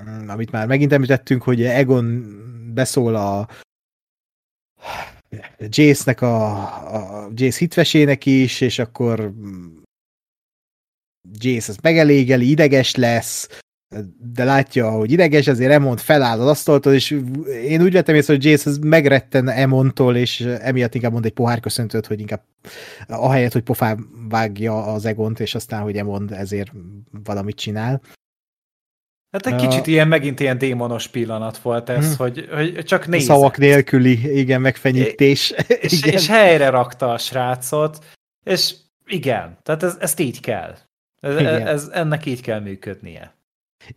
mm, 0.03 0.29
amit 0.29 0.51
már 0.51 0.67
megint 0.67 0.91
említettünk, 0.91 1.43
hogy 1.43 1.63
Egon 1.63 2.25
beszól 2.73 3.15
a 3.15 3.47
Jace-nek 5.57 6.21
a, 6.21 6.55
a 7.23 7.29
Jace 7.33 7.57
hitvesének 7.57 8.25
is, 8.25 8.61
és 8.61 8.79
akkor 8.79 9.33
Jace 11.31 11.71
az 11.71 11.77
megelégeli, 11.81 12.49
ideges 12.49 12.95
lesz, 12.95 13.61
de 14.33 14.43
látja, 14.43 14.89
hogy 14.89 15.11
ideges, 15.11 15.47
ezért 15.47 15.71
Emond 15.71 15.99
feláll 15.99 16.39
az 16.39 16.47
asztaltól, 16.47 16.93
és 16.93 17.11
én 17.63 17.81
úgy 17.81 17.93
vettem 17.93 18.15
észre, 18.15 18.33
hogy 18.33 18.45
Jace 18.45 18.69
az 18.69 18.77
megretten 18.77 19.49
Emondtól, 19.49 20.15
és 20.15 20.41
emiatt 20.41 20.95
inkább 20.95 21.11
mond 21.11 21.25
egy 21.25 21.33
pohárköszöntőt, 21.33 22.07
hogy 22.07 22.19
inkább 22.19 22.41
ahelyett, 23.07 23.51
hogy 23.51 23.61
pofán 23.61 24.07
vágja 24.29 24.83
az 24.83 25.05
Egont, 25.05 25.39
és 25.39 25.55
aztán, 25.55 25.81
hogy 25.81 25.97
Emond 25.97 26.31
ezért 26.31 26.71
valamit 27.23 27.55
csinál. 27.55 28.01
Hát 29.31 29.47
egy 29.47 29.55
kicsit 29.55 29.87
ilyen, 29.87 30.07
megint 30.07 30.39
ilyen 30.39 30.57
démonos 30.57 31.07
pillanat 31.07 31.57
volt 31.57 31.89
ez, 31.89 32.05
hmm. 32.05 32.15
hogy, 32.17 32.47
hogy 32.51 32.83
csak 32.83 33.07
néz. 33.07 33.23
Szavak 33.23 33.57
nélküli, 33.57 34.37
igen, 34.39 34.61
megfenyítés. 34.61 35.53
És, 35.67 35.91
igen. 36.01 36.13
és 36.13 36.27
helyre 36.27 36.69
rakta 36.69 37.11
a 37.11 37.17
srácot, 37.17 38.05
és 38.43 38.75
igen, 39.05 39.57
tehát 39.63 39.83
ez, 39.83 39.97
ezt 39.99 40.19
így 40.19 40.39
kell. 40.39 40.75
Ez, 41.21 41.35
ez, 41.35 41.89
ennek 41.93 42.25
így 42.25 42.41
kell 42.41 42.59
működnie. 42.59 43.39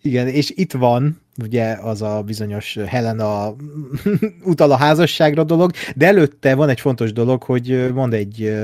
Igen, 0.03 0.29
és 0.29 0.51
itt 0.51 0.73
van 0.73 1.21
ugye 1.43 1.73
az 1.73 2.03
a 2.03 2.23
bizonyos 2.23 2.75
Helena 2.75 3.55
utal 4.53 4.71
a 4.71 4.77
házasságra 4.77 5.45
dolog, 5.45 5.71
de 5.97 6.07
előtte 6.07 6.55
van 6.55 6.69
egy 6.69 6.81
fontos 6.81 7.13
dolog, 7.13 7.43
hogy 7.43 7.93
mond 7.93 8.13
egy, 8.13 8.55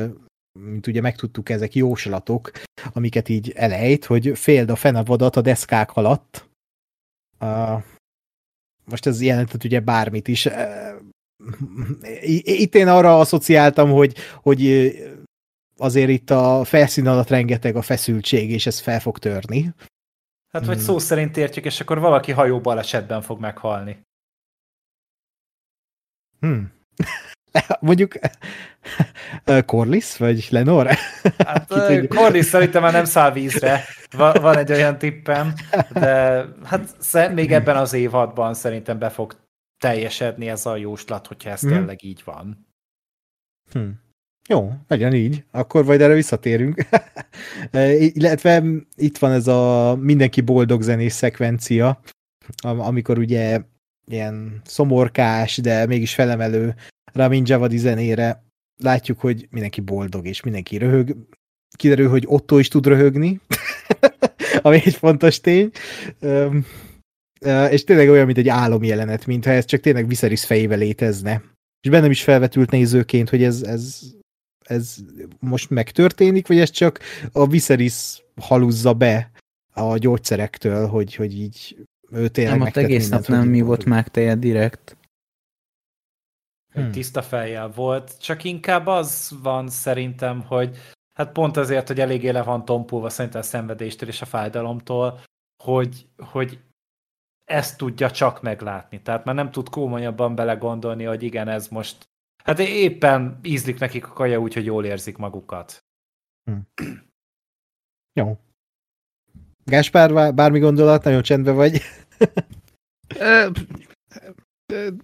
mint 0.59 0.87
ugye 0.87 1.01
megtudtuk, 1.01 1.49
ezek 1.49 1.75
jóslatok, 1.75 2.51
amiket 2.93 3.29
így 3.29 3.53
elejt, 3.57 4.05
hogy 4.05 4.39
féld 4.39 4.71
a 4.71 4.77
fenavadat 4.77 5.37
a 5.37 5.41
deszkák 5.41 5.97
alatt. 5.97 6.49
Uh, 7.41 7.83
most 8.85 9.07
ez 9.07 9.23
jelentett 9.23 9.65
ugye 9.65 9.81
bármit 9.81 10.29
is. 10.29 10.49
Itt 12.43 12.75
én 12.75 12.89
arra 12.89 13.19
asszociáltam, 13.19 13.91
hogy, 13.91 14.17
hogy 14.43 14.93
azért 15.77 16.11
itt 16.11 16.31
a 16.31 16.65
felszín 16.65 17.07
alatt 17.07 17.29
rengeteg 17.29 17.77
a 17.77 17.83
feszültség, 17.83 18.51
és 18.51 18.67
ez 18.67 18.81
fel 18.81 19.01
fog 19.01 19.19
törni. 19.19 19.75
Hát, 20.51 20.67
vagy 20.67 20.77
hmm. 20.77 20.85
szó 20.85 20.99
szerint 20.99 21.37
értjük, 21.37 21.65
és 21.65 21.81
akkor 21.81 21.99
valaki 21.99 22.33
hajó 22.33 22.61
balesetben 22.61 23.23
fog 23.23 23.41
meghalni. 23.41 24.07
Hmm. 26.41 26.73
Mondjuk 27.81 28.15
Corliss, 29.67 30.17
vagy 30.17 30.47
Lenor? 30.51 30.87
Hát 31.47 31.73
Corliss 32.09 32.47
szerintem 32.47 32.83
már 32.83 32.93
nem 32.93 33.05
száll 33.05 33.33
vízre. 33.33 33.85
Van 34.17 34.57
egy 34.57 34.73
olyan 34.73 34.99
tippem, 34.99 35.55
de 35.93 36.45
hát 36.65 37.33
még 37.35 37.53
ebben 37.53 37.77
az 37.77 37.93
évadban 37.93 38.55
szerintem 38.55 38.99
be 38.99 39.11
fog 39.11 39.37
teljesedni 39.79 40.49
ez 40.49 40.67
a 40.67 40.77
jóslat, 40.77 41.27
hogyha 41.27 41.51
ez 41.51 41.61
hmm. 41.61 41.71
tényleg 41.71 42.03
így 42.03 42.23
van. 42.25 42.67
Hmm. 43.73 44.10
Jó, 44.49 44.73
legyen 44.89 45.15
így. 45.15 45.45
Akkor 45.51 45.85
majd 45.85 46.01
erre 46.01 46.15
visszatérünk. 46.15 46.85
Illetve 48.15 48.63
itt 48.97 49.19
van 49.19 49.33
ez 49.33 49.47
a 49.47 49.97
mindenki 50.01 50.41
boldog 50.41 50.83
zenés 50.83 51.13
szekvencia, 51.13 52.01
amikor 52.63 53.19
ugye 53.19 53.61
ilyen 54.07 54.61
szomorkás, 54.65 55.57
de 55.57 55.87
mégis 55.87 56.15
felemelő 56.15 56.75
Ramin 57.13 57.43
Javadi 57.47 57.77
zenére 57.77 58.45
látjuk, 58.83 59.21
hogy 59.21 59.47
mindenki 59.51 59.81
boldog, 59.81 60.27
és 60.27 60.43
mindenki 60.43 60.77
röhög. 60.77 61.17
Kiderül, 61.77 62.09
hogy 62.09 62.25
Otto 62.27 62.59
is 62.59 62.69
tud 62.69 62.87
röhögni, 62.87 63.41
ami 64.63 64.81
egy 64.85 64.95
fontos 64.95 65.41
tény. 65.41 65.71
És 67.71 67.85
tényleg 67.85 68.09
olyan, 68.09 68.27
mint 68.27 68.39
egy 68.39 68.49
álomjelenet, 68.49 69.27
mintha 69.27 69.51
ez 69.51 69.65
csak 69.65 69.81
tényleg 69.81 70.07
Viserys 70.07 70.45
fejével 70.45 70.79
létezne. 70.79 71.43
És 71.81 71.91
bennem 71.91 72.11
is 72.11 72.23
felvetült 72.23 72.71
nézőként, 72.71 73.29
hogy 73.29 73.43
ez, 73.43 73.63
ez 73.63 74.01
ez 74.71 74.97
most 75.39 75.71
megtörténik, 75.71 76.47
vagy 76.47 76.59
ez 76.59 76.71
csak 76.71 77.01
a 77.33 77.47
Viserys 77.47 78.23
haluzza 78.41 78.95
be 78.95 79.31
a 79.73 79.97
gyógyszerektől, 79.97 80.87
hogy, 80.87 81.15
hogy 81.15 81.39
így 81.39 81.87
ő 82.11 82.29
tényleg 82.29 82.59
Nem, 82.59 82.67
ott 82.67 82.77
egész 82.77 83.03
mindent, 83.03 83.29
nap 83.29 83.39
nem 83.39 83.49
mi 83.49 83.61
volt 83.61 83.85
megteje 83.85 84.35
direkt. 84.35 84.97
Hmm. 86.73 86.91
Tiszta 86.91 87.23
fejjel 87.23 87.69
volt, 87.69 88.21
csak 88.21 88.45
inkább 88.45 88.87
az 88.87 89.33
van 89.43 89.69
szerintem, 89.69 90.43
hogy 90.43 90.77
hát 91.13 91.33
pont 91.33 91.57
azért, 91.57 91.87
hogy 91.87 92.01
eléggé 92.01 92.29
le 92.29 92.43
van 92.43 92.65
tompulva 92.65 93.09
szerintem 93.09 93.41
a 93.41 93.45
szenvedéstől 93.45 94.09
és 94.09 94.23
a 94.23 94.27
fájdalomtól, 94.27 95.21
hogy, 95.63 96.07
hogy 96.17 96.59
ezt 97.45 97.79
tudja 97.79 98.11
csak 98.11 98.43
meglátni. 98.43 99.03
Tehát 99.03 99.25
már 99.25 99.35
nem 99.35 99.51
tud 99.51 99.69
komolyabban 99.69 100.35
belegondolni, 100.35 101.05
hogy 101.05 101.23
igen, 101.23 101.49
ez 101.49 101.69
most 101.69 102.10
Hát 102.45 102.59
éppen 102.59 103.39
ízlik 103.43 103.79
nekik 103.79 104.07
a 104.07 104.13
kaja 104.13 104.39
úgy, 104.39 104.55
hogy 104.55 104.65
jól 104.65 104.85
érzik 104.85 105.17
magukat. 105.17 105.85
Hm. 106.45 106.85
Jó. 108.21 108.39
Gáspár, 109.65 110.35
bármi 110.35 110.59
gondolat? 110.59 111.05
Nagyon 111.05 111.23
csendben 111.23 111.55
vagy. 111.55 111.81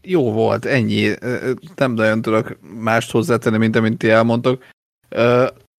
Jó 0.02 0.32
volt, 0.32 0.64
ennyi. 0.64 1.14
Nem 1.74 1.92
nagyon 1.92 2.22
tudok 2.22 2.58
mást 2.60 3.10
hozzátenni, 3.10 3.56
mint 3.56 3.76
amit 3.76 3.98
ti 3.98 4.10
elmondtok. 4.10 4.64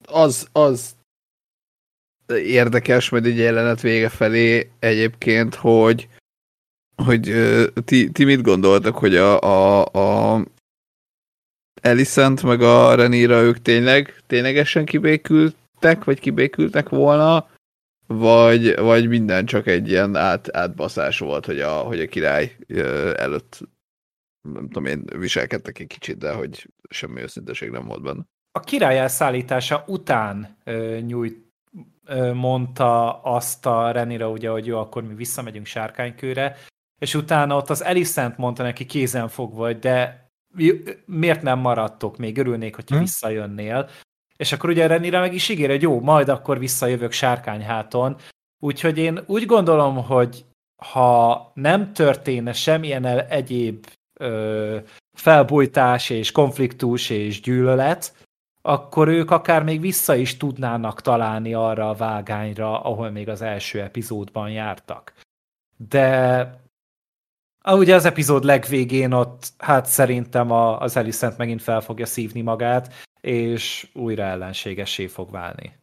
Az, 0.05 0.47
az 0.51 0.95
érdekes, 2.35 3.09
majd 3.09 3.25
egy 3.25 3.37
jelenet 3.37 3.81
vége 3.81 4.09
felé 4.09 4.71
egyébként, 4.79 5.55
hogy 5.55 6.09
hogy 7.03 7.33
ti, 7.85 8.11
ti 8.11 8.23
mit 8.23 8.41
gondoltak, 8.41 8.97
hogy 8.97 9.15
a, 9.15 9.39
a, 9.41 9.85
a 9.85 10.43
Elisent 11.81 12.43
meg 12.43 12.61
a 12.61 12.95
Renira 12.95 13.41
ők 13.41 13.61
tényleg, 13.61 14.23
ténylegesen 14.27 14.85
kibékültek, 14.85 16.03
vagy 16.03 16.19
kibékültek 16.19 16.89
volna, 16.89 17.47
vagy, 18.07 18.79
vagy 18.79 19.07
minden 19.07 19.45
csak 19.45 19.67
egy 19.67 19.89
ilyen 19.89 20.15
át, 20.15 20.55
átbaszás 20.55 21.19
volt, 21.19 21.45
hogy 21.45 21.59
a, 21.59 21.71
hogy 21.71 21.99
a 21.99 22.07
király 22.07 22.55
előtt 23.15 23.59
nem 24.53 24.67
tudom 24.67 24.85
én, 24.85 25.03
viselkedtek 25.17 25.79
egy 25.79 25.87
kicsit, 25.87 26.17
de 26.17 26.33
hogy 26.33 26.69
semmi 26.89 27.21
őszinteség 27.21 27.69
nem 27.69 27.85
volt 27.85 28.01
benne. 28.01 28.21
A 28.51 28.59
király 28.59 28.99
elszállítása 28.99 29.83
után 29.87 30.57
ö, 30.63 30.97
nyújt, 31.05 31.45
ö, 32.05 32.33
mondta 32.33 33.21
azt 33.21 33.65
a 33.65 33.91
Renira, 33.91 34.29
ugye, 34.29 34.49
hogy 34.49 34.65
jó, 34.65 34.79
akkor 34.79 35.03
mi 35.03 35.13
visszamegyünk 35.13 35.65
sárkánykőre, 35.65 36.55
és 36.99 37.15
utána 37.15 37.55
ott 37.55 37.69
az 37.69 37.83
Elisent 37.83 38.37
mondta 38.37 38.63
neki 38.63 38.85
kézen 38.85 39.27
fogva, 39.27 39.73
de 39.73 40.26
miért 41.05 41.41
nem 41.41 41.59
maradtok 41.59 42.17
még, 42.17 42.37
örülnék, 42.37 42.75
hogyha 42.75 42.95
hmm. 42.95 43.03
visszajönnél. 43.03 43.89
És 44.37 44.51
akkor 44.51 44.69
ugye 44.69 44.87
Renire 44.87 45.19
meg 45.19 45.33
is 45.33 45.49
ígér, 45.49 45.69
hogy 45.69 45.81
jó, 45.81 45.99
majd 45.99 46.29
akkor 46.29 46.59
visszajövök 46.59 47.11
sárkányháton. 47.11 48.15
Úgyhogy 48.59 48.97
én 48.97 49.19
úgy 49.25 49.45
gondolom, 49.45 50.05
hogy 50.05 50.45
ha 50.83 51.51
nem 51.53 51.93
történne 51.93 52.53
semmilyen 52.53 53.05
egyéb 53.05 53.85
ö, 54.13 54.77
felbújtás 55.17 56.09
és 56.09 56.31
konfliktus 56.31 57.09
és 57.09 57.41
gyűlölet, 57.41 58.27
akkor 58.61 59.07
ők 59.07 59.31
akár 59.31 59.63
még 59.63 59.81
vissza 59.81 60.15
is 60.15 60.37
tudnának 60.37 61.01
találni 61.01 61.53
arra 61.53 61.89
a 61.89 61.93
vágányra, 61.93 62.81
ahol 62.81 63.09
még 63.09 63.29
az 63.29 63.41
első 63.41 63.81
epizódban 63.81 64.49
jártak. 64.49 65.13
De 65.77 66.66
ugye 67.75 67.95
az 67.95 68.05
epizód 68.05 68.43
legvégén 68.43 69.11
ott, 69.11 69.53
hát 69.57 69.85
szerintem 69.85 70.51
a, 70.51 70.79
az 70.79 70.97
Alicent 70.97 71.37
megint 71.37 71.61
fel 71.61 71.81
fogja 71.81 72.05
szívni 72.05 72.41
magát, 72.41 72.93
és 73.21 73.87
újra 73.93 74.23
ellenségesé 74.23 75.07
fog 75.07 75.31
válni. 75.31 75.75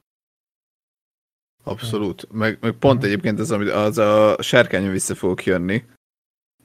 Abszolút. 1.65 2.29
Meg, 2.33 2.59
meg 2.61 2.73
pont 2.73 3.05
egyébként 3.05 3.41
ez, 3.41 3.51
amit 3.51 3.71
az 3.71 3.99
a 3.99 4.37
sárkányon 4.41 4.91
vissza 4.91 5.15
fogok 5.15 5.45
jönni, 5.45 5.85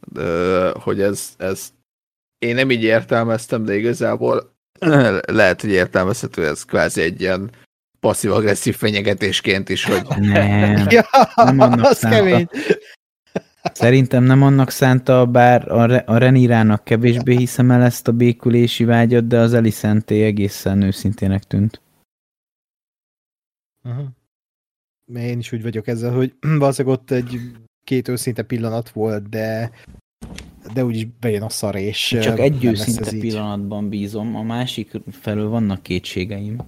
de, 0.07 0.69
hogy 0.69 1.01
ez, 1.01 1.33
ez 1.37 1.73
én 2.37 2.55
nem 2.55 2.71
így 2.71 2.83
értelmeztem, 2.83 3.63
de 3.63 3.75
igazából 3.75 4.55
lehet, 5.25 5.61
hogy 5.61 5.69
értelmezhető 5.69 6.47
ez 6.47 6.65
kvázi 6.65 7.01
egy 7.01 7.21
ilyen 7.21 7.51
passzív-agresszív 7.99 8.75
fenyegetésként 8.75 9.69
is, 9.69 9.83
hogy 9.83 10.01
Nem, 10.17 10.87
Ja, 10.89 11.07
Nem 11.35 11.83
az 11.83 11.99
kemény. 11.99 12.49
Szerintem 13.63 14.23
nem 14.23 14.43
annak 14.43 14.69
szánta, 14.69 15.25
bár 15.25 15.71
a, 15.71 15.85
Re- 15.85 16.03
a 16.05 16.17
Renirának 16.17 16.83
kevésbé 16.83 17.35
hiszem 17.35 17.71
el 17.71 17.81
ezt 17.81 18.07
a 18.07 18.11
békülési 18.11 18.83
vágyat, 18.83 19.27
de 19.27 19.39
az 19.39 19.53
Elisenté 19.53 20.23
egészen 20.23 20.81
őszintének 20.81 21.43
tűnt. 21.43 21.81
Uh-huh. 23.83 24.07
Én 25.15 25.39
is 25.39 25.51
úgy 25.51 25.61
vagyok 25.61 25.87
ezzel, 25.87 26.13
hogy 26.13 26.33
valószínűleg 26.59 26.97
ott 26.97 27.11
egy 27.11 27.39
két 27.83 28.07
őszinte 28.07 28.43
pillanat 28.43 28.89
volt, 28.89 29.29
de 29.29 29.71
de 30.73 30.85
úgyis 30.85 31.05
bejön 31.19 31.41
a 31.41 31.49
szar, 31.49 31.75
és 31.75 32.17
Csak 32.21 32.39
egy 32.39 32.65
őszinte 32.65 33.09
pillanatban 33.09 33.89
bízom, 33.89 34.35
a 34.35 34.43
másik 34.43 34.91
felől 35.11 35.49
vannak 35.49 35.83
kétségeim. 35.83 36.61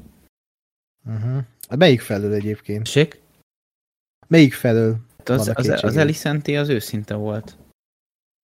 Uh-huh. 1.06 1.44
Melyik 1.78 2.02
felől 2.02 2.34
egyébként? 2.34 2.84
Tessék? 2.84 3.22
Melyik 4.28 4.54
felől? 4.54 4.98
Az, 5.40 5.52
az, 5.56 5.84
az. 5.84 5.98
Elisenté 5.98 6.56
az 6.56 6.70
őszinte 6.70 7.14
volt. 7.16 7.58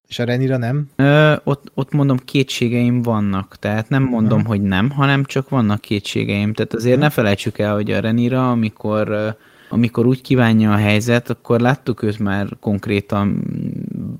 És 0.08 0.20
a 0.20 0.24
Renira 0.24 0.58
nem? 0.58 0.90
Ö, 0.96 1.36
ott, 1.44 1.72
ott 1.74 1.92
mondom, 1.92 2.18
kétségeim 2.18 3.02
vannak, 3.02 3.56
tehát 3.56 3.90
nem 3.90 4.04
mondom, 4.04 4.40
Mhm. 4.40 4.48
hogy 4.48 4.62
nem, 4.62 4.90
hanem 4.90 5.24
csak 5.24 5.50
vannak 5.50 5.82
kétségeim. 5.82 6.54
Tehát 6.54 6.74
azért 6.74 6.96
Mhm. 6.96 7.04
ne 7.04 7.10
felejtsük 7.10 7.58
el, 7.58 7.74
hogy 7.74 7.92
a 7.92 8.00
Renira, 8.00 8.52
amikor, 8.52 9.36
amikor 9.70 10.06
úgy 10.06 10.22
kívánja 10.22 10.72
a 10.74 10.78
helyzet, 10.78 11.30
akkor 11.30 11.60
láttuk 11.60 12.02
őt 12.02 12.20
már 12.20 12.48
konkrétan 12.60 13.44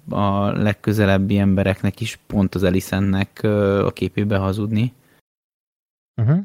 a 0.10 0.52
legközelebbi 0.52 1.38
embereknek 1.38 2.00
is, 2.00 2.20
pont 2.28 2.56
az 2.56 2.64
Elisennek 2.64 3.44
a 3.84 3.92
képébe 3.92 4.38
hazudni. 4.38 4.94
Uh-huh. 6.22 6.40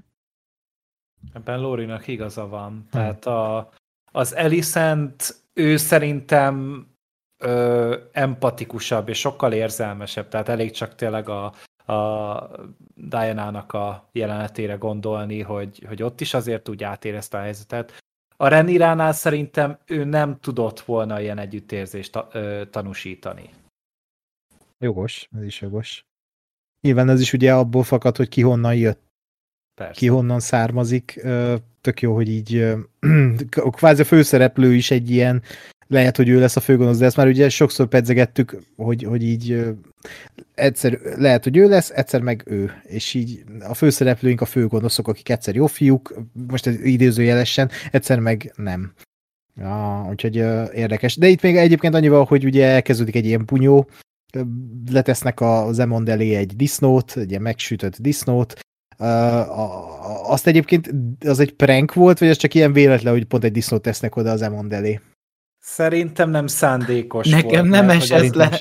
Ebben 1.33 1.61
Lórinak 1.61 2.07
igaza 2.09 2.49
van. 2.49 2.87
Tehát 2.91 3.27
a, 3.27 3.71
az 4.13 4.35
Elisent, 4.35 5.42
ő 5.53 5.77
szerintem 5.77 6.87
ö, 7.39 7.97
empatikusabb 8.13 9.09
és 9.09 9.19
sokkal 9.19 9.53
érzelmesebb, 9.53 10.29
tehát 10.29 10.49
elég 10.49 10.71
csak 10.71 10.95
tényleg 10.95 11.29
a, 11.29 11.45
a 11.93 12.51
Diana-nak 12.95 13.73
a 13.73 14.09
jelenetére 14.13 14.75
gondolni, 14.75 15.41
hogy, 15.41 15.85
hogy 15.89 16.03
ott 16.03 16.21
is 16.21 16.35
azért 16.35 16.69
úgy 16.69 16.83
átérezte 16.83 17.39
a 17.39 17.41
helyzetet. 17.41 17.99
A 18.37 18.49
Reniránál 18.49 19.13
szerintem 19.13 19.79
ő 19.87 20.05
nem 20.05 20.39
tudott 20.41 20.81
volna 20.81 21.21
ilyen 21.21 21.39
együttérzést 21.39 22.13
ta, 22.13 22.29
ö, 22.33 22.63
tanúsítani. 22.71 23.51
Jogos, 24.79 25.29
ez 25.37 25.43
is 25.43 25.61
jogos. 25.61 26.07
Nyilván 26.81 27.09
ez 27.09 27.21
is 27.21 27.33
ugye 27.33 27.55
abból 27.55 27.83
fakad, 27.83 28.17
hogy 28.17 28.29
ki 28.29 28.41
honnan 28.41 28.75
jött, 28.75 29.12
Persze. 29.75 29.93
ki 29.95 30.07
honnan 30.07 30.41
származik. 30.41 31.27
Tök 31.81 32.01
jó, 32.01 32.15
hogy 32.15 32.29
így 32.29 32.75
kvázi 33.51 34.01
a 34.01 34.05
főszereplő 34.05 34.75
is 34.75 34.91
egy 34.91 35.11
ilyen, 35.11 35.43
lehet, 35.87 36.17
hogy 36.17 36.29
ő 36.29 36.41
lesz 36.41 36.57
a 36.57 36.61
főgonosz, 36.61 36.99
de 36.99 37.05
ezt 37.05 37.17
már 37.17 37.27
ugye 37.27 37.49
sokszor 37.49 37.87
pedzegettük, 37.87 38.57
hogy, 38.77 39.03
hogy 39.03 39.23
így 39.23 39.65
egyszer 40.55 40.99
lehet, 41.17 41.45
hogy 41.45 41.57
ő 41.57 41.69
lesz, 41.69 41.91
egyszer 41.91 42.21
meg 42.21 42.43
ő. 42.47 42.73
És 42.83 43.15
így 43.15 43.45
a 43.61 43.75
főszereplőink 43.75 44.41
a 44.41 44.45
főgonoszok, 44.45 45.09
akik 45.09 45.29
egyszer 45.29 45.55
jó 45.55 45.67
fiúk, 45.67 46.15
most 46.49 46.67
idézőjelesen, 46.67 47.71
egyszer 47.91 48.19
meg 48.19 48.53
nem. 48.57 48.93
Ja, 49.57 50.07
úgyhogy 50.11 50.37
érdekes. 50.75 51.17
De 51.17 51.27
itt 51.27 51.43
még 51.43 51.57
egyébként 51.57 51.95
annyival, 51.95 52.25
hogy 52.25 52.45
ugye 52.45 52.67
elkezdődik 52.67 53.15
egy 53.15 53.27
ilyen 53.27 53.45
bunyó, 53.45 53.89
letesznek 54.91 55.41
a 55.41 55.69
Zemond 55.73 56.09
elé 56.09 56.35
egy 56.35 56.57
disznót, 56.57 57.17
egy 57.17 57.31
ilyen 57.31 57.43
megsütött 57.43 58.01
disznót, 58.01 58.61
Azt 60.25 60.47
egyébként 60.47 60.91
az 61.27 61.41
egy 61.41 61.53
prank 61.53 61.95
volt, 61.95 62.19
vagy 62.19 62.29
az 62.29 62.37
csak 62.37 62.55
ilyen 62.55 62.73
véletlen, 62.73 63.13
hogy 63.13 63.25
pont 63.25 63.45
egy 63.45 63.53
disznót 63.53 63.83
tesznek 63.83 64.17
oda 64.17 64.31
az 64.31 64.43
Emond 64.43 64.73
elé? 64.73 65.01
Szerintem 65.59 66.31
nem 66.31 66.47
szándékos 66.47 67.29
Nekem 67.29 67.49
volt. 67.51 67.69
nem 67.69 67.87
mert 67.87 68.03
esett 68.03 68.35
le. 68.35 68.61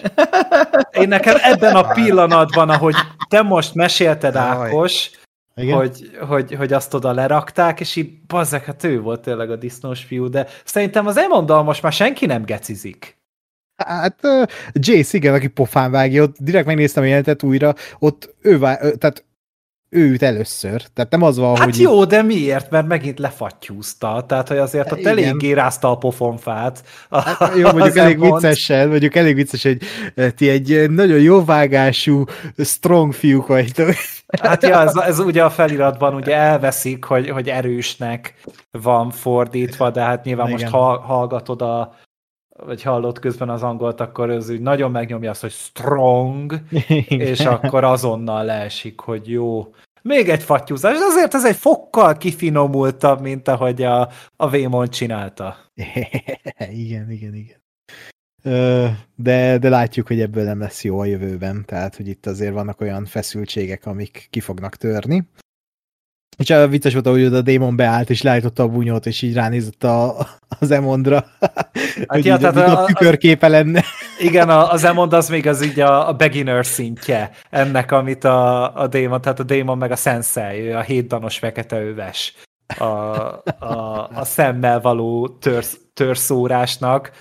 Én 0.91 1.07
nekem 1.07 1.35
ebben 1.41 1.75
a 1.75 1.87
pillanatban, 1.91 2.69
ahogy 2.69 2.95
te 3.29 3.41
most 3.41 3.73
mesélted, 3.75 4.33
Jaj. 4.33 4.43
Ákos, 4.43 5.09
Igen? 5.55 5.75
hogy, 5.77 6.17
hogy, 6.27 6.53
hogy 6.55 6.73
azt 6.73 6.93
oda 6.93 7.11
lerakták, 7.11 7.79
és 7.79 7.95
így 7.95 8.21
bazzek, 8.27 8.65
hát 8.65 8.83
ő 8.83 9.01
volt 9.01 9.21
tényleg 9.21 9.51
a 9.51 9.55
disznós 9.55 10.03
fiú, 10.03 10.29
de 10.29 10.47
szerintem 10.63 11.07
az 11.07 11.17
Emondal 11.17 11.63
most 11.63 11.81
már 11.81 11.93
senki 11.93 12.25
nem 12.25 12.43
gecizik. 12.43 13.17
Hát 13.85 14.17
ö, 14.21 14.43
Jace, 14.73 15.17
igen, 15.17 15.33
aki 15.33 15.47
pofán 15.47 15.91
vágja, 15.91 16.23
ott 16.23 16.35
direkt 16.39 16.65
megnéztem 16.65 17.03
a 17.03 17.05
jelentet 17.05 17.43
újra, 17.43 17.73
ott 17.99 18.35
ő, 18.41 18.59
vá- 18.59 18.97
tehát 18.97 19.25
ő 19.93 20.11
üt 20.11 20.21
először. 20.21 20.81
Tehát 20.93 21.11
nem 21.11 21.21
az 21.21 21.37
van, 21.37 21.55
Hát 21.55 21.65
hogy... 21.65 21.79
jó, 21.79 22.05
de 22.05 22.21
miért? 22.21 22.69
Mert 22.69 22.87
megint 22.87 23.19
lefattyúzta, 23.19 24.23
tehát 24.27 24.47
hogy 24.47 24.57
azért 24.57 24.91
ott 24.91 24.99
Igen. 24.99 25.11
eléggé 25.11 25.51
rázta 25.51 25.91
a 25.91 25.97
pofonfát. 25.97 26.83
Hát, 27.09 27.55
jó, 27.55 27.71
mondjuk 27.71 27.97
elég 27.97 28.15
Emond. 28.15 28.41
viccesen, 28.41 28.89
mondjuk 28.89 29.15
elég 29.15 29.35
vicces, 29.35 29.63
hogy 29.63 29.77
eh, 30.15 30.29
ti 30.29 30.49
egy 30.49 30.71
eh, 30.71 30.87
nagyon 30.87 31.19
jó 31.19 31.45
vágású, 31.45 32.23
strong 32.57 33.13
fiúk 33.13 33.47
vagytok. 33.47 33.93
Hát 34.41 34.63
ja, 34.63 34.81
ez, 34.81 34.95
ez 34.95 35.19
ugye 35.19 35.43
a 35.43 35.49
feliratban 35.49 36.13
ugye 36.13 36.35
elveszik, 36.35 37.03
hogy, 37.03 37.29
hogy 37.29 37.49
erősnek 37.49 38.33
van 38.71 39.09
fordítva, 39.09 39.89
de 39.89 40.01
hát 40.01 40.23
nyilván 40.23 40.47
Igen. 40.47 40.59
most 40.59 40.73
ha, 40.73 40.99
hallgatod 40.99 41.61
a 41.61 41.93
vagy 42.65 42.81
hallott 42.81 43.19
közben 43.19 43.49
az 43.49 43.63
angolt, 43.63 43.99
akkor 43.99 44.29
ez 44.29 44.49
úgy 44.49 44.61
nagyon 44.61 44.91
megnyomja 44.91 45.29
azt, 45.29 45.41
hogy 45.41 45.51
strong, 45.51 46.61
és 47.07 47.39
akkor 47.39 47.83
azonnal 47.83 48.45
leesik, 48.45 48.99
hogy 48.99 49.29
jó. 49.29 49.73
Még 50.01 50.29
egy 50.29 50.43
fattyúzás, 50.43 50.97
azért 50.99 51.33
ez 51.33 51.45
egy 51.45 51.55
fokkal 51.55 52.17
kifinomultabb, 52.17 53.21
mint 53.21 53.47
ahogy 53.47 53.83
a, 53.83 54.09
a 54.35 54.49
Vémon 54.49 54.87
csinálta. 54.87 55.57
igen, 56.83 57.11
igen, 57.11 57.35
igen. 57.35 57.59
De, 59.15 59.57
de 59.57 59.69
látjuk, 59.69 60.07
hogy 60.07 60.21
ebből 60.21 60.43
nem 60.43 60.59
lesz 60.59 60.83
jó 60.83 60.99
a 60.99 61.05
jövőben, 61.05 61.65
tehát 61.65 61.95
hogy 61.95 62.07
itt 62.07 62.25
azért 62.25 62.53
vannak 62.53 62.81
olyan 62.81 63.05
feszültségek, 63.05 63.85
amik 63.85 64.27
ki 64.29 64.39
fognak 64.39 64.75
törni. 64.75 65.23
És 66.37 66.49
a 66.49 66.67
vicces 66.67 66.93
volt, 66.93 67.05
hogy 67.07 67.25
a 67.25 67.41
démon 67.41 67.75
beállt, 67.75 68.09
és 68.09 68.21
leállította 68.21 68.63
a 68.63 68.67
bunyót, 68.67 69.05
és 69.05 69.21
így 69.21 69.33
ránézett 69.33 69.83
a, 69.83 70.27
az 70.59 70.71
Emondra, 70.71 71.25
hogy 72.07 72.25
ja, 72.25 72.37
tehát 72.37 72.55
a- 72.57 72.81
a 72.81 72.85
tükörképe 72.85 73.47
lenne. 73.47 73.83
Igen, 74.19 74.49
a, 74.49 74.71
az 74.71 74.83
Emond 74.83 75.13
az 75.13 75.29
még 75.29 75.47
az 75.47 75.61
így 75.65 75.79
a, 75.79 76.07
a 76.07 76.13
beginner 76.13 76.65
szintje 76.65 77.31
ennek, 77.49 77.91
amit 77.91 78.23
a, 78.23 78.75
a 78.75 78.87
Démon, 78.87 79.21
tehát 79.21 79.39
a 79.39 79.43
Démon 79.43 79.77
meg 79.77 79.91
a 79.91 79.95
Sensei, 79.95 80.59
ő 80.59 80.75
a 80.75 80.81
hétdanos 80.81 81.37
fekete 81.37 81.81
öves 81.81 82.33
a, 82.77 82.83
a, 82.85 84.09
a 84.13 84.23
szemmel 84.25 84.79
való 84.81 85.27
törsz, 85.27 85.77
törszórásnak. 85.93 87.11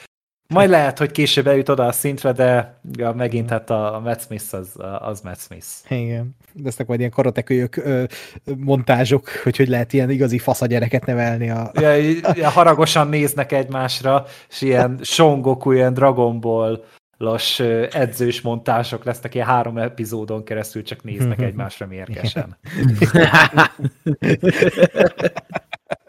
Majd 0.50 0.70
lehet, 0.70 0.98
hogy 0.98 1.10
később 1.10 1.46
eljut 1.46 1.68
oda 1.68 1.86
a 1.86 1.92
szintre, 1.92 2.32
de 2.32 2.78
ja, 2.92 3.12
megint 3.12 3.50
hát 3.50 3.70
a, 3.70 4.00
Matt 4.04 4.20
Smith 4.20 4.54
az, 4.54 4.68
az 4.98 5.20
Matt 5.20 5.38
Smith. 5.38 5.66
Igen. 5.88 6.36
Lesznek 6.62 6.86
majd 6.86 6.98
ilyen 7.00 7.12
karatekölyök 7.12 7.82
montázsok, 8.56 9.28
hogy 9.42 9.56
hogy 9.56 9.68
lehet 9.68 9.92
ilyen 9.92 10.10
igazi 10.10 10.38
fasz 10.38 10.60
a 10.60 10.66
gyereket 10.66 11.06
nevelni. 11.06 11.50
A... 11.50 11.70
Ja, 11.74 11.92
ja, 12.34 12.48
haragosan 12.48 13.08
néznek 13.08 13.52
egymásra, 13.52 14.24
és 14.48 14.60
ilyen 14.60 14.98
Son 15.02 15.40
Goku, 15.40 15.72
ilyen 15.72 15.94
Dragon 15.94 16.40
Ball 16.40 16.84
los 17.16 17.60
edzős 17.90 18.40
montások 18.40 19.04
lesznek, 19.04 19.34
ilyen 19.34 19.46
három 19.46 19.78
epizódon 19.78 20.44
keresztül 20.44 20.82
csak 20.82 21.02
néznek 21.02 21.40
egymásra 21.50 21.86
mérgesen. 21.86 22.56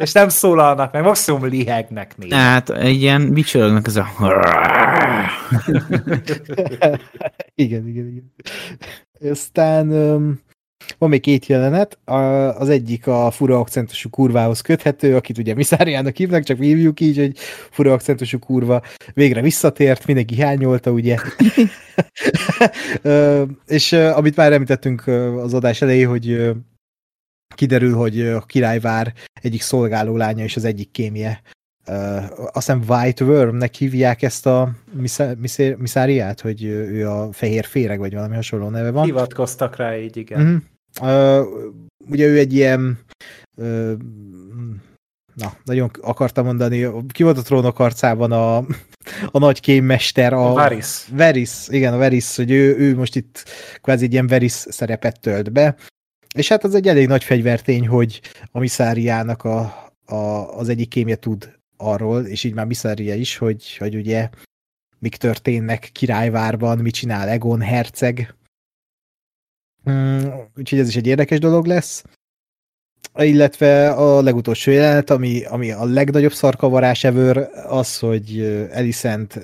És 0.01 0.11
nem 0.11 0.29
szólalnak 0.29 0.91
meg, 0.91 1.03
maximum 1.03 1.45
lihegnek 1.45 2.17
néha. 2.17 2.35
Hát 2.35 2.69
egy 2.69 3.01
ilyen 3.01 3.33
vicsorognak 3.33 3.87
ez 3.87 3.95
a... 3.95 4.07
igen, 7.55 7.87
igen, 7.87 8.07
igen. 8.07 8.33
Aztán 9.31 9.87
van 10.97 11.09
még 11.09 11.21
két 11.21 11.45
jelenet, 11.45 11.97
a- 12.05 12.59
az 12.59 12.69
egyik 12.69 13.07
a 13.07 13.31
fura 13.31 13.59
akcentusú 13.59 14.09
kurvához 14.09 14.61
köthető, 14.61 15.15
akit 15.15 15.37
ugye 15.37 15.53
Miszáriának 15.53 16.15
hívnak, 16.15 16.43
csak 16.43 16.57
hívjuk 16.57 16.99
így, 16.99 17.17
hogy 17.17 17.37
fura 17.69 17.93
akcentusú 17.93 18.39
kurva 18.39 18.81
végre 19.13 19.41
visszatért, 19.41 20.05
mindenki 20.05 20.35
hiányolta, 20.35 20.91
ugye. 20.91 21.17
És 23.67 23.93
amit 23.93 24.35
már 24.35 24.53
említettünk 24.53 25.07
az 25.37 25.53
adás 25.53 25.81
elején, 25.81 26.07
hogy 26.07 26.51
kiderül, 27.55 27.95
hogy 27.95 28.21
a 28.21 28.41
királyvár 28.41 29.13
egyik 29.41 29.61
szolgáló 29.61 30.17
lánya 30.17 30.43
és 30.43 30.55
az 30.55 30.65
egyik 30.65 30.91
kémje. 30.91 31.41
Uh, 31.87 32.23
azt 32.31 32.53
hiszem 32.53 32.83
White 32.87 33.23
Wormnek 33.23 33.73
hívják 33.73 34.21
ezt 34.21 34.45
a 34.45 34.71
Miszáriát, 35.77 36.41
hogy 36.41 36.63
ő 36.63 37.09
a 37.09 37.31
fehér 37.31 37.65
féreg, 37.65 37.99
vagy 37.99 38.13
valami 38.13 38.35
hasonló 38.35 38.69
neve 38.69 38.91
van. 38.91 39.05
Hivatkoztak 39.05 39.75
rá 39.75 39.97
így, 39.97 40.17
igen. 40.17 40.41
Uh-huh. 40.41 41.39
Uh, 41.39 41.47
ugye 42.09 42.25
ő 42.25 42.37
egy 42.37 42.53
ilyen 42.53 42.99
ö, 43.57 43.93
na, 45.33 45.53
nagyon 45.63 45.91
akartam 46.01 46.45
mondani, 46.45 46.87
ki 47.07 47.23
volt 47.23 47.37
a 47.37 47.41
trónok 47.41 47.79
arcában 47.79 48.31
a, 48.31 48.57
a 49.31 49.39
nagy 49.39 49.59
kémmester, 49.59 50.33
a... 50.33 50.53
Varys. 50.53 51.07
Veris, 51.11 51.67
igen, 51.67 51.93
a 51.93 51.97
Veris, 51.97 52.35
hogy 52.35 52.51
ő, 52.51 52.77
ő 52.77 52.95
most 52.95 53.15
itt 53.15 53.43
kvázi 53.81 54.05
egy 54.05 54.11
ilyen 54.11 54.27
Veris 54.27 54.51
szerepet 54.51 55.19
tölt 55.19 55.51
be, 55.51 55.75
és 56.33 56.47
hát 56.47 56.63
az 56.63 56.75
egy 56.75 56.87
elég 56.87 57.07
nagy 57.07 57.23
fegyvertény, 57.23 57.87
hogy 57.87 58.21
a 58.51 58.59
Missáriának 58.59 59.43
a, 59.43 59.59
a, 60.05 60.15
az 60.57 60.69
egyik 60.69 60.89
kémje 60.89 61.15
tud 61.15 61.59
arról, 61.77 62.25
és 62.25 62.43
így 62.43 62.53
már 62.53 62.65
Missária 62.65 63.15
is, 63.15 63.37
hogy, 63.37 63.77
hogy 63.77 63.95
ugye 63.95 64.29
mik 64.99 65.15
történnek 65.15 65.89
királyvárban, 65.91 66.77
mit 66.77 66.93
csinál 66.93 67.29
Egon 67.29 67.61
herceg. 67.61 68.35
Mm, 69.89 70.27
úgyhogy 70.55 70.79
ez 70.79 70.87
is 70.87 70.95
egy 70.95 71.07
érdekes 71.07 71.39
dolog 71.39 71.65
lesz. 71.65 72.03
Illetve 73.17 73.89
a 73.89 74.21
legutolsó 74.21 74.71
jelenet, 74.71 75.09
ami, 75.09 75.43
ami 75.43 75.71
a 75.71 75.85
legnagyobb 75.85 76.33
szarkavarás 76.33 77.03
ever, 77.03 77.49
az, 77.67 77.99
hogy 77.99 78.39
Elisent 78.71 79.39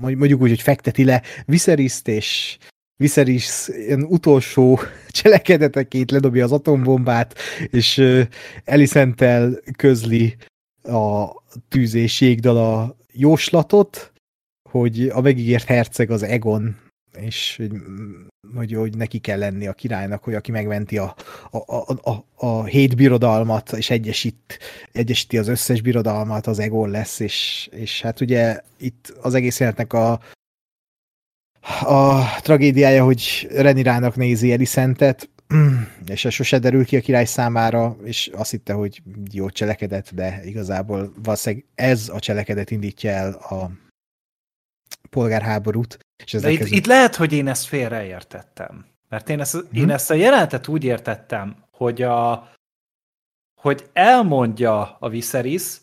mondjuk 0.00 0.40
úgy, 0.40 0.48
hogy 0.48 0.60
fekteti 0.60 1.04
le 1.04 1.22
Viseryszt, 1.44 2.08
és 2.08 2.58
Viserys 2.96 3.68
utolsó 4.08 4.78
cselekedetekét 5.08 6.10
ledobja 6.10 6.44
az 6.44 6.52
atombombát, 6.52 7.34
és 7.70 8.02
Elisenttel 8.64 9.60
közli 9.76 10.36
a 10.82 11.28
tűz 11.68 11.94
és 11.94 12.20
jégdala 12.20 12.96
jóslatot, 13.12 14.12
hogy 14.70 15.08
a 15.08 15.20
megígért 15.20 15.64
herceg 15.64 16.10
az 16.10 16.22
Egon, 16.22 16.76
és 17.18 17.62
hogy, 18.54 18.72
hogy 18.72 18.96
neki 18.96 19.18
kell 19.18 19.38
lenni 19.38 19.66
a 19.66 19.72
királynak, 19.72 20.24
hogy 20.24 20.34
aki 20.34 20.50
megmenti 20.50 20.98
a, 20.98 21.14
a, 21.50 21.58
a, 21.76 22.10
a, 22.10 22.24
a 22.46 22.64
hét 22.64 22.96
birodalmat, 22.96 23.72
és 23.72 23.90
egyesít, 23.90 24.58
egyesíti 24.92 25.38
az 25.38 25.48
összes 25.48 25.80
birodalmat, 25.80 26.46
az 26.46 26.58
Egon 26.58 26.90
lesz, 26.90 27.20
és, 27.20 27.68
és 27.72 28.02
hát 28.02 28.20
ugye 28.20 28.60
itt 28.78 29.14
az 29.20 29.34
egész 29.34 29.60
életnek 29.60 29.92
a, 29.92 30.20
a 31.80 32.24
tragédiája, 32.40 33.04
hogy 33.04 33.48
Renirának 33.50 34.16
nézi 34.16 34.52
Eliszentet, 34.52 35.28
és 36.06 36.24
ez 36.24 36.32
sose 36.32 36.58
derül 36.58 36.84
ki 36.84 36.96
a 36.96 37.00
király 37.00 37.24
számára, 37.24 37.96
és 38.04 38.30
azt 38.34 38.50
hitte, 38.50 38.72
hogy 38.72 39.02
jó 39.32 39.50
cselekedet, 39.50 40.14
de 40.14 40.40
igazából 40.44 41.12
valószínűleg 41.22 41.64
ez 41.74 42.08
a 42.08 42.20
cselekedet 42.20 42.70
indítja 42.70 43.10
el 43.10 43.32
a 43.32 43.70
polgárháborút. 45.10 45.98
És 46.24 46.32
de 46.32 46.50
itt, 46.50 46.66
itt 46.66 46.86
lehet, 46.86 47.14
hogy 47.14 47.32
én 47.32 47.48
ezt 47.48 47.66
félreértettem. 47.66 48.86
Mert 49.08 49.28
én 49.28 49.40
ezt, 49.40 49.52
hmm. 49.52 49.68
én 49.72 49.90
ezt 49.90 50.10
a 50.10 50.14
jelenetet 50.14 50.68
úgy 50.68 50.84
értettem, 50.84 51.64
hogy, 51.70 52.02
a, 52.02 52.50
hogy 53.60 53.86
elmondja 53.92 54.96
a 55.00 55.08
Viserys, 55.08 55.76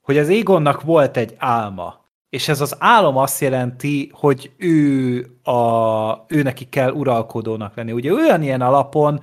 hogy 0.00 0.18
az 0.18 0.28
Égonnak 0.28 0.82
volt 0.82 1.16
egy 1.16 1.34
álma, 1.38 2.04
és 2.28 2.48
ez 2.48 2.60
az 2.60 2.76
álom 2.78 3.16
azt 3.16 3.40
jelenti, 3.40 4.10
hogy 4.12 4.50
ő, 4.56 5.20
a, 5.42 6.24
ő 6.28 6.42
neki 6.42 6.68
kell 6.68 6.90
uralkodónak 6.90 7.76
lenni. 7.76 7.92
Ugye 7.92 8.12
olyan 8.12 8.42
ilyen 8.42 8.60
alapon 8.60 9.20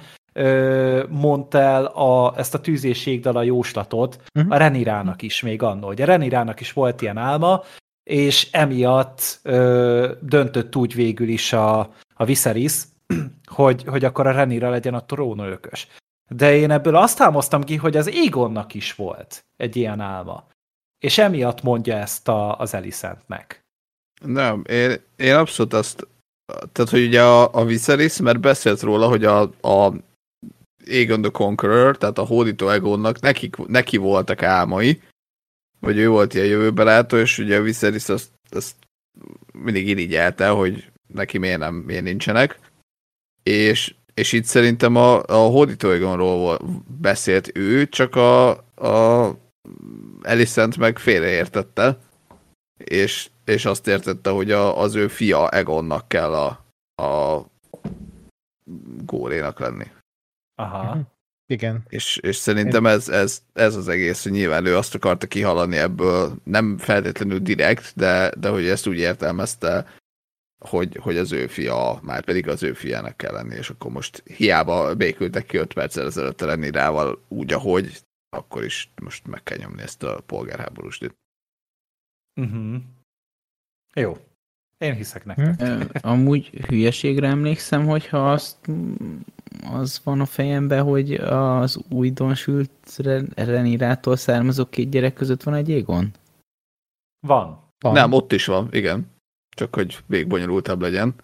mondta 1.10 1.60
el 1.60 1.86
a, 1.86 2.34
ezt 2.38 2.54
a 2.54 2.62
tűzésségdal 2.62 3.36
a 3.36 3.44
jóslatot 3.44 4.22
uh-huh. 4.36 4.54
a 4.54 4.58
Renirának 4.58 5.22
is 5.22 5.42
még 5.42 5.62
annól. 5.62 5.90
Ugye 5.90 6.06
Renirának 6.06 6.60
is 6.60 6.74
volt 6.74 7.02
ilyen 7.02 7.18
álma, 7.18 7.64
és 8.04 8.52
emiatt 8.52 9.40
ö, 9.44 10.12
döntött 10.22 10.76
úgy 10.76 10.94
végül 10.96 11.28
is 11.28 11.54
a, 11.54 11.80
a 12.16 12.26
Viserys, 12.26 12.84
hogy, 13.46 13.84
hogy 13.84 14.06
akkor 14.06 14.28
a 14.28 14.32
Renira 14.32 14.70
legyen 14.70 14.94
a 14.94 15.06
trónölkös. 15.06 15.88
De 16.30 16.56
én 16.56 16.72
ebből 16.72 16.96
azt 16.96 17.18
támoztam 17.18 17.64
ki, 17.64 17.76
hogy 17.76 17.98
az 17.98 18.10
Égonnak 18.14 18.74
is 18.74 18.94
volt 18.96 19.46
egy 19.58 19.76
ilyen 19.76 20.00
álma. 20.00 20.48
És 21.06 21.18
emiatt 21.18 21.62
mondja 21.62 21.96
ezt 21.96 22.28
a, 22.28 22.60
az 22.60 22.74
Elisentnek. 22.74 23.66
Nem, 24.22 24.64
én, 24.70 24.96
én 25.16 25.36
abszolút 25.36 25.74
azt, 25.74 26.08
tehát 26.46 26.92
hogy 26.92 27.06
ugye 27.06 27.24
a, 27.24 27.54
a 27.54 27.66
Viserys, 27.66 28.18
mert 28.18 28.40
beszélt 28.40 28.82
róla, 28.82 29.08
hogy 29.08 29.26
a, 29.26 29.42
a 29.62 29.94
Aegon 30.88 31.22
the 31.22 31.32
Conqueror, 31.32 31.98
tehát 31.98 32.18
a 32.18 32.26
hódító 32.26 32.70
Egonnak 32.70 33.20
neki, 33.20 33.50
neki 33.68 33.98
voltak 33.98 34.44
álmai, 34.44 35.02
vagy 35.80 35.98
ő 35.98 36.10
volt 36.10 36.34
ilyen 36.34 36.46
jövőben 36.46 36.86
látó, 36.86 37.18
és 37.18 37.38
ugye 37.38 37.58
a 37.58 37.62
Viserys 37.62 38.10
azt, 38.10 38.30
azt 38.50 38.76
mindig 39.52 39.88
irigyelte, 39.88 40.50
hogy 40.50 40.92
neki 41.08 41.38
miért, 41.38 41.60
nem, 41.60 41.76
miért 41.76 42.04
nincsenek. 42.04 42.60
És, 43.44 43.96
és 44.14 44.32
itt 44.32 44.46
szerintem 44.46 44.96
a, 44.96 45.24
a 45.24 45.50
hódító 45.50 45.90
Egonról 45.90 46.60
beszélt 47.02 47.58
ő, 47.58 47.88
csak 47.90 48.16
a, 48.16 48.50
a 48.76 49.44
Elisent 50.26 50.78
meg 50.78 51.00
félreértette, 51.00 51.98
és, 52.78 53.30
és 53.46 53.66
azt 53.66 53.88
értette, 53.88 54.30
hogy 54.30 54.52
a, 54.52 54.80
az 54.80 54.96
ő 54.96 55.08
fia 55.08 55.50
Egonnak 55.50 56.08
kell 56.08 56.34
a, 56.34 56.66
a 57.04 57.46
górénak 59.04 59.60
lenni. 59.60 59.86
Aha. 60.56 60.96
Mhm. 60.96 61.00
Igen. 61.48 61.84
És, 61.90 62.18
és 62.18 62.36
szerintem 62.36 62.86
ez, 62.86 63.10
ez, 63.10 63.42
ez 63.54 63.76
az 63.76 63.88
egész, 63.88 64.24
hogy 64.24 64.32
nyilván 64.32 64.66
ő 64.66 64.78
azt 64.78 64.96
akarta 64.96 65.28
kihalani 65.28 65.78
ebből, 65.78 66.36
nem 66.44 66.78
feltétlenül 66.78 67.40
direkt, 67.40 67.94
de, 67.96 68.32
de 68.38 68.50
hogy 68.50 68.68
ezt 68.68 68.88
úgy 68.88 68.98
értelmezte, 68.98 69.86
hogy, 70.60 70.98
hogy 71.02 71.18
az 71.18 71.32
ő 71.32 71.48
fia, 71.48 72.00
már 72.02 72.24
pedig 72.24 72.48
az 72.48 72.64
ő 72.64 72.74
fiának 72.74 73.18
kell 73.18 73.34
lenni, 73.34 73.56
és 73.56 73.70
akkor 73.70 73.92
most 73.92 74.24
hiába 74.26 74.96
békültek 74.96 75.46
ki 75.46 75.58
5 75.58 75.74
perccel 75.74 76.06
ezelőtt 76.06 76.40
lenni 76.40 76.72
rával 76.72 77.24
úgy, 77.28 77.54
ahogy, 77.54 78.00
akkor 78.36 78.64
is 78.64 78.92
most 79.02 79.28
meg 79.28 79.44
kell 79.44 79.58
nyomni 79.58 79.82
ezt 79.82 80.04
a 80.04 80.22
polgárháborúst 80.26 81.04
itt. 81.04 81.16
Uh-huh. 82.42 82.76
Jó. 83.94 84.18
Én 84.78 84.94
hiszek 84.94 85.26
nektek. 85.26 86.04
Amúgy 86.06 86.50
hülyeségre 86.50 87.28
emlékszem, 87.28 87.86
hogyha 87.86 88.32
azt 88.32 88.70
az 89.64 90.02
van 90.04 90.20
a 90.20 90.26
fejemben, 90.26 90.84
hogy 90.84 91.14
az 91.14 91.80
újdonsült 91.90 92.98
Renirától 93.36 94.16
származó 94.16 94.66
két 94.66 94.90
gyerek 94.90 95.14
között 95.14 95.44
van 95.44 95.54
egy 95.54 95.70
Égon? 95.70 96.12
Van. 97.28 97.72
van. 97.80 97.94
Nem, 97.94 98.12
ott 98.12 98.32
is 98.32 98.46
van, 98.46 98.68
igen. 98.72 99.12
Csak 99.56 99.76
hogy 99.76 100.04
még 100.06 100.28
bonyolultabb 100.28 100.82
legyen. 100.82 101.16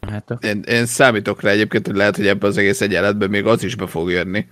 Hát 0.00 0.30
a... 0.30 0.34
én, 0.34 0.62
én 0.62 0.86
számítok 0.86 1.40
rá 1.40 1.50
egyébként, 1.50 1.86
hogy 1.86 1.96
lehet, 1.96 2.16
hogy 2.16 2.26
ebben 2.26 2.50
az 2.50 2.56
egész 2.56 2.80
egyenletben 2.80 3.30
még 3.30 3.46
az 3.46 3.62
is 3.62 3.74
be 3.74 3.86
fog 3.86 4.10
jönni 4.10 4.48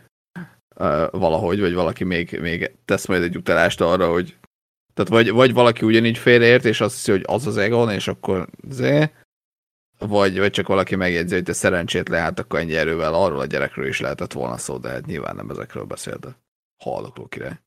valahogy, 1.11 1.61
vagy 1.61 1.75
valaki 1.75 2.05
még, 2.05 2.39
még 2.41 2.75
tesz 2.85 3.07
majd 3.07 3.23
egy 3.23 3.37
utalást 3.37 3.81
arra, 3.81 4.11
hogy 4.11 4.37
tehát 4.95 5.11
vagy, 5.11 5.31
vagy 5.31 5.53
valaki 5.53 5.85
ugyanígy 5.85 6.19
félreért, 6.19 6.65
és 6.65 6.81
azt 6.81 6.95
hiszi, 6.95 7.11
hogy 7.11 7.23
az 7.27 7.47
az 7.47 7.57
Egon, 7.57 7.91
és 7.91 8.09
akkor 8.09 8.49
zé, 8.69 9.11
vagy, 9.99 10.39
vagy 10.39 10.51
csak 10.51 10.67
valaki 10.67 10.97
megjegyzi, 10.97 11.35
hogy 11.35 11.43
te 11.43 11.53
szerencsét 11.53 12.09
lehet, 12.09 12.39
akkor 12.39 12.59
ennyi 12.59 12.77
erővel 12.77 13.15
arról 13.15 13.41
a 13.41 13.47
gyerekről 13.47 13.87
is 13.87 14.01
lehetett 14.01 14.33
volna 14.33 14.57
szó, 14.57 14.79
de 14.79 14.89
hát 14.89 15.07
nyilván 15.07 15.37
nem 15.37 15.51
ezekről 15.51 15.85
beszélt 15.85 16.25
a 16.25 16.37
hallokló 16.77 17.27
király. 17.27 17.61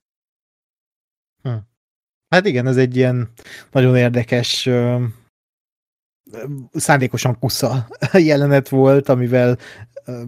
Hm. 1.42 1.56
Hát 2.30 2.46
igen, 2.46 2.68
ez 2.68 2.78
egy 2.78 2.96
ilyen 2.96 3.32
nagyon 3.72 3.96
érdekes 3.96 4.70
szándékosan 6.72 7.40
kusza 7.40 7.88
jelenet 8.12 8.70
volt, 8.70 9.10
amivel 9.10 9.58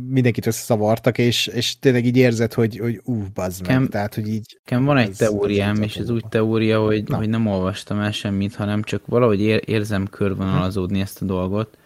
mindenkit 0.08 0.46
összeszavartak, 0.46 1.18
és, 1.18 1.48
és 1.48 1.80
tényleg 1.80 2.06
így 2.06 2.18
érzed, 2.18 2.54
hogy, 2.54 2.78
hogy 2.78 3.02
ú, 3.04 3.24
bazd 3.34 3.68
meg, 3.68 3.88
tehát, 3.88 4.16
hogy 4.16 4.28
így... 4.28 4.60
Nekem 4.64 4.86
van 4.86 4.98
egy 4.98 5.16
teóriám, 5.18 5.82
és 5.82 5.96
ez 5.96 6.10
úgy 6.10 6.26
teória, 6.30 6.82
hogy, 6.84 7.04
hogy 7.08 7.30
nem 7.30 7.48
olvastam 7.48 8.00
el 8.00 8.12
semmit, 8.12 8.56
hanem 8.56 8.84
csak 8.84 9.06
valahogy 9.06 9.42
ér, 9.42 9.62
érzem 9.66 10.08
körvonalazódni 10.08 11.00
ezt 11.00 11.22
a 11.22 11.26
dolgot, 11.26 11.78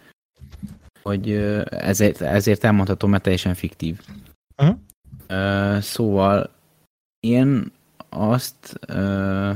hogy 1.01 1.31
ezért, 1.69 2.21
ezért 2.21 2.63
elmondhatom, 2.63 3.09
mert 3.09 3.23
teljesen 3.23 3.53
fiktív. 3.53 3.99
Uh-huh. 4.57 4.77
Uh, 5.29 5.79
szóval 5.79 6.49
én 7.19 7.71
azt 8.09 8.79
uh, 8.89 9.55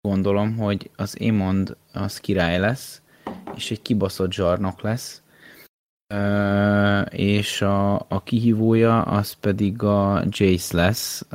gondolom, 0.00 0.56
hogy 0.56 0.90
az 0.96 1.20
Émond 1.20 1.76
az 1.92 2.20
király 2.20 2.58
lesz, 2.58 3.02
és 3.54 3.70
egy 3.70 3.82
kibaszott 3.82 4.32
zsarnok 4.32 4.80
lesz, 4.80 5.21
és 7.10 7.62
a, 7.62 7.94
a 7.94 8.22
kihívója 8.22 9.02
az 9.02 9.32
pedig 9.32 9.82
a 9.82 10.22
Jace 10.28 10.76
lesz, 10.76 11.26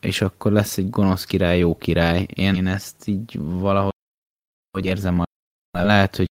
és 0.00 0.20
akkor 0.20 0.52
lesz 0.52 0.78
egy 0.78 0.90
gonosz 0.90 1.24
király, 1.24 1.58
jó 1.58 1.76
király. 1.76 2.26
Én, 2.34 2.54
én 2.54 2.66
ezt 2.66 3.06
így 3.06 3.38
valahogy 3.40 3.90
hogy 4.70 4.86
érzem, 4.86 5.22
lehet, 5.70 6.16
hogy 6.16 6.26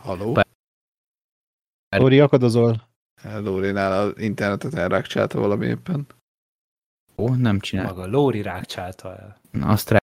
Haló? 0.00 0.36
Lóri, 1.96 2.20
akadozol? 2.20 2.88
Lórinál 3.22 3.92
az 3.92 4.18
internetet 4.18 4.74
elrákcsálta 4.74 5.40
valami 5.40 5.66
éppen. 5.66 6.06
Ó, 7.16 7.34
nem 7.34 7.58
csinál. 7.60 7.84
Maga 7.84 8.06
Lóri 8.06 8.42
rákcsálta 8.42 9.16
el. 9.16 9.40
Azt 9.60 9.90
rá 9.90 9.98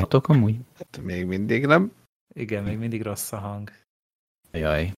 Látok 0.00 0.28
amúgy? 0.28 0.56
Hát 0.78 1.00
még 1.02 1.26
mindig 1.26 1.66
nem. 1.66 1.92
Igen, 2.34 2.64
még 2.64 2.78
mindig 2.78 3.02
rossz 3.02 3.32
a 3.32 3.36
hang. 3.36 3.70
Jaj. 4.52 4.92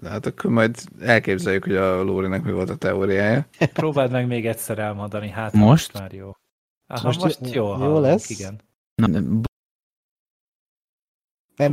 De 0.00 0.08
hát 0.08 0.26
akkor 0.26 0.50
majd 0.50 0.76
elképzeljük, 1.00 1.64
hogy 1.64 1.76
a 1.76 2.02
Lórinak 2.02 2.44
mi 2.44 2.52
volt 2.52 2.70
a 2.70 2.76
teóriája. 2.76 3.46
Próbáld 3.58 4.10
meg 4.10 4.26
még 4.26 4.46
egyszer 4.46 4.78
elmondani, 4.78 5.28
hát 5.28 5.52
Most? 5.52 5.92
már 5.92 6.12
jó. 6.12 6.32
Aha, 6.86 7.06
Most 7.06 7.20
most, 7.20 7.38
jó- 7.40 7.52
jó, 7.52 7.72
hallunk, 7.72 8.02
lesz? 8.04 8.30
Igen. 8.30 8.60
Na, 8.94 9.06
Nem, 9.06 9.42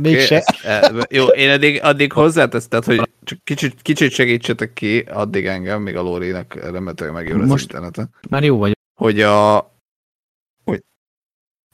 mégse. 0.00 0.36
ezt- 0.36 0.64
e, 0.64 1.06
jó, 1.10 1.26
én 1.26 1.50
addig, 1.50 1.82
addig 1.82 2.12
hozzáteszem, 2.12 2.82
hogy 2.84 3.10
csak 3.24 3.38
kicsit, 3.44 3.82
kicsit 3.82 4.10
segítsetek 4.10 4.72
ki, 4.72 4.98
addig 5.00 5.46
engem, 5.46 5.82
még 5.82 5.96
a 5.96 6.02
Lórinak 6.02 6.54
remetően 6.54 7.12
megjön 7.12 7.40
az 7.40 7.48
Most- 7.48 7.62
interneten, 7.64 8.10
már 8.28 8.44
jó 8.44 8.58
vagy. 8.58 8.76
hogy 9.00 9.20
a... 9.20 9.74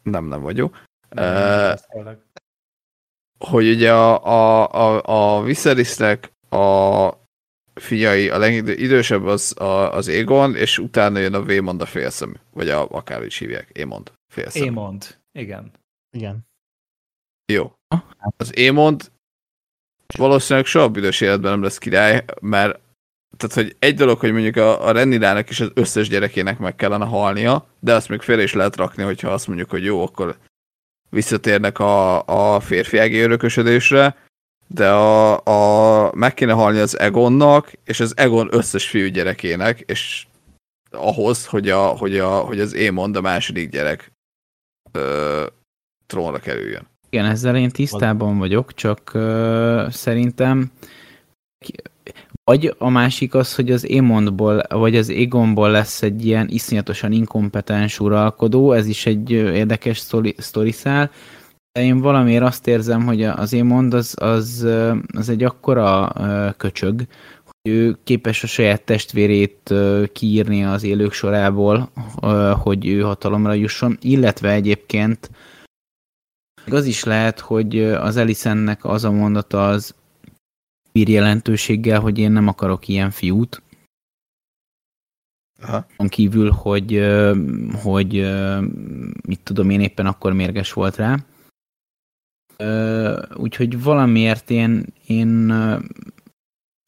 Nem, 0.02 0.24
nem 0.24 0.40
vagyok. 0.40 0.84
Ö, 1.08 1.72
hogy 3.38 3.70
ugye 3.70 3.92
a, 3.92 4.24
a, 4.24 4.68
a, 4.72 5.02
a 5.36 5.42
Viserysnek 5.42 6.32
a 6.48 7.08
fiai, 7.74 8.30
a 8.30 8.38
legidősebb 8.38 9.24
az 9.24 9.60
a, 9.60 9.92
az 9.92 10.08
Égon, 10.08 10.56
és 10.56 10.78
utána 10.78 11.18
jön 11.18 11.34
a 11.34 11.42
Vémond 11.42 11.80
a 11.80 11.86
félszemű, 11.86 12.34
vagy 12.50 12.68
a, 12.68 12.88
akár 12.88 13.24
is 13.24 13.38
hívják, 13.38 13.70
Émond 13.72 14.12
félszemű. 14.32 14.64
Émond, 14.64 15.18
igen. 15.32 15.72
Igen. 16.16 16.46
Jó. 17.52 17.72
Az 18.36 18.56
Émond 18.56 19.10
valószínűleg 20.18 20.66
soha 20.66 20.88
büdös 20.88 21.20
életben 21.20 21.50
nem 21.50 21.62
lesz 21.62 21.78
király, 21.78 22.24
mert 22.40 22.80
tehát, 23.36 23.54
hogy 23.54 23.76
egy 23.78 23.94
dolog, 23.94 24.18
hogy 24.18 24.32
mondjuk 24.32 24.56
a, 24.56 24.86
a 24.86 24.92
Rennirának 24.92 25.50
is 25.50 25.60
az 25.60 25.70
összes 25.74 26.08
gyerekének 26.08 26.58
meg 26.58 26.76
kellene 26.76 27.04
halnia, 27.04 27.66
de 27.80 27.94
azt 27.94 28.08
még 28.08 28.20
félre 28.20 28.42
is 28.42 28.52
lehet 28.52 28.76
rakni, 28.76 29.02
hogyha 29.02 29.30
azt 29.30 29.46
mondjuk, 29.46 29.70
hogy 29.70 29.84
jó, 29.84 30.02
akkor 30.02 30.36
visszatérnek 31.10 31.78
a, 31.78 32.24
a 32.54 32.60
férfiági 32.60 33.18
örökösödésre, 33.18 34.16
de 34.66 34.90
a, 34.90 35.40
a, 36.06 36.12
meg 36.14 36.34
kéne 36.34 36.52
halni 36.52 36.78
az 36.78 36.98
Egonnak, 36.98 37.72
és 37.84 38.00
az 38.00 38.16
Egon 38.16 38.48
összes 38.50 38.88
fiú 38.88 39.06
gyerekének, 39.06 39.80
és 39.80 40.26
ahhoz, 40.90 41.46
hogy, 41.46 41.68
a, 41.68 41.86
hogy, 41.86 42.18
a, 42.18 42.38
hogy 42.38 42.60
az 42.60 42.74
Émond 42.74 43.16
a 43.16 43.20
második 43.20 43.70
gyerek 43.70 44.12
ö, 44.92 45.46
trónra 46.06 46.38
kerüljön. 46.38 46.86
Igen, 47.10 47.24
ezzel 47.24 47.56
én 47.56 47.70
tisztában 47.70 48.38
vagyok, 48.38 48.74
csak 48.74 49.10
uh, 49.14 49.90
szerintem 49.90 50.70
vagy 52.44 52.74
a 52.78 52.88
másik 52.88 53.34
az, 53.34 53.54
hogy 53.54 53.70
az 53.70 53.88
Émondból, 53.88 54.62
vagy 54.68 54.96
az 54.96 55.08
Égonból 55.08 55.70
lesz 55.70 56.02
egy 56.02 56.26
ilyen 56.26 56.48
iszonyatosan 56.48 57.12
inkompetens 57.12 58.00
uralkodó, 58.00 58.72
ez 58.72 58.86
is 58.86 59.06
egy 59.06 59.30
érdekes 59.30 59.98
sztori, 59.98 60.34
sztoriszál, 60.38 61.10
de 61.72 61.84
én 61.84 62.00
valamiért 62.00 62.44
azt 62.44 62.66
érzem, 62.66 63.04
hogy 63.04 63.22
az 63.22 63.52
Émond 63.52 63.94
az, 63.94 64.14
az, 64.20 64.66
az 65.14 65.28
egy 65.28 65.44
akkora 65.44 66.12
köcsög, 66.56 67.06
hogy 67.44 67.72
ő 67.72 67.98
képes 68.04 68.42
a 68.42 68.46
saját 68.46 68.82
testvérét 68.82 69.74
kiírni 70.12 70.64
az 70.64 70.82
élők 70.82 71.12
sorából, 71.12 71.90
hogy 72.62 72.86
ő 72.86 73.00
hatalomra 73.00 73.52
jusson, 73.52 73.98
illetve 74.00 74.50
egyébként 74.50 75.30
az 76.70 76.86
is 76.86 77.04
lehet, 77.04 77.40
hogy 77.40 77.82
az 77.82 78.16
Elisennek 78.16 78.84
az 78.84 79.04
a 79.04 79.10
mondata 79.10 79.68
az 79.68 79.94
bír 80.92 81.08
jelentőséggel, 81.08 82.00
hogy 82.00 82.18
én 82.18 82.32
nem 82.32 82.48
akarok 82.48 82.88
ilyen 82.88 83.10
fiút. 83.10 83.62
Aha. 85.60 85.86
On 85.96 86.08
kívül, 86.08 86.50
hogy, 86.50 87.06
hogy 87.82 88.12
mit 89.26 89.40
tudom 89.42 89.70
én 89.70 89.80
éppen 89.80 90.06
akkor 90.06 90.32
mérges 90.32 90.72
volt 90.72 90.96
rá. 90.96 91.16
Úgyhogy 93.34 93.82
valamiért 93.82 94.50
én, 94.50 94.84
én, 95.06 95.52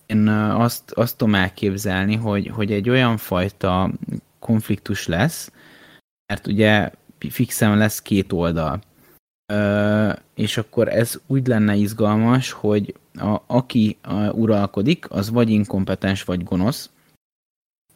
én 0.06 0.28
azt, 0.28 0.90
azt 0.90 1.16
tudom 1.16 1.34
elképzelni, 1.34 2.14
hogy, 2.14 2.46
hogy 2.46 2.72
egy 2.72 2.88
olyan 2.88 3.16
fajta 3.16 3.90
konfliktus 4.38 5.06
lesz, 5.06 5.52
mert 6.26 6.46
ugye 6.46 6.90
fixen 7.30 7.78
lesz 7.78 8.02
két 8.02 8.32
oldal. 8.32 8.80
Ö, 9.52 10.12
és 10.34 10.56
akkor 10.56 10.88
ez 10.88 11.20
úgy 11.26 11.46
lenne 11.46 11.74
izgalmas, 11.74 12.50
hogy 12.50 12.94
a, 13.18 13.42
aki 13.46 13.98
a, 14.02 14.30
uralkodik, 14.30 15.10
az 15.10 15.30
vagy 15.30 15.50
inkompetens, 15.50 16.24
vagy 16.24 16.42
gonosz. 16.42 16.90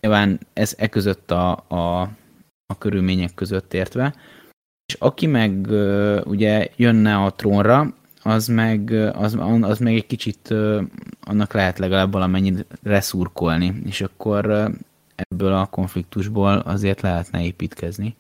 Nyilván 0.01 0.41
ez 0.53 0.75
e 0.79 0.89
között 0.89 1.31
a, 1.31 1.51
a, 1.69 2.01
a 2.67 2.79
körülmények 2.79 3.35
között 3.35 3.75
értve. 3.75 4.15
És 4.87 4.95
aki 4.95 5.27
meg 5.27 5.67
ugye 6.27 6.69
jönne 6.77 7.17
a 7.17 7.33
trónra, 7.33 7.95
az 8.23 8.47
meg, 8.47 8.91
az, 8.91 9.37
az 9.61 9.79
meg 9.79 9.95
egy 9.95 10.07
kicsit 10.07 10.51
annak 11.21 11.53
lehet 11.53 11.79
legalább 11.79 12.13
valamennyit 12.13 12.67
reszurkolni, 12.83 13.81
és 13.85 14.01
akkor 14.01 14.71
ebből 15.15 15.53
a 15.53 15.67
konfliktusból 15.67 16.59
azért 16.59 17.01
lehetne 17.01 17.45
építkezni. 17.45 18.17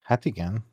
Hát 0.00 0.24
igen. 0.24 0.64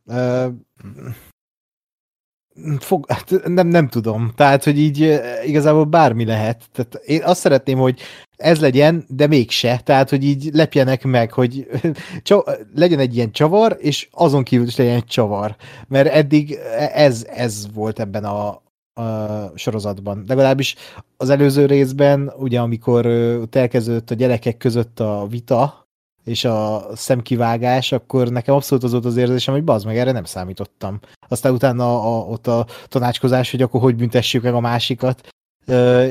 Fog, 2.79 3.05
hát 3.11 3.47
nem, 3.47 3.67
nem 3.67 3.87
tudom. 3.87 4.31
Tehát, 4.35 4.63
hogy 4.63 4.79
így 4.79 5.03
eh, 5.03 5.47
igazából 5.47 5.83
bármi 5.83 6.25
lehet. 6.25 6.63
Tehát 6.71 6.95
én 7.05 7.23
azt 7.23 7.39
szeretném, 7.39 7.77
hogy 7.77 7.99
ez 8.35 8.59
legyen, 8.59 9.05
de 9.07 9.27
mégse. 9.27 9.81
Tehát, 9.83 10.09
hogy 10.09 10.23
így 10.23 10.49
lepjenek 10.53 11.03
meg, 11.03 11.31
hogy 11.31 11.67
legyen 12.75 12.99
egy 12.99 13.15
ilyen 13.15 13.31
csavar, 13.31 13.77
és 13.79 14.07
azon 14.11 14.43
kívül 14.43 14.67
is 14.67 14.75
legyen 14.75 14.95
egy 14.95 15.05
csavar. 15.05 15.55
Mert 15.87 16.13
eddig 16.13 16.57
ez, 16.93 17.25
ez 17.29 17.67
volt 17.73 17.99
ebben 17.99 18.23
a, 18.23 18.47
a 18.93 19.51
sorozatban. 19.55 20.23
Legalábbis 20.27 20.75
az 21.17 21.29
előző 21.29 21.65
részben, 21.65 22.33
ugye 22.37 22.59
amikor 22.59 23.05
ott 23.41 23.55
elkezdődött 23.55 24.11
a 24.11 24.15
gyerekek 24.15 24.57
között 24.57 24.99
a 24.99 25.27
vita, 25.29 25.84
és 26.25 26.45
a 26.45 26.87
szemkivágás, 26.95 27.91
akkor 27.91 28.29
nekem 28.29 28.55
abszolút 28.55 28.83
az 28.83 28.91
volt 28.91 29.05
az 29.05 29.17
érzésem, 29.17 29.53
hogy 29.53 29.63
bazd 29.63 29.85
meg, 29.85 29.97
erre 29.97 30.11
nem 30.11 30.23
számítottam. 30.23 30.99
Aztán 31.27 31.53
utána 31.53 32.01
a, 32.01 32.17
a, 32.17 32.25
ott 32.25 32.47
a 32.47 32.67
tanácskozás, 32.87 33.51
hogy 33.51 33.61
akkor 33.61 33.81
hogy 33.81 33.95
büntessük 33.95 34.43
meg 34.43 34.53
a 34.53 34.59
másikat. 34.59 35.27
Ö, 35.65 36.03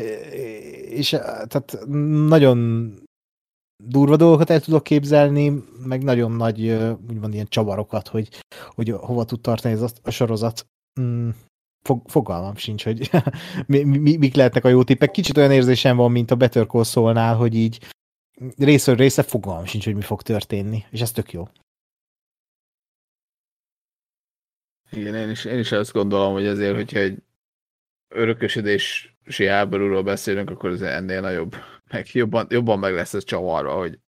és 0.88 1.08
tehát 1.08 1.78
nagyon 2.28 2.88
durva 3.84 4.16
dolgokat 4.16 4.50
el 4.50 4.60
tudok 4.60 4.82
képzelni, 4.82 5.64
meg 5.84 6.02
nagyon 6.02 6.32
nagy, 6.32 6.70
úgymond 7.10 7.34
ilyen 7.34 7.48
csavarokat, 7.48 8.08
hogy, 8.08 8.28
hogy 8.68 8.90
hova 8.90 9.24
tud 9.24 9.40
tartani 9.40 9.74
ez 9.74 9.92
a 10.02 10.10
sorozat. 10.10 10.66
Mm, 11.00 11.28
fog, 11.86 12.02
fogalmam 12.06 12.56
sincs, 12.56 12.84
hogy 12.84 13.10
mi, 13.66 13.82
mi, 13.82 14.16
mik 14.16 14.34
lehetnek 14.34 14.64
a 14.64 14.68
jó 14.68 14.82
tippek. 14.82 15.10
Kicsit 15.10 15.36
olyan 15.36 15.50
érzésem 15.50 15.96
van, 15.96 16.10
mint 16.12 16.30
a 16.30 16.34
Better 16.34 16.66
Call 16.66 16.84
Saul-nál, 16.84 17.36
hogy 17.36 17.54
így 17.54 17.80
részről 18.56 18.96
része 18.96 19.22
fogalmam 19.22 19.64
sincs, 19.64 19.84
hogy 19.84 19.94
mi 19.94 20.02
fog 20.02 20.22
történni, 20.22 20.84
és 20.90 21.00
ez 21.00 21.12
tök 21.12 21.32
jó. 21.32 21.48
Igen, 24.90 25.14
én 25.14 25.30
is, 25.30 25.44
én 25.44 25.58
is 25.58 25.72
azt 25.72 25.92
gondolom, 25.92 26.32
hogy 26.32 26.46
azért, 26.46 26.74
hogyha 26.74 26.98
egy 26.98 27.22
örökösödési 28.08 29.46
háborúról 29.46 30.02
beszélünk, 30.02 30.50
akkor 30.50 30.70
ez 30.70 30.82
ennél 30.82 31.20
nagyobb, 31.20 31.54
meg 31.90 32.08
jobban, 32.12 32.46
jobban 32.50 32.78
meg 32.78 32.94
lesz 32.94 33.14
ez 33.14 33.24
csavarva, 33.24 33.76
hogy, 33.76 34.00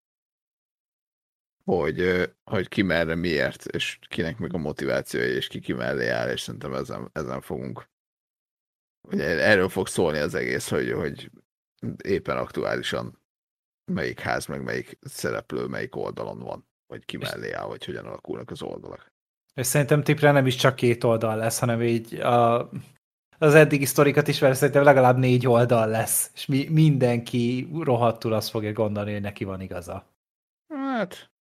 hogy, 1.64 2.30
hogy 2.43 2.68
ki 2.68 2.81
merre 2.81 3.15
miért, 3.15 3.65
és 3.65 3.99
kinek 4.10 4.38
meg 4.38 4.53
a 4.53 4.57
motivációja, 4.57 5.27
és 5.27 5.47
ki 5.47 5.60
ki 5.60 5.73
mellé 5.73 6.07
áll, 6.07 6.31
és 6.31 6.41
szerintem 6.41 6.73
ezen, 6.73 7.10
ezen 7.14 7.41
fogunk. 7.41 7.89
Ugye 9.02 9.23
erről 9.23 9.69
fog 9.69 9.88
szólni 9.88 10.18
az 10.18 10.34
egész, 10.34 10.69
hogy, 10.69 10.91
hogy 10.91 11.31
éppen 12.03 12.38
aktuálisan 12.38 13.24
melyik 13.91 14.20
ház, 14.20 14.45
meg 14.45 14.64
melyik 14.64 14.98
szereplő, 15.02 15.66
melyik 15.66 15.95
oldalon 15.95 16.40
van, 16.40 16.68
vagy 16.88 17.06
ki 17.06 17.18
mellé 17.18 17.52
áll, 17.52 17.68
vagy 17.68 17.86
hogyan 17.86 18.06
alakulnak 18.06 18.52
az 18.52 18.62
oldalak. 18.62 19.14
És 19.53 19.68
szerintem 19.68 20.03
tipre 20.03 20.32
nem 20.32 20.45
is 20.45 20.56
csak 20.56 20.76
két 20.76 21.03
oldal 21.03 21.36
lesz, 21.36 21.60
hanem 21.60 21.82
így 21.82 22.16
a, 22.16 22.70
az 23.38 23.56
eddigi 23.56 23.86
sztorikat 23.86 24.28
is, 24.28 24.40
mert 24.40 24.56
szerintem 24.56 24.84
legalább 24.84 25.18
négy 25.18 25.48
oldal 25.48 25.88
lesz, 25.88 26.32
és 26.34 26.45
mi, 26.45 26.68
mindenki 26.70 27.70
rohadtul 27.80 28.34
azt 28.34 28.49
fogja 28.49 28.72
gondolni, 28.72 29.12
hogy 29.12 29.22
neki 29.22 29.44
van 29.44 29.62
igaza. 29.62 30.07
Hát, 30.74 31.32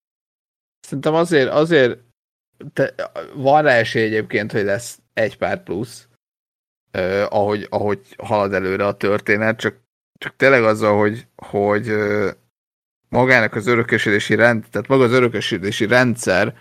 szerintem 0.80 1.14
azért, 1.14 1.50
azért 1.50 1.98
te, 2.72 2.94
van 3.34 3.62
rá 3.62 3.72
esély 3.72 4.04
egyébként, 4.04 4.52
hogy 4.52 4.64
lesz 4.64 5.00
egy 5.12 5.36
pár 5.36 5.62
plusz, 5.62 6.08
eh, 6.90 7.32
ahogy, 7.32 7.66
ahogy 7.70 8.14
halad 8.18 8.52
előre 8.52 8.86
a 8.86 8.96
történet, 8.96 9.58
csak, 9.58 9.83
csak 10.24 10.36
tényleg 10.36 10.64
azzal, 10.64 10.98
hogy, 10.98 11.26
hogy 11.36 11.92
magának 13.08 13.54
az 13.54 13.66
örökösödési 13.66 14.34
rend, 14.34 14.64
tehát 14.70 14.88
maga 14.88 15.04
az 15.04 15.12
örökösödési 15.12 15.86
rendszer 15.86 16.56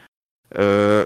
eh, 0.49 1.03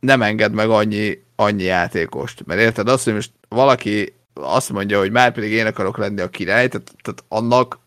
nem 0.00 0.22
enged 0.22 0.52
meg 0.52 0.68
annyi, 0.68 1.24
annyi 1.36 1.62
játékost. 1.62 2.46
Mert 2.46 2.60
érted 2.60 2.88
azt, 2.88 3.04
hogy 3.04 3.14
most 3.14 3.32
valaki 3.48 4.14
azt 4.32 4.70
mondja, 4.70 4.98
hogy 4.98 5.10
már 5.10 5.32
pedig 5.32 5.50
én 5.50 5.66
akarok 5.66 5.96
lenni 5.96 6.20
a 6.20 6.30
király, 6.30 6.68
tehát, 6.68 6.94
tehát 7.02 7.24
annak 7.28 7.78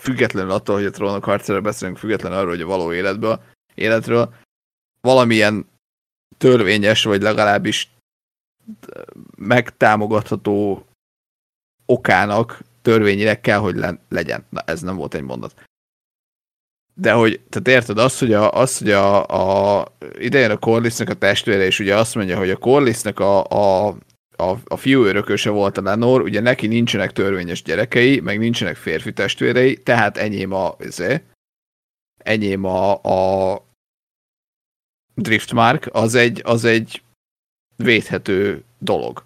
függetlenül 0.00 0.50
attól, 0.50 0.76
hogy 0.76 0.84
a 0.84 0.90
trónok 0.90 1.24
harcára 1.24 1.60
beszélünk, 1.60 1.98
függetlenül 1.98 2.38
arról, 2.38 2.50
hogy 2.50 2.62
a 2.62 2.66
való 2.66 2.92
életből, 2.92 3.42
életről, 3.74 4.34
valamilyen 5.00 5.68
törvényes, 6.38 7.04
vagy 7.04 7.22
legalábbis 7.22 7.90
megtámogatható 9.36 10.84
okának 11.86 12.62
törvényileg 12.82 13.40
kell, 13.40 13.58
hogy 13.58 13.74
le, 13.76 14.00
legyen. 14.08 14.44
Na, 14.48 14.60
ez 14.60 14.80
nem 14.80 14.96
volt 14.96 15.14
egy 15.14 15.22
mondat. 15.22 15.54
De 16.94 17.12
hogy, 17.12 17.40
tehát 17.48 17.68
érted, 17.68 17.98
az, 17.98 18.18
hogy 18.18 18.32
a, 18.32 18.52
az, 18.52 18.78
hogy 18.78 18.90
a, 18.90 19.26
a 19.80 19.86
idején 20.18 20.50
a 20.50 20.58
Corlissnek 20.58 21.08
a 21.08 21.14
testvére, 21.14 21.64
és 21.64 21.78
ugye 21.78 21.96
azt 21.96 22.14
mondja, 22.14 22.38
hogy 22.38 22.50
a 22.50 22.56
Corlissnek 22.56 23.18
a, 23.18 23.44
a, 23.44 23.88
a, 24.36 24.56
a 24.64 24.76
fiú 24.76 25.04
örököse 25.04 25.50
volt 25.50 25.78
a 25.78 25.82
Lenor, 25.82 26.22
ugye 26.22 26.40
neki 26.40 26.66
nincsenek 26.66 27.12
törvényes 27.12 27.62
gyerekei, 27.62 28.20
meg 28.20 28.38
nincsenek 28.38 28.76
férfi 28.76 29.12
testvérei, 29.12 29.76
tehát 29.76 30.16
enyém 30.16 30.52
a, 30.52 30.74
ezé, 30.78 31.22
enyém 32.18 32.64
a, 32.64 33.02
a 33.02 33.64
Driftmark, 35.14 35.88
az 35.92 36.14
egy, 36.14 36.40
az 36.44 36.64
egy 36.64 37.02
védhető 37.76 38.64
dolog. 38.78 39.24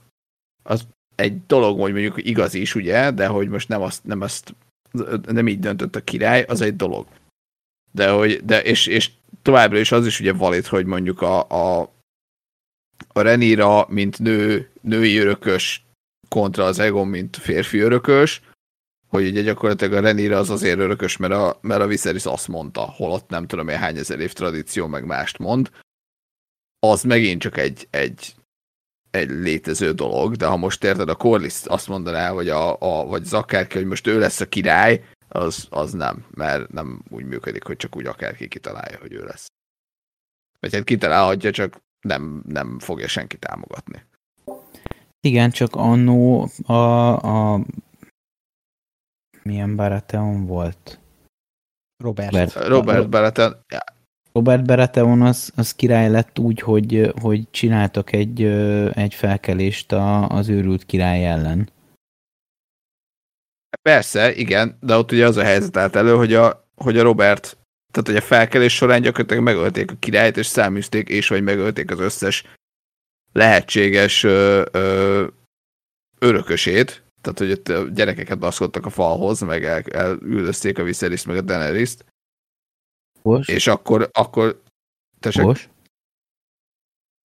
Az 0.62 0.86
egy 1.14 1.46
dolog, 1.46 1.80
hogy 1.80 1.92
mondjuk 1.92 2.26
igaz 2.26 2.54
is, 2.54 2.74
ugye, 2.74 3.10
de 3.10 3.26
hogy 3.26 3.48
most 3.48 3.68
nem 3.68 3.82
azt, 3.82 4.04
nem 4.04 4.20
azt 4.20 4.54
nem 5.26 5.48
így 5.48 5.58
döntött 5.58 5.96
a 5.96 6.04
király, 6.04 6.42
az 6.42 6.60
egy 6.60 6.76
dolog. 6.76 7.06
De 7.92 8.10
hogy, 8.10 8.44
de 8.44 8.62
és, 8.62 8.86
és 8.86 9.10
továbbra 9.42 9.78
is 9.78 9.92
az 9.92 10.06
is 10.06 10.20
ugye 10.20 10.32
valid, 10.32 10.66
hogy 10.66 10.86
mondjuk 10.86 11.22
a, 11.22 11.48
a, 11.48 11.92
a 13.08 13.20
Renira, 13.20 13.86
mint 13.88 14.18
nő, 14.18 14.70
női 14.80 15.16
örökös 15.16 15.84
kontra 16.28 16.64
az 16.64 16.78
Egon, 16.78 17.08
mint 17.08 17.36
férfi 17.36 17.78
örökös, 17.78 18.42
hogy 19.08 19.26
ugye 19.26 19.42
gyakorlatilag 19.42 19.92
a 19.92 20.00
Renira 20.00 20.38
az 20.38 20.50
azért 20.50 20.78
örökös, 20.78 21.16
mert 21.16 21.32
a, 21.32 21.58
mert 21.60 21.80
a 21.80 21.86
Viserys 21.86 22.26
azt 22.26 22.48
mondta, 22.48 22.80
holott 22.80 23.28
nem 23.28 23.46
tudom 23.46 23.68
én 23.68 23.78
hány 23.78 23.96
ezer 23.96 24.20
év 24.20 24.32
tradíció 24.32 24.86
meg 24.86 25.04
mást 25.04 25.38
mond, 25.38 25.70
az 26.78 27.02
megint 27.02 27.40
csak 27.40 27.56
egy, 27.56 27.86
egy, 27.90 28.34
egy 29.14 29.30
létező 29.30 29.92
dolog, 29.92 30.34
de 30.34 30.46
ha 30.46 30.56
most 30.56 30.84
érted, 30.84 31.08
a 31.08 31.14
Corlys 31.14 31.64
azt 31.64 31.88
mondaná, 31.88 32.30
hogy 32.30 32.48
a, 32.48 32.76
a 32.80 33.06
vagy 33.06 33.22
az 33.22 33.32
akárki, 33.32 33.76
hogy 33.76 33.86
most 33.86 34.06
ő 34.06 34.18
lesz 34.18 34.40
a 34.40 34.48
király, 34.48 35.04
az, 35.28 35.66
az 35.70 35.92
nem, 35.92 36.24
mert 36.30 36.72
nem 36.72 37.02
úgy 37.10 37.24
működik, 37.24 37.64
hogy 37.64 37.76
csak 37.76 37.96
úgy 37.96 38.06
akárki 38.06 38.48
kitalálja, 38.48 38.98
hogy 38.98 39.12
ő 39.12 39.24
lesz. 39.24 39.46
Vagy 40.60 40.74
hát 40.74 40.84
kitalálhatja, 40.84 41.50
csak 41.50 41.76
nem, 42.00 42.42
nem 42.46 42.78
fogja 42.78 43.08
senki 43.08 43.38
támogatni. 43.38 44.04
Igen, 45.20 45.50
csak 45.50 45.74
annó 45.74 46.48
a, 46.66 47.52
a 47.52 47.60
milyen 49.42 49.76
Baratheon 49.76 50.46
volt? 50.46 51.00
Robert. 52.02 52.32
Robert, 52.32 52.66
Robert 52.68 53.08
Baratheon, 53.08 53.56
Robert 54.38 54.64
Baratheon 54.64 55.22
az, 55.22 55.52
az 55.56 55.74
király 55.74 56.10
lett 56.10 56.38
úgy, 56.38 56.60
hogy, 56.60 57.12
hogy 57.20 57.50
csináltak 57.50 58.12
egy, 58.12 58.42
egy 58.92 59.14
felkelést 59.14 59.92
a, 59.92 60.28
az 60.28 60.48
őrült 60.48 60.86
király 60.86 61.26
ellen. 61.26 61.70
Persze, 63.82 64.34
igen, 64.34 64.78
de 64.80 64.96
ott 64.96 65.12
ugye 65.12 65.26
az 65.26 65.36
a 65.36 65.42
helyzet 65.44 65.76
állt 65.76 65.96
elő, 65.96 66.14
hogy 66.14 66.34
a, 66.34 66.68
hogy 66.74 66.98
a 66.98 67.02
Robert, 67.02 67.58
tehát 67.92 68.06
hogy 68.06 68.16
a 68.16 68.20
felkelés 68.20 68.74
során 68.74 69.00
gyakorlatilag 69.00 69.42
megölték 69.42 69.90
a 69.90 69.96
királyt, 69.98 70.36
és 70.36 70.46
száműzték, 70.46 71.08
és 71.08 71.28
vagy 71.28 71.42
megölték 71.42 71.90
az 71.90 72.00
összes 72.00 72.44
lehetséges 73.32 74.22
ö, 74.22 74.64
ö, 74.72 75.26
örökösét, 76.18 77.02
tehát 77.20 77.38
hogy 77.38 77.50
ott 77.50 77.68
a 77.68 77.88
gyerekeket 77.88 78.38
baszkodtak 78.38 78.86
a 78.86 78.90
falhoz, 78.90 79.40
meg 79.40 79.64
el, 79.64 79.82
elüldözték 79.82 80.78
a 80.78 80.82
Viserys 80.82 81.24
meg 81.24 81.36
a 81.36 81.40
Daenerys-t, 81.40 82.04
Most? 83.28 83.50
és 83.50 83.66
akkor, 83.66 84.08
akkor 84.12 84.62
tessék, 85.20 85.42
Most? 85.42 85.70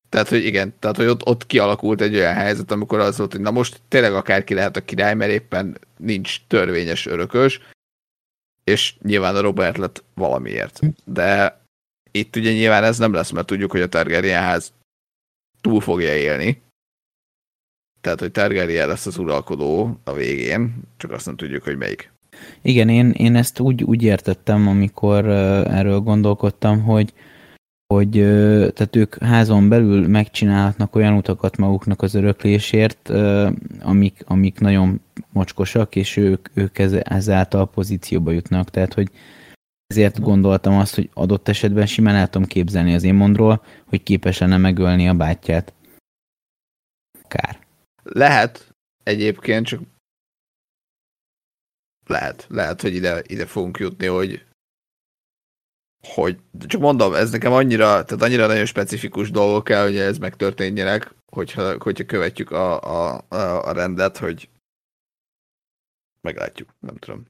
Tehát, 0.09 0.27
hogy 0.27 0.45
igen, 0.45 0.73
tehát, 0.79 0.95
hogy 0.95 1.05
ott, 1.05 1.25
ott 1.25 1.45
kialakult 1.45 2.01
egy 2.01 2.15
olyan 2.15 2.33
helyzet, 2.33 2.71
amikor 2.71 2.99
az 2.99 3.17
volt, 3.17 3.31
hogy 3.31 3.41
na 3.41 3.51
most 3.51 3.81
tényleg 3.87 4.13
akárki 4.13 4.53
lehet 4.53 4.75
a 4.75 4.85
király, 4.85 5.13
mert 5.15 5.31
éppen 5.31 5.77
nincs 5.97 6.41
törvényes 6.47 7.05
örökös, 7.05 7.59
és 8.63 8.95
nyilván 9.01 9.35
a 9.35 9.41
Robert 9.41 9.77
lett 9.77 10.03
valamiért. 10.13 10.79
De 11.05 11.61
itt 12.11 12.35
ugye 12.35 12.51
nyilván 12.51 12.83
ez 12.83 12.97
nem 12.97 13.13
lesz, 13.13 13.29
mert 13.29 13.47
tudjuk, 13.47 13.71
hogy 13.71 13.81
a 13.81 13.89
Targaryen 13.89 14.41
ház 14.41 14.73
túl 15.61 15.81
fogja 15.81 16.15
élni. 16.15 16.61
Tehát, 18.01 18.19
hogy 18.19 18.31
Targaryen 18.31 18.87
lesz 18.87 19.05
az 19.05 19.17
uralkodó 19.17 19.99
a 20.03 20.13
végén, 20.13 20.81
csak 20.97 21.11
azt 21.11 21.25
nem 21.25 21.35
tudjuk, 21.35 21.63
hogy 21.63 21.77
melyik. 21.77 22.11
Igen, 22.61 22.89
én, 22.89 23.09
én 23.09 23.35
ezt 23.35 23.59
úgy, 23.59 23.83
úgy 23.83 24.03
értettem, 24.03 24.67
amikor 24.67 25.25
erről 25.67 25.99
gondolkodtam, 25.99 26.81
hogy 26.81 27.13
hogy 27.93 28.11
tehát 28.73 28.95
ők 28.95 29.23
házon 29.23 29.69
belül 29.69 30.07
megcsinálhatnak 30.07 30.95
olyan 30.95 31.13
utakat 31.13 31.57
maguknak 31.57 32.01
az 32.01 32.13
öröklésért, 32.13 33.09
amik, 33.81 34.23
amik 34.25 34.59
nagyon 34.59 35.01
mocskosak, 35.31 35.95
és 35.95 36.17
ők, 36.17 36.47
ők 36.53 36.77
ez, 36.77 36.93
ezáltal 36.93 37.69
pozícióba 37.69 38.31
jutnak. 38.31 38.69
Tehát, 38.69 38.93
hogy 38.93 39.09
ezért 39.87 40.19
gondoltam 40.19 40.77
azt, 40.77 40.95
hogy 40.95 41.09
adott 41.13 41.47
esetben 41.47 41.85
simán 41.85 42.15
el 42.15 42.29
tudom 42.29 42.47
képzelni 42.47 42.93
az 42.93 43.03
Émondról, 43.03 43.63
hogy 43.85 44.03
képes 44.03 44.37
lenne 44.37 44.57
megölni 44.57 45.07
a 45.07 45.13
bátyját. 45.13 45.73
Kár. 47.27 47.59
Lehet 48.03 48.73
egyébként, 49.03 49.65
csak 49.65 49.81
lehet, 52.09 52.45
lehet, 52.49 52.81
hogy 52.81 52.93
ide, 52.93 53.21
ide 53.27 53.45
fogunk 53.45 53.77
jutni, 53.77 54.05
hogy 54.05 54.47
hogy, 56.07 56.37
csak 56.65 56.81
mondom, 56.81 57.13
ez 57.13 57.31
nekem 57.31 57.51
annyira, 57.51 57.85
tehát 57.85 58.23
annyira 58.23 58.47
nagyon 58.47 58.65
specifikus 58.65 59.31
dolgok 59.31 59.63
kell, 59.63 59.83
hogy 59.83 59.97
ez 59.97 60.17
megtörténjenek, 60.17 61.13
hogyha, 61.25 61.75
hogyha 61.79 62.05
követjük 62.05 62.51
a, 62.51 62.81
a, 62.81 63.25
a, 63.67 63.71
rendet, 63.71 64.17
hogy 64.17 64.49
meglátjuk, 66.21 66.69
nem 66.79 66.95
tudom. 66.95 67.25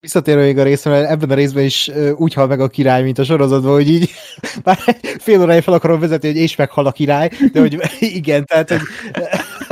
Visszatérve 0.00 0.42
még 0.42 0.58
a 0.58 0.62
részre, 0.62 1.08
ebben 1.08 1.30
a 1.30 1.34
részben 1.34 1.64
is 1.64 1.90
úgy 2.16 2.34
hal 2.34 2.46
meg 2.46 2.60
a 2.60 2.68
király, 2.68 3.02
mint 3.02 3.18
a 3.18 3.24
sorozatban, 3.24 3.72
hogy 3.72 3.88
így 3.88 4.10
már 4.64 4.78
fél 5.18 5.40
órája 5.40 5.62
fel 5.62 5.74
akarom 5.74 6.00
vezetni, 6.00 6.28
hogy 6.28 6.36
és 6.36 6.56
meghal 6.56 6.86
a 6.86 6.92
király, 6.92 7.30
de 7.52 7.60
hogy 7.60 7.80
igen, 8.18 8.44
tehát 8.44 8.68
hogy 8.68 8.80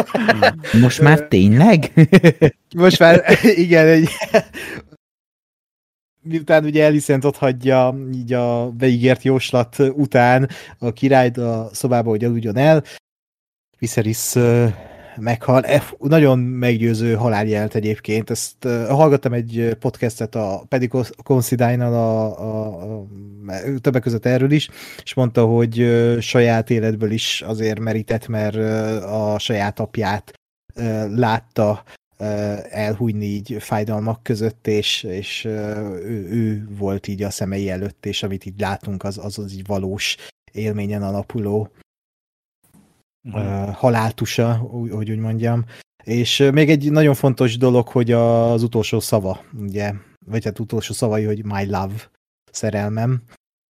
Most 0.82 1.00
már 1.00 1.28
tényleg? 1.28 1.92
most 2.76 2.98
már 2.98 3.24
igen, 3.42 3.86
egy 3.86 4.08
miután 6.22 6.64
ugye 6.64 6.84
Elisent 6.84 7.24
ott 7.24 7.36
hagyja 7.36 7.96
így 8.14 8.32
a 8.32 8.70
beígért 8.70 9.22
jóslat 9.22 9.78
után 9.78 10.48
a 10.78 10.92
királyt 10.92 11.36
a 11.36 11.68
szobába, 11.72 12.10
hogy 12.10 12.24
aludjon 12.24 12.56
el, 12.56 12.84
Viserys 13.78 14.34
meghal. 15.16 15.64
E, 15.64 15.82
nagyon 15.98 16.39
meggyőző 16.39 17.14
haláljelet 17.14 17.74
egyébként. 17.74 18.30
Ezt 18.30 18.64
uh, 18.64 18.89
hallgattam 18.89 19.32
egy 19.32 19.76
podcastet 19.80 20.34
a 20.34 20.64
Paddy 20.68 20.90
Considine-nal 21.22 21.94
a, 21.94 22.40
a, 22.40 22.98
a, 22.98 23.06
többek 23.80 24.02
között 24.02 24.26
erről 24.26 24.50
is, 24.50 24.68
és 25.02 25.14
mondta, 25.14 25.44
hogy 25.47 25.80
uh, 25.80 26.18
saját 26.18 26.70
életből 26.70 27.10
is 27.10 27.42
azért 27.47 27.78
merített, 27.78 28.28
mert 28.28 28.56
uh, 28.56 29.32
a 29.32 29.39
saját 29.39 29.80
apját 29.80 30.32
uh, 30.74 31.16
látta 31.16 31.82
elhújni 32.70 33.24
így 33.24 33.56
fájdalmak 33.60 34.22
között, 34.22 34.66
és, 34.66 35.02
és 35.02 35.44
ő, 35.44 36.28
ő 36.30 36.68
volt 36.78 37.08
így 37.08 37.22
a 37.22 37.30
szemei 37.30 37.70
előtt, 37.70 38.06
és 38.06 38.22
amit 38.22 38.44
így 38.44 38.60
látunk, 38.60 39.05
az 39.05 39.18
az, 39.18 39.39
az 39.39 39.52
így 39.52 39.66
valós 39.66 40.16
élményen 40.52 41.02
alapuló 41.02 41.70
uh, 43.24 43.74
haláltusa, 43.74 44.68
úgy, 44.70 44.90
hogy 44.90 45.10
úgy 45.10 45.18
mondjam. 45.18 45.65
És 46.05 46.49
még 46.52 46.70
egy 46.70 46.90
nagyon 46.90 47.15
fontos 47.15 47.57
dolog, 47.57 47.89
hogy 47.89 48.12
az 48.12 48.62
utolsó 48.62 49.00
szava, 49.00 49.44
ugye, 49.58 49.92
vagy 50.26 50.44
hát 50.44 50.58
utolsó 50.58 50.92
szavai, 50.92 51.24
hogy 51.24 51.44
my 51.44 51.66
love, 51.66 52.10
szerelmem. 52.50 53.23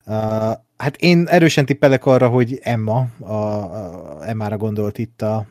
Uh, 0.05 0.53
hát 0.77 0.95
én 0.97 1.27
erősen 1.27 1.65
tippelek 1.65 2.05
arra, 2.05 2.29
hogy 2.29 2.59
Emma, 2.61 3.07
a, 3.19 3.33
a 3.33 4.27
Emmára 4.27 4.57
gondolt 4.57 4.97
itt 4.97 5.21
a, 5.21 5.47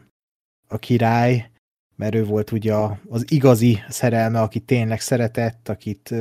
a 0.68 0.78
király, 0.78 1.50
mert 1.96 2.14
ő 2.14 2.24
volt 2.24 2.52
ugye 2.52 2.74
az 3.08 3.24
igazi 3.28 3.78
szerelme, 3.88 4.40
aki 4.40 4.60
tényleg 4.60 5.00
szeretett, 5.00 5.68
akit 5.68 6.14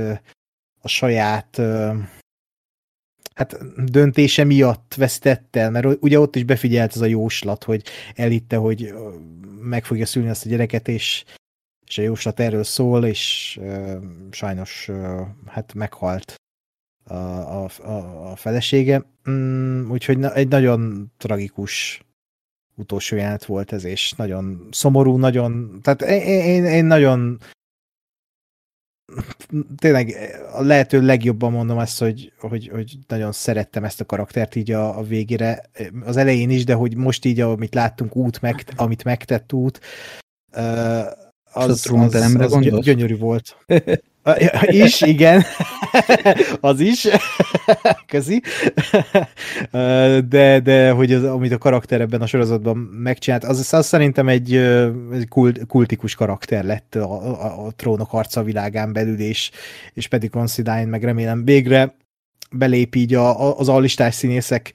a 0.82 0.88
saját 0.88 1.62
hát 3.38 3.58
döntése 3.92 4.44
miatt 4.44 4.94
vesztett 4.94 5.56
el, 5.56 5.72
mert 5.72 5.88
ugye 6.00 6.20
ott 6.20 6.36
is 6.36 6.44
befigyelt 6.44 6.96
ez 6.96 7.02
a 7.02 7.06
jóslat, 7.06 7.64
hogy 7.64 7.84
elitte, 8.16 8.56
hogy 8.56 8.94
meg 9.62 9.86
fogja 9.86 10.06
szülni 10.06 10.30
azt 10.30 10.46
a 10.46 10.50
gyereket, 10.50 10.88
és, 10.88 11.24
és 11.86 11.98
a 11.98 12.02
jóslat 12.02 12.40
erről 12.40 12.64
szól, 12.64 13.06
és 13.06 13.58
uh, 13.62 13.96
sajnos 14.32 14.88
uh, 14.90 15.20
hát 15.46 15.74
meghalt 15.74 16.36
a, 17.04 17.14
a, 17.14 17.70
a, 17.84 18.32
a 18.32 18.36
felesége. 18.36 19.06
Mm, 19.30 19.92
úgyhogy 19.92 20.18
na, 20.18 20.34
egy 20.34 20.48
nagyon 20.48 21.12
tragikus 21.18 22.02
utolsó 22.76 23.16
jelenet 23.16 23.46
volt 23.46 23.72
ez, 23.72 23.84
és 23.84 24.12
nagyon 24.12 24.68
szomorú, 24.72 25.18
nagyon, 25.18 25.80
tehát 25.82 26.02
én, 26.02 26.44
én, 26.44 26.66
én 26.66 26.86
nagyon 26.86 27.40
tényleg 29.78 30.16
a 30.54 30.62
lehető 30.62 31.02
legjobban 31.02 31.52
mondom 31.52 31.78
azt, 31.78 32.00
hogy, 32.00 32.34
hogy, 32.40 32.70
hogy 32.74 32.98
nagyon 33.08 33.32
szerettem 33.32 33.84
ezt 33.84 34.02
a 34.02 34.06
karaktert 34.06 34.56
így 34.56 34.72
a, 34.72 34.98
a 34.98 35.04
végére, 35.04 35.70
az 36.06 36.18
elején 36.18 36.50
is, 36.50 36.64
de 36.64 36.74
hogy 36.74 36.96
most 36.96 37.26
így, 37.26 37.42
amit 37.42 37.74
láttunk 37.74 38.16
út, 38.16 38.42
meg, 38.42 38.64
amit 38.76 39.04
megtett 39.04 39.54
út, 39.54 39.80
az, 41.52 41.92
az, 41.92 42.16
az, 42.16 42.36
az 42.36 42.84
gyönyörű 42.84 43.18
volt. 43.18 43.58
Is, 44.62 45.02
igen. 45.02 45.44
az 46.60 46.80
is. 46.80 47.08
Közi. 48.06 48.42
de, 50.30 50.60
de 50.60 50.92
hogy 50.92 51.14
az, 51.14 51.24
amit 51.24 51.52
a 51.52 51.58
karakter 51.58 52.02
ebben 52.02 52.22
a 52.22 52.28
sorozatban 52.28 52.78
megcsinált, 52.78 53.44
az, 53.44 53.74
az 53.74 53.86
szerintem 53.86 54.28
egy, 54.28 54.56
egy 55.14 55.28
kult, 55.30 55.66
kultikus 55.68 56.16
karakter 56.16 56.64
lett 56.64 56.96
a, 56.96 57.12
a, 57.12 57.66
a 57.66 57.72
trónok 57.72 58.14
arca 58.14 58.44
világán 58.44 58.94
belül, 58.94 59.20
és, 59.20 59.52
és 59.94 60.08
pedig 60.08 60.30
Considine, 60.30 60.86
meg 60.86 61.04
remélem 61.04 61.46
végre 61.46 61.96
belép 62.52 62.96
így 62.96 63.14
a, 63.14 63.58
az 63.60 63.70
allistás 63.70 64.16
színészek 64.16 64.74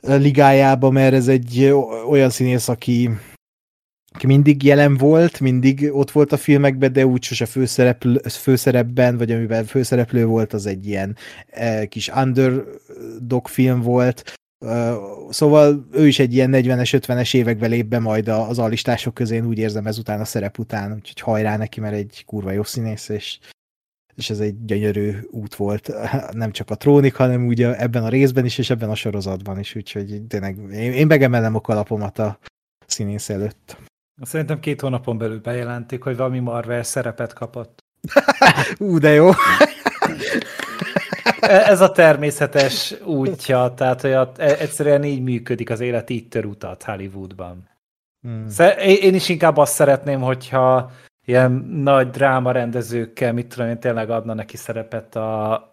ligájába, 0.00 0.90
mert 0.90 1.14
ez 1.14 1.28
egy 1.28 1.72
olyan 2.08 2.30
színész, 2.30 2.68
aki 2.68 3.10
aki 4.14 4.26
mindig 4.26 4.62
jelen 4.62 4.96
volt, 4.96 5.40
mindig 5.40 5.88
ott 5.92 6.10
volt 6.10 6.32
a 6.32 6.36
filmekben, 6.36 6.92
de 6.92 7.06
úgy 7.06 7.22
sose 7.22 7.46
főszereplő, 7.46 8.20
főszerepben, 8.28 9.16
vagy 9.16 9.30
amiben 9.30 9.64
főszereplő 9.64 10.26
volt, 10.26 10.52
az 10.52 10.66
egy 10.66 10.86
ilyen 10.86 11.16
e, 11.50 11.86
kis 11.86 12.08
underdog 12.08 13.48
film 13.48 13.80
volt. 13.80 14.32
Uh, 14.64 15.30
szóval 15.30 15.88
ő 15.92 16.06
is 16.06 16.18
egy 16.18 16.34
ilyen 16.34 16.50
40-es, 16.52 17.00
50-es 17.06 17.34
években 17.34 17.70
lép 17.70 17.86
be 17.86 17.98
majd 17.98 18.28
az 18.28 18.58
alistások 18.58 19.14
közé, 19.14 19.36
én 19.36 19.46
úgy 19.46 19.58
érzem 19.58 19.86
ezután 19.86 20.20
a 20.20 20.24
szerep 20.24 20.58
után, 20.58 20.92
úgyhogy 20.92 21.20
hajrá 21.20 21.56
neki, 21.56 21.80
mert 21.80 21.94
egy 21.94 22.22
kurva 22.26 22.50
jó 22.50 22.62
színész, 22.62 23.08
és, 23.08 23.38
és 24.14 24.30
ez 24.30 24.40
egy 24.40 24.64
gyönyörű 24.64 25.12
út 25.30 25.54
volt, 25.54 25.92
nem 26.32 26.52
csak 26.52 26.70
a 26.70 26.74
trónik, 26.74 27.14
hanem 27.14 27.46
úgy 27.46 27.62
ebben 27.62 28.04
a 28.04 28.08
részben 28.08 28.44
is, 28.44 28.58
és 28.58 28.70
ebben 28.70 28.90
a 28.90 28.94
sorozatban 28.94 29.58
is, 29.58 29.74
úgyhogy 29.74 30.22
tényleg 30.28 30.56
én, 30.72 30.92
én 30.92 31.06
megemelem 31.06 31.54
a 31.54 31.60
kalapomat 31.60 32.18
a 32.18 32.38
színész 32.86 33.28
előtt. 33.28 33.76
Szerintem 34.22 34.60
két 34.60 34.80
hónapon 34.80 35.18
belül 35.18 35.40
bejelentik, 35.40 36.02
hogy 36.02 36.16
valami 36.16 36.38
Marvel 36.38 36.82
szerepet 36.82 37.32
kapott. 37.32 37.84
Ú, 38.78 38.98
de 38.98 39.10
jó. 39.10 39.30
E, 41.40 41.70
ez 41.70 41.80
a 41.80 41.90
természetes 41.90 42.94
útja, 43.04 43.74
tehát 43.76 44.00
hogy 44.00 44.12
a, 44.12 44.32
e, 44.36 44.56
egyszerűen 44.58 45.04
így 45.04 45.22
működik 45.22 45.70
az 45.70 45.80
élet, 45.80 46.10
így 46.10 46.28
tör 46.28 46.44
utat 46.44 46.82
Hollywoodban. 46.82 47.68
Hmm. 48.20 48.46
Én 48.78 49.14
is 49.14 49.28
inkább 49.28 49.56
azt 49.56 49.72
szeretném, 49.72 50.20
hogyha 50.20 50.90
ilyen 51.24 51.52
nagy 51.70 52.10
dráma 52.10 52.52
rendezőkkel, 52.52 53.32
mit 53.32 53.46
tudom 53.46 53.68
én, 53.68 53.80
tényleg 53.80 54.10
adna 54.10 54.34
neki 54.34 54.56
szerepet 54.56 55.16
a, 55.16 55.68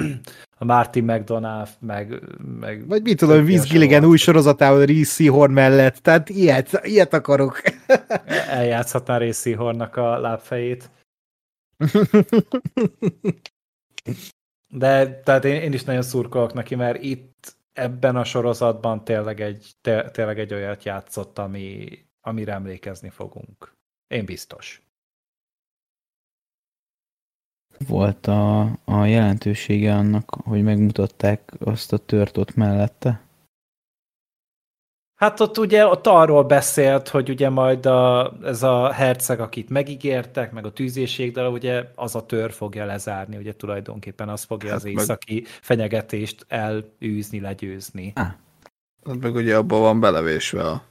a 0.61 0.65
Martin 0.65 1.03
McDonough, 1.03 1.69
meg... 1.79 2.21
meg 2.59 2.87
Vagy 2.87 3.03
mit 3.03 3.17
tudom, 3.17 3.45
Vince 3.45 3.67
Gilligan 3.67 4.05
új 4.05 4.17
sorozatával 4.17 4.85
Reese 4.85 5.11
Seahorn 5.11 5.51
mellett, 5.51 5.95
tehát 5.95 6.29
ilyet, 6.29 6.79
ilyet 6.83 7.13
akarok. 7.13 7.61
Eljátszhatná 8.49 9.17
Reese 9.17 9.49
Seahornnak 9.49 9.95
a 9.95 10.19
lábfejét. 10.19 10.89
De 14.67 15.21
tehát 15.23 15.45
én, 15.45 15.61
én 15.61 15.73
is 15.73 15.83
nagyon 15.83 16.01
szurkolok 16.01 16.53
neki, 16.53 16.75
mert 16.75 17.03
itt 17.03 17.55
ebben 17.73 18.15
a 18.15 18.23
sorozatban 18.23 19.03
tényleg 19.03 19.41
egy, 19.41 19.71
tényleg 20.11 20.39
egy 20.39 20.53
olyat 20.53 20.83
játszott, 20.83 21.37
ami, 21.37 21.87
amire 22.21 22.53
emlékezni 22.53 23.09
fogunk. 23.09 23.75
Én 24.07 24.25
biztos 24.25 24.81
volt 27.87 28.27
a, 28.27 28.61
a 28.85 29.05
jelentősége 29.05 29.93
annak, 29.93 30.29
hogy 30.43 30.63
megmutatták 30.63 31.51
azt 31.59 31.93
a 31.93 31.97
tört 31.97 32.37
ott 32.37 32.55
mellette? 32.55 33.21
Hát 35.15 35.39
ott 35.39 35.57
ugye 35.57 35.85
ott 35.85 36.07
arról 36.07 36.43
beszélt, 36.43 37.07
hogy 37.07 37.29
ugye 37.29 37.49
majd 37.49 37.85
a, 37.85 38.33
ez 38.43 38.63
a 38.63 38.91
herceg, 38.91 39.39
akit 39.39 39.69
megígértek, 39.69 40.51
meg 40.51 40.65
a 40.65 40.71
tűzéség, 40.71 41.33
de 41.33 41.49
ugye 41.49 41.83
az 41.95 42.15
a 42.15 42.25
tör 42.25 42.51
fogja 42.51 42.85
lezárni, 42.85 43.37
ugye 43.37 43.53
tulajdonképpen 43.53 44.29
az 44.29 44.43
fogja 44.43 44.69
hát 44.69 44.77
az 44.77 44.85
északi 44.85 45.33
meg... 45.33 45.45
fenyegetést 45.45 46.45
elűzni, 46.47 47.39
legyőzni. 47.39 48.11
Ah. 48.15 48.27
Hát 49.05 49.19
meg 49.19 49.35
ugye 49.35 49.57
abban 49.57 49.81
van 49.81 49.99
belevésve 49.99 50.63
a 50.63 50.83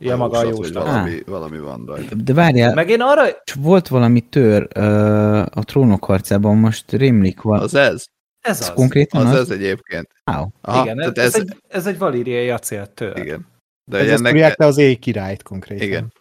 Ja, 0.00 0.16
maga 0.16 0.38
a 0.38 0.44
jóslat. 0.44 0.86
Valami, 0.86 1.22
valami 1.26 1.58
van 1.58 1.84
rajta. 1.86 2.14
De 2.14 2.34
várjál, 2.34 2.74
Meg 2.74 2.88
én 2.88 3.00
arra... 3.00 3.22
volt 3.58 3.88
valami 3.88 4.20
tör 4.20 4.68
uh, 4.76 5.38
a 5.38 5.62
trónok 5.64 6.04
harcában, 6.04 6.56
most 6.56 6.92
rémlik 6.92 7.40
van. 7.40 7.60
Az 7.60 7.74
ez? 7.74 8.04
Ez 8.40 8.60
az. 8.60 8.72
Konkrétan 8.72 9.26
az? 9.26 9.32
Az 9.32 9.38
ez 9.38 9.50
egyébként. 9.50 10.08
Wow. 10.30 10.46
Aha, 10.60 10.82
Igen, 10.82 11.00
ez, 11.00 11.16
ez, 11.16 11.34
egy, 11.34 11.56
ez 11.68 11.86
egy 11.86 11.98
valíriai 11.98 12.50
acéltör. 12.50 13.16
Igen. 13.16 13.46
De 13.90 13.98
ez 13.98 14.20
ennek... 14.20 14.60
az 14.60 14.76
éj 14.76 14.94
királyt 14.94 15.42
konkrétan. 15.42 15.86
Igen. 15.86 16.12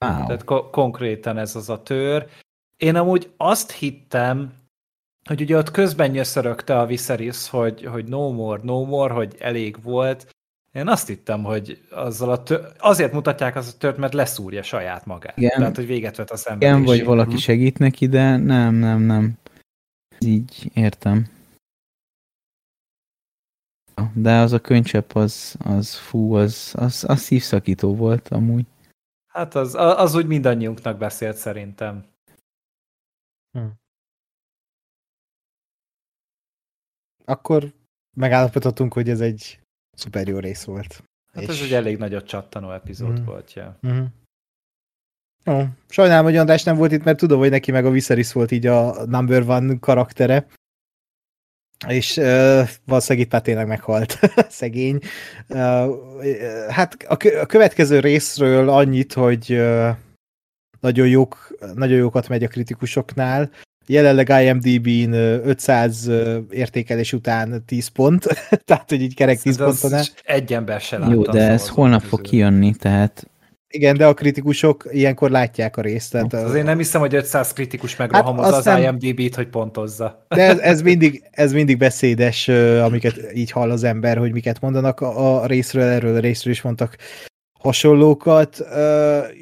Wow. 0.00 0.26
Tehát 0.26 0.44
ko- 0.44 0.70
konkrétan 0.70 1.38
ez 1.38 1.56
az 1.56 1.68
a 1.68 1.82
tör. 1.82 2.28
Én 2.76 2.96
amúgy 2.96 3.32
azt 3.36 3.72
hittem, 3.72 4.52
hogy 5.28 5.40
ugye 5.40 5.56
ott 5.56 5.70
közben 5.70 6.10
nyöszörögte 6.10 6.78
a 6.78 6.86
Viserys, 6.86 7.48
hogy, 7.48 7.84
hogy 7.84 8.04
no 8.04 8.32
more, 8.32 8.60
no 8.62 8.84
more, 8.84 9.14
hogy 9.14 9.36
elég 9.38 9.82
volt, 9.82 10.35
én 10.76 10.88
azt 10.88 11.06
hittem, 11.06 11.42
hogy 11.42 11.86
azzal 11.90 12.30
a 12.30 12.42
tör... 12.42 12.72
azért 12.78 13.12
mutatják 13.12 13.56
az 13.56 13.72
a 13.74 13.78
tört, 13.78 13.96
mert 13.96 14.14
leszúrja 14.14 14.62
saját 14.62 15.06
magát. 15.06 15.36
Igen. 15.36 15.58
Tehát, 15.58 15.76
hogy 15.76 15.86
véget 15.86 16.16
vet 16.16 16.30
a 16.30 16.36
szenvedésig. 16.36 16.74
Igen, 16.74 16.96
vagy 16.96 17.04
valaki 17.04 17.32
mhm. 17.32 17.38
segít 17.38 17.78
neki, 17.78 18.06
de 18.06 18.36
nem, 18.36 18.74
nem, 18.74 19.00
nem. 19.00 19.38
Így 20.18 20.70
értem. 20.74 21.28
De 24.14 24.38
az 24.38 24.52
a 24.52 24.60
könycsepp, 24.60 25.12
az, 25.12 25.56
az 25.58 25.94
fú, 25.94 26.34
az, 26.34 26.74
az, 26.76 27.04
az 27.08 27.20
szívszakító 27.20 27.94
volt 27.94 28.28
amúgy. 28.28 28.66
Hát 29.26 29.54
az, 29.54 29.74
az 29.74 30.14
úgy 30.14 30.26
mindannyiunknak 30.26 30.98
beszélt 30.98 31.36
szerintem. 31.36 32.04
Hm. 33.58 33.66
Akkor 37.24 37.72
megállapítottunk, 38.16 38.92
hogy 38.92 39.08
ez 39.08 39.20
egy 39.20 39.60
szuper 39.96 40.28
jó 40.28 40.38
rész 40.38 40.64
volt. 40.64 41.02
Hát 41.32 41.42
és... 41.42 41.48
ez 41.48 41.60
egy 41.60 41.72
elég 41.72 41.98
nagyot 41.98 42.26
csattanó 42.26 42.72
epizód 42.72 43.20
mm. 43.20 43.24
volt, 43.24 43.52
ja. 43.52 43.78
Mm. 43.86 44.04
Jó, 45.44 45.64
sajnálom, 45.88 46.24
hogy 46.24 46.36
András 46.36 46.62
nem 46.62 46.76
volt 46.76 46.92
itt, 46.92 47.04
mert 47.04 47.18
tudom, 47.18 47.38
hogy 47.38 47.50
neki 47.50 47.70
meg 47.70 47.84
a 47.86 47.90
Viserys 47.90 48.32
volt 48.32 48.50
így 48.50 48.66
a 48.66 49.06
number 49.06 49.42
one 49.48 49.78
karaktere. 49.80 50.46
És 51.88 52.16
uh, 52.16 52.68
valószínűleg 52.84 53.26
itt 53.26 53.32
már 53.32 53.42
tényleg 53.42 53.66
meghalt 53.66 54.18
szegény. 54.48 54.98
Uh, 55.48 56.68
hát 56.68 56.94
a, 57.02 57.16
a 57.40 57.46
következő 57.46 58.00
részről 58.00 58.68
annyit, 58.68 59.12
hogy 59.12 59.52
uh, 59.52 59.88
nagyon, 60.80 61.08
jók, 61.08 61.56
nagyon 61.74 61.98
jókat 61.98 62.28
megy 62.28 62.44
a 62.44 62.48
kritikusoknál. 62.48 63.50
Jelenleg 63.86 64.28
IMDb-n 64.28 65.12
500 65.12 66.10
értékelés 66.50 67.12
után 67.12 67.62
10 67.66 67.86
pont, 67.86 68.24
tehát 68.66 68.90
hogy 68.90 69.02
így 69.02 69.14
kerek 69.14 69.40
10 69.40 69.56
ponton 69.56 70.00
Egy 70.24 70.52
ember 70.52 70.80
se 70.80 70.98
látta. 70.98 71.12
Jó, 71.12 71.22
de 71.22 71.48
ez 71.48 71.68
holnap 71.68 72.02
fog 72.02 72.20
kijönni, 72.20 72.74
tehát 72.74 73.30
igen, 73.68 73.96
de 73.96 74.06
a 74.06 74.14
kritikusok 74.14 74.84
ilyenkor 74.90 75.30
látják 75.30 75.76
a 75.76 75.80
részt. 75.80 76.12
Tehát 76.12 76.32
az 76.32 76.54
én 76.54 76.64
nem 76.64 76.76
hiszem, 76.76 77.00
hogy 77.00 77.14
500 77.14 77.52
kritikus 77.52 77.96
megrohamozza 77.96 78.50
hát 78.50 78.58
az 78.58 78.64
nem... 78.64 78.82
IMDb-t, 78.82 79.34
hogy 79.34 79.48
pontozza. 79.48 80.26
De 80.28 80.42
ez, 80.42 80.58
ez, 80.58 80.82
mindig, 80.90 81.22
ez 81.30 81.52
mindig 81.52 81.78
beszédes, 81.78 82.48
amiket 82.82 83.20
így 83.34 83.50
hall 83.50 83.70
az 83.70 83.84
ember, 83.84 84.16
hogy 84.16 84.32
miket 84.32 84.60
mondanak 84.60 85.00
a 85.00 85.46
részről, 85.46 85.82
erről 85.82 86.16
a 86.16 86.20
részről 86.20 86.52
is 86.52 86.62
mondtak 86.62 86.96
hasonlókat, 87.66 88.58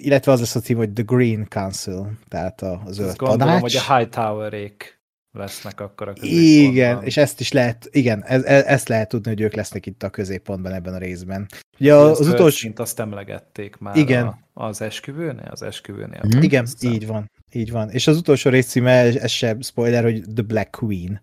illetve 0.01 0.33
az 0.33 0.41
lesz 0.41 0.55
a 0.55 0.61
cím, 0.61 0.77
hogy 0.77 0.93
The 0.93 1.03
Green 1.07 1.47
Council, 1.49 2.11
tehát 2.29 2.63
a 2.63 2.83
zöld 2.89 3.09
Ezt 3.09 3.19
gondolom, 3.19 3.47
tanács. 3.47 3.61
hogy 3.61 3.77
a 3.77 3.97
High 3.97 4.09
Tower-ék 4.09 5.03
lesznek 5.33 5.81
akkor 5.81 6.09
a 6.09 6.13
Igen, 6.21 7.03
és 7.03 7.17
ezt 7.17 7.41
is 7.41 7.53
lehet, 7.53 7.89
igen, 7.91 8.25
ez, 8.25 8.45
e, 8.45 8.63
ezt 8.67 8.89
lehet 8.89 9.09
tudni, 9.09 9.31
hogy 9.31 9.41
ők 9.41 9.55
lesznek 9.55 9.87
itt 9.87 10.03
a 10.03 10.11
középpontban 10.11 10.73
ebben 10.73 10.95
a 10.95 10.99
részben. 10.99 11.47
Ugye 11.79 11.95
az, 11.95 12.21
az 12.21 12.29
utolsó... 12.29 12.71
azt 12.77 13.01
emlegették 13.01 13.77
már 13.77 13.97
igen. 13.97 14.27
A, 14.27 14.39
az 14.53 14.81
esküvőnél, 14.81 15.49
az 15.51 15.63
esküvőnél. 15.63 16.21
Mm-hmm. 16.27 16.43
Igen, 16.43 16.67
így 16.81 17.07
van, 17.07 17.31
így 17.53 17.71
van. 17.71 17.91
És 17.91 18.07
az 18.07 18.17
utolsó 18.17 18.51
rész 18.51 18.67
címe, 18.67 18.91
ez 19.21 19.31
sem 19.31 19.61
spoiler, 19.61 20.03
hogy 20.03 20.23
The 20.35 20.43
Black 20.43 20.71
Queen. 20.71 21.21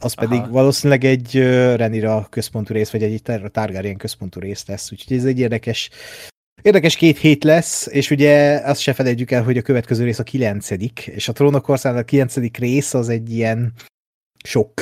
Az 0.00 0.14
Aha. 0.16 0.28
pedig 0.28 0.50
valószínűleg 0.50 1.04
egy 1.04 1.38
Renira 1.76 2.26
központú 2.30 2.72
rész, 2.72 2.90
vagy 2.90 3.02
egy 3.02 3.22
Targaryen 3.52 3.96
központú 3.96 4.40
rész 4.40 4.66
lesz, 4.66 4.92
úgyhogy 4.92 5.16
ez 5.16 5.24
egy 5.24 5.38
érdekes 5.38 5.90
Érdekes 6.62 6.96
két 6.96 7.18
hét 7.18 7.44
lesz, 7.44 7.86
és 7.86 8.10
ugye 8.10 8.60
azt 8.64 8.80
se 8.80 8.92
felejtjük 8.92 9.30
el, 9.30 9.42
hogy 9.42 9.56
a 9.56 9.62
következő 9.62 10.04
rész 10.04 10.18
a 10.18 10.22
kilencedik, 10.22 11.06
és 11.06 11.28
a 11.28 11.32
Trónok 11.32 11.68
országnak 11.68 12.02
a 12.02 12.04
kilencedik 12.04 12.56
rész 12.56 12.94
az 12.94 13.08
egy 13.08 13.32
ilyen 13.32 13.72
sok. 14.44 14.72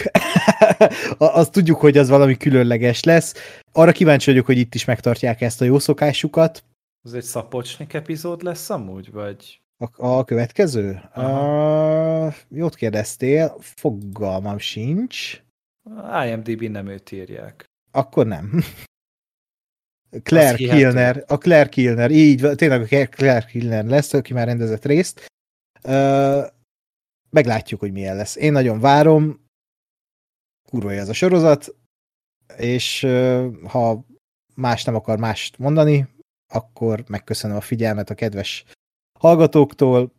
azt 1.18 1.52
tudjuk, 1.52 1.80
hogy 1.80 1.96
az 1.96 2.08
valami 2.08 2.36
különleges 2.36 3.04
lesz. 3.04 3.34
Arra 3.72 3.92
kíváncsi 3.92 4.30
vagyok, 4.30 4.46
hogy 4.46 4.58
itt 4.58 4.74
is 4.74 4.84
megtartják 4.84 5.40
ezt 5.40 5.60
a 5.60 5.64
jó 5.64 5.78
szokásukat. 5.78 6.64
Ez 7.04 7.12
egy 7.12 7.22
szapocsnik 7.22 7.92
epizód 7.92 8.42
lesz 8.42 8.70
amúgy, 8.70 9.12
vagy? 9.12 9.60
A, 9.78 10.06
a 10.06 10.24
következő? 10.24 11.02
Uh, 11.16 12.34
jót 12.48 12.74
kérdeztél, 12.74 13.56
fogalmam 13.60 14.58
sincs. 14.58 15.42
IMDb 16.24 16.62
nem 16.62 16.86
őt 16.86 17.12
írják. 17.12 17.64
Akkor 17.90 18.26
nem. 18.26 18.50
Claire 20.22 20.56
Kilner, 20.56 21.24
a 21.26 21.38
Claire 21.38 21.68
Kilner, 21.68 22.10
így, 22.10 22.48
tényleg 22.54 22.80
a 22.80 23.06
Claire 23.06 23.46
Kilner 23.46 23.84
lesz, 23.84 24.12
aki 24.12 24.32
már 24.32 24.46
rendezett 24.46 24.84
részt. 24.84 25.26
Uh, 25.82 26.44
meglátjuk, 27.30 27.80
hogy 27.80 27.92
milyen 27.92 28.16
lesz. 28.16 28.36
Én 28.36 28.52
nagyon 28.52 28.80
várom, 28.80 29.44
kurva 30.68 30.92
ez 30.92 31.08
a 31.08 31.12
sorozat, 31.12 31.74
és 32.56 33.02
uh, 33.02 33.62
ha 33.68 34.04
más 34.54 34.84
nem 34.84 34.94
akar 34.94 35.18
mást 35.18 35.58
mondani, 35.58 36.08
akkor 36.52 37.04
megköszönöm 37.08 37.56
a 37.56 37.60
figyelmet 37.60 38.10
a 38.10 38.14
kedves 38.14 38.64
hallgatóktól. 39.18 40.14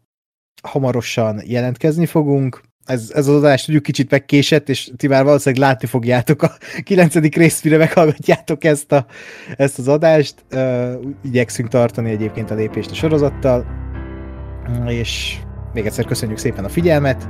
Hamarosan 0.62 1.42
jelentkezni 1.46 2.06
fogunk. 2.06 2.67
Ez, 2.88 3.12
ez 3.14 3.28
az 3.28 3.36
adás 3.36 3.66
tudjuk 3.66 3.84
kicsit 3.84 4.12
megkésett, 4.12 4.70
és 4.70 4.92
ti 4.98 5.08
már 5.08 5.24
valószínűleg 5.24 5.68
látni 5.68 5.88
fogjátok 5.88 6.42
a 6.42 6.52
kilencedik 6.84 7.36
részt, 7.36 7.64
mire 7.64 7.78
meghallgatjátok 7.78 8.64
ezt, 8.64 8.92
a, 8.92 9.06
ezt 9.58 9.80
az 9.80 9.88
adást. 9.88 10.36
Uh, 10.52 10.94
igyekszünk 11.24 11.70
tartani 11.70 12.12
egyébként 12.12 12.52
a 12.52 12.56
lépést 12.56 12.92
a 12.92 12.96
sorozattal, 12.96 13.66
és 14.88 15.38
még 15.74 15.86
egyszer 15.86 16.06
köszönjük 16.06 16.38
szépen 16.38 16.66
a 16.66 16.70
figyelmet. 16.70 17.30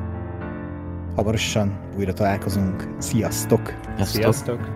Hamarosan 1.16 1.80
újra 1.98 2.14
találkozunk. 2.14 2.88
Sziasztok! 3.00 3.74
Sziasztok! 3.96 4.34
Sziasztok. 4.34 4.76